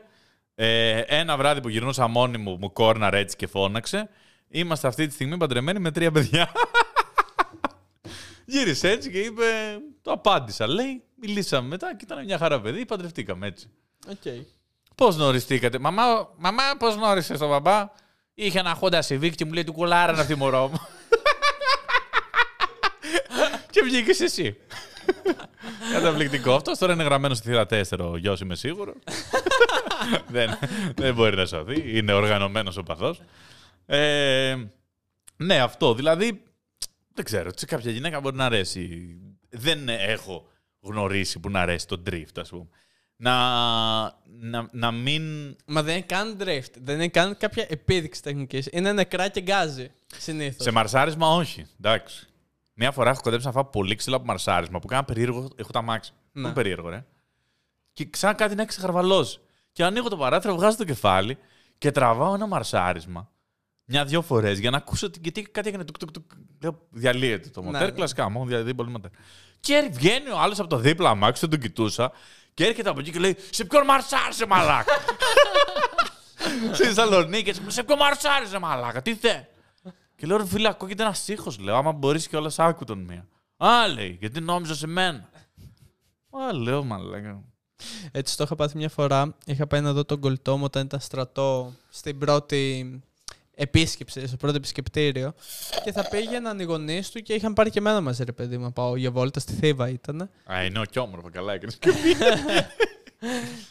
ε, 0.64 1.04
ένα 1.06 1.36
βράδυ 1.36 1.60
που 1.60 1.68
γυρνούσα 1.68 2.08
μόνη 2.08 2.38
μου, 2.38 2.56
μου 2.60 2.72
κόρναρε 2.72 3.18
έτσι 3.18 3.36
και 3.36 3.46
φώναξε. 3.46 4.08
Είμαστε 4.48 4.88
αυτή 4.88 5.06
τη 5.06 5.12
στιγμή 5.12 5.36
παντρεμένοι 5.36 5.78
με 5.78 5.90
τρία 5.90 6.10
παιδιά. 6.10 6.52
Γύρισε 8.44 8.90
έτσι 8.90 9.10
και 9.10 9.18
είπε, 9.18 9.44
το 10.02 10.12
απάντησα. 10.12 10.66
Λέει, 10.66 11.02
μιλήσαμε 11.14 11.68
μετά 11.68 11.96
και 11.96 12.04
ήταν 12.04 12.24
μια 12.24 12.38
χαρά 12.38 12.60
παιδί, 12.60 12.84
παντρευτήκαμε 12.84 13.46
έτσι. 13.46 13.70
Οκ. 14.08 14.44
Πώς 14.94 15.16
γνωριστήκατε, 15.16 15.78
Μαμά, 15.78 16.28
μαμά 16.36 16.62
πώς 16.78 16.94
γνώρισες 16.94 17.38
τον 17.38 17.48
μπαμπά; 17.48 17.90
Είχε 18.34 18.58
ένα 18.58 18.74
χόντα 18.74 19.02
Civic 19.08 19.34
και 19.34 19.44
μου 19.44 19.52
λέει 19.52 19.64
του 19.64 19.72
κουλάρα 19.72 20.12
αυτή 20.12 20.34
μωρό 20.34 20.68
μου. 20.68 20.80
και 23.70 23.82
βγήκες 23.82 24.20
εσύ. 24.20 24.56
Καταπληκτικό. 25.92 26.54
Αυτός 26.54 26.78
τώρα 26.78 26.92
είναι 26.92 27.02
γραμμένος 27.02 27.38
στη 27.38 27.48
θύρα 27.48 27.66
4, 27.70 28.10
ο 28.12 28.16
γιος 28.16 28.40
είμαι 28.40 28.54
σίγουρο. 28.54 28.94
δεν, 30.34 30.58
δεν 30.94 31.14
μπορεί 31.14 31.36
να 31.36 31.46
σωθεί. 31.46 31.98
Είναι 31.98 32.12
οργανωμένος 32.12 32.76
ο 32.76 32.82
παθός. 32.82 33.20
Ε, 33.86 34.56
ναι, 35.36 35.60
αυτό. 35.60 35.94
Δηλαδή, 35.94 36.42
δεν 37.14 37.24
ξέρω. 37.24 37.50
Σε 37.54 37.66
κάποια 37.66 37.90
γυναίκα 37.90 38.20
μπορεί 38.20 38.36
να 38.36 38.44
αρέσει. 38.44 39.16
Δεν 39.50 39.88
έχω 39.88 40.48
γνωρίσει 40.80 41.38
που 41.38 41.50
να 41.50 41.60
αρέσει 41.60 41.86
το 41.86 42.02
drift, 42.10 42.36
ας 42.36 42.48
πούμε. 42.48 42.66
Να, 43.16 43.32
να, 44.24 44.68
να 44.72 44.90
μην. 44.90 45.56
Μα 45.66 45.82
δεν 45.82 45.96
είναι 45.96 46.04
καν 46.06 46.36
drift. 46.40 46.72
Δεν 46.82 46.94
είναι 46.94 47.08
καν 47.08 47.36
κάποια 47.36 47.66
επίδειξη 47.68 48.22
τεχνικής. 48.22 48.68
Είναι 48.70 48.92
νεκρά 48.92 49.28
και 49.28 49.40
γκάζι. 49.40 49.90
Συνήθως. 50.16 50.62
Σε 50.62 50.70
μαρσάρισμα, 50.70 51.34
όχι. 51.34 51.66
Εντάξει. 51.78 52.26
Μια 52.74 52.90
φορά 52.92 53.10
έχω 53.10 53.20
κοντέψει 53.20 53.46
να 53.46 53.52
φάω 53.52 53.64
πολύ 53.64 53.94
ξύλα 53.94 54.16
από 54.16 54.24
μαρσάρισμα 54.24 54.78
που 54.78 54.86
κάνα 54.86 55.04
περίεργο. 55.04 55.48
Έχω 55.56 55.70
τα 55.70 55.82
μάξι. 55.82 56.12
Ναι. 56.32 56.42
Πολύ 56.42 56.54
περίεργο, 56.54 56.88
ρε. 56.88 57.04
Και 57.92 58.10
ξανά 58.10 58.32
κάτι 58.34 58.54
να 58.54 58.60
έχει 58.60 58.70
ξεχαρβαλώσει. 58.70 59.40
Και 59.72 59.84
ανοίγω 59.84 60.08
το 60.08 60.16
παράθυρο, 60.16 60.54
βγάζω 60.54 60.76
το 60.76 60.84
κεφάλι 60.84 61.38
και 61.78 61.90
τραβάω 61.90 62.34
ένα 62.34 62.46
μαρσάρισμα 62.46 63.32
μια-δυο 63.84 64.22
φορές 64.22 64.58
για 64.58 64.70
να 64.70 64.76
ακούσω 64.76 65.06
ότι 65.06 65.18
γιατί 65.22 65.42
κάτι 65.42 65.68
έκανε. 65.68 65.84
Τουκ, 65.84 65.98
τουκ, 65.98 66.10
τουκ. 66.10 66.30
Λέω, 66.62 66.78
διαλύεται 66.90 67.48
το 67.48 67.62
μοτέρ. 67.62 67.82
ναι. 67.82 67.90
Κλασικά, 67.90 68.28
μόνο 68.28 68.46
διαλύεται 68.46 68.74
πολύ 68.74 68.90
μοτέρ. 68.90 69.10
Και 69.60 69.88
βγαίνει 69.92 70.30
ο 70.30 70.38
άλλος 70.38 70.58
από 70.58 70.68
το 70.68 70.76
δίπλα 70.76 71.10
αμάξι, 71.10 71.40
δεν 71.40 71.50
τον 71.50 71.60
κοιτούσα. 71.68 72.12
Και 72.54 72.66
έρχεται 72.66 72.88
από 72.88 73.00
εκεί 73.00 73.10
και 73.10 73.18
λέει: 73.18 73.36
Σε 73.50 73.64
ποιον 73.64 73.84
μαρσάρισε, 73.84 74.46
μαλάκα; 74.46 74.92
Στη 76.72 76.84
Θεσσαλονίκη, 76.84 77.52
σε 77.66 77.82
ποιον 77.82 77.98
μαρσάρισε, 77.98 78.58
μαλάκα. 78.58 79.02
Τι 79.02 79.14
θες; 79.14 79.44
Και 80.22 80.28
λέω: 80.28 80.36
Ρε 80.36 80.46
φίλε, 80.46 80.68
ακούγεται 80.68 81.02
ένας 81.02 81.28
ήχος. 81.28 81.58
Λέω: 81.58 81.76
Άμα 81.76 81.92
μπορείς 81.92 82.28
και 82.28 82.36
όλα, 82.36 82.50
άκου 82.56 82.84
τον 82.84 82.98
μία. 82.98 83.26
Α, 83.56 83.88
λέει, 83.88 84.16
γιατί 84.20 84.40
νόμιζα 84.40 84.74
σε 84.74 84.86
μένα. 84.86 85.28
Α, 86.30 86.52
λέω, 86.52 86.84
μαλάκα. 86.84 87.42
Έτσι 88.12 88.36
το 88.36 88.44
είχα 88.44 88.54
πάθει 88.54 88.76
μια 88.76 88.88
φορά. 88.88 89.36
Είχα 89.46 89.66
πάει 89.66 89.80
να 89.80 89.92
δω 89.92 90.04
τον 90.04 90.20
κολλητό 90.20 90.56
μου 90.56 90.64
όταν 90.64 90.84
ήταν 90.84 91.00
στρατό 91.00 91.72
στην 91.90 92.18
πρώτη 92.18 93.00
επίσκεψη, 93.54 94.26
στο 94.26 94.36
πρώτο 94.36 94.56
επισκεπτήριο. 94.56 95.34
Και 95.84 95.92
θα 95.92 96.08
πήγαιναν 96.08 96.60
οι 96.60 96.64
γονείς 96.64 97.10
του 97.10 97.20
και 97.20 97.34
είχαν 97.34 97.52
πάρει 97.52 97.70
και 97.70 97.78
εμένα 97.78 98.00
μαζί, 98.00 98.24
ρε 98.24 98.32
παιδί 98.32 98.56
μου. 98.56 98.64
να 98.64 98.72
Πάω 98.72 98.96
για 98.96 99.10
βόλτα 99.10 99.40
στη 99.40 99.52
Θήβα 99.52 99.88
ήταν. 99.88 100.30
Α, 100.52 100.64
είναι 100.64 100.78
ο 100.78 100.84
κι 100.84 100.98
όμορφο, 100.98 101.30
καλά 101.30 101.52
έκανες. 101.52 101.78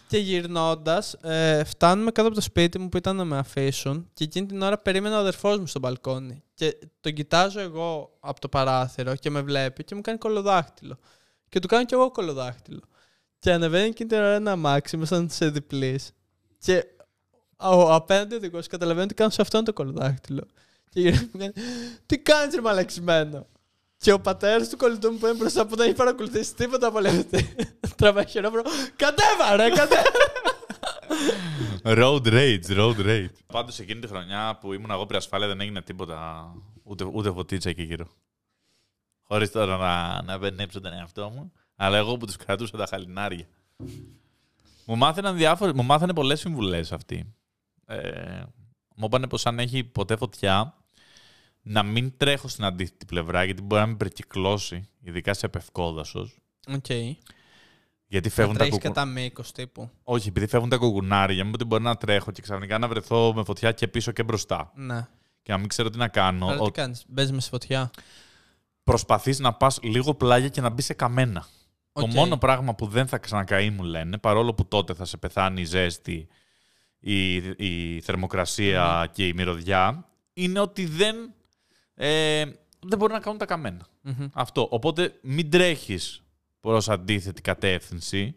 Και 0.08 0.18
γυρνώντας, 0.18 1.14
ε, 1.14 1.64
φτάνουμε 1.64 2.12
κάτω 2.12 2.28
από 2.28 2.36
το 2.36 2.42
σπίτι 2.42 2.80
μου 2.80 2.90
που 2.90 2.98
ήταν 2.98 3.16
να 3.16 3.26
με 3.26 3.38
αφήσουν 3.38 4.10
και 4.14 4.24
εκείνη 4.24 4.46
την 4.46 4.62
ώρα 4.62 4.78
περίμενα 4.78 5.16
ο 5.16 5.20
αδερφός 5.20 5.60
μου 5.60 5.68
στο 5.68 5.80
μπαλκόνι. 5.80 6.44
Και 6.54 6.78
τον 7.02 7.14
κοιτάζω 7.14 7.60
εγώ 7.60 8.18
από 8.20 8.42
το 8.42 8.50
παράθυρο 8.50 9.16
και 9.16 9.30
με 9.30 9.42
βλέπει 9.42 9.84
και 9.84 9.96
μου 9.96 10.02
κάνει 10.02 10.18
κολοδάχτυλο. 10.18 10.98
Και 11.50 11.60
του 11.60 11.68
κάνω 11.68 11.86
κι 11.86 11.94
εγώ 11.94 12.12
κολοδάχτυλο. 12.12 12.82
Και 13.40 13.52
ανεβαίνει 13.52 13.88
εκείνη 13.88 14.10
την 14.10 14.18
ώρα 14.18 14.34
ένα 14.34 14.52
αμάξι 14.52 14.98
μέσα 14.98 15.26
σε 15.30 15.50
διπλής. 15.50 16.12
Και 16.58 16.86
ο 17.58 17.94
απέναντι 17.94 18.36
οδηγός 18.36 18.68
καταλαβαίνει 18.68 19.06
ότι 19.06 19.14
κάνω 19.14 19.30
σε 19.30 19.42
αυτόν 19.42 19.64
το 19.64 19.74
κολοδάχτυλο. 19.74 20.48
Και 20.90 21.00
γυρίζει 21.00 21.30
μου 21.34 21.40
κάνει, 21.40 21.54
Τι 22.06 22.20
κάνεις, 22.20 22.56
ρε 22.56 22.62
μαλαξιμένο. 22.62 23.48
Και 24.02 24.12
ο 24.12 24.20
πατέρας 24.20 24.70
του 24.70 24.78
κολλητού 24.78 25.12
μου 25.12 25.18
που 25.18 25.26
είναι 25.26 25.36
μπροστά 25.36 25.66
που 25.66 25.76
δεν 25.76 25.88
έχει 25.88 25.96
παρακολουθήσει 25.96 26.56
τίποτα 26.56 26.88
από 26.88 26.98
όλα 26.98 27.10
αυτά. 27.10 27.40
Τραβάει 27.98 28.28
χειρόφρονο. 28.28 28.70
Κατέβα, 28.96 29.56
ρε, 29.56 29.70
κατέβα. 29.70 30.02
road 32.02 32.26
rage, 32.26 32.78
road 32.78 33.06
rage. 33.06 33.34
Πάντως 33.46 33.80
εκείνη 33.80 34.00
τη 34.00 34.08
χρονιά 34.08 34.58
που 34.62 34.74
ήμουν 34.74 34.92
εγώ 34.92 35.08
ασφάλεια 35.14 35.48
δεν 35.48 35.62
έγινε 35.62 35.82
τίποτα. 35.82 36.52
Ούτε, 36.84 37.04
ούτε 37.04 37.32
φωτίτσα 37.32 37.70
εκεί 37.70 37.84
γύρω. 37.84 38.08
Χωρίς 39.22 39.52
τώρα 39.52 39.78
να, 39.78 40.22
να 40.22 40.38
μπενέψω 40.38 40.82
τον 40.82 40.94
εαυτό 40.94 41.30
μου. 41.30 41.52
Αλλά 41.76 41.98
εγώ 41.98 42.18
που 42.18 42.26
τους 42.26 42.36
κρατούσα 42.36 42.78
τα 42.78 42.86
χαλινάρια. 42.90 43.46
Μου 44.86 44.98
μάθαιναν 44.98 45.36
διάφορες, 45.36 45.74
μου 45.74 45.84
μάθανε 45.84 46.14
πολλές 46.14 46.40
συμβουλές 46.40 46.92
αυτοί. 46.92 47.34
Ε, 47.86 48.44
μου 48.96 49.06
είπανε 49.06 49.28
πως 49.28 49.46
αν 49.46 49.60
έχει 49.60 49.84
ποτέ 49.84 50.16
φωτιά, 50.16 50.81
να 51.62 51.84
μην 51.84 52.14
τρέχω 52.18 52.48
στην 52.48 52.64
αντίθετη 52.64 53.06
πλευρά 53.06 53.44
γιατί 53.44 53.62
μπορεί 53.62 53.82
να 53.82 53.88
με 53.88 53.96
περικυκλώσει, 53.96 54.88
ειδικά 55.02 55.34
σε 55.34 55.48
πευκόδασο. 55.48 56.30
Οκ. 56.68 56.86
Γιατί 58.08 58.30
Θα 58.30 58.36
φεύγουν 58.36 58.54
τα 58.54 58.60
τρέχεις 58.60 58.78
κουκου... 58.80 58.94
κατά 58.94 59.06
μήκος 59.06 59.52
τύπου. 59.52 59.90
Όχι, 60.04 60.28
επειδή 60.28 60.48
φεύγουν 60.48 60.70
τα 60.70 60.78
κουκουνάρια, 60.78 61.46
μου 61.46 61.52
ότι 61.54 61.64
μπορεί 61.66 61.84
να 61.84 61.96
τρέχω 61.96 62.32
και 62.32 62.42
ξαφνικά 62.42 62.78
να 62.78 62.88
βρεθώ 62.88 63.34
με 63.36 63.44
φωτιά 63.44 63.72
και 63.72 63.88
πίσω 63.88 64.12
και 64.12 64.24
μπροστά. 64.24 64.72
Ναι. 64.76 65.08
Και 65.42 65.52
να 65.52 65.58
μην 65.58 65.68
ξέρω 65.68 65.90
τι 65.90 65.98
να 65.98 66.08
κάνω. 66.08 66.48
Άρα 66.48 66.60
Ο- 66.60 66.66
τι 66.66 66.72
κάνεις, 66.72 67.04
μπαίνει 67.08 67.32
με 67.32 67.42
στη 67.42 67.50
φωτιά. 67.50 67.92
προσπαθείς 68.84 69.40
να 69.40 69.54
πας 69.54 69.80
λίγο 69.82 70.14
πλάγια 70.14 70.50
και 70.50 70.62
να 70.62 70.70
μπει 70.70 70.82
σε 70.82 70.94
καμένα. 70.94 71.46
Το 71.94 72.02
Οκ. 72.02 72.12
μόνο 72.14 72.38
πράγμα 72.38 72.76
που 72.76 72.88
δεν 72.88 73.08
θα 73.08 73.18
ξανακαεί 73.18 73.70
μου 73.70 73.84
λένε, 73.84 74.18
παρόλο 74.18 74.54
που 74.54 74.68
τότε 74.68 74.94
θα 74.94 75.06
σε 75.06 75.18
πεθάνει 75.18 75.62
η 75.62 75.66
ζέστη, 75.66 76.28
η, 77.00 77.34
η 77.36 78.02
θερμοκρασία 78.02 79.10
και 79.12 79.28
η 79.28 79.34
μυρωδιά, 79.34 80.06
είναι 80.34 80.60
ότι 80.60 80.86
δεν, 80.86 81.16
ε, 82.04 82.44
δεν 82.80 82.98
μπορεί 82.98 83.14
να 83.14 83.20
κάνουν 83.20 83.40
τα 83.40 83.46
καμένα. 83.46 83.88
Μμμ. 84.02 84.28
Αυτό. 84.34 84.68
Οπότε 84.72 85.14
μην 85.22 85.50
τρέχεις 85.50 86.24
προς 86.60 86.90
αντίθετη 86.90 87.42
κατεύθυνση. 87.42 88.36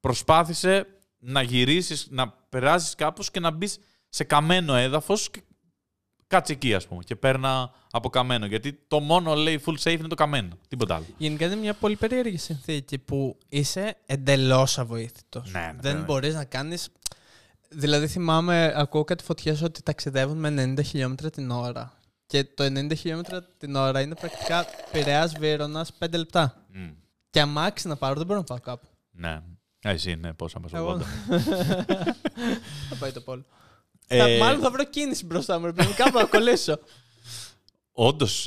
Προσπάθησε 0.00 0.86
να 1.18 1.42
γυρίσεις, 1.42 2.06
να 2.10 2.30
περάσεις 2.30 2.94
κάπως 2.94 3.30
και 3.30 3.40
να 3.40 3.50
μπεις 3.50 3.78
σε 4.08 4.24
καμένο 4.24 4.74
έδαφος 4.74 5.30
και 5.30 5.42
κάτσε 6.26 6.52
εκεί 6.52 6.74
ας 6.74 6.86
πούμε 6.86 7.02
και 7.02 7.16
παίρνα 7.16 7.70
από 7.90 8.10
καμένο. 8.10 8.46
Γιατί 8.46 8.72
το 8.88 9.00
μόνο 9.00 9.34
λέει 9.34 9.60
full 9.66 9.76
safe 9.82 9.98
είναι 9.98 10.08
το 10.08 10.14
καμένο. 10.14 10.58
Τίποτα 10.68 10.94
άλλο. 10.94 11.04
Γενικά 11.16 11.46
είναι 11.46 11.56
μια 11.56 11.74
πολύ 11.74 11.96
περίεργη 11.96 12.36
συνθήκη 12.36 12.98
που 12.98 13.38
είσαι 13.48 13.96
εντελώς 14.06 14.78
αβοήθητος. 14.78 15.50
Ναι, 15.52 15.60
ναι, 15.60 15.66
Δεν 15.66 15.80
βέβαια. 15.80 16.02
μπορείς 16.02 16.34
να 16.34 16.44
κάνει. 16.44 16.76
Δηλαδή 17.68 18.06
θυμάμαι, 18.06 18.72
ακούω 18.76 19.04
κάτι 19.04 19.24
φωτιές 19.24 19.62
ότι 19.62 19.82
ταξιδεύουν 19.82 20.38
με 20.38 20.74
90 20.78 20.84
χιλιόμετρα 20.84 21.30
την 21.30 21.50
ώρα. 21.50 21.96
Και 22.26 22.44
το 22.44 22.64
90 22.64 22.96
χιλιόμετρα 22.96 23.42
την 23.58 23.74
ώρα 23.76 24.00
είναι 24.00 24.14
πρακτικά 24.14 24.64
πειραία 24.92 25.26
Βίρονα 25.38 25.86
5 25.98 26.10
λεπτά. 26.16 26.64
Μμ. 26.72 26.88
Και 27.30 27.40
αμάξι 27.40 27.88
να 27.88 27.96
πάρω, 27.96 28.14
δεν 28.14 28.26
μπορώ 28.26 28.38
να 28.38 28.44
πάω 28.44 28.60
κάπου. 28.60 28.86
Ναι. 29.10 29.28
Α, 29.28 29.90
Εσύ 29.90 30.10
είναι 30.10 30.32
πόσα 30.32 30.60
μας 30.60 30.72
Εγώ. 30.72 30.90
80. 30.90 31.02
θα 32.88 32.96
πάει 32.98 33.12
το 33.12 33.20
πόλο. 33.20 33.44
Ε, 34.06 34.18
Θα- 34.38 34.44
μάλλον 34.44 34.60
θα 34.60 34.70
βρω 34.70 34.84
κίνηση 34.84 35.24
μπροστά 35.26 35.58
μου. 35.58 35.72
Πρέπει 35.72 35.92
κάπου 35.94 36.18
να 36.18 36.24
κολλήσω. 36.24 36.78
Όντως. 37.92 38.46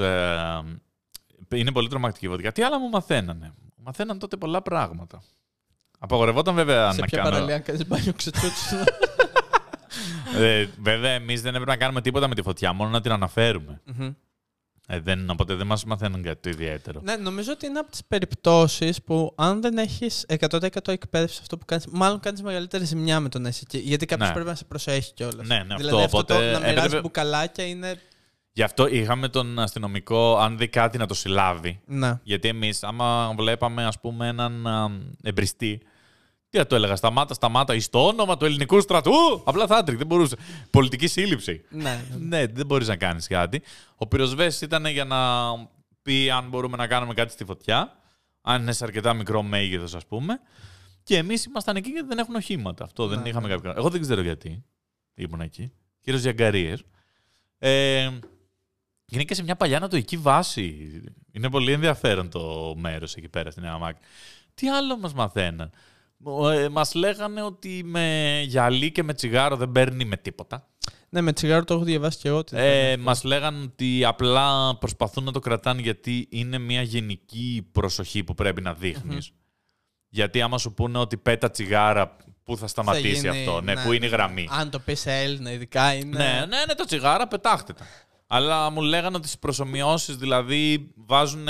είναι 1.53 1.71
πολύ 1.73 1.87
τρομακτική 1.89 2.25
η 2.25 2.29
βοδιά. 2.29 2.51
Τι 2.51 2.61
άλλα 2.61 2.79
μου 2.79 2.89
μαθαίνανε; 2.89 3.53
Μου 3.75 3.83
Μαθαίναν 3.83 4.19
τότε 4.19 4.37
πολλά 4.37 4.61
πράγματα. 4.61 5.23
Απαγορευόταν 5.99 6.55
βέβαια 6.55 6.91
Σε 6.91 6.99
να 6.99 7.05
ποια 7.05 7.17
κάνω. 7.17 7.29
παραλία 7.29 7.59
κάνεις 7.59 7.87
μπάνιο 7.87 8.13
ξετσούτσου. 8.13 8.75
Ε, 10.43 10.69
βέβαια, 10.81 11.11
εμείς 11.11 11.41
δεν 11.41 11.53
έπρεπε 11.53 11.71
να 11.71 11.77
κάνουμε 11.77 12.01
τίποτα 12.01 12.27
με 12.27 12.35
τη 12.35 12.41
φωτιά, 12.41 12.73
μόνο 12.73 12.89
να 12.89 13.01
την 13.01 13.11
αναφέρουμε. 13.11 13.81
Μμμ. 13.85 14.13
Ε, 14.91 14.99
δεν, 14.99 15.29
οπότε 15.29 15.53
δεν 15.53 15.67
μας 15.67 15.85
μαθαίνουν 15.85 16.23
κάτι 16.23 16.41
το 16.41 16.49
ιδιαίτερο. 16.49 17.01
Ναι, 17.03 17.15
νομίζω 17.15 17.51
ότι 17.51 17.65
είναι 17.65 17.79
από 17.79 17.91
τις 17.91 18.01
περιπτώσεις 18.07 19.01
που 19.03 19.33
αν 19.35 19.61
δεν 19.61 19.77
έχεις 19.77 20.25
100% 20.27 20.87
εκπαίδευση 20.87 21.35
σε 21.35 21.39
αυτό 21.41 21.57
που 21.57 21.65
κάνεις, 21.65 21.85
μάλλον 21.91 22.19
κάνεις 22.19 22.41
μεγαλύτερη 22.41 22.85
ζημιά 22.85 23.19
με 23.19 23.29
τον 23.29 23.41
να 23.41 23.47
είσαι 23.49 23.61
εκεί. 23.63 23.77
Γιατί 23.77 24.05
κάποιος 24.05 24.27
Ναι. 24.27 24.33
πρέπει 24.33 24.49
να 24.49 24.55
σε 24.55 24.65
προσέχει 24.65 25.13
κιόλας. 25.13 25.47
Ναι, 25.47 25.63
ναι, 25.67 25.75
δηλαδή 25.75 26.03
αυτό, 26.03 26.17
αυτό, 26.17 26.17
οπότε 26.17 26.33
το 26.33 26.51
να 26.51 26.59
μοιράζεις 26.59 26.77
έπρεπε- 26.77 27.01
μπουκαλάκια 27.01 27.65
είναι. 27.65 27.99
Γι' 28.51 28.63
αυτό 28.63 28.87
είχαμε 28.87 29.27
τον 29.27 29.59
αστυνομικό, 29.59 30.37
αν 30.37 30.57
δει 30.57 30.67
κάτι, 30.67 30.97
να 30.97 31.05
το 31.05 31.13
συλλάβει. 31.13 31.79
Ναι. 31.85 32.19
Γιατί 32.23 32.47
εμείς, 32.47 32.83
άμα 32.83 33.33
βλέπαμε, 33.37 33.85
ας 33.85 33.99
πούμε, 33.99 34.27
έναν 34.27 34.67
α, 34.67 34.89
εμπριστή, 35.23 35.81
τι 36.49 36.57
θα 36.57 36.67
το 36.67 36.75
έλεγα, 36.75 36.95
σταμάτα, 36.95 37.33
σταμάτα, 37.33 37.75
εις 37.75 37.89
το 37.89 38.07
όνομα 38.07 38.37
του 38.37 38.45
ελληνικού 38.45 38.81
στρατού. 38.81 39.41
Απλά 39.43 39.67
θα 39.67 39.77
έτρεχε, 39.77 39.97
δεν 39.97 40.07
μπορούσε. 40.07 40.35
Πολιτική 40.69 41.07
σύλληψη. 41.07 41.61
ναι. 41.69 42.03
ναι, 42.19 42.45
δεν 42.47 42.65
μπορείς 42.65 42.87
να 42.87 42.95
κάνεις 42.95 43.27
κάτι. 43.27 43.61
Ο 43.95 44.07
πυροσβέστης 44.07 44.61
ήταν 44.61 44.85
για 44.85 45.05
να 45.05 45.17
πει 46.01 46.29
αν 46.29 46.49
μπορούμε 46.49 46.77
να 46.77 46.87
κάνουμε 46.87 47.13
κάτι 47.13 47.31
στη 47.31 47.45
φωτιά. 47.45 47.97
Αν 48.41 48.61
είναι 48.61 48.71
σε 48.71 48.83
αρκετά 48.83 49.13
μικρό 49.13 49.41
μέγεθος, 49.43 49.95
ας 49.95 50.05
πούμε. 50.05 50.39
Και 51.03 51.17
εμείς 51.17 51.45
ήμασταν 51.45 51.75
εκεί 51.75 51.89
γιατί 51.89 52.07
δεν 52.07 52.17
έχουν 52.17 52.35
οχήματα. 52.35 52.83
Αυτό 52.83 53.07
δεν 53.07 53.21
Ναι, 53.21 53.29
είχαμε 53.29 53.47
ναι. 53.47 53.53
κάποιο. 53.53 53.73
Εγώ 53.77 53.89
δεν 53.89 54.01
ξέρω 54.01 54.21
γιατί 54.21 54.63
ήμουν 55.13 55.41
εκεί. 55.41 55.71
Κύριος 56.01 56.21
Γιαγκαρίε. 56.21 56.75
Ε, 57.57 58.09
είναι 59.11 59.23
και 59.23 59.33
σε 59.33 59.43
μια 59.43 59.55
παλιά 59.55 59.77
ανατοϊκή 59.77 60.17
βάση. 60.17 60.89
Είναι 61.31 61.49
πολύ 61.49 61.71
ενδιαφέρον 61.71 62.29
το 62.29 62.73
μέρος 62.77 63.15
εκεί 63.15 63.29
πέρα 63.29 63.51
στην 63.51 63.63
Νέα 63.63 63.97
Τι 64.53 64.69
άλλο 64.69 64.97
μας 64.97 65.13
μαθαίναν; 65.13 65.71
Ε, 66.53 66.69
μας 66.69 66.93
λέγανε 66.93 67.41
ότι 67.41 67.81
με 67.85 68.39
γυαλί 68.45 68.91
και 68.91 69.03
με 69.03 69.13
τσιγάρο 69.13 69.55
δεν 69.55 69.71
παίρνει 69.71 70.05
με 70.05 70.17
τίποτα. 70.17 70.67
ναι, 71.09 71.21
με 71.21 71.33
τσιγάρο 71.33 71.63
το 71.63 71.73
έχω 71.73 71.83
διαβάσει 71.83 72.17
κι 72.17 72.27
εγώ. 72.27 72.37
ότι 72.37 72.55
δεν 72.55 72.63
Ε, 72.65 72.91
είναι. 72.91 73.01
μας 73.03 73.23
λέγανε 73.23 73.61
ότι 73.63 74.05
απλά 74.05 74.75
προσπαθούν 74.77 75.23
να 75.23 75.31
το 75.31 75.39
κρατάνε 75.39 75.81
γιατί 75.81 76.27
είναι 76.31 76.57
μια 76.57 76.81
γενική 76.81 77.67
προσοχή 77.71 78.23
που 78.23 78.33
πρέπει 78.33 78.61
να 78.61 78.73
δειχνεις 78.73 79.31
Γιατί 80.09 80.41
άμα 80.41 80.57
σου 80.57 80.73
πούνε 80.73 80.97
ότι 80.97 81.17
πέτα 81.17 81.51
τσιγάρα, 81.51 82.15
πού 82.43 82.53
θα 82.53 82.59
Θα 82.61 82.67
σταματήσει 82.67 83.07
γίνει- 83.15 83.27
αυτό, 83.27 83.61
ναι, 83.61 83.73
πού 83.83 83.91
είναι 83.91 84.05
η 84.05 84.09
γραμμή. 84.09 84.47
Αν 84.51 84.69
το 84.69 84.79
πεις 84.79 84.99
σε 84.99 85.11
Έλληνα, 85.21 85.51
ειδικά 85.51 85.93
είναι. 85.93 86.17
Ναι, 86.17 86.45
ναι, 86.47 86.65
ναι, 86.67 86.73
το 86.73 86.85
τσιγάρα 86.85 87.27
πετάχτε 87.27 87.73
τα. 87.73 87.85
Αλλά 88.27 88.69
μου 88.69 88.81
λέγανε 88.81 89.15
ότι 89.17 89.27
στις 89.27 89.39
προσωμιώσεις 89.39 90.15
δηλαδή 90.15 90.91
βάζουν 90.95 91.47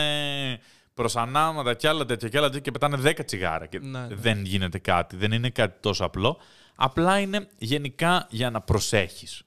προς 0.99 1.15
ανάματα 1.15 1.73
και 1.73 1.87
άλλα 1.87 2.05
τέτοια 2.05 2.29
και 2.29 2.37
άλλα 2.37 2.45
τέτοια 2.47 2.61
και 2.61 2.71
πετάνε 2.71 2.97
10 3.11 3.25
τσιγάρα 3.25 3.65
και 3.65 3.79
Ναι, 3.79 3.99
ναι. 3.99 4.15
δεν 4.15 4.45
γίνεται 4.45 4.79
κάτι. 4.79 5.15
Δεν 5.15 5.31
είναι 5.31 5.49
κάτι 5.49 5.79
τόσο 5.81 6.05
απλό. 6.05 6.37
Απλά 6.75 7.19
είναι 7.19 7.47
γενικά 7.57 8.27
για 8.29 8.49
να 8.49 8.61
προσέχεις 8.61 9.41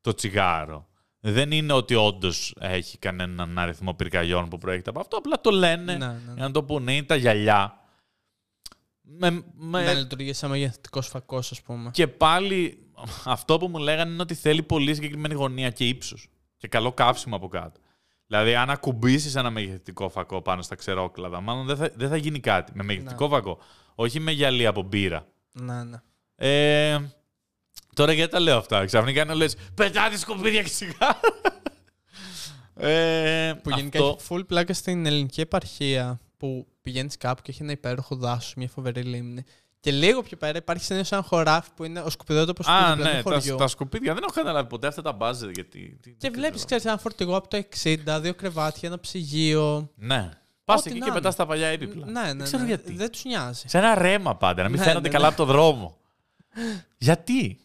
το 0.00 0.14
τσιγάρο. 0.14 0.86
Δεν 1.20 1.50
είναι 1.50 1.72
ότι 1.72 1.94
όντως 1.94 2.54
έχει 2.60 2.98
κανέναν 2.98 3.58
αριθμό 3.58 3.94
πυρκαγιών 3.94 4.48
που 4.48 4.58
προέρχεται 4.58 4.90
από 4.90 5.00
αυτό. 5.00 5.16
Απλά 5.16 5.40
το 5.40 5.50
λένε 5.50 5.96
Ναι, 5.96 6.06
ναι, 6.06 6.12
ναι. 6.26 6.32
για 6.34 6.42
να 6.46 6.50
το 6.50 6.62
πούνε. 6.62 6.92
Είναι 6.94 7.02
τα 7.06 7.16
γυαλιά. 7.16 7.78
Με, 9.00 9.42
με- 9.56 9.84
Δεν 9.84 9.96
λειτουργεί 9.98 10.32
σαν 10.32 10.50
μεγεθυντικό 10.50 11.00
φακό, 11.00 11.36
ας 11.36 11.62
πούμε. 11.62 11.90
και 11.90 12.06
πάλι 12.06 12.78
αυτό 13.24 13.58
που 13.58 13.68
μου 13.68 13.78
λέγανε 13.78 14.12
είναι 14.12 14.22
ότι 14.22 14.34
θέλει 14.34 14.62
πολύ 14.62 14.94
συγκεκριμένη 14.94 15.34
γωνία 15.34 15.70
και 15.70 15.86
ύψος. 15.88 16.28
Και 16.56 16.68
καλό 16.68 16.92
καύσιμο 16.92 17.36
από 17.36 17.48
κάτω. 17.48 17.80
Δηλαδή, 18.34 18.54
αν 18.54 18.70
ακουμπήσεις 18.70 19.34
ένα 19.34 19.50
μεγεθυντικό 19.50 20.08
φακό 20.08 20.42
πάνω 20.42 20.62
στα 20.62 20.74
ξερόκλαδα, 20.74 21.40
μάλλον 21.40 21.66
δεν 21.66 21.76
θα, 21.76 21.90
δεν 21.94 22.08
θα 22.08 22.16
γίνει 22.16 22.40
κάτι. 22.40 22.72
Με 22.74 22.82
μεγεθυντικό 22.82 23.28
φακό. 23.28 23.58
Όχι 23.94 24.20
με 24.20 24.30
γυαλί 24.30 24.66
από 24.66 24.82
μπύρα. 24.82 25.26
Ναι, 25.52 25.82
ναι. 25.84 25.96
Ε, 26.36 26.98
τώρα 27.94 28.12
γιατί 28.12 28.30
τα 28.32 28.40
λέω 28.40 28.56
αυτά. 28.58 28.84
Ξαφνικά 28.84 29.24
να 29.24 29.34
λες: 29.34 29.56
Πετάτε 29.74 30.16
σκουπίδια 30.18 30.62
και 30.62 30.68
σιγά. 30.68 31.20
Ε, 32.76 33.52
Που 33.62 33.70
γενικά 33.70 33.98
αυτό- 33.98 34.16
έχει 34.20 34.26
full 34.30 34.46
πλάκα 34.46 34.74
στην 34.74 35.06
ελληνική 35.06 35.40
επαρχία 35.40 36.20
που 36.36 36.66
πηγαίνεις 36.82 37.16
κάπου 37.16 37.42
και 37.42 37.50
έχει 37.50 37.62
ένα 37.62 37.72
υπέροχο 37.72 38.16
δάσος, 38.16 38.54
μια 38.54 38.68
φοβερή 38.68 39.02
λίμνη. 39.02 39.44
Και 39.84 39.90
λίγο 39.92 40.22
πιο 40.22 40.36
πέρα 40.36 40.58
υπάρχει 40.58 40.84
συνήθω 40.84 41.16
ένα 41.16 41.24
χωράφι 41.24 41.68
που 41.76 41.84
είναι 41.84 42.00
ο 42.00 42.10
σκουπιδότοπος 42.10 42.66
του 42.66 42.72
Α, 42.72 42.78
διπλανού 42.94 43.02
ναι, 43.16 43.22
τα, 43.22 43.30
χωριού. 43.30 43.56
τα 43.56 43.66
σκουπίδια. 43.68 44.14
Δεν 44.14 44.22
έχω 44.22 44.32
καταλάβει 44.32 44.68
ποτέ 44.68 44.86
αυτά 44.86 45.02
τα 45.02 45.12
μπάζε. 45.12 45.50
Γιατί, 45.54 45.98
τι- 46.02 46.10
Και 46.10 46.16
δεν 46.18 46.32
βλέπεις, 46.32 46.50
ξέρω. 46.54 46.64
ξέρεις, 46.66 46.84
ένα 46.84 46.96
φορτηγό 46.98 47.36
από 47.36 47.48
το 47.48 47.56
60, 47.56 48.20
δύο 48.20 48.34
κρεβάτια, 48.34 48.88
ένα 48.88 49.00
ψυγείο. 49.00 49.90
Ναι. 49.96 50.30
Πας 50.64 50.80
Ό,τι 50.80 50.88
εκεί 50.90 50.98
να 50.98 51.04
και 51.04 51.10
είναι. 51.10 51.20
πετάς 51.20 51.36
τα 51.36 51.46
παλιά 51.46 51.66
έπιπλα. 51.68 52.06
Ναι, 52.06 52.20
ναι, 52.20 52.32
Δεν 52.34 52.42
ξέρω 52.42 52.62
ναι. 52.62 52.68
γιατί. 52.68 52.92
Δεν 52.92 53.10
τους 53.10 53.24
νοιάζει. 53.24 53.62
Σε 53.66 53.78
ένα 53.78 53.94
ρέμα 53.94 54.36
πάντα, 54.36 54.62
να 54.62 54.68
μην 54.68 54.78
Ναι, 54.78 54.84
φαίνονται 54.84 55.08
ναι, 55.08 55.14
καλά 55.14 55.28
ναι. 55.28 55.34
από 55.34 55.44
το 55.44 55.52
δρόμο. 55.52 55.96
γιατί; 56.98 57.58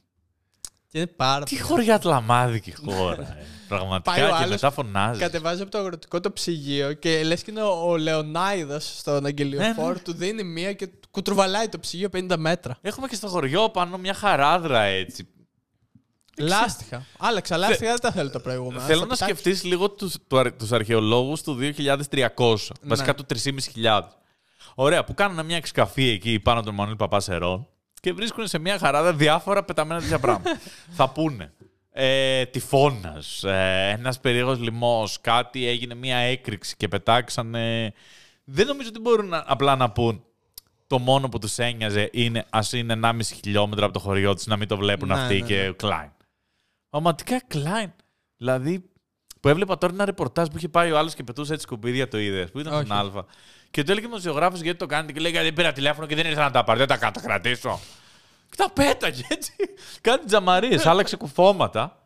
Και 0.88 0.98
είναι 0.98 1.08
πάρα 1.08 1.46
Τι 1.46 1.56
πολύ. 1.56 1.68
χωριά 1.68 2.00
τλαμάδικη 2.00 2.74
χώρα. 2.76 3.22
ε. 3.22 3.46
Πραγματικά 3.68 4.12
Πάει 4.12 4.24
ο 4.24 4.28
και 4.28 4.34
άλλος, 4.34 4.50
μετά 4.50 4.72
φωνάζει. 4.72 5.20
Κατεβάζει 5.20 5.62
από 5.62 5.72
το 5.72 5.78
αγροτικό 5.78 6.20
το 6.20 6.32
ψυγείο 6.32 6.94
και 6.94 7.24
λες 7.24 7.44
και 7.44 7.52
είναι 7.52 7.62
ο, 7.62 7.90
ο 7.92 7.98
Λεωνάιδο 7.98 8.80
στον 8.80 9.26
αγγελιοφόρο, 9.26 9.88
Ναι, 9.88 9.94
ναι. 9.94 10.00
του 10.00 10.14
δίνει 10.14 10.44
μία 10.44 10.74
και 10.74 10.90
του 11.24 11.32
κουτρουβαλάει 11.32 11.70
το 11.70 11.80
ψυγείο 11.80 12.10
50 12.14 12.36
μέτρα. 12.38 12.78
Έχουμε 12.82 13.08
και 13.08 13.16
στο 13.16 13.28
χωριό 13.28 13.70
πάνω 13.70 13.98
μια 13.98 14.14
χαράδρα 14.14 14.82
έτσι. 14.82 15.28
Λάστιχα. 16.38 17.06
Άλλαξα 17.18 17.58
λάστιχα, 17.58 17.92
δεν 17.92 18.00
τα 18.00 18.12
θέλω 18.12 18.30
το 18.30 18.40
προηγούμενο. 18.40 18.80
Θέλω 18.80 19.00
Θα 19.00 19.06
να 19.06 19.14
πετάξω. 19.14 19.26
σκεφτείς 19.26 19.64
λίγο 19.64 19.90
τους, 19.90 20.16
του, 20.28 20.52
τους 20.58 20.72
αρχαιολόγους 20.72 21.42
του 21.42 21.58
2300, 21.78 22.56
βασικά 22.82 23.16
του 23.16 23.26
3.500. 23.84 24.02
Ωραία, 24.76 25.04
που 25.04 25.14
κάνουν 25.14 25.46
μια 25.46 25.56
εξκαφή 25.58 26.10
εκεί 26.10 26.40
πάνω 26.40 26.62
τον 26.62 26.74
Μανουήλ 26.76 26.96
Παπάσερών 26.96 27.68
και 28.02 28.14
βρίσκουν 28.14 28.48
σε 28.48 28.58
μια 28.60 28.78
χαράδα 28.80 29.14
διάφορα 29.14 29.64
πεταμένα 29.64 30.00
τέτοια 30.02 30.20
πράγματα. 30.20 30.60
Θα 30.98 31.10
πούνε. 31.10 31.54
Ε, 31.92 32.46
τυφώνας, 32.46 33.44
ε, 33.44 33.96
ένας 34.00 34.20
περίεργος 34.20 34.60
λοιμός, 34.60 35.22
κάτι 35.22 35.68
έγινε 35.68 35.96
μια 35.96 36.18
έκρηξη 36.18 36.76
και 36.78 36.88
πετάξανε... 36.88 37.94
Δεν 38.44 38.68
νομίζω 38.68 38.90
ότι 38.90 39.00
μπορούν 39.00 39.28
να- 39.28 39.44
απλά 39.48 39.76
να 39.76 39.92
πούν 39.92 40.24
το 40.90 41.00
μόνο 41.00 41.30
που 41.30 41.40
τους 41.40 41.58
ένοιαζε 41.58 42.10
είναι 42.14 42.46
ας 42.50 42.74
είναι 42.74 43.00
1,5 43.04 43.20
χιλιόμετρα 43.24 43.86
από 43.86 43.94
το 43.94 44.00
χωριό 44.00 44.34
τους 44.36 44.46
να 44.46 44.58
μην 44.58 44.68
το 44.68 44.78
βλέπουν 44.78 45.08
Ναι, 45.08 45.14
αυτοί 45.14 45.40
ναι, 45.40 45.48
και 45.48 45.56
ναι. 45.62 45.68
ο 45.70 45.74
Κλάιν. 45.74 46.12
Πραγματικά 46.90 47.42
Κλάιν. 47.48 47.92
Δηλαδή, 48.38 48.90
που 49.40 49.48
έβλεπα 49.50 49.78
τώρα 49.78 49.94
ένα 49.94 50.06
ρεπορτάζ 50.06 50.48
που 50.48 50.58
είχε 50.58 50.68
πάει 50.70 50.92
ο 50.92 50.98
άλλος 50.98 51.14
και 51.16 51.24
πετούσε 51.24 51.54
έτσι 51.54 51.66
σκουπίδια 51.66 52.08
το 52.08 52.18
είδες. 52.18 52.52
Που 52.52 52.60
ήταν 52.60 52.86
στον 52.86 52.98
Όχι. 53.08 53.18
Α. 53.18 53.26
Και 53.72 53.84
του 53.84 53.92
έλεγε 53.92 54.06
ο 54.06 54.10
δημοσιογράφος 54.10 54.60
γιατί 54.62 54.78
το 54.78 54.86
κάνετε 54.86 55.12
και 55.14 55.20
λέει 55.20 55.32
Γιατί 55.32 55.52
πήρα 55.54 55.72
τηλέφωνο 55.72 56.08
και 56.08 56.16
δεν 56.16 56.26
ήρθα 56.26 56.42
να 56.42 56.52
τα 56.52 56.64
πάρω. 56.64 56.78
Δεν 56.80 56.88
τα 56.88 56.98
κατακρατήσω. 56.98 57.80
Και 58.50 58.56
τα 58.56 58.72
πέταγε 58.72 59.22
έτσι. 59.30 59.54
Κάτι 60.02 60.26
τζαμαρίες. 60.26 60.86
άλλαξε 60.86 61.16
κουφώματα. 61.16 62.04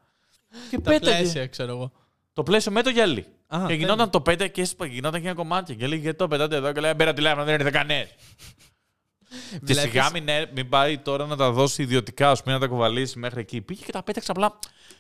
Και 0.70 0.76
Τα 0.80 0.92
πέταγε. 0.92 1.18
πλαίσια, 1.18 1.48
ξέρω 1.48 1.72
εγώ. 1.72 1.92
Το 2.34 2.44
πλαίσιο 2.44 2.72
με 2.72 2.82
το 2.82 2.90
γυαλί. 2.90 3.20
Α, 3.48 3.58
και 3.60 3.66
τέλεια. 3.66 3.76
γινόταν 3.76 4.10
το 4.10 4.22
πέτα 4.22 4.48
και 4.48 4.62
έσπαγε, 4.62 4.94
γινόταν 4.94 5.22
και 5.22 5.28
ένα 5.28 5.36
κομμάτι. 5.36 5.76
Και 5.76 5.88
λέει 5.88 5.98
Γιατί 6.00 6.18
το 6.18 6.28
πετάτε 6.28 6.56
εδώ. 6.56 6.72
Και 6.72 6.80
λέει 6.80 6.96
Πήρα 6.96 7.14
τηλέφωνο, 7.14 7.44
δεν 7.44 7.54
ήρθε 7.54 7.70
κανένας. 7.70 8.10
Και 9.52 9.60
Βλέπεις- 9.62 9.92
σιγά 9.92 10.10
μην, 10.14 10.28
ε- 10.28 10.50
μην 10.56 10.70
πάει 10.70 10.98
τώρα 10.98 11.26
να 11.26 11.36
τα 11.36 11.52
δώσει 11.52 11.82
ιδιωτικά, 11.82 12.30
ας 12.32 12.42
πούμε, 12.44 12.54
να 12.54 12.60
τα 12.60 12.68
κουβαλήσει 12.68 13.20
μέχρι 13.20 13.40
εκεί. 13.40 13.62
Πήγε 13.62 13.84
και 13.86 13.92
τα 13.92 14.04
πέταξε 14.04 14.32
απλά 14.32 14.60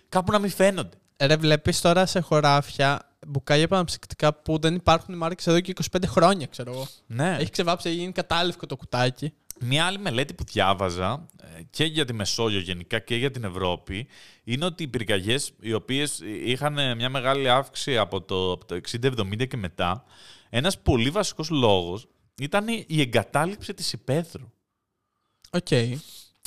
κάπου 0.10 0.32
να 0.32 0.40
μην 0.40 0.50
φαίνονται. 0.50 0.98
Ρε, 1.18 1.36
βλέπεις 1.36 1.82
τώρα 1.82 2.06
σε 2.06 2.20
χωράφια 2.20 3.10
μπουκάλια 3.28 3.64
επαναψυκτικά 3.64 4.34
που 4.34 4.60
δεν 4.60 4.76
υπάρχουν 4.76 5.14
οι 5.14 5.18
μάρκες 5.18 5.48
εδώ 5.48 5.60
και 5.60 5.74
25 5.92 6.08
χρόνια, 6.08 6.46
ξέρω 6.46 6.72
εγώ. 6.72 6.88
Ναι. 7.08 7.38
Έχει 7.40 7.50
ξεβάψει, 7.50 7.90
έχει 7.90 7.98
γίνει 7.98 8.12
κατάλευκο 8.12 8.66
το 8.66 8.76
κουτάκι. 8.76 9.34
Μια 9.60 9.86
άλλη 9.86 9.98
μελέτη 9.98 10.34
που 10.34 10.44
διάβαζα 10.44 11.26
ε, 11.42 11.62
και 11.70 11.84
για 11.84 12.06
τη 12.06 12.14
Μεσόγειο 12.14 12.60
γενικά 12.60 13.00
και 13.00 13.16
για 13.16 13.32
την 13.32 13.44
Ευρώπη 13.44 14.08
είναι 14.44 14.66
ότι 14.66 14.84
οι 14.84 14.88
πυρκαγιές 14.88 15.52
οι 15.60 15.74
οποίες 15.74 16.20
είχαν 16.46 16.78
ε, 16.78 16.96
μια 16.96 17.10
μεγάλη 17.10 17.50
αύξηση 17.50 17.98
από 17.98 18.22
το, 18.22 18.52
από 18.52 18.66
το 18.66 18.80
60-70 19.02 19.48
και 19.48 19.58
μετά, 19.58 20.04
ένας 20.50 20.80
πολύ 20.80 21.10
βασικός 21.10 21.50
λόγος 21.50 22.08
ήταν 22.42 22.68
η 22.68 23.02
εγκατάλειψη 23.02 23.74
της 23.74 23.94
υπαίθρου. 23.94 24.52
Οκ. 25.52 25.72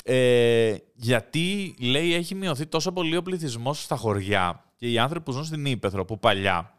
Ε, 0.03 0.75
γιατί, 0.93 1.75
λέει, 1.79 2.13
έχει 2.13 2.35
μειωθεί 2.35 2.65
τόσο 2.65 2.91
πολύ 2.91 3.17
ο 3.17 3.21
πληθυσμός 3.21 3.83
στα 3.83 3.95
χωριά 3.95 4.65
και 4.75 4.91
οι 4.91 4.97
άνθρωποι 4.97 5.25
που 5.25 5.31
ζουν 5.31 5.45
στην 5.45 5.65
ύπαιθρο, 5.65 6.05
που 6.05 6.19
παλιά, 6.19 6.77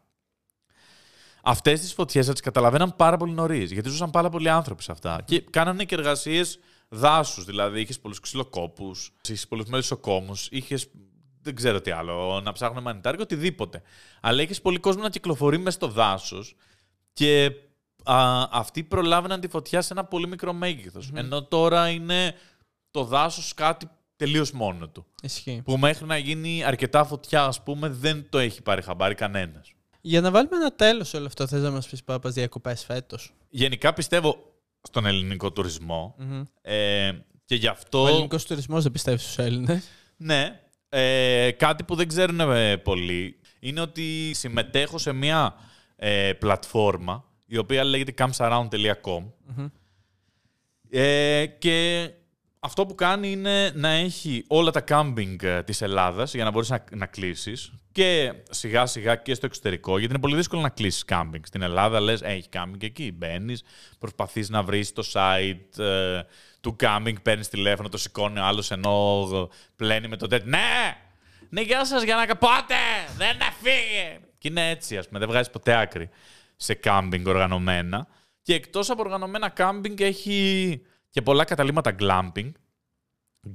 αυτές 1.42 1.80
τις 1.80 1.92
φωτιές 1.92 2.26
θα 2.26 2.32
τις 2.32 2.42
καταλαβαίναν 2.42 2.96
πάρα 2.96 3.16
πολύ 3.16 3.32
νωρίς. 3.32 3.72
Γιατί 3.72 3.88
ζούσαν 3.88 4.10
πάρα 4.10 4.28
πολλοί 4.28 4.48
άνθρωποι 4.48 4.82
σε 4.82 4.92
αυτά. 4.92 5.22
Και 5.24 5.40
κάνανε 5.40 5.84
και 5.84 5.94
εργασίες 5.94 6.58
δάσους. 6.88 7.44
Δηλαδή, 7.44 7.80
είχες 7.80 8.00
πολλούς 8.00 8.20
ξυλοκόπους, 8.20 9.12
είχες 9.28 9.48
πολλούς 9.48 9.66
μελισσοκόμους, 9.66 10.48
είχες. 10.50 10.86
Δεν 11.42 11.54
ξέρω 11.54 11.80
τι 11.80 11.90
άλλο, 11.90 12.40
να 12.40 12.52
ψάχνουν 12.52 12.82
μανιτάρια, 12.82 13.20
οτιδήποτε. 13.22 13.82
Αλλά 14.20 14.42
είχες 14.42 14.60
πολύ 14.60 14.78
κόσμο 14.78 15.02
να 15.02 15.10
κυκλοφορεί 15.10 15.58
μέσα 15.58 15.70
στο 15.70 15.88
δάσος 15.88 16.56
και 17.12 17.52
α, 18.12 18.48
αυτοί 18.50 18.84
προλάβαιναν 18.84 19.40
τη 19.40 19.48
φωτιά 19.48 19.82
σε 19.82 19.92
ένα 19.92 20.04
πολύ 20.04 20.28
μικρό 20.28 20.52
μέγεθος. 20.52 21.10
Ενώ 21.14 21.42
τώρα 21.42 21.88
είναι 21.88 22.34
το 22.90 23.04
δάσος 23.04 23.54
κάτι 23.54 23.88
τελείως 24.16 24.50
μόνο 24.52 24.88
του. 24.88 25.06
Ισχύει. 25.22 25.62
Που 25.64 25.78
μέχρι 25.78 26.06
να 26.06 26.16
γίνει 26.16 26.64
αρκετά 26.64 27.04
φωτιά, 27.04 27.44
ας 27.44 27.62
πούμε, 27.62 27.88
δεν 27.88 28.26
το 28.30 28.38
έχει 28.38 28.62
πάρει 28.62 28.82
χαμπάρι 28.82 29.14
κανένας. 29.14 29.72
Για 30.00 30.20
να 30.20 30.30
βάλουμε 30.30 30.56
ένα 30.56 30.72
τέλος 30.72 31.08
σε 31.08 31.16
όλο 31.16 31.26
αυτό, 31.26 31.46
θες 31.46 31.62
να 31.62 31.70
μας 31.70 31.88
πεις 31.88 32.04
πάπας 32.04 32.32
διακοπές 32.34 32.84
φέτος; 32.84 33.32
Γενικά 33.48 33.92
πιστεύω 33.92 34.36
στον 34.82 35.06
ελληνικό 35.06 35.52
τουρισμό. 35.52 36.14
Ε, 36.62 37.12
και 37.44 37.54
γι' 37.54 37.66
αυτό... 37.66 38.02
Ο 38.02 38.08
ελληνικός 38.08 38.44
τουρισμός 38.44 38.82
δεν 38.82 38.92
πιστεύεις 38.92 39.22
στους 39.22 39.38
Έλληνες; 39.38 39.88
Ναι. 40.16 40.60
Ε, 40.88 41.50
κάτι 41.50 41.84
που 41.84 41.94
δεν 41.94 42.08
ξέρουν 42.08 42.40
ε, 42.40 42.76
πολλοί 42.76 43.40
είναι 43.60 43.80
ότι 43.80 44.30
συμμετέχω 44.34 44.98
σε 44.98 45.12
μια 45.12 45.54
ε, 45.96 46.32
πλατφόρμα 46.32 47.24
η 47.48 47.56
οποία 47.56 47.84
λέγεται 47.84 48.14
campsaround.com 48.18 49.24
ε, 50.90 51.46
και 51.46 52.10
αυτό 52.60 52.86
που 52.86 52.94
κάνει 52.94 53.30
είναι 53.30 53.70
να 53.74 53.88
έχει 53.88 54.44
όλα 54.46 54.70
τα 54.70 54.80
κάμπινγκ 54.80 55.42
ε, 55.42 55.62
της 55.62 55.82
Ελλάδας 55.82 56.34
για 56.34 56.44
να 56.44 56.50
μπορείς 56.50 56.68
να, 56.68 56.84
να 56.90 57.06
κλείσεις 57.06 57.72
και 57.92 58.32
σιγά 58.50 58.86
σιγά 58.86 59.16
και 59.16 59.34
στο 59.34 59.46
εξωτερικό 59.46 59.98
γιατί 59.98 60.12
είναι 60.12 60.22
πολύ 60.22 60.36
δύσκολο 60.36 60.62
να 60.62 60.68
κλείσεις 60.68 61.04
κάμπινγκ. 61.04 61.44
Στην 61.46 61.62
Ελλάδα 61.62 62.00
λες 62.00 62.22
«Ε, 62.22 62.28
έχει 62.28 62.48
κάμπινγκ 62.48 62.82
εκεί, 62.82 63.12
μπαίνεις, 63.12 63.62
προσπαθείς 63.98 64.48
να 64.48 64.62
βρεις 64.62 64.92
το 64.92 65.10
site 65.12 65.78
ε, 65.78 66.20
του 66.60 66.76
κάμπινγκ, 66.76 67.16
παίρνεις 67.22 67.48
τηλέφωνο, 67.48 67.88
το 67.88 67.98
σηκώνει 67.98 68.38
ο 68.38 68.44
άλλος 68.44 68.70
ενώ 68.70 69.28
πλένει 69.76 70.08
με 70.08 70.16
το 70.16 70.26
τέτοιο. 70.26 70.48
Ναι! 70.48 70.96
Ναι, 71.48 71.60
γεια 71.60 71.84
σας, 71.84 72.02
για 72.02 72.14
να 72.14 72.36
πότε! 72.36 72.74
Δεν 73.16 73.36
φύγει! 73.62 74.18
Και 74.38 74.48
είναι 74.48 74.70
έτσι, 74.70 74.96
ας 74.96 75.06
πούμε, 75.06 75.18
δεν 75.18 75.28
βγάζει 75.28 75.50
ποτέ 75.50 75.76
άκρη 75.76 76.10
σε 76.58 76.74
κάμπινγκ 76.74 77.26
οργανωμένα. 77.26 78.06
Και 78.42 78.54
εκτός 78.54 78.90
από 78.90 79.02
οργανωμένα 79.02 79.48
κάμπινγκ 79.48 80.00
έχει 80.00 80.80
και 81.10 81.22
πολλά 81.22 81.44
καταλήμματα 81.44 81.94
glamping. 81.98 82.52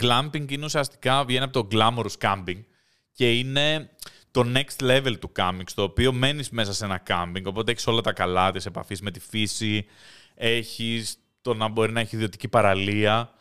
Glamping 0.03 0.51
είναι 0.51 0.65
ουσιαστικά, 0.65 1.25
βγαίνει 1.25 1.43
από 1.43 1.63
το 1.63 1.67
glamorous 1.71 2.17
camping 2.27 2.63
και 3.11 3.37
είναι 3.37 3.89
το 4.31 4.51
next 4.53 4.83
level 4.83 5.19
του 5.19 5.31
camping, 5.35 5.63
στο 5.65 5.83
οποίο 5.83 6.13
μένεις 6.13 6.49
μέσα 6.49 6.73
σε 6.73 6.85
ένα 6.85 7.03
camping, 7.07 7.43
οπότε 7.43 7.71
έχεις 7.71 7.87
όλα 7.87 8.01
τα 8.01 8.13
καλά 8.13 8.51
της 8.51 8.65
επαφής 8.65 9.01
με 9.01 9.11
τη 9.11 9.19
φύση, 9.19 9.85
έχεις 10.35 11.17
το 11.41 11.53
να 11.53 11.67
μπορεί 11.67 11.91
να 11.91 11.99
έχει 11.99 12.15
ιδιωτική 12.15 12.47
παραλία, 12.47 13.33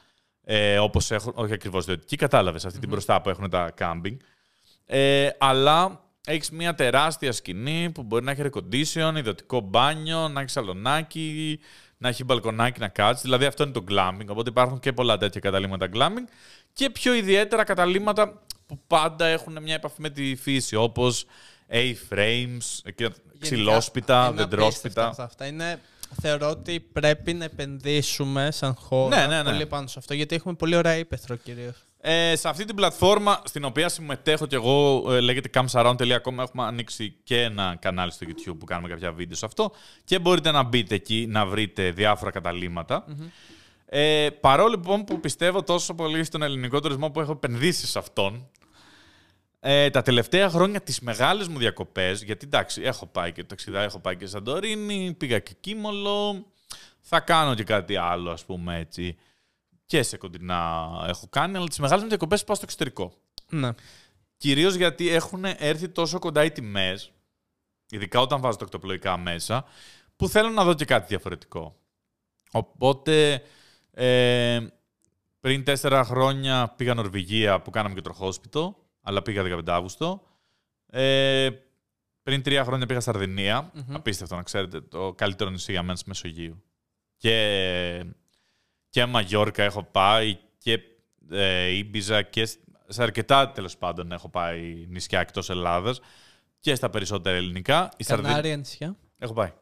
ε, 0.45 0.79
όπως 0.79 1.11
έχουν, 1.11 1.33
όχι 1.37 1.53
ακριβώς 1.53 1.83
ιδιωτική, 1.83 2.17
κατάλαβες, 2.17 2.65
αυτή 2.65 2.79
την 2.79 2.89
μπροστά 2.89 3.21
που 3.21 3.31
έχουν 3.31 3.51
τα 3.51 3.75
camping. 3.79 4.17
Ε, 4.87 5.29
αλλά 5.39 6.05
έχεις 6.27 6.51
μια 6.51 6.75
τεράστια 6.75 7.33
σκηνή 7.33 7.91
που 7.95 8.03
μπορεί 8.03 8.25
να 8.25 8.31
έχει 8.31 8.43
air 8.45 8.59
condition, 8.59 9.17
ιδιωτικό 9.17 9.61
μπάνιο, 9.61 10.29
να 10.29 10.41
έχεις 10.41 10.53
σαλονάκι, 10.53 11.61
να 11.99 12.09
έχει 12.09 12.25
μπαλκονάκι 12.25 12.81
να 12.81 12.89
κάτσεις. 12.89 13.23
Δηλαδή 13.23 13.45
αυτό 13.45 13.63
είναι 13.63 13.73
το 13.73 13.85
glamping. 13.89 14.27
Οπότε 14.27 14.51
υπάρχουν 14.51 14.79
και 14.79 14.93
πολλά 14.93 15.17
τέτοια 15.19 15.41
καταλήμματα 15.41 15.89
glamping. 15.95 16.29
Και 16.73 16.91
πιο 16.91 17.15
ιδιαίτερα 17.15 17.65
καταλήμματα 17.65 18.43
που 18.67 18.81
πάντα 18.87 19.27
έχουν 19.27 19.63
μια 19.63 19.75
επαφή 19.75 20.01
με 20.01 20.11
τη 20.11 20.37
φύση, 20.37 20.77
όπως 20.77 21.25
A-frames, 21.71 22.93
ξυλόσπιτα, 23.39 24.27
είναι 24.27 24.37
δεντρόσπιτα. 24.37 25.03
απίστευτα 25.05 25.25
Αυτά 25.25 25.47
είναι, 25.47 25.81
θεωρώ 26.21 26.51
ότι 26.51 26.81
πρέπει 26.81 27.35
να 27.35 27.45
επενδύσουμε 27.45 28.51
σαν 28.51 28.75
χώρα 28.75 29.17
Ναι, 29.17 29.27
ναι, 29.27 29.43
ναι. 29.43 29.51
πολύ 29.51 29.67
πάνω 29.67 29.87
σε 29.87 29.99
αυτό, 29.99 30.15
γιατί 30.15 30.35
έχουμε 30.35 30.55
πολύ 30.55 30.77
ωραία 30.77 30.97
ύπεθρο 30.97 31.37
κυρίως. 31.37 31.77
Ε, 32.05 32.37
σε 32.37 32.49
αυτή 32.49 32.65
την 32.65 32.75
πλατφόρμα 32.75 33.41
στην 33.45 33.65
οποία 33.65 33.89
συμμετέχω 33.89 34.47
και 34.47 34.55
εγώ, 34.55 35.05
ε, 35.13 35.21
λέγεται 35.21 35.63
camsaround.com, 35.63 36.39
έχουμε 36.39 36.63
ανοίξει 36.63 37.17
και 37.25 37.43
ένα 37.43 37.77
κανάλι 37.81 38.13
στο 38.13 38.27
YouTube 38.29 38.57
που 38.59 38.65
κάνουμε 38.65 38.89
κάποια 38.89 39.13
βίντεο 39.13 39.37
σε 39.37 39.47
αυτό 39.47 39.73
και 40.05 40.19
μπορείτε 40.19 40.51
να 40.51 40.63
μπείτε 40.63 40.95
εκεί 40.95 41.27
να 41.29 41.47
βρείτε 41.47 41.91
διάφορα 41.91 42.31
καταλήμματα. 42.31 43.05
Ε, 43.87 44.29
παρόλο 44.41 44.69
λοιπόν 44.69 45.05
που 45.05 45.21
πιστεύω 45.21 45.63
τόσο 45.63 45.95
πολύ 45.95 46.25
στον 46.25 46.43
ελληνικό 46.43 46.81
τουρισμό 46.81 47.11
που 47.11 47.21
έχω 47.21 47.33
επενδύσει 47.33 47.87
σε 47.87 47.99
αυτόν, 47.99 48.49
ε, 49.61 49.91
τα 49.91 50.03
τελευταία 50.03 50.49
χρόνια 50.49 50.81
τις 50.81 51.01
μεγάλες 51.01 51.49
μου 51.49 51.59
διακοπές, 51.59 52.23
γιατί 52.23 52.47
εντάξει, 52.47 52.83
έχω 52.83 53.07
πάει 53.07 53.33
και 53.33 53.41
το 53.41 53.47
ταξιδά, 53.47 53.81
έχω 53.81 53.99
πάει 53.99 54.17
και 54.17 54.27
Σαντορίνη, 54.27 55.15
πήγα 55.19 55.39
και 55.39 55.55
Κίμολο, 55.61 56.47
θα 57.01 57.21
κάνω 57.21 57.55
και 57.55 57.65
κάτι 57.65 57.97
άλλο 57.97 58.31
ας 58.31 58.45
πούμε 58.45 58.79
έτσι 58.79 59.17
και 59.93 60.03
σε 60.03 60.17
κοντινά 60.17 60.89
έχω 61.07 61.27
κάνει, 61.31 61.57
αλλά 61.57 61.67
τις 61.67 61.79
μεγάλες 61.79 62.03
μου 62.03 62.09
διακοπές 62.09 62.45
πάω 62.45 62.57
στο 62.57 62.65
εξωτερικό. 62.65 63.13
Ναι. 63.51 63.71
Κυρίως 64.37 64.75
γιατί 64.75 65.09
έχουν 65.09 65.45
έρθει 65.45 65.89
τόσο 65.89 66.19
κοντά 66.19 66.45
οι 66.45 66.51
τιμές, 66.51 67.13
ειδικά 67.91 68.21
όταν 68.21 68.41
βάζω 68.41 68.57
τα 68.57 68.65
οκτωπλοϊκά 68.65 69.17
μέσα, 69.17 69.65
που 70.17 70.29
θέλω 70.29 70.49
να 70.49 70.65
δω 70.65 70.75
και 70.75 70.85
κάτι 70.85 71.07
διαφορετικό. 71.07 71.77
Οπότε, 72.53 73.43
ε, 73.91 74.61
πριν 75.41 75.65
τέσσερα 75.65 76.05
χρόνια 76.05 76.75
πήγα 76.77 76.95
Νορβηγία 76.95 77.61
που 77.61 77.71
κάναμε 77.71 77.95
και 77.95 78.01
τροχόσπιτο, 78.01 78.77
αλλά 79.03 79.23
πήγα 79.23 79.43
15 79.43 79.73
Αύγουστο. 79.73 80.23
Ε, 80.87 81.51
πριν 82.23 82.43
τρία 82.43 82.65
χρόνια 82.65 82.87
πήγα 82.87 83.01
Σαρδινία. 83.01 83.73
Απίστευτο 83.93 84.37
να 84.37 84.43
ξέρετε, 84.43 84.81
το 84.81 85.13
καλύτερο 85.13 85.51
νησί 85.51 85.73
για 85.73 85.83
μένα 85.83 85.97
στη 85.97 86.09
Μεσογείου. 86.09 86.63
Και, 87.17 88.05
και 88.93 89.07
Μαγιόρκα 89.07 89.63
έχω 89.63 89.83
πάει 89.83 90.39
και 90.59 90.81
ε, 91.31 91.67
Ήμπιζα 91.69 92.23
και 92.23 92.45
σ- 92.45 92.59
σε 92.89 93.03
αρκετά 93.03 93.51
τέλος 93.51 93.77
πάντων 93.77 94.13
έχω 94.13 94.29
πάει 94.29 94.87
νησιά 94.89 95.21
εκτός 95.21 95.51
Ελλάδας 95.51 96.01
και 96.61 96.75
στα 96.75 96.91
περισσότερα 96.91 97.37
ελληνικά. 97.37 97.89
Η 97.97 98.05
Σαρδι- 98.05 98.27
Κανάρια 98.27 98.57
νησιά. 98.57 98.97
Έχω 99.19 99.33
πάει. 99.33 99.53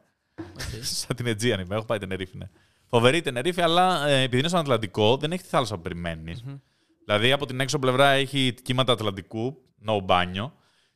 Σαν 0.81 1.15
την 1.15 1.25
Αιτζίαν 1.27 1.59
είμαι. 1.59 1.75
Έχω 1.75 1.85
πάει 1.85 1.97
Τενερίφη, 1.97 2.37
ναι. 2.37 2.49
Φοβερή 2.87 3.17
η 3.17 3.21
Τενερίφη, 3.21 3.61
αλλά 3.61 4.07
ε, 4.07 4.21
επειδή 4.21 4.37
είναι 4.39 4.47
στον 4.47 4.59
Ατλαντικό, 4.59 5.17
δεν 5.17 5.31
έχει 5.31 5.41
τη 5.43 5.47
θάλασσα 5.49 5.75
που 5.75 5.81
περιμένεις. 5.81 6.43
Δηλαδή 7.05 7.31
από 7.31 7.45
την 7.45 7.59
έξω 7.59 7.79
πλευρά 7.79 8.09
έχει 8.09 8.53
κύματα 8.63 8.93
Ατλαντικού, 8.93 9.61
no 9.87 9.99
μπάνιο. 10.03 10.53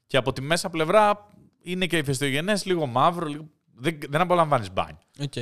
Και 0.07 0.18
από 0.18 0.34
τη 0.34 0.41
μέσα 0.41 0.69
πλευρά 0.69 1.30
είναι 1.64 1.85
και 1.85 1.97
ηφαιστειογενές, 1.97 2.53
λίγο 2.64 2.85
μαύρο, 2.85 3.26
λίγο... 3.27 3.49
δεν, 3.76 3.99
δεν 4.10 4.22
απολαμβάνεις 4.22 4.72
μπάνιο. 4.73 4.99
Οκ. 5.19 5.34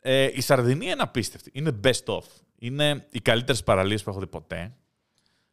Ε, 0.00 0.28
η 0.32 0.40
Σαρδινία 0.40 0.92
είναι 0.92 1.02
απίστευτη. 1.02 1.50
Είναι 1.54 1.80
best 1.84 2.04
of. 2.04 2.22
Είναι 2.58 3.06
οι 3.10 3.20
καλύτερες 3.20 3.62
παραλίες 3.62 4.02
που 4.02 4.10
έχω 4.10 4.18
δει 4.18 4.26
ποτέ. 4.26 4.74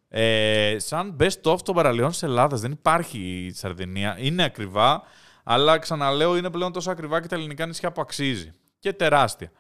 Ε, 0.09 0.75
σαν 0.79 1.17
best 1.19 1.41
of 1.51 1.61
των 1.61 1.75
παραλιών 1.75 2.09
της 2.09 2.23
Ελλάδας 2.23 2.61
δεν 2.61 2.71
υπάρχει 2.71 3.45
η 3.45 3.51
Σαρδινία. 3.53 4.17
Είναι 4.19 4.43
ακριβά, 4.43 5.01
αλλά 5.43 5.77
ξαναλέω 5.77 6.37
είναι 6.37 6.49
πλέον 6.49 6.71
τόσο 6.71 6.91
ακριβά 6.91 7.21
και 7.21 7.27
τα 7.27 7.35
ελληνικά 7.35 7.65
νησιά 7.65 7.91
που 7.91 8.01
αξίζει. 8.01 8.51
Και 8.79 8.93
τεράστια. 8.93 9.51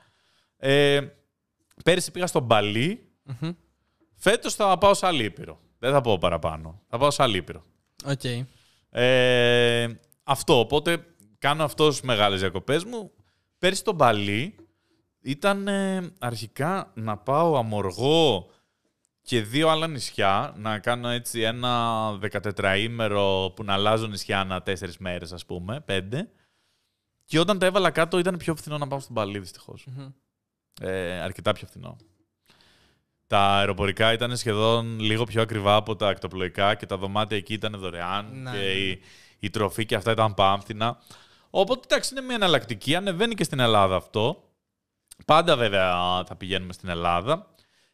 Ε, 0.57 1.01
πέρυσι 1.83 2.11
πήγα 2.11 2.27
στο 2.27 2.39
Μπαλί 2.39 3.07
Φέτος 4.15 4.55
θα 4.55 4.77
πάω 4.77 4.93
σε 4.93 5.05
άλλη 5.05 5.23
ήπειρο. 5.23 5.59
Δεν 5.79 5.91
θα 5.91 6.01
πω 6.01 6.17
παραπάνω. 6.17 6.81
Θα 6.89 6.97
πάω 6.97 7.11
σε 7.11 7.23
άλλη 7.23 7.37
ήπειρο. 7.37 7.63
Οκ. 8.05 8.23
Ε, 8.89 9.87
αυτό, 10.23 10.59
οπότε 10.59 11.05
κάνω 11.39 11.63
αυτός 11.63 11.95
στις 11.95 12.07
μεγάλες 12.07 12.39
διακοπές 12.39 12.83
μου. 12.83 13.11
Πέρσι 13.57 13.79
στο 13.79 13.93
Μπαλί 13.93 14.55
ήταν 15.27 15.67
ε, 15.67 16.11
αρχικά 16.19 16.91
να 16.93 17.17
πάω 17.17 17.57
Αμοργό 17.57 18.49
και 19.21 19.41
δύο 19.41 19.69
άλλα 19.69 19.87
νησιά, 19.87 20.53
να 20.57 20.79
κάνω 20.79 21.09
έτσι 21.09 21.41
ένα 21.41 22.09
14ήμερο 22.31 23.51
που 23.55 23.63
να 23.63 23.73
αλλάζω 23.73 24.07
νησιά 24.07 24.39
ανά 24.39 24.61
τέσσερις 24.61 24.97
μέρες 24.97 25.31
ας 25.31 25.45
πούμε, 25.45 25.79
πέντε. 25.79 26.29
Και 27.25 27.39
όταν 27.39 27.59
τα 27.59 27.65
έβαλα 27.65 27.91
κάτω 27.91 28.17
ήταν 28.19 28.37
πιο 28.37 28.55
φθηνό 28.55 28.77
να 28.77 28.87
πάω 28.87 28.99
στον 28.99 29.13
Μπαλί 29.13 29.39
δυστυχώς. 29.39 29.87
Ε, 30.81 31.19
αρκετά 31.19 31.53
πιο 31.53 31.67
φθηνό. 31.67 31.97
Τα 33.27 33.57
αεροπορικά 33.57 34.13
ήταν 34.13 34.37
σχεδόν 34.37 34.99
λίγο 34.99 35.23
πιο 35.23 35.41
ακριβά 35.41 35.75
από 35.75 35.95
τα 35.95 36.07
ακτοπλοϊκά 36.07 36.75
και 36.75 36.85
τα 36.85 36.97
δωμάτια 36.97 37.37
εκεί 37.37 37.53
ήταν 37.53 37.75
δωρεάν 37.77 38.41
Ναι, 38.41 38.51
και 38.51 38.57
ναι. 38.57 38.63
η, 38.63 39.01
η 39.39 39.49
τροφή 39.49 39.85
και 39.85 39.95
αυτά 39.95 40.11
ήταν 40.11 40.33
πάμφθηνα. 40.33 40.99
Οπότε 41.49 41.81
εντάξει, 41.89 42.13
είναι 42.13 42.25
μια 42.25 42.35
εναλλακτική. 42.35 42.95
Ανεβαίνει 42.95 43.35
και 43.35 43.43
στην 43.43 43.59
Ελλάδα 43.59 43.95
αυτό. 43.95 44.46
Πάντα 45.25 45.55
βέβαια 45.55 46.23
θα 46.25 46.35
πηγαίνουμε 46.35 46.73
στην 46.73 46.89
Ελλάδα. 46.89 47.47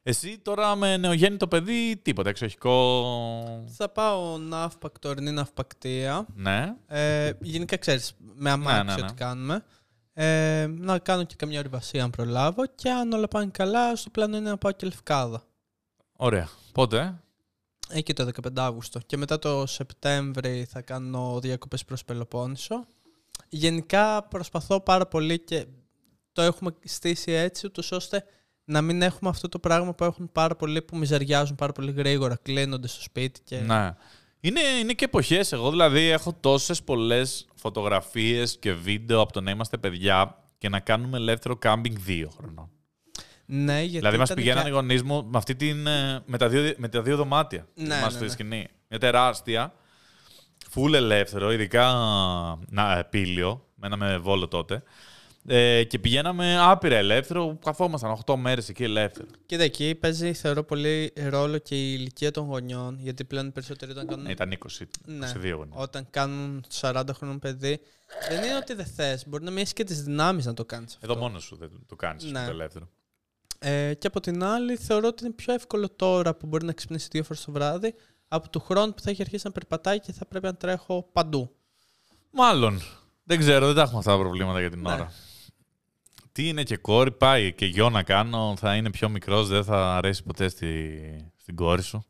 Εσύ 0.03 0.39
τώρα 0.39 0.75
με 0.75 0.97
νεογέννητο 0.97 1.47
παιδί, 1.47 1.99
τίποτα, 2.01 2.29
εξοχικό. 2.29 3.65
Θα 3.67 3.89
πάω 3.89 4.37
ναύπακ, 4.37 4.99
τωρινή 4.99 5.31
ναυπακτία. 5.31 6.25
Ναι. 6.35 6.75
Ε, 6.87 7.31
γενικά 7.41 7.77
ξέρεις, 7.77 8.15
με 8.35 8.49
αμάξι 8.49 8.77
Ναι, 8.77 8.83
ναι, 8.83 8.95
ναι. 8.95 9.01
ό,τι 9.01 9.13
κάνουμε. 9.13 9.63
Ε, 10.13 10.67
να 10.69 10.99
κάνω 10.99 11.23
και 11.23 11.35
καμιά 11.37 11.59
ορειβασία 11.59 12.03
αν 12.03 12.09
προλάβω 12.09 12.63
και 12.75 12.89
αν 12.89 13.11
όλα 13.11 13.27
πάνε 13.27 13.49
καλά, 13.51 13.95
στο 13.95 14.09
πλάνο 14.09 14.37
είναι 14.37 14.49
να 14.49 14.57
πάω 14.57 14.71
και 14.71 14.85
Λευκάδα. 14.85 15.43
Ωραία. 16.15 16.49
Πότε, 16.71 16.97
ε; 16.97 17.97
Εκεί 17.97 18.13
το 18.13 18.29
15 18.41 18.47
Αύγουστο. 18.55 18.99
Και 19.05 19.17
μετά 19.17 19.39
το 19.39 19.65
Σεπτέμβρη 19.65 20.67
θα 20.69 20.81
κάνω 20.81 21.39
διακοπές 21.39 21.85
προς 21.85 22.03
Πελοπόννησο. 22.03 22.85
Γενικά 23.49 24.23
προσπαθώ 24.23 24.79
πάρα 24.79 25.05
πολύ 25.07 25.39
και 25.39 25.65
το 26.33 26.41
έχουμε 26.41 26.71
στήσει 26.83 27.31
έτσι, 27.31 27.65
ούτως 27.65 27.91
ώστε 27.91 28.25
να 28.65 28.81
μην 28.81 29.01
έχουμε 29.01 29.29
αυτό 29.29 29.49
το 29.49 29.59
πράγμα 29.59 29.93
που 29.93 30.03
έχουν 30.03 30.31
πάρα 30.31 30.55
πολλοί 30.55 30.81
που 30.81 30.97
μιζεριάζουν 30.97 31.55
πάρα 31.55 31.71
πολύ 31.71 31.91
γρήγορα, 31.91 32.39
κλείνονται 32.41 32.87
στο 32.87 33.01
σπίτι 33.01 33.41
και... 33.43 33.57
Ναι. 33.57 33.95
Είναι, 34.39 34.61
είναι 34.81 34.93
και 34.93 35.05
εποχές. 35.05 35.51
Εγώ 35.51 35.69
δηλαδή 35.69 36.07
έχω 36.07 36.33
τόσες 36.39 36.83
πολλές 36.83 37.47
φωτογραφίες 37.55 38.57
και 38.59 38.73
βίντεο 38.73 39.19
από 39.21 39.33
το 39.33 39.41
να 39.41 39.51
είμαστε 39.51 39.77
παιδιά 39.77 40.37
και 40.57 40.69
να 40.69 40.79
κάνουμε 40.79 41.17
ελεύθερο 41.17 41.55
κάμπινγκ 41.55 41.97
δύο 41.97 42.29
χρονών. 42.37 42.69
Ναι, 43.45 43.79
γιατί 43.79 43.97
δηλαδή, 43.97 44.17
μας 44.17 44.25
ήταν 44.25 44.37
πηγαίνανε 44.37 44.67
οι 44.67 44.71
και- 44.71 44.77
γονείς 44.77 45.03
μου 45.03 45.25
με, 45.25 45.37
αυτή 45.37 45.55
την, 45.55 45.87
ε, 45.87 46.23
με, 46.25 46.37
τα 46.37 46.49
δύο, 46.49 46.73
με 46.77 46.87
τα 46.87 47.01
δύο 47.01 47.15
δωμάτια. 47.15 47.67
Ναι, 47.73 47.95
Θυμάσαι 47.95 48.13
ναι, 48.13 48.17
τη 48.17 48.23
ναι. 48.23 48.29
σκηνή. 48.29 48.67
Μια 48.89 48.99
τεράστια. 48.99 49.73
Φουλ 50.69 50.93
ελεύθερο, 50.93 51.51
ειδικά 51.51 51.93
να, 52.69 52.97
ε, 52.97 53.03
πύλιο. 53.09 53.67
Μένα 53.75 53.97
με 53.97 54.17
βόλο 54.17 54.47
τότε. 54.47 54.83
Ε, 55.47 55.83
και 55.83 55.99
πηγαίναμε 55.99 56.57
άπειρα 56.59 56.95
ελεύθερο. 56.95 57.57
Καθόμασταν 57.65 58.17
8 58.25 58.35
μέρες 58.35 58.69
εκεί 58.69 58.83
ελεύθερο. 58.83 59.27
Κοίτα, 59.45 59.63
εκεί 59.63 59.95
παίζει 59.95 60.33
θεωρώ 60.33 60.63
πολύ 60.63 61.13
ρόλο 61.29 61.57
και 61.57 61.75
η 61.75 61.95
ηλικία 61.99 62.31
των 62.31 62.45
γονιών, 62.45 62.97
γιατί 62.99 63.23
πλέον 63.25 63.47
οι 63.47 63.51
περισσότεροι 63.51 63.91
όταν 63.91 64.07
κάνουν, 64.07 64.23
Ναι, 64.25 64.31
ήταν 64.31 64.51
20, 64.51 64.85
Ναι. 65.05 65.27
22 65.35 65.53
γονεί. 65.55 65.71
όταν 65.73 66.07
κάνουν 66.09 66.63
40 66.81 67.03
χρόνων 67.13 67.39
παιδί, 67.39 67.79
δεν 68.29 68.43
είναι 68.43 68.55
ότι 68.55 68.73
δεν 68.73 68.85
θες, 68.85 69.27
μπορεί 69.27 69.43
να 69.43 69.49
μην 69.49 69.59
έχεις 69.59 69.73
και 69.73 69.83
τις 69.83 70.03
δυνάμεις 70.03 70.45
να 70.45 70.53
το 70.53 70.65
κάνεις 70.65 70.93
αυτό. 70.95 71.11
Εδώ 71.11 71.21
μόνος 71.21 71.43
σου 71.43 71.55
δεν 71.55 71.69
το 71.87 71.95
κάνεις 71.95 72.23
Ναι. 72.23 72.45
το 72.45 72.51
ελεύθερο. 72.51 72.89
Ε, 73.59 73.93
και 73.93 74.07
από 74.07 74.19
την 74.19 74.43
άλλη, 74.43 74.75
θεωρώ 74.75 75.07
ότι 75.07 75.25
είναι 75.25 75.33
πιο 75.33 75.53
εύκολο 75.53 75.89
τώρα 75.89 76.35
που 76.35 76.47
μπορεί 76.47 76.65
να 76.65 76.73
ξυπνήσει 76.73 77.07
δύο 77.11 77.23
φορές 77.23 77.43
το 77.43 77.51
βράδυ 77.51 77.93
από 78.27 78.49
του 78.49 78.59
χρόνου 78.59 78.93
που 78.93 79.01
θα 79.01 79.09
έχει 79.09 79.21
αρχίσει 79.21 79.41
να 79.45 79.51
περπατάει 79.51 79.99
και 79.99 80.11
θα 80.11 80.25
πρέπει 80.25 80.45
να 80.45 80.55
τρέχω 80.55 81.09
παντού. 81.13 81.55
Μάλλον. 82.31 82.81
Δεν 83.23 83.39
ξέρω, 83.39 83.65
δεν 83.65 83.75
τα 83.75 83.81
έχουμε 83.81 83.97
αυτά 83.99 84.11
τα 84.11 84.17
προβλήματα 84.17 84.59
για 84.59 84.69
την 84.69 84.81
Ναι. 84.81 84.91
ώρα. 84.93 85.11
Τι 86.33 86.47
είναι 86.47 86.63
και 86.63 86.77
κόρη, 86.77 87.11
πάει 87.11 87.53
και 87.53 87.65
γιο 87.65 87.89
να 87.89 88.03
κάνω, 88.03 88.55
θα 88.57 88.75
είναι 88.75 88.89
πιο 88.89 89.09
μικρός, 89.09 89.47
δεν 89.47 89.63
θα 89.63 89.95
αρέσει 89.95 90.23
ποτέ 90.23 90.49
στη, 90.49 90.99
στην 91.37 91.55
κόρη 91.55 91.81
σου. 91.81 92.05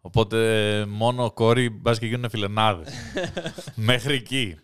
Οπότε 0.00 0.84
μόνο 0.88 1.30
κόρη 1.30 1.70
μπας 1.70 1.98
και 1.98 2.06
γίνουν 2.06 2.30
φιλενάδες. 2.30 2.94
Μέχρι 3.74 4.14
εκεί. 4.14 4.58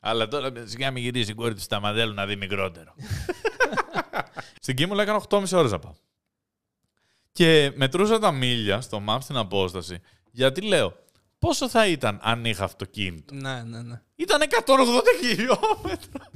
Αλλά 0.00 0.28
τώρα 0.28 0.52
σιγά 0.64 0.90
μην 0.90 1.02
γυρίσει 1.02 1.30
η 1.30 1.34
κόρη 1.34 1.54
του 1.54 1.60
στα 1.60 1.80
μαντέλου 1.80 2.14
να 2.14 2.26
δει 2.26 2.36
μικρότερο. 2.36 2.94
στην 4.62 4.76
Κίμουλα 4.76 5.02
έκανα 5.02 5.22
8,5 5.28 5.52
ώρες 5.52 5.70
να 5.70 5.78
πάω. 5.78 5.94
Και 7.32 7.72
μετρούσα 7.74 8.18
τα 8.18 8.30
μίλια 8.30 8.80
στο 8.80 9.02
map 9.08 9.18
στην 9.20 9.36
απόσταση. 9.36 9.98
Γιατί 10.30 10.60
λέω, 10.60 10.94
πόσο 11.38 11.68
θα 11.68 11.86
ήταν 11.86 12.18
αν 12.22 12.44
είχα 12.44 12.64
αυτοκίνητο; 12.64 13.34
Ναι, 13.34 13.62
ναι, 13.62 13.82
ναι. 13.82 14.02
Ήταν 14.14 14.40
180 14.42 14.46
χιλιόμετρα. 15.20 16.30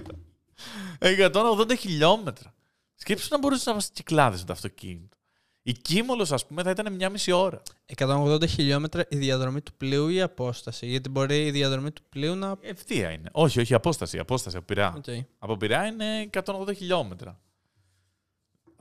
180 1.01 1.77
χιλιόμετρα. 1.79 2.55
Σκέψου 2.95 3.29
να 3.31 3.39
μπορούσες 3.39 3.67
να 3.67 3.75
μας 3.75 3.91
κυκλάδες 3.93 4.41
με 4.41 4.47
το 4.47 4.53
αυτοκίνητο. 4.53 5.17
Η 5.63 5.73
Κίμολος, 5.73 6.33
ας 6.33 6.47
πούμε, 6.47 6.63
θα 6.63 6.71
ήταν 6.71 6.93
μια 6.95 7.11
μισή 7.11 7.33
ώρα. 7.33 7.63
180 7.97 8.47
χιλιόμετρα 8.49 9.05
η 9.09 9.17
διαδρομή 9.17 9.61
του 9.61 9.73
πλοίου 9.77 10.09
ή 10.09 10.15
η 10.15 10.21
απόσταση; 10.21 10.87
Γιατί 10.87 11.09
μπορεί 11.09 11.47
η 11.47 11.51
διαδρομή 11.51 11.91
του 11.91 12.03
πλοίου 12.09 12.35
να. 12.35 12.57
Ευθεία 12.61 13.11
είναι. 13.11 13.29
Όχι, 13.33 13.61
όχι, 13.61 13.75
απόσταση. 13.75 14.19
Απόσταση 14.19 14.57
από 14.57 14.65
Πειραιά. 14.67 14.95
Οκ. 14.97 15.05
Από 15.39 15.57
Πειραιά 15.57 15.87
είναι 15.87 16.31
180 16.45 16.75
χιλιόμετρα. 16.77 17.41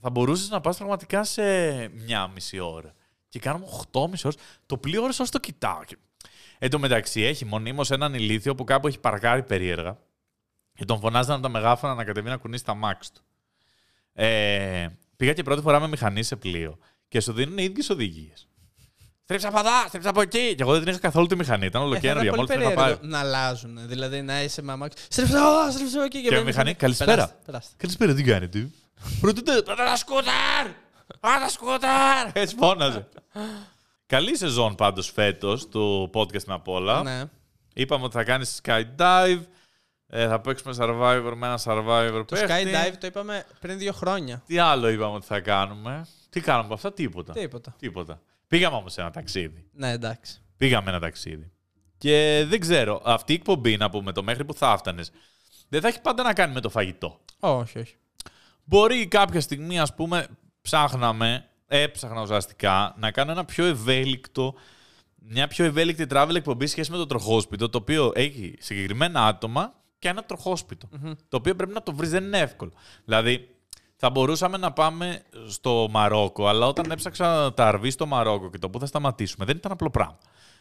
Θα 0.01 0.10
μπορούσες 0.10 0.49
να 0.49 0.61
πας 0.61 0.77
πραγματικά 0.77 1.23
σε 1.23 1.43
μια 1.88 2.27
μισή 2.27 2.60
ώρα. 2.60 2.93
Και 3.30 3.39
κάνουμε 3.39 3.65
8,5 3.65 4.26
ώρες. 4.26 4.38
Το 4.65 4.77
πλοίο 4.77 5.03
ώρες 5.03 5.19
όσο 5.19 5.31
το 5.31 5.39
κοιτάω. 5.39 5.84
Και- 5.84 5.97
Εν 6.60 6.69
τω 6.69 6.80
μεταξύ 6.80 7.22
έχει 7.22 7.45
μονίμως 7.45 7.91
έναν 7.91 8.14
ηλίθιο 8.14 8.55
που 8.55 8.64
κάπου 8.64 8.88
έχει 8.88 8.99
παρκάρει 8.99 9.43
περίεργα. 9.43 9.97
Και 10.76 10.86
τον 10.86 11.00
φωνάζαν 11.00 11.34
από 11.34 11.44
τα 11.44 11.50
μεγάφωνα 11.50 11.94
να 11.94 12.04
κατεβεί 12.04 12.30
να 12.30 12.38
κουνήσει 12.38 12.64
τα 12.66 12.74
αμάξι 12.73 13.11
του. 13.12 13.22
Ε, 14.14 14.88
πήγα 15.16 15.34
και 15.34 15.44
πρώτη 15.44 15.62
φορά 15.62 15.80
με 15.80 15.88
μηχανή 15.88 16.24
σε 16.24 16.36
πλοίο. 16.36 16.78
Και 17.08 17.20
σου 17.20 17.34
δίνουν 17.34 17.58
οι 17.58 17.64
ίδιες 17.64 17.90
οδηγίες. 17.90 18.48
Στρίψα 19.24 19.48
από 19.48 19.60
εδώ, 19.60 19.70
στρίψα 19.88 20.10
από 20.10 20.22
εκεί. 20.22 20.56
Και 20.56 20.62
εγώ 20.64 20.80
δεν 20.80 20.88
είχα 20.88 21.00
καθόλου 21.00 21.26
τη 21.28 21.36
μηχανή. 21.36 21.66
Ήταν 21.66 21.82
Ε, 21.82 21.84
θα 21.86 21.90
ολοκαίρια. 21.90 22.22
ήταν 22.24 22.36
Μόλις 22.36 22.52
πολύ 22.52 22.60
πήγα 22.60 22.70
να 22.70 22.76
πάει. 22.76 22.84
περίεργο 22.95 23.08
να 23.08 23.20
αλλάζουν. 23.20 23.88
Δηλαδή 23.88 24.22
να 24.22 24.44
είσαι 24.44 24.62
με 24.62 24.72
αμάξι. 24.72 24.98
Στρίψε 25.10 25.36
εδώ, 25.36 25.72
στρίψε 25.72 26.00
εκεί. 26.02 26.22
Και 26.22 26.30
μπαίνει 26.30 26.44
μηχανή, 26.44 26.66
μέσα. 26.66 26.78
καλησπέρα. 26.80 27.12
Περάστε, 27.16 27.36
περάστε. 27.45 27.74
Καλησπέρα, 27.78 28.14
τι 28.14 28.24
κάνετε; 28.24 28.70
Πρωτούτε, 29.22 29.62
πάτα 29.62 29.86
τα 29.86 29.95
σκούτερ! 29.95 30.72
Πάτα 31.20 31.40
τα 31.40 31.50
σκούτερ! 31.50 31.90
Έτσι 32.44 32.56
φώναζε. 32.56 33.08
Καλή 34.06 34.38
σεζόν 34.38 34.76
πάντως 34.76 35.12
φέτος 35.12 35.68
του 35.68 36.10
podcast 36.14 36.44
με 36.45 36.54
απ' 36.54 36.68
όλα. 36.68 37.04
Ναι. 37.04 37.24
Είπαμε 37.74 38.04
ότι 38.04 38.16
θα 38.16 38.24
κάνεις 38.24 38.62
skydive, 38.64 39.41
ε, 40.15 40.27
θα 40.27 40.40
παίξουμε 40.40 40.76
survivor 40.80 41.34
με 41.35 41.48
ένα 41.48 41.60
survivor 41.64 42.23
Το 42.27 42.35
παίχτη. 42.35 42.48
skydive 42.48 42.94
το 42.99 43.07
είπαμε 43.07 43.45
πριν 43.60 43.77
δύο 43.77 43.94
χρόνια. 43.94 44.44
Τι 44.45 44.57
άλλο 44.57 44.90
είπαμε 44.90 45.15
ότι 45.15 45.26
θα 45.26 45.40
κάνουμε; 45.40 46.06
Τι 46.30 46.41
κάνουμε 46.41 46.65
από 46.65 46.73
αυτά, 46.73 46.94
τίποτα. 46.94 47.34
Τίποτα. 47.34 47.76
Τίποτα. 47.80 48.22
Πήγαμε 48.48 48.76
όμως 48.76 48.94
σε 48.94 49.02
ένα 49.02 49.11
ταξίδι. 49.11 49.65
Ναι, 49.73 49.91
εντάξει. 49.91 50.41
Πήγαμε 50.57 50.90
ένα 50.90 50.99
ταξίδι. 50.99 51.52
Και 51.98 52.45
δεν 52.48 52.60
ξέρω, 52.60 53.02
αυτή 53.06 53.31
η 53.31 53.35
εκπομπή 53.35 53.77
να 53.77 53.90
πούμε 53.90 54.11
το 54.11 54.23
μέχρι 54.23 54.45
που 54.45 54.53
θα 54.53 54.72
έφτανες, 54.72 55.11
δεν 55.69 55.81
θα 55.81 55.88
έχει 55.88 56.02
πάντα 56.02 56.23
να 56.23 56.34
κάνει 56.34 56.53
με 56.53 56.60
το 56.60 56.69
φαγητό. 56.69 57.19
Όχι, 57.40 57.80
όχι. 57.80 57.95
Μπορεί 58.64 59.07
κάποια 59.07 59.41
στιγμή, 59.41 59.80
ας 59.80 59.95
πούμε, 59.95 60.27
ψάχναμε, 60.61 61.45
έψαχνα 61.68 62.22
ουσιαστικά, 62.22 62.95
να 62.98 63.11
κάνω 63.11 63.31
ένα 63.31 63.45
πιο 63.45 63.65
ευέλικτο, 63.65 64.53
μια 65.15 65.48
πιο 65.48 65.65
ευέλικτη 65.65 66.06
travel 66.10 66.35
εκπομπή 66.35 66.68
σχέση 66.68 66.91
με 66.91 66.98
το 66.98 67.06
τροχόσπιτο, 67.06 67.69
το 67.69 67.77
οποίο 67.77 68.11
έχει 68.15 68.56
συγκεκριμένα 68.60 69.26
άτομα 69.26 69.73
και 70.03 70.09
ένα 70.09 70.23
τροχόσπιτο, 70.23 70.89
Το 71.30 71.38
οποίο 71.38 71.55
πρέπει 71.55 71.73
να 71.73 71.84
το 71.84 71.93
βρεις, 71.93 72.09
δεν 72.09 72.23
είναι 72.23 72.39
εύκολο. 72.39 72.71
Δηλαδή, 73.05 73.55
θα 73.95 74.09
μπορούσαμε 74.09 74.57
να 74.57 74.71
πάμε 74.71 75.23
στο 75.47 75.88
Μαρόκο, 75.91 76.47
αλλά 76.47 76.67
όταν 76.67 76.91
έψαξα 76.91 77.53
τα 77.53 77.67
αρβή 77.67 77.89
στο 77.89 78.05
Μαρόκο 78.05 78.49
και 78.49 78.57
το 78.57 78.69
που 78.69 78.80
θα 78.80 78.85
σταματήσουμε, 78.85 79.45
δεν 79.45 79.55
ήταν 79.55 79.71
απλό 79.71 79.89
πράγμα. 79.89 80.17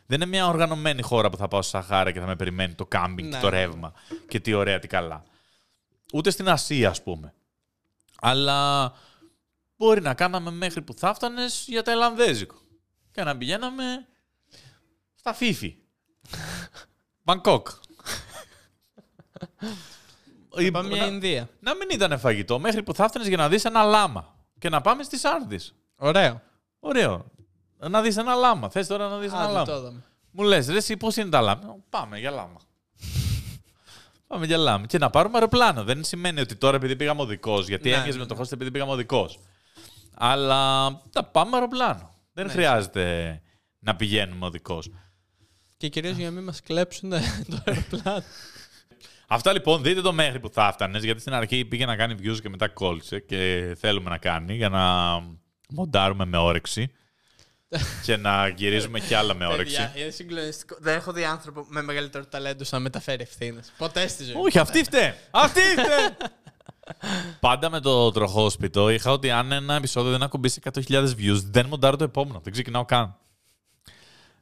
Δεν 0.07 0.21
είναι 0.21 0.31
μια 0.31 0.47
οργανωμένη 0.47 1.03
χώρα 1.03 1.31
που 1.31 1.37
θα 1.37 1.49
πάω 1.49 1.63
στη 1.63 1.71
Σαχάρα 1.71 2.13
και 2.13 2.21
θα 2.21 2.27
με 2.27 2.37
περιμένει 2.37 2.75
το 2.75 2.87
κάμπινγκ 2.87 3.29
Ναι, 3.29 3.35
και 3.35 3.43
το 3.43 3.51
ναι, 3.51 3.57
ναι. 3.57 3.65
ρεύμα 3.65 3.93
και 4.29 4.41
τι 4.41 4.53
ωραία, 4.53 4.79
τι 4.79 4.87
καλά. 4.87 5.23
Ούτε 6.13 6.31
στην 6.31 6.49
Ασία, 6.49 6.89
ας 6.89 7.03
πούμε. 7.03 7.35
Αλλά 8.21 8.93
μπορεί 9.77 10.01
να 10.01 10.15
κάναμε 10.15 10.51
μέχρι 10.51 10.83
που 10.83 10.95
θα 10.95 11.09
έφτανε 11.09 11.43
για 11.67 11.83
ταϊλανδέζικο. 11.83 12.57
Και 13.13 13.23
να 13.23 13.37
πηγαίναμε 13.37 14.07
στα 15.15 15.33
Φίφι. 15.33 15.77
Μπαγκόκ. 17.25 17.69
Ή- 20.57 20.71
Πάμε 20.71 20.89
μια 20.89 21.01
να, 21.01 21.07
Ινδία. 21.07 21.49
να 21.61 21.75
μην 21.75 21.89
ήταν 21.91 22.19
φαγητό, 22.19 22.59
μέχρι 22.59 22.83
που 22.83 22.95
θα 22.95 23.05
έφτανες 23.05 23.29
για 23.29 23.37
να 23.37 23.49
δεις 23.49 23.65
ένα 23.65 23.83
λάμα. 23.83 24.35
Και 24.59 24.69
να 24.69 24.81
πάμε 24.81 25.03
στις 25.03 25.25
Άρδης. 25.25 25.75
Ωραίο. 25.97 26.43
Ωραίο. 26.81 27.25
Να 27.79 28.03
δεις 28.03 28.17
ένα 28.17 28.35
λάμα. 28.35 28.71
Θες 28.71 28.87
τώρα 28.87 29.09
να 29.09 29.19
δεις 29.19 29.33
ένα 29.33 29.41
Α, 29.41 29.45
δεν 29.45 29.53
λάμα. 29.53 29.65
το 29.65 29.75
είδαμε. 29.77 30.03
Μου 30.31 30.43
λες, 30.45 30.67
ρε 30.69 30.77
εσύ 30.77 30.97
πώς 30.97 31.17
είναι 31.17 31.31
τα 31.31 31.41
λάμα; 31.41 31.77
Πάμε 31.91 32.19
για 32.19 32.31
λάμα. 32.31 32.61
Πάμε 34.27 34.47
για 34.47 34.57
λάμα. 34.57 34.87
Και 34.87 34.99
να 34.99 35.11
πάρουμε 35.11 35.35
αεροπλάνο. 35.35 35.85
Δεν 35.85 36.05
σημαίνει 36.05 36.41
ότι 36.41 36.57
τώρα 36.57 36.77
επειδή 36.77 36.97
πήγαμε 36.97 37.21
οδικός, 37.21 37.69
γιατί 37.69 37.89
Ναι, 37.89 37.95
έμοιαζε 37.97 38.13
ναι, 38.19 38.23
με 38.23 38.27
το 38.27 38.35
ναι. 38.35 38.41
host 38.41 38.53
επειδή 38.53 38.71
πήγαμε 38.71 38.93
οδικός. 38.93 39.39
Αλλά 40.15 40.83
θα 41.11 41.25
πάμε 41.25 41.51
αεροπλάνο. 41.55 42.11
Δεν 42.33 42.47
Ναι. 42.47 42.53
χρειάζεται 42.53 43.41
να 43.79 43.97
πηγαίνουμε 43.97 44.47
οδικός. 44.47 44.91
Και 45.77 45.89
κυρίως 45.89 46.17
για 46.17 46.25
να 46.27 46.33
μην 46.33 46.45
μας 46.45 46.61
κλέψουν 46.63 47.11
το 47.11 47.17
αεροπλάνο. 47.67 48.23
Αυτά 49.35 49.53
λοιπόν, 49.53 49.83
δείτε 49.83 50.01
το 50.01 50.13
μέχρι 50.13 50.41
που 50.41 50.51
θα 50.53 50.67
έφτανε, 50.69 50.99
γιατί 50.99 51.21
στην 51.21 51.33
αρχή 51.33 51.65
πήγε 51.65 51.87
να 51.87 51.97
κάνει 51.97 52.15
views 52.23 52.41
και 52.43 52.49
μετά 52.49 52.69
κόλλησε 52.69 53.19
και 53.19 53.75
θέλουμε 53.79 54.11
να 54.11 54.19
κάνει 54.19 54.55
για 54.55 54.69
να 54.69 54.83
μοντάρουμε 55.69 56.25
με 56.25 56.37
όρεξη 56.37 56.93
και 58.07 58.17
να 58.17 58.49
γυρίζουμε 58.49 59.01
κι 59.01 59.15
άλλα 59.15 59.35
με 59.35 59.47
όρεξη. 59.47 59.77
Παιδιά, 59.77 60.03
είναι 60.03 60.11
συγκλονιστικό. 60.11 60.77
Δεν 60.81 60.97
έχω 60.97 61.13
δει 61.13 61.25
άνθρωπο 61.25 61.67
με 61.69 61.83
μεγαλύτερο 61.83 62.25
ταλέντο 62.27 62.65
να 62.71 62.79
μεταφέρει 62.79 63.23
ευθύνες. 63.23 63.73
Ποτέ 63.79 64.09
στη 64.09 64.25
ζωή. 64.25 64.35
μου. 64.35 64.41
Όχι, 64.45 64.59
αυτή 64.59 64.85
φταίει. 64.85 65.15
Αυτή 65.31 65.61
φταίει. 65.61 66.31
Πάντα 67.41 67.71
με 67.71 67.81
το 67.81 68.11
τροχόσπιτο 68.11 68.91
είχα 68.91 69.11
ότι 69.11 69.31
αν 69.31 69.53
ένα 69.53 69.75
επεισόδιο 69.75 70.11
δεν 70.11 70.23
ακουμπήσει 70.23 70.61
100.000 70.73 71.05
views, 71.05 71.41
δεν 71.51 71.67
μοντάρω 71.67 71.97
το 71.97 72.05
επόμενο. 72.05 72.41
Δεν 72.43 72.53
ξεκινάω 72.53 72.85
καν. 72.85 73.17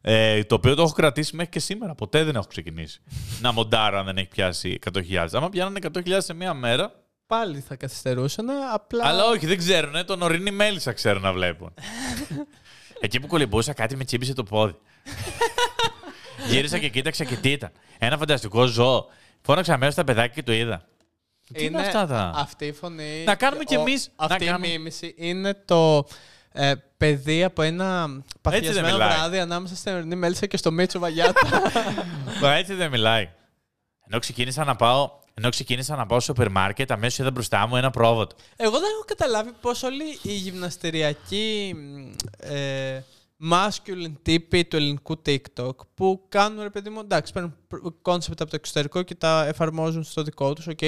Ε, 0.02 0.44
το 0.44 0.55
οποίο 0.55 0.74
το 0.74 0.82
έχω 0.82 0.93
κρατήσει 0.93 1.36
μέχρι 1.36 1.51
και 1.51 1.60
σήμερα. 1.60 1.94
Ποτέ 1.94 2.24
δεν 2.24 2.35
έχω 2.36 2.47
ξεκινήσει 2.47 3.01
να 3.43 3.52
μοντάρω 3.52 3.98
αν 3.98 4.05
δεν 4.05 4.16
έχει 4.16 4.28
πιάσει 4.28 4.78
100.000. 4.93 5.28
Άμα 5.32 5.48
πιάνανε 5.48 5.78
100.000 5.94 6.16
σε 6.18 6.35
μία 6.35 6.55
μέρα. 6.55 6.93
Πάλι 7.27 7.60
θα 7.60 7.77
καθυστερούσαν, 7.77 8.47
απλά... 8.74 9.06
Αλλά 9.06 9.24
όχι, 9.27 9.47
δεν 9.47 9.59
ξέρουν. 9.59 9.94
Ε, 9.97 10.05
τον 10.05 10.22
ορεινή 10.22 10.51
μέλισσα 10.51 10.93
ξέρουν 10.93 11.22
να 11.22 11.32
βλέπουν. 11.32 11.74
Εκεί 13.02 13.20
που 13.20 13.27
κολυμπούσα, 13.27 13.72
κάτι 13.72 13.97
με 13.97 14.05
τσίμπησε 14.05 14.32
το 14.35 14.43
πόδι. 14.44 14.74
Γύρισα 16.51 16.78
και 16.78 16.89
κοίταξα 16.89 17.24
και 17.24 17.36
τι 17.36 17.51
ήταν. 17.51 17.70
Ένα 17.98 18.16
φανταστικό 18.18 18.66
ζώο. 18.66 19.06
Φώναξα 19.40 19.77
μέσα 19.78 19.93
στα 19.93 20.05
παιδάκια 20.05 20.35
και 20.35 20.43
το 20.43 20.52
είδα. 20.52 20.85
Τι 21.52 21.64
είναι 21.64 21.81
αυτά 21.81 22.06
τα; 22.06 22.32
Αυτή 22.35 22.66
η 22.66 22.72
φωνή... 22.72 23.24
Να 23.24 23.35
κάνουμε 23.35 23.64
κι 23.64 23.77
ο- 23.77 23.81
εμείς- 23.81 24.10
να 24.16 24.24
Αυτή 24.27 24.44
κάνουμε- 24.44 24.66
η 24.68 24.70
μίμηση 24.70 25.14
είναι 25.16 25.55
το 25.64 26.05
ε, 26.52 26.72
παιδί 26.97 27.44
από 27.44 27.62
ένα 27.62 28.22
παθιασμένο 28.40 28.86
μιλάει. 28.86 29.09
βράδυ 29.09 29.39
ανάμεσα 29.39 29.77
στην 29.77 29.93
Ειρηνή 29.93 30.14
Μέλισσα 30.16 30.47
και 30.47 30.56
στο 30.56 30.72
Μίτσο 30.72 30.98
Βαγιάτα. 30.98 31.40
Μα 32.43 32.55
έτσι 32.55 32.74
δεν 32.74 32.90
μιλάει. 32.90 33.31
Ενώ 34.06 34.18
ξεκίνησα 34.18 34.64
να 34.64 34.77
πάω, 34.77 35.10
ενώ 35.35 35.48
ξεκίνησα 35.48 35.97
να 35.97 36.06
πάω 36.06 36.20
στο 36.20 36.32
σούπερ 36.32 36.51
μάρκετ, 36.51 36.90
αμέσως 36.90 37.18
είδα 37.18 37.31
μπροστά 37.31 37.66
μου 37.66 37.77
ένα 37.77 37.90
πρόβατο. 37.90 38.36
Εγώ 38.56 38.78
δεν 38.78 38.90
έχω 38.94 39.05
καταλάβει 39.06 39.51
πώς 39.60 39.82
όλοι 39.82 40.18
οι 40.22 40.32
γυμναστηριακοί 40.32 41.74
μ, 41.77 42.12
ε, 42.39 43.05
masculine 43.52 44.12
τύποι 44.22 44.64
του 44.64 44.77
ελληνικού 44.77 45.22
TikTok 45.27 45.74
που 45.94 46.24
κάνουν, 46.28 46.62
ρε 46.62 46.70
παιδί 46.70 46.90
μου, 46.90 47.01
εντάξει, 47.01 47.32
παίρνουν 47.32 47.55
κόνσεπτ 48.02 48.40
από 48.40 48.51
το 48.51 48.56
εξωτερικό 48.56 49.02
και 49.02 49.14
τα 49.14 49.47
εφαρμόζουν 49.47 50.02
στο 50.02 50.22
δικό 50.22 50.52
τους, 50.52 50.66
οκ, 50.66 50.81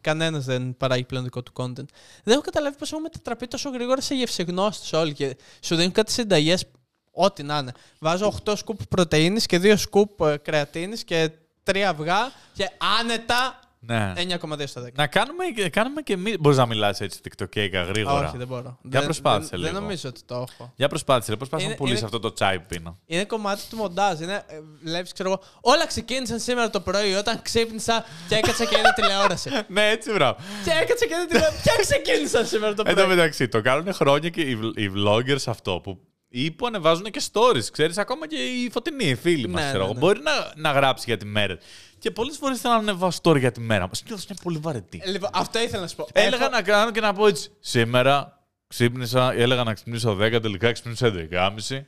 κανένας 0.00 0.44
δεν 0.44 0.76
παράγει 0.76 1.04
πλέον 1.04 1.24
δικό 1.24 1.42
του 1.42 1.52
content. 1.56 1.88
Δεν 2.24 2.32
έχω 2.34 2.40
καταλάβει 2.40 2.76
πώς 2.76 2.90
έχουν 2.90 3.02
μετατραπεί 3.02 3.46
τόσο 3.46 3.70
γρήγορα 3.70 4.00
σε 4.00 4.14
γευσεγνώστες 4.14 4.92
όλοι 4.92 5.12
και 5.12 5.36
σου 5.60 5.76
δίνουν 5.76 5.92
κάτι 5.92 6.12
συνταγές, 6.12 6.64
ό,τι 7.10 7.42
να 7.42 7.58
είναι. 7.58 7.72
Βάζω 7.98 8.34
8 8.44 8.56
σκουπ 8.56 8.84
πρωτεΐνης 8.84 9.46
και 9.46 9.60
2 9.62 9.74
σκουπ 9.76 10.20
ε, 10.20 10.36
κρεατίνης 10.36 11.04
και 11.04 11.30
3 11.64 11.78
αυγά 11.78 12.32
και 12.54 12.70
άνετα 13.00 13.60
Ναι. 13.86 14.12
9,2 14.16 14.66
στα 14.66 14.82
10. 14.82 14.88
Να 14.94 15.06
κάνουμε, 15.06 15.44
κάνουμε 15.70 16.00
και 16.02 16.12
εμεί. 16.12 16.34
Μπορείς 16.40 16.58
να 16.58 16.66
μιλάς 16.66 17.00
έτσι 17.00 17.20
TikTok 17.28 17.70
γρήγορα. 17.88 18.28
Όχι, 18.28 18.36
δεν 18.36 18.46
μπορώ. 18.46 18.78
Για 18.82 18.90
Δεν- 18.90 19.04
προσπάθησε 19.04 19.48
δεν, 19.50 19.58
λίγο. 19.60 19.72
Δεν 19.72 19.80
νομίζω 19.82 20.08
ότι 20.08 20.20
το 20.26 20.34
έχω. 20.34 20.72
Για 20.76 20.88
προσπάθησε, 20.88 21.30
ρε, 21.30 21.36
πώς 21.36 21.48
πας 21.48 21.60
να 21.60 21.66
Είναι- 21.66 21.76
πουλήσεις 21.76 21.98
είναι- 21.98 22.06
αυτό 22.06 22.20
το 22.20 22.32
τσάι 22.32 22.58
που 22.58 22.64
πίνω. 22.68 22.98
Είναι 23.06 23.24
κομμάτι 23.24 23.62
του 23.70 23.76
μοντάζ. 23.76 24.20
Είναι, 24.20 24.34
ε, 24.46 24.60
βλέπεις, 24.82 25.12
ξέρω 25.12 25.28
εγώ, 25.30 25.40
όλα 25.60 25.86
ξεκίνησαν 25.86 26.38
σήμερα 26.38 26.70
το 26.70 26.80
πρωί 26.80 27.14
όταν 27.14 27.42
ξύπνησα 27.42 28.04
και 28.28 28.34
έκατσα 28.34 28.64
και 28.64 28.78
είδα 28.78 28.92
τηλεόραση. 28.92 29.50
ναι, 29.68 29.88
έτσι 29.88 30.12
μπράβο. 30.12 30.38
και 30.64 30.70
έκατσα 30.82 31.06
και 31.06 31.14
είδα 31.14 31.26
τηλεόραση. 31.26 31.62
Ποια 31.62 31.74
ξεκίνησαν 31.80 32.46
σήμερα 32.46 32.74
το 32.74 32.82
Εν 32.86 32.94
τω 32.94 33.02
πρωί; 33.02 33.16
μεταξύ, 33.16 33.48
το 33.48 33.60
κάνουν 33.60 33.92
χρόνια 33.94 34.28
και 34.28 34.40
οι, 34.40 34.58
vl- 34.62 34.78
οι 34.80 34.90
vloggers 34.96 35.44
αυτό 35.46 35.80
που 35.82 36.00
ή 36.44 36.50
που 36.50 36.66
ανεβάζουν 36.66 37.04
και 37.04 37.22
stories. 37.32 37.64
Ξέρεις, 37.72 37.98
ακόμα 37.98 38.26
και 38.28 38.36
οι 38.36 38.70
φωτεινοί, 38.70 39.04
οι 39.04 39.14
φίλοι 39.14 39.48
μας, 39.48 39.62
Ναι, 39.62 39.68
ξέρω 39.68 39.78
ναι, 39.78 39.84
εγώ. 39.84 39.92
ναι. 39.92 39.98
Μπορεί 40.00 40.20
να, 40.22 40.32
να 40.56 40.70
γράψει 40.72 41.04
για 41.08 41.16
τη 41.16 41.24
μέρα. 41.26 41.58
Και 41.98 42.10
πολλές 42.10 42.36
φορές 42.36 42.60
θέλω 42.60 42.74
να 42.74 42.80
ανεβάσω 42.80 43.20
story 43.22 43.38
για 43.38 43.52
τη 43.52 43.60
μέρα. 43.60 43.86
Μας 43.86 44.00
είναι 44.08 44.38
πολύ 44.42 44.58
βαρετή. 44.58 45.00
Ε, 45.04 45.10
Λοιπόν, 45.10 45.30
αυτό 45.32 45.58
ήθελα 45.62 45.80
να 45.82 45.88
σου 45.88 45.96
πω. 45.96 46.06
Έλεγα 46.12 46.42
Έχω- 46.44 46.50
να 46.54 46.62
κάνω 46.62 46.90
και 46.90 47.00
να 47.00 47.12
πω 47.12 47.26
έτσι. 47.26 47.50
Σήμερα 47.60 48.40
ξύπνησα, 48.66 49.32
έλεγα 49.32 49.62
να 49.64 49.74
ξυπνήσω 49.74 50.14
10, 50.14 50.40
τελικά 50.42 50.72
ξυπνήσα 50.72 51.06
11.30. 51.06 51.86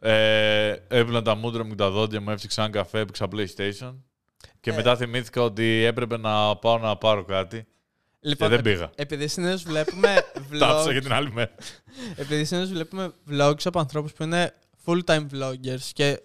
Ε, 0.00 0.74
έπλυνα 0.88 1.22
τα 1.22 1.34
μούτρα 1.34 1.64
μου 1.64 1.70
και 1.70 1.76
τα 1.76 1.90
δόντια 1.90 2.20
μου, 2.20 2.30
έφτιαξα 2.30 2.62
ένα 2.62 2.70
καφέ, 2.72 2.98
έπαιξα 2.98 3.28
PlayStation. 3.32 3.94
Και 4.60 4.70
Ε. 4.70 4.74
μετά 4.74 4.96
θυμήθηκα 4.96 5.42
ότι 5.42 5.82
έπρεπε 5.84 6.16
να 6.18 6.56
πάω 6.56 6.78
να 6.78 6.96
πάρω 6.96 7.24
κάτι. 7.24 7.66
Λοιπόν, 8.24 8.48
δεν 8.48 8.58
ε, 8.58 8.62
πήγα. 8.62 8.90
Επειδή 8.94 9.28
συνήθως 9.28 9.62
βλέπουμε 9.62 10.14
Τα 10.58 10.68
άφησα 10.68 10.88
vlogs, 10.88 10.92
για 10.92 11.02
την 11.02 11.12
άλλη 11.12 11.32
μέρα. 11.32 11.54
επειδή 12.16 12.44
συνήθως 12.44 12.70
βλέπουμε 12.72 13.12
vlogs 13.30 13.64
από 13.64 13.78
ανθρώπους 13.78 14.12
που 14.12 14.22
είναι 14.22 14.54
full-time 14.84 15.26
vloggers 15.32 15.90
και 15.92 16.20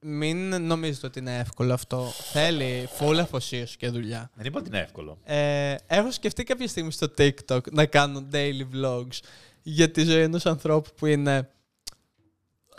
μην 0.00 0.62
νομίζετε 0.62 1.06
ότι 1.06 1.18
είναι 1.18 1.38
εύκολο 1.38 1.72
αυτό. 1.72 2.12
Θέλει 2.32 2.88
full 2.98 3.16
αφοσίωση 3.20 3.76
και 3.76 3.88
δουλειά. 3.88 4.30
Δεν 4.34 4.46
είπα 4.46 4.58
ότι 4.58 4.68
είναι 4.68 4.78
εύκολο. 4.78 5.18
Ε, 5.24 5.74
έχω 5.86 6.10
σκεφτεί 6.10 6.44
κάποια 6.44 6.68
στιγμή 6.68 6.92
στο 6.92 7.06
TikTok 7.18 7.60
να 7.72 7.86
κάνω 7.86 8.28
daily 8.32 8.66
vlogs 8.74 9.18
για 9.62 9.90
τη 9.90 10.04
ζωή 10.04 10.22
ενός 10.22 10.46
ανθρώπου 10.46 10.90
που 10.96 11.06
είναι... 11.06 11.48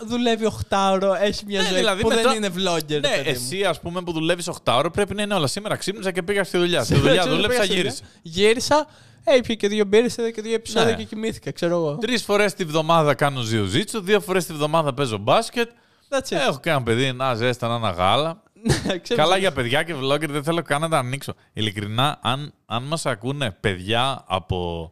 Δουλεύει 0.06 0.46
8 0.70 0.78
ώρο, 0.92 1.14
έχει 1.22 1.46
μια 1.46 1.62
Ναι, 1.62 1.68
ζωή 1.68 1.78
δηλαδή 1.78 2.02
που 2.02 2.08
μετά- 2.08 2.22
δεν 2.22 2.34
είναι 2.36 2.48
vlogger. 2.48 2.88
Ναι, 2.90 3.00
παιδί 3.00 3.18
μου. 3.18 3.24
εσύ 3.26 3.64
ας 3.64 3.80
πούμε 3.80 4.02
που 4.02 4.12
δουλεύεις 4.12 4.48
8 4.48 4.76
ώρες 4.78 4.92
πρέπει 4.94 5.16
να 5.16 5.22
είναι 5.22 5.34
όλα. 5.34 5.48
Σήμερα 5.48 5.76
ξύπνησα 5.76 6.12
και 6.12 6.24
πήγα 6.24 6.44
στη 6.44 6.58
δουλειά. 6.58 6.84
Στη 6.84 6.94
Σήμερα 6.94 7.08
δουλειά 7.10 7.22
ξέρω, 7.22 7.36
δούλεψα, 7.36 7.62
πήγα 7.62 7.66
στη 7.72 7.76
γύρισα. 7.76 8.04
δουλειά, 8.24 8.48
Γύρισα, 8.48 8.88
ε, 9.24 9.36
ήπια 9.36 9.56
και 9.56 9.68
δύο 9.68 9.86
μπύρες, 9.86 10.18
είδα 10.18 10.32
και 10.32 10.42
δύο 10.42 10.54
επεισόδια 10.54 10.90
Ναι. 10.90 10.96
και 10.96 11.04
κοιμήθηκα, 11.04 11.52
ξέρω 11.52 11.76
εγώ. 11.76 11.98
Τρεις 11.98 12.24
φορές 12.24 12.54
τη 12.54 12.64
βδομάδα 12.64 13.14
κάνω 13.14 13.42
ζιουζίτσου, 13.42 14.02
δύο 14.02 14.20
φορές 14.20 14.46
τη 14.46 14.54
βδομάδα 14.54 14.94
παίζω 14.94 15.18
μπάσκετ. 15.18 15.70
That's 16.10 16.34
it. 16.34 16.38
Έχω 16.48 16.60
και 16.60 16.70
ένα 16.70 16.84
παιδί 16.84 17.12
να 17.14 17.34
ζέστα, 17.36 17.76
ένα 17.76 17.90
γάλα. 17.90 18.44
Ναι, 18.86 18.98
ξέρω, 18.98 19.22
Καλά 19.22 19.38
για 19.38 19.52
παιδιά 19.52 19.84
και 19.84 19.96
vlogger 19.96 20.30
δεν 20.30 20.44
θέλω 20.44 20.62
καν 20.62 20.82
να 20.82 20.90
τα 20.90 20.98
ανοίξω. 20.98 21.34
Ειλικρινά, 21.54 22.20
αν, 22.22 22.54
αν 22.66 22.84
μας 22.84 23.06
ακούνε 23.06 23.52
παιδιά 23.52 24.24
από 24.28 24.92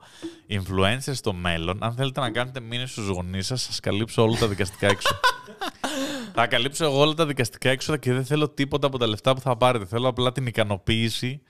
influencers 0.49 1.13
στο 1.13 1.33
μέλλον, 1.33 1.83
αν 1.83 1.93
θέλετε 1.93 2.19
να 2.19 2.31
κάνετε 2.31 2.59
μήνυση 2.59 2.91
στους 2.91 3.07
γονείς 3.07 3.45
σας, 3.45 3.61
σας 3.61 3.79
καλύψω 3.79 4.21
όλα 4.23 4.37
τα 4.37 4.47
δικαστικά 4.47 4.87
έξοδα. 4.87 5.19
θα 6.35 6.47
καλύψω 6.47 6.85
εγώ 6.85 6.99
όλα 6.99 7.13
τα 7.13 7.25
δικαστικά 7.25 7.69
έξοδα 7.69 7.97
και 7.97 8.13
δεν 8.13 8.25
θέλω 8.25 8.49
τίποτα 8.49 8.87
από 8.87 8.97
τα 8.97 9.07
λεφτά 9.07 9.33
που 9.33 9.41
θα 9.41 9.57
πάρετε. 9.57 9.85
Θέλω 9.85 10.07
απλά 10.07 10.31
την 10.31 10.45
ικανοποίηση 10.45 11.41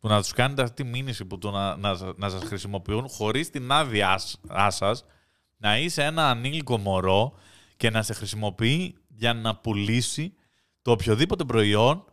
που 0.00 0.08
να 0.08 0.20
τους 0.20 0.32
κάνετε 0.32 0.62
αυτή 0.62 0.82
τη 0.82 0.88
μήνυση 0.88 1.24
που 1.24 1.38
το 1.38 1.50
να, 1.50 1.76
να, 1.76 1.94
σα- 1.96 2.14
να 2.18 2.28
σας 2.28 2.42
χρησιμοποιούν 2.44 3.08
χωρίς 3.08 3.50
την 3.50 3.72
άδειά 3.72 4.18
σ- 4.18 4.36
σας 4.68 5.04
να 5.56 5.78
είσαι 5.78 6.02
ένα 6.04 6.30
ανήλικο 6.30 6.78
μωρό 6.78 7.32
και 7.76 7.90
να 7.90 8.02
σε 8.02 8.14
χρησιμοποιεί 8.14 8.94
για 9.08 9.34
να 9.34 9.56
πουλήσει 9.56 10.34
το 10.82 10.90
οποιοδήποτε 10.90 11.44
προϊόν 11.44 12.04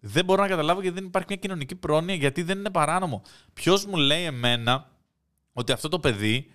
δεν 0.00 0.24
μπορώ 0.24 0.42
να 0.42 0.48
καταλάβω 0.48 0.80
γιατί 0.80 0.96
δεν 0.96 1.06
υπάρχει 1.06 1.26
μια 1.28 1.38
κοινωνική 1.38 1.74
πρόνοια, 1.74 2.14
γιατί 2.14 2.42
δεν 2.42 2.58
είναι 2.58 2.70
παράνομο. 2.70 3.22
Ποιος 3.52 3.86
μου 3.86 3.96
λέει 3.96 4.22
εμένα 4.22 4.90
ότι 5.52 5.72
αυτό 5.72 5.88
το 5.88 5.98
παιδί, 5.98 6.50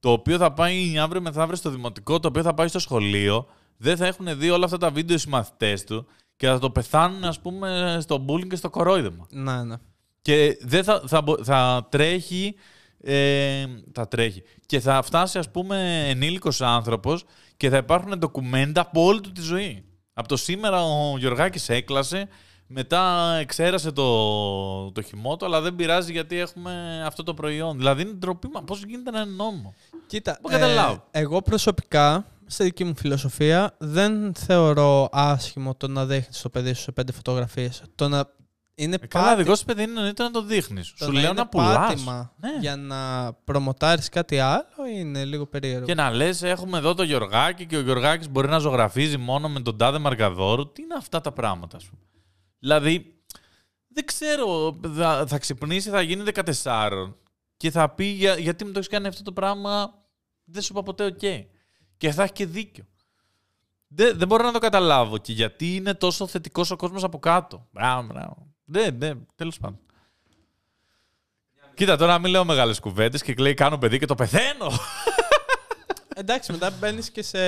το 0.00 0.10
οποίο 0.10 0.38
θα 0.38 0.52
πάει 0.52 0.98
αύριο 0.98 1.20
μεθαύριο 1.20 1.56
στο 1.56 1.70
δημοτικό, 1.70 2.20
το 2.20 2.28
οποίο 2.28 2.42
θα 2.42 2.54
πάει 2.54 2.68
στο 2.68 2.78
σχολείο, 2.78 3.46
δεν 3.76 3.96
θα 3.96 4.06
έχουν 4.06 4.38
δει 4.38 4.50
όλα 4.50 4.64
αυτά 4.64 4.76
τα 4.76 4.90
βίντεο 4.90 5.16
οι 5.16 5.18
συμμαθητέ 5.18 5.78
του 5.86 6.06
και 6.36 6.46
θα 6.46 6.58
το 6.58 6.70
πεθάνουν, 6.70 7.24
ας 7.24 7.40
πούμε, 7.40 7.98
στο 8.00 8.24
bullying 8.28 8.46
και 8.48 8.56
στο 8.56 8.70
κορόιδεμα. 8.70 9.26
Ναι, 9.30 9.64
ναι. 9.64 9.74
Και 10.22 10.58
δεν 10.60 10.84
θα, 10.84 11.02
θα, 11.06 11.22
μπο- 11.22 11.44
θα 11.44 11.86
τρέχει. 11.90 12.54
Ε, 13.02 13.66
θα 13.92 14.08
τρέχει. 14.08 14.42
Και 14.66 14.80
θα 14.80 15.02
φτάσει, 15.02 15.38
ας 15.38 15.50
πούμε, 15.50 16.08
ενήλικος 16.08 16.60
άνθρωπος 16.60 17.24
και 17.56 17.68
θα 17.68 17.76
υπάρχουν 17.76 18.18
ντοκουμέντα 18.18 18.80
από 18.80 19.04
όλη 19.04 19.20
του 19.20 19.32
τη 19.32 19.40
ζωή. 19.40 19.84
Από 20.20 20.28
το 20.28 20.36
σήμερα 20.36 20.82
ο 20.82 21.18
Γιωργάκης 21.18 21.68
έκλασε, 21.68 22.28
μετά 22.66 23.34
εξέρασε 23.40 23.92
το, 23.92 24.92
το 24.92 25.02
χυμό 25.02 25.36
του, 25.36 25.44
αλλά 25.44 25.60
δεν 25.60 25.76
πειράζει 25.76 26.12
γιατί 26.12 26.38
έχουμε 26.38 27.02
αυτό 27.06 27.22
το 27.22 27.34
προϊόν. 27.34 27.76
Δηλαδή 27.76 28.02
είναι 28.02 28.10
ντροπή. 28.10 28.48
Μα 28.52 28.62
πώς 28.62 28.82
γίνεται 28.84 29.10
να 29.10 29.20
είναι 29.20 29.30
νόμο. 29.30 29.74
Κοίτα, 30.06 30.38
Πού 30.42 30.48
καταλάβω; 30.48 31.04
εγώ 31.10 31.42
προσωπικά, 31.42 32.26
στη 32.46 32.64
δική 32.64 32.84
μου 32.84 32.96
φιλοσοφία, 32.96 33.74
δεν 33.78 34.34
θεωρώ 34.34 35.08
άσχημο 35.12 35.74
το 35.74 35.88
να 35.88 36.06
δείχνει 36.06 36.34
το 36.42 36.48
παιδί 36.48 36.72
σου 36.72 36.82
σε 36.82 36.92
πέντε 36.92 37.12
φωτογραφίες. 37.12 37.82
Το 37.94 38.08
να 38.08 38.24
είναι 38.84 38.94
Ε, 39.00 39.06
καλά, 39.06 39.24
πάτη- 39.24 39.38
δικός 39.42 39.58
σου 39.58 39.64
παιδί 39.64 39.82
είναι 39.82 40.12
να 40.18 40.30
το 40.30 40.42
δείχνεις. 40.42 40.94
το 40.98 41.04
Σου 41.04 41.12
να 41.12 41.20
λέω 41.20 41.30
είναι 41.30 41.40
να 41.40 41.48
πουλάς. 41.48 41.76
πάτημα 41.76 42.32
Ναι. 42.40 42.50
για 42.60 42.76
να 42.76 43.32
προμοτάρεις 43.32 44.08
κάτι 44.08 44.38
άλλο 44.38 44.86
είναι 44.96 45.24
λίγο 45.24 45.46
περίεργο; 45.46 45.84
Και 45.86 45.94
να 45.94 46.10
λες, 46.10 46.42
έχουμε 46.42 46.78
εδώ 46.78 46.94
το 46.94 47.02
Γιωργάκη 47.02 47.66
και 47.66 47.76
ο 47.76 47.80
Γιωργάκης 47.80 48.28
μπορεί 48.30 48.48
να 48.48 48.58
ζωγραφίζει 48.58 49.16
μόνο 49.16 49.48
με 49.48 49.60
τον 49.60 49.76
τάδε 49.76 49.98
Μαρκαδόρου. 49.98 50.72
Τι 50.72 50.82
είναι 50.82 50.94
αυτά 50.94 51.20
τα 51.20 51.32
πράγματα, 51.32 51.76
ας 51.76 51.84
πούμε; 51.84 52.00
Δηλαδή, 52.58 53.14
δεν 53.88 54.04
ξέρω, 54.04 54.78
θα, 54.96 55.24
θα 55.26 55.38
ξυπνήσει, 55.38 55.90
θα 55.90 56.00
γίνει 56.00 56.22
14 56.22 57.14
και 57.56 57.70
θα 57.70 57.88
πει 57.88 58.04
«Για- 58.04 58.38
γιατί 58.38 58.64
μου 58.64 58.70
το 58.72 58.78
έχεις 58.78 58.90
κάνει 58.90 59.06
αυτό 59.06 59.22
το 59.22 59.32
πράγμα, 59.32 59.94
δεν 60.44 60.62
σου 60.62 60.68
είπα 60.72 60.82
ποτέ 60.82 61.04
οκ. 61.04 61.46
Και 61.96 62.10
θα 62.12 62.22
έχει 62.22 62.32
και 62.32 62.46
δίκιο. 62.46 62.84
Δεν, 63.88 64.18
δεν 64.18 64.28
μπορώ 64.28 64.44
να 64.44 64.52
το 64.52 64.58
καταλάβω 64.58 65.18
και 65.18 65.32
γιατί 65.32 65.74
είναι 65.76 65.94
τόσο 65.94 66.26
θετικός 66.26 66.70
ο 66.70 66.76
κόσμος 66.76 67.04
από 67.04 67.18
κάτω. 67.18 67.66
Μπράβο, 67.72 68.06
μπράβο. 68.06 68.49
Δεν, 68.72 68.98
δεν, 68.98 69.26
τέλος 69.36 69.58
πάντων. 69.58 69.78
Κοίτα, 71.74 71.96
τώρα 71.96 72.18
μην 72.18 72.30
λέω 72.30 72.44
μεγάλες 72.44 72.80
κουβέντες 72.80 73.22
και 73.22 73.34
λέει 73.38 73.54
κάνω 73.54 73.78
παιδί 73.78 73.98
και 73.98 74.06
το 74.06 74.14
πεθαίνω. 74.14 74.70
Εντάξει, 76.14 76.52
μετά 76.52 76.70
μπαίνεις 76.70 77.10
και 77.10 77.22
σε 77.22 77.38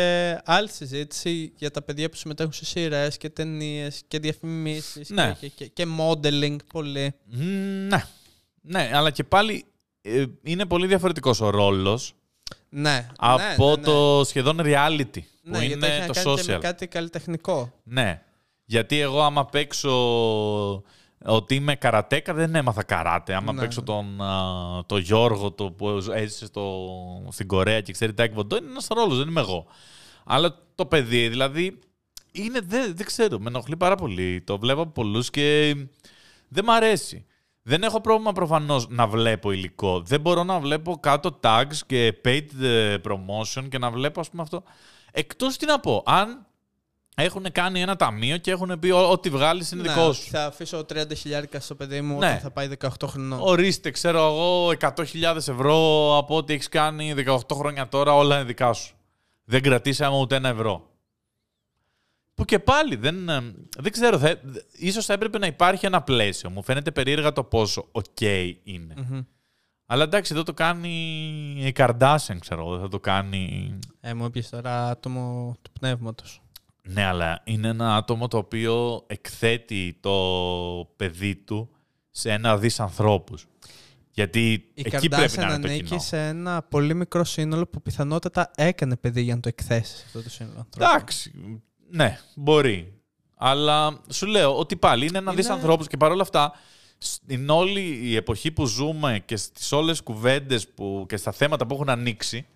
άλλη 0.44 0.68
συζήτηση 0.68 1.52
για 1.56 1.70
τα 1.70 1.82
παιδιά 1.82 2.08
που 2.08 2.16
συμμετέχουν 2.16 2.52
σε 2.52 2.64
σειρές 2.64 3.16
και 3.16 3.30
ταινίες 3.30 4.02
και 4.08 4.18
διαφημίσεις 4.18 5.08
Ναι. 5.10 5.36
και, 5.40 5.48
και, 5.48 5.66
και 5.66 5.86
modeling 5.98 6.56
πολύ. 6.72 7.14
Μ, 7.24 7.42
Ναι. 7.88 8.04
Ναι, 8.60 8.90
αλλά 8.94 9.10
και 9.10 9.24
πάλι 9.24 9.64
ε, 10.02 10.24
είναι 10.42 10.66
πολύ 10.66 10.86
διαφορετικός 10.86 11.40
ο 11.40 11.50
ρόλος 11.50 12.14
Ναι. 12.68 13.06
από 13.16 13.64
ναι, 13.64 13.70
ναι, 13.70 13.76
ναι. 13.76 13.82
το 13.82 14.22
σχεδόν 14.24 14.60
reality 14.62 15.10
που 15.12 15.22
Ναι, 15.42 15.58
γιατί 15.58 15.72
είναι 15.72 15.86
έχει 15.86 16.00
να 16.00 16.06
το 16.06 16.12
κάνει 16.12 16.36
και 16.42 16.50
με 16.50 16.56
social. 16.56 16.60
κάτι 16.60 16.86
καλλιτεχνικό. 16.86 17.72
Ναι. 17.82 18.22
Γιατί 18.64 19.00
εγώ 19.00 19.22
άμα 19.22 19.46
παίξω 19.46 19.90
ότι 21.24 21.54
είμαι 21.54 21.74
καρατέκα 21.74 22.34
δεν 22.34 22.54
έμαθα 22.54 22.82
καράτε. 22.82 23.34
Άμα 23.34 23.52
Ναι. 23.52 23.60
παίξω 23.60 23.82
τον 23.82 24.22
α, 24.22 24.84
το 24.86 24.96
Γιώργο 24.96 25.50
το 25.52 25.70
που 25.70 25.88
έζησε 26.14 26.46
στο, 26.46 26.86
στην 27.30 27.46
Κορέα 27.46 27.80
και 27.80 27.92
ξέρει 27.92 28.14
τα 28.14 28.22
εκβοντό 28.22 28.56
είναι 28.56 28.70
ένας 28.70 28.86
ρόλος, 28.90 29.18
δεν 29.18 29.28
είμαι 29.28 29.40
εγώ. 29.40 29.66
Αλλά 30.24 30.58
το 30.74 30.86
παιδί 30.86 31.28
δηλαδή 31.28 31.78
είναι, 32.32 32.60
δεν, 32.64 32.96
δεν 32.96 33.06
ξέρω, 33.06 33.38
με 33.38 33.48
ενοχλεί 33.48 33.76
πάρα 33.76 33.94
πολύ. 33.94 34.40
Το 34.46 34.58
βλέπω 34.58 34.80
από 34.80 34.90
πολλούς 34.90 35.30
και 35.30 35.76
δεν 36.48 36.64
μ' 36.64 36.70
αρέσει. 36.70 37.26
Δεν 37.62 37.82
έχω 37.82 38.00
πρόβλημα 38.00 38.32
προφανώς 38.32 38.88
να 38.88 39.06
βλέπω 39.06 39.52
υλικό. 39.52 40.00
Δεν 40.00 40.20
μπορώ 40.20 40.44
να 40.44 40.58
βλέπω 40.60 40.96
κάτω 41.00 41.38
tags 41.42 41.76
και 41.86 42.14
paid 42.24 42.46
ε, 42.62 42.96
promotion 43.04 43.68
και 43.68 43.78
να 43.78 43.90
βλέπω 43.90 44.20
ας 44.20 44.30
πούμε 44.30 44.42
αυτό. 44.42 44.62
Εκτός 45.12 45.56
τι 45.56 45.66
να 45.66 45.80
πω, 45.80 46.02
αν 46.06 46.46
έχουν 47.14 47.46
κάνει 47.52 47.80
ένα 47.80 47.96
ταμείο 47.96 48.36
και 48.36 48.50
έχουν 48.50 48.78
πει 48.78 48.90
«Ό- 48.90 49.10
ό,τι 49.10 49.30
βγάλεις 49.30 49.70
είναι 49.70 49.82
Ναι, 49.82 49.88
δικό 49.92 50.12
σου. 50.12 50.30
Θα 50.30 50.44
αφήσω 50.46 50.84
30 50.92 51.14
χιλιάρικα 51.16 51.60
στο 51.60 51.74
παιδί 51.74 52.00
μου 52.00 52.18
Ναι. 52.18 52.26
όταν 52.26 52.38
θα 52.40 52.50
πάει 52.50 52.68
18 52.68 53.06
χρονών. 53.06 53.38
Ορίστε, 53.42 53.90
ξέρω 53.90 54.18
εγώ, 54.26 54.70
100.000 54.80 55.36
ευρώ 55.36 55.76
από 56.18 56.36
ό,τι 56.36 56.52
έχεις 56.52 56.68
κάνει 56.68 57.14
18 57.16 57.36
χρόνια 57.54 57.88
τώρα, 57.88 58.14
όλα 58.14 58.34
είναι 58.36 58.44
δικά 58.44 58.72
σου. 58.72 58.94
Δεν 59.44 59.62
κρατήσαμε 59.62 60.16
ούτε 60.18 60.34
ένα 60.36 60.48
ευρώ. 60.48 60.86
Που 62.34 62.44
και 62.44 62.58
πάλι 62.58 62.96
δεν, 62.96 63.28
ε, 63.28 63.40
δεν 63.78 63.92
ξέρω, 63.92 64.18
θα, 64.18 64.40
ίσως 64.72 65.04
θα 65.06 65.12
έπρεπε 65.12 65.38
να 65.38 65.46
υπάρχει 65.46 65.86
ένα 65.86 66.02
πλαίσιο. 66.02 66.50
Μου 66.50 66.62
φαίνεται 66.62 66.90
περίεργα 66.90 67.32
το 67.32 67.44
πόσο 67.44 67.88
ok 67.92 68.52
είναι. 68.62 68.94
Μμμ. 68.96 69.20
Αλλά 69.86 70.02
εντάξει, 70.02 70.32
εδώ 70.34 70.42
το 70.42 70.54
κάνει 70.54 70.90
η 71.58 71.72
Kardashian, 71.76 72.36
ξέρω 72.40 72.60
εγώ, 72.60 72.70
δεν 72.72 72.80
θα 72.80 72.88
το 72.88 73.00
κάνει... 73.00 73.74
Ε, 74.00 74.14
μου 74.14 74.24
έπιασε 74.24 74.50
τώρα 74.50 74.88
άτομο 74.88 75.56
του 75.62 75.70
πνεύματος. 75.80 76.41
Ναι, 76.88 77.04
αλλά 77.04 77.40
είναι 77.44 77.68
ένα 77.68 77.96
άτομο 77.96 78.28
το 78.28 78.36
οποίο 78.36 79.04
εκθέτει 79.06 79.96
το 80.00 80.12
παιδί 80.96 81.36
του 81.36 81.70
σε 82.10 82.32
ένα 82.32 82.58
δις 82.58 82.80
ανθρώπους. 82.80 83.46
Γιατί 84.14 84.52
Η 84.52 84.82
εκεί 84.84 85.08
πρέπει 85.08 85.38
να 85.38 85.44
Kardashian 85.44 85.54
είναι 85.54 85.58
το 85.60 85.68
ανήκει 85.68 85.82
κοινό. 85.84 86.00
σε 86.00 86.26
ένα 86.28 86.62
πολύ 86.62 86.94
μικρό 86.94 87.24
σύνολο 87.24 87.66
που 87.66 87.82
πιθανότατα 87.82 88.50
έκανε 88.56 88.96
παιδί 88.96 89.22
για 89.22 89.34
να 89.34 89.40
το 89.40 89.48
εκθέσει 89.48 89.96
σε 89.96 90.02
αυτό 90.06 90.22
το 90.22 90.30
σύνολο. 90.30 90.56
ανθρώπων. 90.58 90.88
Εντάξει, 90.94 91.32
ναι, 91.90 92.18
μπορεί. 92.34 92.92
Αλλά 93.36 94.00
σου 94.10 94.26
λέω 94.26 94.58
ότι 94.58 94.76
πάλι 94.76 95.06
είναι 95.06 95.18
ένα 95.18 95.32
Είναι- 95.32 95.40
δις 95.42 95.50
ανθρώπους 95.50 95.86
και 95.86 95.96
παρόλα 95.96 96.22
αυτά 96.22 96.52
στην 96.98 97.50
όλη 97.50 97.80
η 98.02 98.16
εποχή 98.16 98.52
που 98.52 98.64
ζούμε 98.66 99.22
και 99.24 99.36
στις 99.36 99.72
όλες 99.72 100.00
κουβέντες 100.02 100.68
που, 100.68 101.04
και 101.08 101.16
στα 101.16 101.32
θέματα 101.32 101.66
που 101.66 101.74
έχουν 101.74 101.88
ανοίξει, 101.88 102.46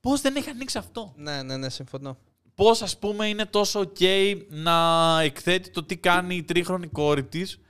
πώς 0.00 0.20
δεν 0.20 0.36
έχει 0.36 0.50
ανοίξει 0.50 0.78
αυτό; 0.78 1.12
Ναι, 1.16 1.42
ναι, 1.42 1.56
ναι, 1.56 1.68
συμφωνώ. 1.70 2.16
Πώς 2.56 2.82
ας 2.82 2.98
πούμε 2.98 3.28
είναι 3.28 3.44
τόσο 3.44 3.80
ok 3.80 4.36
να 4.48 4.76
εκθέτει 5.22 5.70
το 5.70 5.84
τι 5.84 5.96
κάνει 5.96 6.36
η 6.36 6.42
τρίχρονη 6.42 6.86
κόρη 6.86 7.24
της 7.24 7.60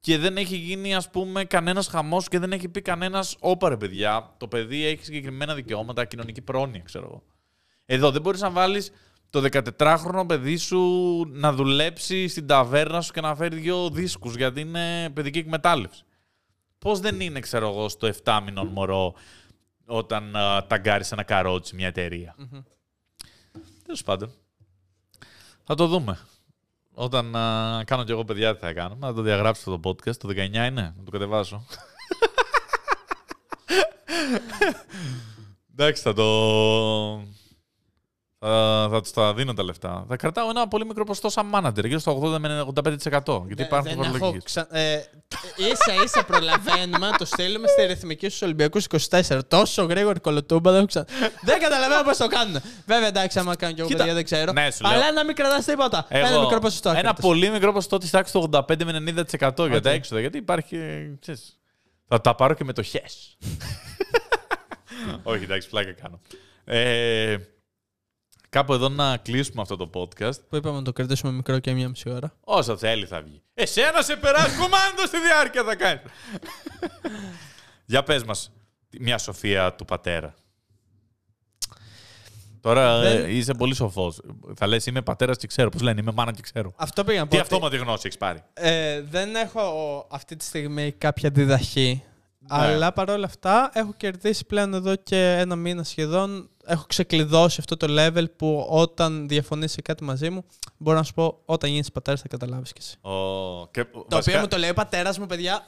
και 0.00 0.18
δεν 0.18 0.36
έχει 0.36 0.56
γίνει 0.56 0.94
ας 0.94 1.10
πούμε 1.10 1.44
κανένας 1.44 1.86
χαμός 1.86 2.28
και 2.28 2.38
δεν 2.38 2.52
έχει 2.52 2.68
πει 2.68 2.82
κανένας 2.82 3.36
όπα 3.40 3.68
ρε 3.68 3.76
παιδιά, 3.76 4.34
το 4.36 4.48
παιδί 4.48 4.84
έχει 4.84 5.04
συγκεκριμένα 5.04 5.54
δικαιώματα, 5.54 6.04
κοινωνική 6.04 6.40
πρόνοια 6.40 6.80
ξέρω 6.84 7.04
εγώ. 7.04 7.22
Εδώ 7.84 8.10
δεν 8.10 8.22
μπορείς 8.22 8.40
να 8.40 8.50
βάλεις 8.50 8.92
το 9.30 9.48
14χρονο 9.52 10.24
παιδί 10.26 10.56
σου 10.56 10.80
να 11.28 11.52
δουλέψει 11.52 12.28
στην 12.28 12.46
ταβέρνα 12.46 13.00
σου 13.00 13.12
και 13.12 13.20
να 13.20 13.34
φέρει 13.34 13.56
δύο 13.56 13.90
δίσκους 13.90 14.34
γιατί 14.34 14.60
είναι 14.60 15.10
παιδική 15.14 15.38
εκμετάλλευση. 15.38 16.04
Πώς 16.78 17.00
δεν 17.00 17.20
είναι 17.20 17.40
ξέρω 17.40 17.68
εγώ 17.68 17.88
στο 17.88 18.10
7 18.24 18.40
μηνών 18.44 18.66
μωρό 18.66 19.14
όταν 19.86 20.36
α, 20.36 20.66
ταγκάρεις 20.66 21.12
ένα 21.12 21.22
καρότσι 21.22 21.68
σε 21.68 21.74
μια 21.74 21.86
εταιρεία; 21.86 22.34
Τέλος 23.84 24.02
πάντων. 24.02 24.32
Θα 25.64 25.74
το 25.74 25.86
δούμε. 25.86 26.18
Όταν 26.94 27.36
α, 27.36 27.82
κάνω 27.86 28.04
κι 28.04 28.10
εγώ 28.10 28.24
παιδιά 28.24 28.54
τι 28.54 28.60
θα 28.60 28.72
κάνω. 28.72 28.94
Να 28.94 29.14
το 29.14 29.22
διαγράψω 29.22 29.78
το 29.78 29.90
podcast. 29.90 30.16
Το 30.16 30.28
19 30.28 30.36
είναι. 30.38 30.70
Να 30.72 31.04
το 31.04 31.10
κατεβάσω. 31.10 31.64
Εντάξει, 35.72 36.02
θα 36.02 36.12
το... 36.12 36.24
Θα, 38.46 38.88
θα 38.90 39.00
τους 39.00 39.10
τα 39.10 39.34
δίνω 39.34 39.52
τα 39.54 39.62
λεφτά. 39.64 40.04
Θα 40.08 40.16
κρατάω 40.16 40.48
ένα 40.50 40.68
πολύ 40.68 40.86
μικρό 40.86 41.04
ποσοστό 41.04 41.28
σαν 41.30 41.50
manager, 41.54 41.84
γύρω 41.84 41.98
στο 41.98 42.20
80 42.34 42.38
με 42.38 42.64
85%. 42.74 42.82
Γιατί 43.46 43.54
Δεν- 43.54 43.66
υπάρχουν 43.66 43.90
δεν 43.90 43.98
έχω 44.00 44.02
φορολογίες. 44.12 44.42
ξα... 44.44 44.66
ε, 44.70 44.94
ίσα 45.56 46.02
ίσα 46.04 46.24
προλαβαίνουμε 46.24 47.06
να 47.10 47.16
το 47.16 47.24
στείλουμε 47.24 47.68
στη 47.68 47.86
ρυθμική 47.86 48.28
στους 48.28 48.42
Ολυμπιακούς 48.42 48.86
24. 49.10 49.38
Τόσο 49.48 49.82
γρήγορη 49.84 50.20
κολοτούμπα 50.20 50.70
δεν 50.70 50.78
έχω 50.78 50.86
ξα... 50.86 51.04
δεν 51.42 51.60
καταλαβαίνω 51.60 52.02
πώς 52.02 52.16
το 52.16 52.26
κάνουν. 52.26 52.60
Βέβαια, 52.86 53.08
εντάξει, 53.08 53.38
άμα 53.38 53.56
κάνω 53.56 53.72
κι 53.72 53.80
εγώ 53.80 53.88
Κοίτα, 53.88 53.98
παιδιά 53.98 54.14
δεν 54.14 54.24
ξέρω. 54.24 54.52
ναι, 54.52 54.70
σου 54.70 54.82
λέω. 54.86 54.92
Αλλά 54.92 55.12
να 55.12 55.24
μην 55.24 55.34
κρατάς 55.34 55.64
τίποτα. 55.64 56.06
Εγώ- 56.08 56.26
ένα 56.26 56.40
μικρό 56.40 56.58
ποσοστό. 56.58 56.88
Ένα 56.88 56.98
έκρατες. 56.98 57.24
πολύ 57.24 57.50
μικρό 57.50 57.72
ποσοστό 57.72 57.98
της 57.98 58.10
τάξης 58.10 58.32
του 58.32 58.48
85 58.52 58.84
με 58.84 59.14
90% 59.30 59.68
για 59.68 59.80
τα 59.80 59.90
Οκ. 59.90 59.96
έξοδα. 59.96 60.20
Γιατί 60.20 60.38
υπάρχει. 60.38 60.78
Ξέρεις, 61.20 61.58
θα 62.08 62.20
τα 62.20 62.34
πάρω 62.34 62.54
και 62.54 62.64
με 62.64 62.72
το 62.72 62.82
χες. 62.82 63.36
Όχι, 65.22 65.44
εντάξει, 65.44 65.68
πλάκα 65.68 65.92
κάνω. 65.92 66.20
Ε, 66.64 67.36
κάπου 68.54 68.72
εδώ 68.72 68.88
να 68.88 69.16
κλείσουμε 69.16 69.62
αυτό 69.62 69.76
το 69.76 69.90
podcast. 69.94 70.40
Που 70.48 70.56
είπαμε 70.56 70.76
να 70.76 70.82
το 70.82 70.92
κρατήσουμε 70.92 71.32
μικρό 71.32 71.58
και 71.58 71.72
μία 71.72 71.88
μισή 71.88 72.10
ώρα. 72.10 72.32
Όσο 72.40 72.76
θέλει 72.76 73.06
θα 73.06 73.20
βγει. 73.22 73.42
Εσένα 73.54 74.02
σε 74.02 74.16
περάσει 74.16 74.56
κομμάτι 74.56 75.06
στη 75.06 75.16
διάρκεια 75.20 75.64
θα 75.64 75.74
κάνει. 75.76 76.00
Για 77.84 78.02
πες 78.02 78.24
μας 78.24 78.52
μια 79.00 79.18
σοφία 79.18 79.72
του 79.74 79.84
πατέρα. 79.84 80.34
Τώρα 82.60 83.00
Δεν- 83.00 83.24
ε, 83.24 83.30
είσαι 83.36 83.54
πολύ 83.54 83.74
σοφός. 83.74 84.20
Θα 84.56 84.66
λες 84.66 84.86
είμαι 84.86 85.02
πατέρας 85.02 85.36
και 85.36 85.46
ξέρω. 85.46 85.68
Πώς 85.68 85.80
λένε 85.80 86.00
είμαι 86.00 86.12
μάνα 86.12 86.32
και 86.32 86.42
ξέρω. 86.42 86.72
Αυτό 86.76 87.04
πήγα 87.04 87.18
να 87.18 87.24
πω. 87.24 87.30
Τι 87.30 87.36
ότι, 87.36 87.44
αυτόματη 87.44 87.76
γνώση 87.76 88.02
έχεις 88.04 88.18
πάρει; 88.18 88.42
ε, 88.52 89.00
δεν 89.00 89.34
έχω 89.34 90.06
αυτή 90.10 90.36
τη 90.36 90.44
στιγμή 90.44 90.92
κάποια 90.92 91.30
διδαχή. 91.30 92.02
Ναι. 92.50 92.58
Αλλά 92.58 92.92
παρόλα 92.92 93.26
αυτά 93.26 93.70
έχω 93.72 93.94
κερδίσει 93.96 94.46
πλέον 94.46 94.74
εδώ 94.74 94.96
και 94.96 95.36
ένα 95.38 95.56
μήνα 95.56 95.82
σχεδόν. 95.82 96.48
Έχω 96.64 96.84
ξεκλειδώσει 96.86 97.56
αυτό 97.60 97.76
το 97.76 97.86
level 97.90 98.24
που 98.36 98.66
όταν 98.68 99.28
διαφωνήσει 99.28 99.82
κάτι 99.82 100.04
μαζί 100.04 100.30
μου, 100.30 100.44
μπορώ 100.76 100.96
να 100.96 101.02
σου 101.02 101.14
πω 101.14 101.38
όταν 101.44 101.70
γίνεις 101.70 101.92
πατέρας 101.92 102.20
θα 102.20 102.28
καταλάβεις 102.28 102.72
κι 102.72 102.80
εσύ. 102.80 102.98
Ο... 103.00 103.68
Και... 103.70 103.84
Το 104.08 104.16
οποίο 104.16 104.38
μου 104.38 104.48
το 104.48 104.56
λέει 104.56 104.70
ο 104.70 104.74
πατέρας 104.74 105.18
μου, 105.18 105.26
παιδιά, 105.26 105.66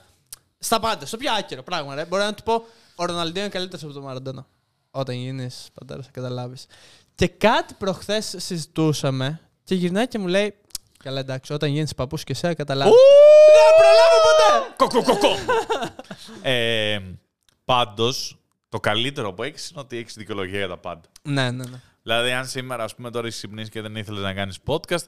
στα 0.58 0.80
πάντα, 0.80 1.06
στο 1.06 1.16
πιο 1.16 1.32
άκυρο 1.32 1.62
πράγμα. 1.62 1.94
Ρε. 1.94 2.04
Μπορώ 2.04 2.24
να 2.24 2.34
του 2.34 2.42
πω: 2.42 2.64
Ο 2.94 3.04
Ροναλντίνο 3.04 3.40
είναι 3.40 3.52
καλύτερος 3.52 3.84
από 3.84 3.92
τον 3.92 4.02
Μαραντόνα. 4.02 4.46
Όταν 4.90 5.14
γίνεις 5.14 5.68
πατέρας, 5.74 6.04
θα 6.04 6.10
καταλάβεις. 6.12 6.66
Και 7.14 7.28
κάτι 7.28 7.74
προχθές 7.74 8.34
συζητούσαμε 8.36 9.40
και 9.64 9.74
γυρνάει 9.74 10.08
και 10.08 10.18
μου 10.18 10.26
λέει: 10.26 10.54
Καλά, 10.98 11.20
εντάξει, 11.20 11.52
όταν 11.52 11.70
γίνεις 11.70 11.94
παππούς 11.94 12.24
και 12.24 12.32
εσύ 12.32 12.46
θα 12.46 12.54
καταλάβεις. 12.54 12.94
Δεν 13.56 13.72
προλάβω 13.80 14.18
ποτέ! 14.26 14.74
Κοκοκοκο. 14.76 15.34
ε, 16.42 16.98
πάντως, 17.64 18.36
το 18.68 18.80
καλύτερο 18.80 19.32
που 19.32 19.42
έχεις 19.42 19.70
είναι 19.70 19.80
ότι 19.80 19.96
έχεις 19.96 20.14
δικαιολογία 20.14 20.58
για 20.58 20.68
τα 20.68 20.76
πάντα. 20.76 21.08
Ναι, 21.22 21.50
ναι, 21.50 21.64
ναι. 21.64 21.80
Δηλαδή, 22.02 22.30
αν 22.32 22.46
σήμερα, 22.46 22.84
ας 22.84 22.94
πούμε, 22.94 23.10
τώρα 23.10 23.26
είσαι 23.26 23.36
ξυπνήσει 23.36 23.70
και 23.70 23.80
δεν 23.80 23.96
ήθελες 23.96 24.22
να 24.22 24.32
κάνεις 24.32 24.58
podcast 24.66 25.00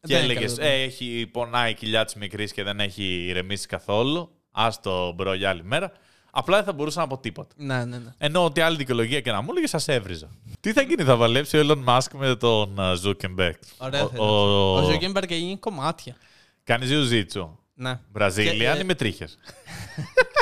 και 0.00 0.14
Δεν 0.14 0.22
έλεγες, 0.22 0.52
έκανα, 0.52 0.68
ε, 0.70 0.82
έχει 0.82 1.28
πονάει 1.32 1.70
η 1.70 1.74
κοιλιά 1.74 2.04
της 2.04 2.14
μικρής 2.14 2.52
και 2.52 2.62
δεν 2.62 2.80
έχει 2.80 3.04
ηρεμήσει 3.04 3.66
καθόλου. 3.66 4.30
Άστο 4.50 5.12
bro 5.16 5.34
για 5.34 5.48
άλλη 5.48 5.64
μέρα. 5.64 5.92
Απλά 6.30 6.56
δεν 6.56 6.64
θα 6.64 6.72
μπορούσα 6.72 7.00
να 7.00 7.06
πω 7.06 7.18
τίποτα. 7.18 7.54
Ναι, 7.56 7.84
ναι, 7.84 7.98
ναι. 7.98 8.14
Ενώ 8.18 8.44
ότι 8.44 8.60
άλλη 8.60 8.76
δικαιολογία 8.76 9.20
και 9.20 9.32
να 9.32 9.40
μου 9.40 9.48
έλεγες, 9.50 9.82
θα 9.82 9.88
σε 9.88 9.92
έβριζα. 9.92 10.28
Τι 10.60 10.72
θα 10.72 10.82
γίνει, 10.82 11.02
θα 11.04 11.16
παλέψει 11.16 11.58
ο 11.58 11.60
Elon 11.66 11.84
Musk 11.84 12.06
με 12.12 12.34
τον 12.36 12.78
Ζούκερμπεργκ. 12.96 13.54
Ωραία. 13.78 14.02
Ο, 14.02 14.08
θέλω. 14.08 14.72
ο, 14.72 14.78
Ο 14.78 14.90
Ζούκερμπεργκ 14.90 15.30
γίνει 15.32 15.56
κομμάτια. 15.56 16.16
Κάνει 16.64 16.86
jiu-jitsu. 16.86 17.58
Ναι. 17.80 18.00
Brazilian, 18.12 18.52
Και, 18.74 18.78
ε, 18.78 18.80
ή 18.80 18.84
με 18.84 18.94
τρίχες. 18.94 19.38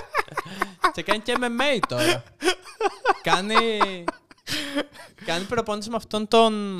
Και 0.94 1.02
κάνει 1.02 1.20
και 1.20 1.36
MMA 1.40 1.78
τώρα. 1.88 2.22
κάνει. 3.22 3.54
κάνει 5.24 5.44
προπόνηση 5.44 5.90
με 5.90 5.96
αυτόν 5.96 6.28
τον. 6.28 6.78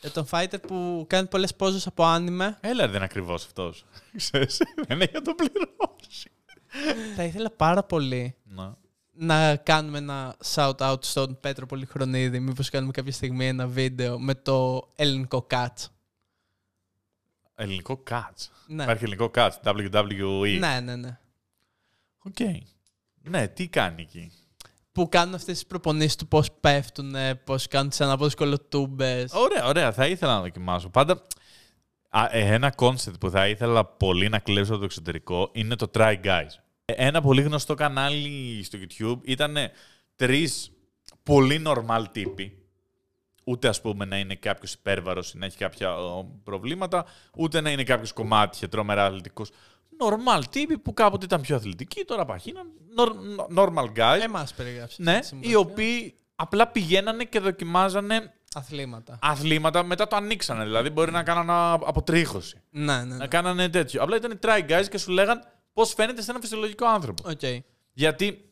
ε, 0.00 0.08
τον 0.08 0.26
fighter 0.30 0.60
που 0.66 1.04
κάνει 1.08 1.26
πολλές 1.26 1.54
πόζες 1.54 1.86
από 1.86 2.04
anime. 2.04 2.58
Έλα, 2.60 2.86
δεν 2.86 2.94
είναι 2.94 3.04
ακριβώς 3.04 3.44
αυτός. 3.44 3.84
Ξέρεις, 4.16 4.60
δεν 4.86 5.00
έχει 5.00 5.12
να 5.12 5.22
το 5.22 5.34
πληρώσει. 5.34 6.30
Θα 7.16 7.22
ήθελα 7.24 7.50
πάρα 7.50 7.82
πολύ 7.82 8.34
Να. 8.44 8.76
να 9.12 9.56
κάνουμε 9.56 9.98
ένα 9.98 10.36
shout-out 10.54 10.98
στον 11.04 11.40
Πέτρο 11.40 11.66
Πολυχρονίδη. 11.66 12.40
Μήπως 12.40 12.70
κάνουμε 12.70 12.92
κάποια 12.92 13.12
στιγμή 13.12 13.46
ένα 13.48 13.66
βίντεο 13.66 14.18
με 14.18 14.34
το 14.34 14.88
ελληνικό 14.96 15.46
catch. 15.50 15.84
Ελληνικό 17.58 18.02
catch. 18.10 18.48
Ναι. 18.66 18.82
Υπάρχει 18.82 19.04
ελληνικό 19.04 19.30
catch, 19.34 19.50
WWE. 19.64 20.56
ναι, 20.58 20.80
ναι, 20.80 20.96
ναι. 20.96 21.18
Οκ. 22.18 22.36
Ναι, 23.22 23.48
τι 23.48 23.68
κάνει 23.68 24.02
εκεί; 24.02 24.32
Που 24.92 25.08
κάνουν 25.08 25.34
αυτές 25.34 25.54
τις 25.54 25.66
προπονήσεις 25.66 26.16
του 26.16 26.28
πώς 26.28 26.52
πέφτουν, 26.60 27.14
πώς 27.44 27.68
κάνουν 27.68 27.88
τις 27.88 28.00
ανάποδες 28.00 28.34
κολοτούμπες. 28.34 29.32
Ωραία, 29.32 29.66
ωραία. 29.66 29.92
Θα 29.92 30.06
ήθελα 30.06 30.34
να 30.34 30.40
δοκιμάσω. 30.40 30.88
Πάντα 30.88 31.22
α, 32.08 32.28
ε, 32.30 32.54
ένα 32.54 32.70
concept 32.70 33.18
που 33.18 33.30
θα 33.30 33.48
ήθελα 33.48 33.84
πολύ 33.84 34.28
να 34.28 34.38
κλέψω 34.38 34.70
από 34.70 34.78
το 34.78 34.84
εξωτερικό 34.84 35.50
είναι 35.52 35.76
το 35.76 35.90
Try 35.94 36.16
Guys. 36.24 36.50
Ε, 36.84 36.92
Ένα 36.92 37.20
πολύ 37.20 37.42
γνωστό 37.42 37.74
κανάλι 37.74 38.62
στο 38.64 38.78
YouTube 38.78 39.18
ήταν 39.24 39.56
τρεις 40.16 40.70
πολύ 41.22 41.62
normal 41.66 42.04
τύποι. 42.12 42.65
Ούτε 43.48 43.68
ας 43.68 43.80
πούμε 43.80 44.04
να 44.04 44.18
είναι 44.18 44.34
κάποιος 44.34 44.72
υπέρβαρος 44.72 45.32
ή 45.32 45.38
να 45.38 45.46
έχει 45.46 45.56
κάποια 45.56 45.96
ο, 45.96 46.24
προβλήματα, 46.44 47.04
ούτε 47.36 47.60
να 47.60 47.70
είναι 47.70 47.84
κάποιος 47.84 48.12
κομμάτια 48.12 48.68
τρομερά 48.68 49.04
αθλητικός. 49.04 49.50
Normal 50.00 50.42
τύποι 50.50 50.78
που 50.78 50.94
κάποτε 50.94 51.24
ήταν 51.24 51.40
πιο 51.40 51.56
αθλητικοί, 51.56 52.04
τώρα 52.04 52.24
παχύναν. 52.24 52.66
Nor- 52.98 53.56
normal 53.58 53.92
guys. 53.96 54.20
Εμάς 54.22 54.54
περιγράψει. 54.54 55.02
Ναι, 55.02 55.10
αυτή 55.10 55.20
τη 55.20 55.26
οι 55.26 55.28
συμβουλή. 55.28 55.54
οποίοι 55.54 56.14
απλά 56.36 56.66
πηγαίνανε 56.66 57.24
και 57.24 57.40
δοκιμάζανε 57.40 58.32
Αθλήματα. 58.54 59.18
Αθλήματα 59.22 59.82
μετά 59.84 60.06
το 60.06 60.16
ανοίξανε. 60.16 60.64
Δηλαδή 60.64 60.90
μπορεί 60.90 61.10
να 61.10 61.22
κάνανε 61.22 61.84
αποτρίχωση. 61.86 62.60
Ναι, 62.70 62.96
ναι. 62.96 63.04
Να 63.04 63.16
ναι. 63.16 63.26
κάνανε 63.26 63.68
τέτοιο. 63.68 64.02
Απλά 64.02 64.16
ήταν 64.16 64.38
try 64.42 64.70
guys 64.70 64.84
και 64.90 64.98
σου 64.98 65.10
λέγαν 65.10 65.42
πώς 65.72 65.94
φαίνεται 65.94 66.22
σε 66.22 66.30
ένα 66.30 66.40
φυσιολογικό 66.40 66.86
άνθρωπο. 66.86 67.30
Οκ. 67.30 67.40
Γιατί 67.92 68.50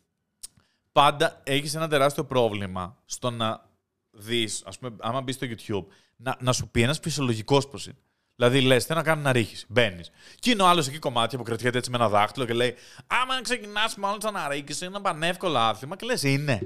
πάντα 0.92 1.40
έχεις 1.44 1.74
ένα 1.74 1.88
τεράστιο 1.88 2.24
πρόβλημα 2.24 2.96
στο 3.04 3.30
να 3.30 3.72
δεις, 4.14 4.62
ας 4.66 4.78
πούμε, 4.78 4.96
άμα 5.00 5.20
μπεις 5.20 5.34
στο 5.34 5.46
YouTube, 5.46 5.86
να, 6.16 6.36
να 6.40 6.52
σου 6.52 6.68
πει 6.68 6.82
ένας 6.82 6.98
φυσιολογικός 6.98 7.68
πώς 7.68 7.86
είναι. 7.86 7.98
Δηλαδή, 8.36 8.60
λες, 8.60 8.84
θέλω 8.84 8.98
να 8.98 9.04
κάνω 9.04 9.22
αναρρίχηση. 9.22 9.64
Μπαίνεις. 9.68 10.10
Και 10.38 10.50
είναι 10.50 10.62
ο 10.62 10.66
άλλος 10.66 10.88
εκεί 10.88 10.98
κομμάτι 10.98 11.36
που 11.36 11.42
κρατιέται 11.42 11.78
έτσι 11.78 11.90
με 11.90 11.96
ένα 11.96 12.08
δάχτυλο 12.08 12.44
και 12.44 12.52
λέει: 12.52 12.74
Άμα 13.06 13.42
ξεκινάς 13.42 13.96
μόνο 13.96 14.16
αναρρίχηση, 14.32 14.84
είναι 14.84 14.94
ένα 14.94 15.04
πανεύκολο 15.04 15.58
άθλημα. 15.58 15.96
Και 15.96 16.06
λες, 16.06 16.22
είναι. 16.22 16.60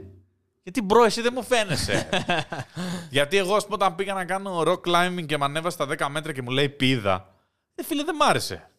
Γιατί 0.62 0.82
bro, 0.82 1.04
εσύ 1.04 1.20
δεν 1.20 1.32
μου 1.36 1.42
φαίνεσαι. 1.42 2.08
Γιατί 3.10 3.36
εγώ, 3.36 3.54
ας 3.54 3.64
πούμε, 3.64 3.74
όταν 3.74 3.94
πήγα 3.94 4.14
να 4.14 4.24
κάνω 4.24 4.62
rock 4.66 4.80
climbing 4.80 5.26
και 5.26 5.36
μ' 5.36 5.44
ανέβασε 5.44 5.70
στα 5.70 5.86
10 5.98 6.06
μέτρα 6.10 6.32
και 6.32 6.42
μου 6.42 6.50
λέει 6.50 6.68
πήδα, 6.68 7.34
ε, 7.74 7.82
φίλε, 7.82 8.04
δεν 8.04 8.14
μ' 8.14 8.22
άρεσε. 8.22 8.70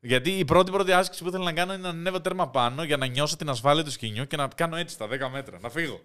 Γιατί 0.00 0.30
η 0.30 0.44
πρώτη 0.44 0.70
πρώτη 0.70 0.92
άσκηση 0.92 1.22
που 1.22 1.28
ήθελα 1.28 1.44
να 1.44 1.52
κάνω 1.52 1.72
είναι 1.72 1.82
να 1.82 1.88
ανέβω 1.88 2.20
τέρμα 2.20 2.48
πάνω 2.48 2.82
για 2.82 2.96
να 2.96 3.06
νιώσω 3.06 3.36
την 3.36 3.48
ασφάλεια 3.48 3.84
του 3.84 3.90
σκοινιού 3.90 4.26
και 4.26 4.36
να 4.36 4.48
κάνω 4.48 4.76
έτσι 4.76 4.94
στα 4.94 5.06
10 5.06 5.28
μέτρα, 5.32 5.58
να 5.60 5.68
φύγω. 5.70 6.00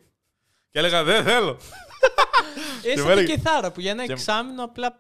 Και 0.74 0.80
έλεγα 0.80 1.04
δεν 1.04 1.24
θέλω. 1.24 1.58
Είσαι 2.86 2.96
μου 2.98 3.02
την 3.02 3.10
έλεγε- 3.10 3.36
κιθάρα 3.36 3.72
που 3.72 3.80
για 3.80 3.92
ένα 3.92 4.06
και- 4.06 4.12
εξάμεινο 4.12 4.64
απλά 4.64 5.00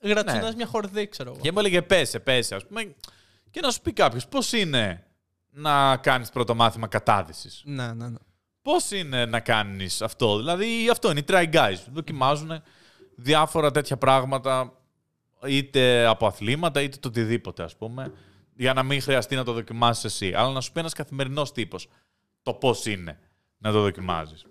γρατσουνάς 0.00 0.48
Ναι. 0.50 0.54
μια 0.56 0.66
χορδή, 0.66 1.08
ξέρω 1.08 1.30
εγώ. 1.30 1.40
Και 1.42 1.52
μου 1.52 1.58
έλεγε 1.58 1.82
πέσε, 1.82 2.18
πέσε, 2.18 2.54
ας 2.54 2.66
πούμε. 2.66 2.94
Και 3.50 3.60
να 3.60 3.70
σου 3.70 3.80
πει 3.80 3.92
κάποιος 3.92 4.26
πώς 4.26 4.52
είναι 4.52 5.06
να 5.50 5.96
κάνεις 5.96 6.30
πρώτο 6.30 6.54
μάθημα 6.54 6.86
κατάδυσης; 6.86 7.62
Ναι, 7.64 7.92
ναι, 7.92 8.08
ναι. 8.08 8.16
Πώς 8.62 8.90
είναι 8.90 9.24
να 9.26 9.40
κάνεις 9.40 10.02
αυτό; 10.02 10.36
Δηλαδή 10.36 10.88
αυτό 10.90 11.10
είναι 11.10 11.20
οι 11.20 11.24
try 11.28 11.52
guys. 11.52 11.76
Δοκιμάζουν 11.92 12.62
διάφορα 13.16 13.70
τέτοια 13.70 13.96
πράγματα 13.96 14.72
είτε 15.46 16.06
από 16.06 16.26
αθλήματα 16.26 16.80
είτε 16.80 16.96
το 17.00 17.08
οτιδήποτε 17.08 17.62
ας 17.62 17.76
πούμε 17.76 18.12
για 18.56 18.72
να 18.72 18.82
μην 18.82 19.02
χρειαστεί 19.02 19.34
να 19.34 19.44
το 19.44 19.52
δοκιμάσεις 19.52 20.04
εσύ. 20.04 20.32
Αλλά 20.34 20.52
να 20.52 20.60
σου 20.60 20.72
πει 20.72 20.80
ένας 20.80 20.92
καθημερινός 20.92 21.52
τύπος 21.52 21.88
το 22.42 22.52
πώς 22.54 22.86
είναι 22.86 23.18
να 23.58 23.72
το 23.72 23.80
δοκιμάζεις. 23.80 24.44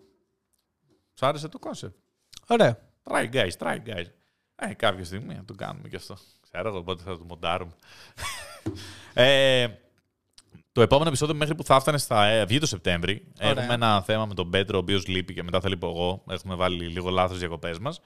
Σ' 1.22 1.24
άρεσε 1.24 1.48
το 1.48 1.60
concept; 1.62 1.94
Ωραία. 2.48 2.78
Try 3.04 3.30
guys, 3.34 3.50
try 3.58 3.78
guys. 3.86 4.06
Ε, 4.56 4.74
κάποια 4.74 5.04
στιγμή 5.04 5.36
να 5.36 5.46
το 5.46 5.54
κάνουμε 5.54 5.88
και 5.88 5.96
αυτό. 5.96 6.18
Ξέρω 6.42 6.68
εγώ 6.68 6.84
πότε 6.84 7.04
θα 7.04 7.18
το 7.18 7.24
μοντάρουμε. 7.28 7.72
ε, 9.14 9.68
το 10.72 10.82
επόμενο 10.82 11.08
επεισόδιο 11.08 11.36
μέχρι 11.36 11.56
που 11.56 11.64
θα 11.64 11.76
έφτανε 11.76 11.98
στα 11.98 12.26
ε, 12.26 12.46
βγει 12.46 12.60
το 12.60 12.66
Σεπτέμβρη. 12.66 13.28
Ωραία. 13.42 13.52
Έχουμε 13.52 13.74
ένα 13.74 14.02
θέμα 14.02 14.26
με 14.26 14.34
τον 14.34 14.50
Πέτρο, 14.50 14.78
ο 14.78 14.82
οποίος 14.82 15.08
λείπει 15.08 15.34
και 15.34 15.44
μετά 15.44 15.60
θα 15.60 15.70
λείπω 15.70 15.88
εγώ. 15.88 16.24
Έχουμε 16.30 16.56
βάλει 16.56 16.86
λίγο 16.86 17.10
λάθος 17.10 17.40
διακοπές 17.40 17.80
μας. 17.80 18.02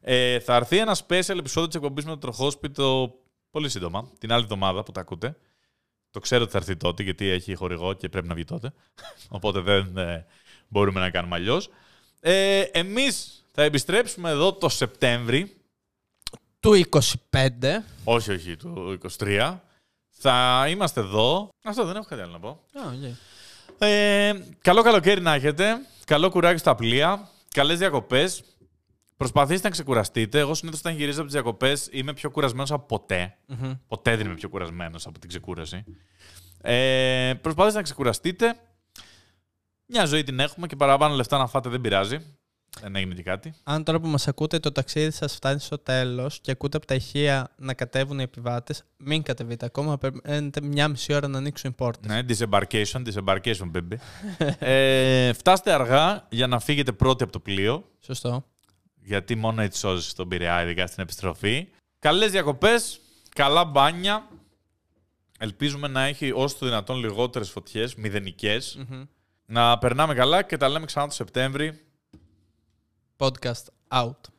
Ε, 0.00 0.40
θα 0.40 0.54
έρθει 0.54 0.78
ένα 0.78 0.96
special 0.96 1.38
επεισόδιο 1.38 1.66
της 1.66 1.74
εκπομπής 1.74 2.04
με 2.04 2.10
το 2.10 2.18
τροχόσπιτο 2.18 3.14
πολύ 3.50 3.68
σύντομα, 3.68 4.10
την 4.18 4.32
άλλη 4.32 4.42
εβδομάδα 4.42 4.82
που 4.82 4.92
τα 4.92 5.00
ακούτε. 5.00 5.36
Το 6.10 6.20
ξέρω 6.20 6.42
ότι 6.42 6.52
θα 6.52 6.58
έρθει 6.58 6.76
τότε, 6.76 7.02
γιατί 7.02 7.28
έχει 7.28 7.54
χορηγό 7.54 7.92
και 7.92 8.08
πρέπει 8.08 8.26
να 8.28 8.34
βγει 8.34 8.44
τότε. 8.44 8.72
Οπότε 9.36 9.60
δεν 9.60 9.96
ε, 9.96 10.26
μπορούμε 10.68 11.00
να 11.00 11.10
κάνουμε 11.10 11.34
αλλιώς. 11.36 11.70
Ε, 12.26 12.60
Εμείς 12.60 13.44
θα 13.52 13.62
επιστρέψουμε 13.62 14.30
εδώ 14.30 14.52
το 14.52 14.68
Σεπτέμβρη. 14.68 15.56
Του 16.60 16.82
25. 16.90 16.98
Όχι, 18.04 18.30
όχι, 18.30 18.56
το 18.56 18.96
23. 19.18 19.58
Θα 20.10 20.66
είμαστε 20.68 21.00
εδώ. 21.00 21.48
Αυτό 21.64 21.84
δεν 21.84 21.96
έχω 21.96 22.04
κάτι 22.04 22.22
άλλο 22.22 22.32
να 22.32 22.38
πω. 22.38 22.48
Α, 22.48 22.82
οκ. 22.86 23.16
Ε, 23.78 24.32
καλό 24.60 24.82
καλοκαίρι 24.82 25.20
να 25.20 25.34
έχετε. 25.34 25.76
Καλό 26.04 26.30
κουράγιο 26.30 26.58
στα 26.58 26.74
πλοία. 26.74 27.28
Καλές 27.54 27.78
διακοπές. 27.78 28.42
Προσπαθήστε 29.16 29.68
να 29.68 29.72
ξεκουραστείτε. 29.72 30.38
Εγώ 30.38 30.54
συνήθως 30.54 30.80
όταν 30.80 30.94
γυρίζω 30.94 31.16
από 31.16 31.24
τις 31.24 31.32
διακοπές 31.32 31.88
είμαι 31.92 32.12
πιο 32.12 32.30
κουρασμένος 32.30 32.70
από 32.72 32.86
ποτέ. 32.86 33.36
Μμμ. 33.46 33.72
Ποτέ 33.88 34.16
δεν 34.16 34.26
είμαι 34.26 34.34
πιο 34.34 34.48
κουρασμένος 34.48 35.06
από 35.06 35.18
την 35.18 35.28
ξεκούραση. 35.28 35.84
Ε, 36.60 37.34
προσπαθήστε 37.40 37.78
να 37.78 37.84
ξεκουραστείτε. 37.84 38.56
Μια 39.86 40.04
ζωή 40.04 40.22
την 40.22 40.38
έχουμε 40.40 40.66
και 40.66 40.76
παραπάνω 40.76 41.14
λεφτά 41.14 41.38
να 41.38 41.46
φάτε 41.46 41.68
δεν 41.68 41.80
πειράζει. 41.80 42.18
Δεν 42.80 42.96
έγινε 42.96 43.14
και 43.14 43.22
κάτι. 43.22 43.54
Αν 43.62 43.84
τώρα 43.84 44.00
που 44.00 44.08
μας 44.08 44.28
ακούτε 44.28 44.58
το 44.58 44.72
ταξίδι 44.72 45.10
σας 45.10 45.34
φτάνει 45.34 45.60
στο 45.60 45.78
τέλος 45.78 46.40
και 46.40 46.50
ακούτε 46.50 46.76
από 46.76 46.86
τα 46.86 46.94
ηχεία 46.94 47.50
να 47.56 47.74
κατέβουν 47.74 48.18
οι 48.18 48.22
επιβάτες, 48.22 48.84
μην 48.96 49.22
κατεβείτε 49.22 49.66
ακόμα, 49.66 49.98
περιμένετε 49.98 50.60
μια 50.60 50.88
μισή 50.88 51.14
ώρα 51.14 51.28
να 51.28 51.38
ανοίξουν 51.38 51.70
οι 51.70 51.72
πόρτες. 51.72 52.10
Ναι, 52.10 52.20
disembarkation, 52.28 53.02
disembarkation, 53.12 53.70
baby. 53.74 53.96
ε, 54.58 55.32
φτάστε 55.32 55.72
αργά 55.72 56.26
για 56.30 56.46
να 56.46 56.58
φύγετε 56.60 56.92
πρώτοι 56.92 57.22
από 57.22 57.32
το 57.32 57.40
πλοίο. 57.40 57.90
Σωστό. 58.00 58.44
γιατί 59.02 59.34
μόνο 59.34 59.62
έτσι 59.62 59.78
σώζεις 59.78 60.12
τον 60.12 60.28
Πειραιά, 60.28 60.62
ειδικά 60.62 60.86
στην 60.86 61.02
επιστροφή. 61.02 61.68
Καλές 61.98 62.30
διακοπές, 62.30 63.00
καλά 63.34 63.64
μπάνια. 63.64 64.28
Ελπίζουμε 65.38 65.88
να 65.88 66.02
έχει 66.02 66.32
όσο 66.34 66.56
το 66.58 66.66
δυνατόν 66.66 66.98
λιγότερες 66.98 67.50
φωτιές, 67.50 67.94
μηδενικές. 67.94 68.84
Μμμ. 68.88 69.02
Να 69.46 69.78
περνάμε 69.78 70.14
καλά 70.14 70.42
και 70.42 70.56
τα 70.56 70.68
λέμε 70.68 70.86
ξανά 70.86 71.06
το 71.06 71.12
Σεπτέμβρη. 71.12 71.86
Podcast 73.18 73.64
out. 73.88 74.33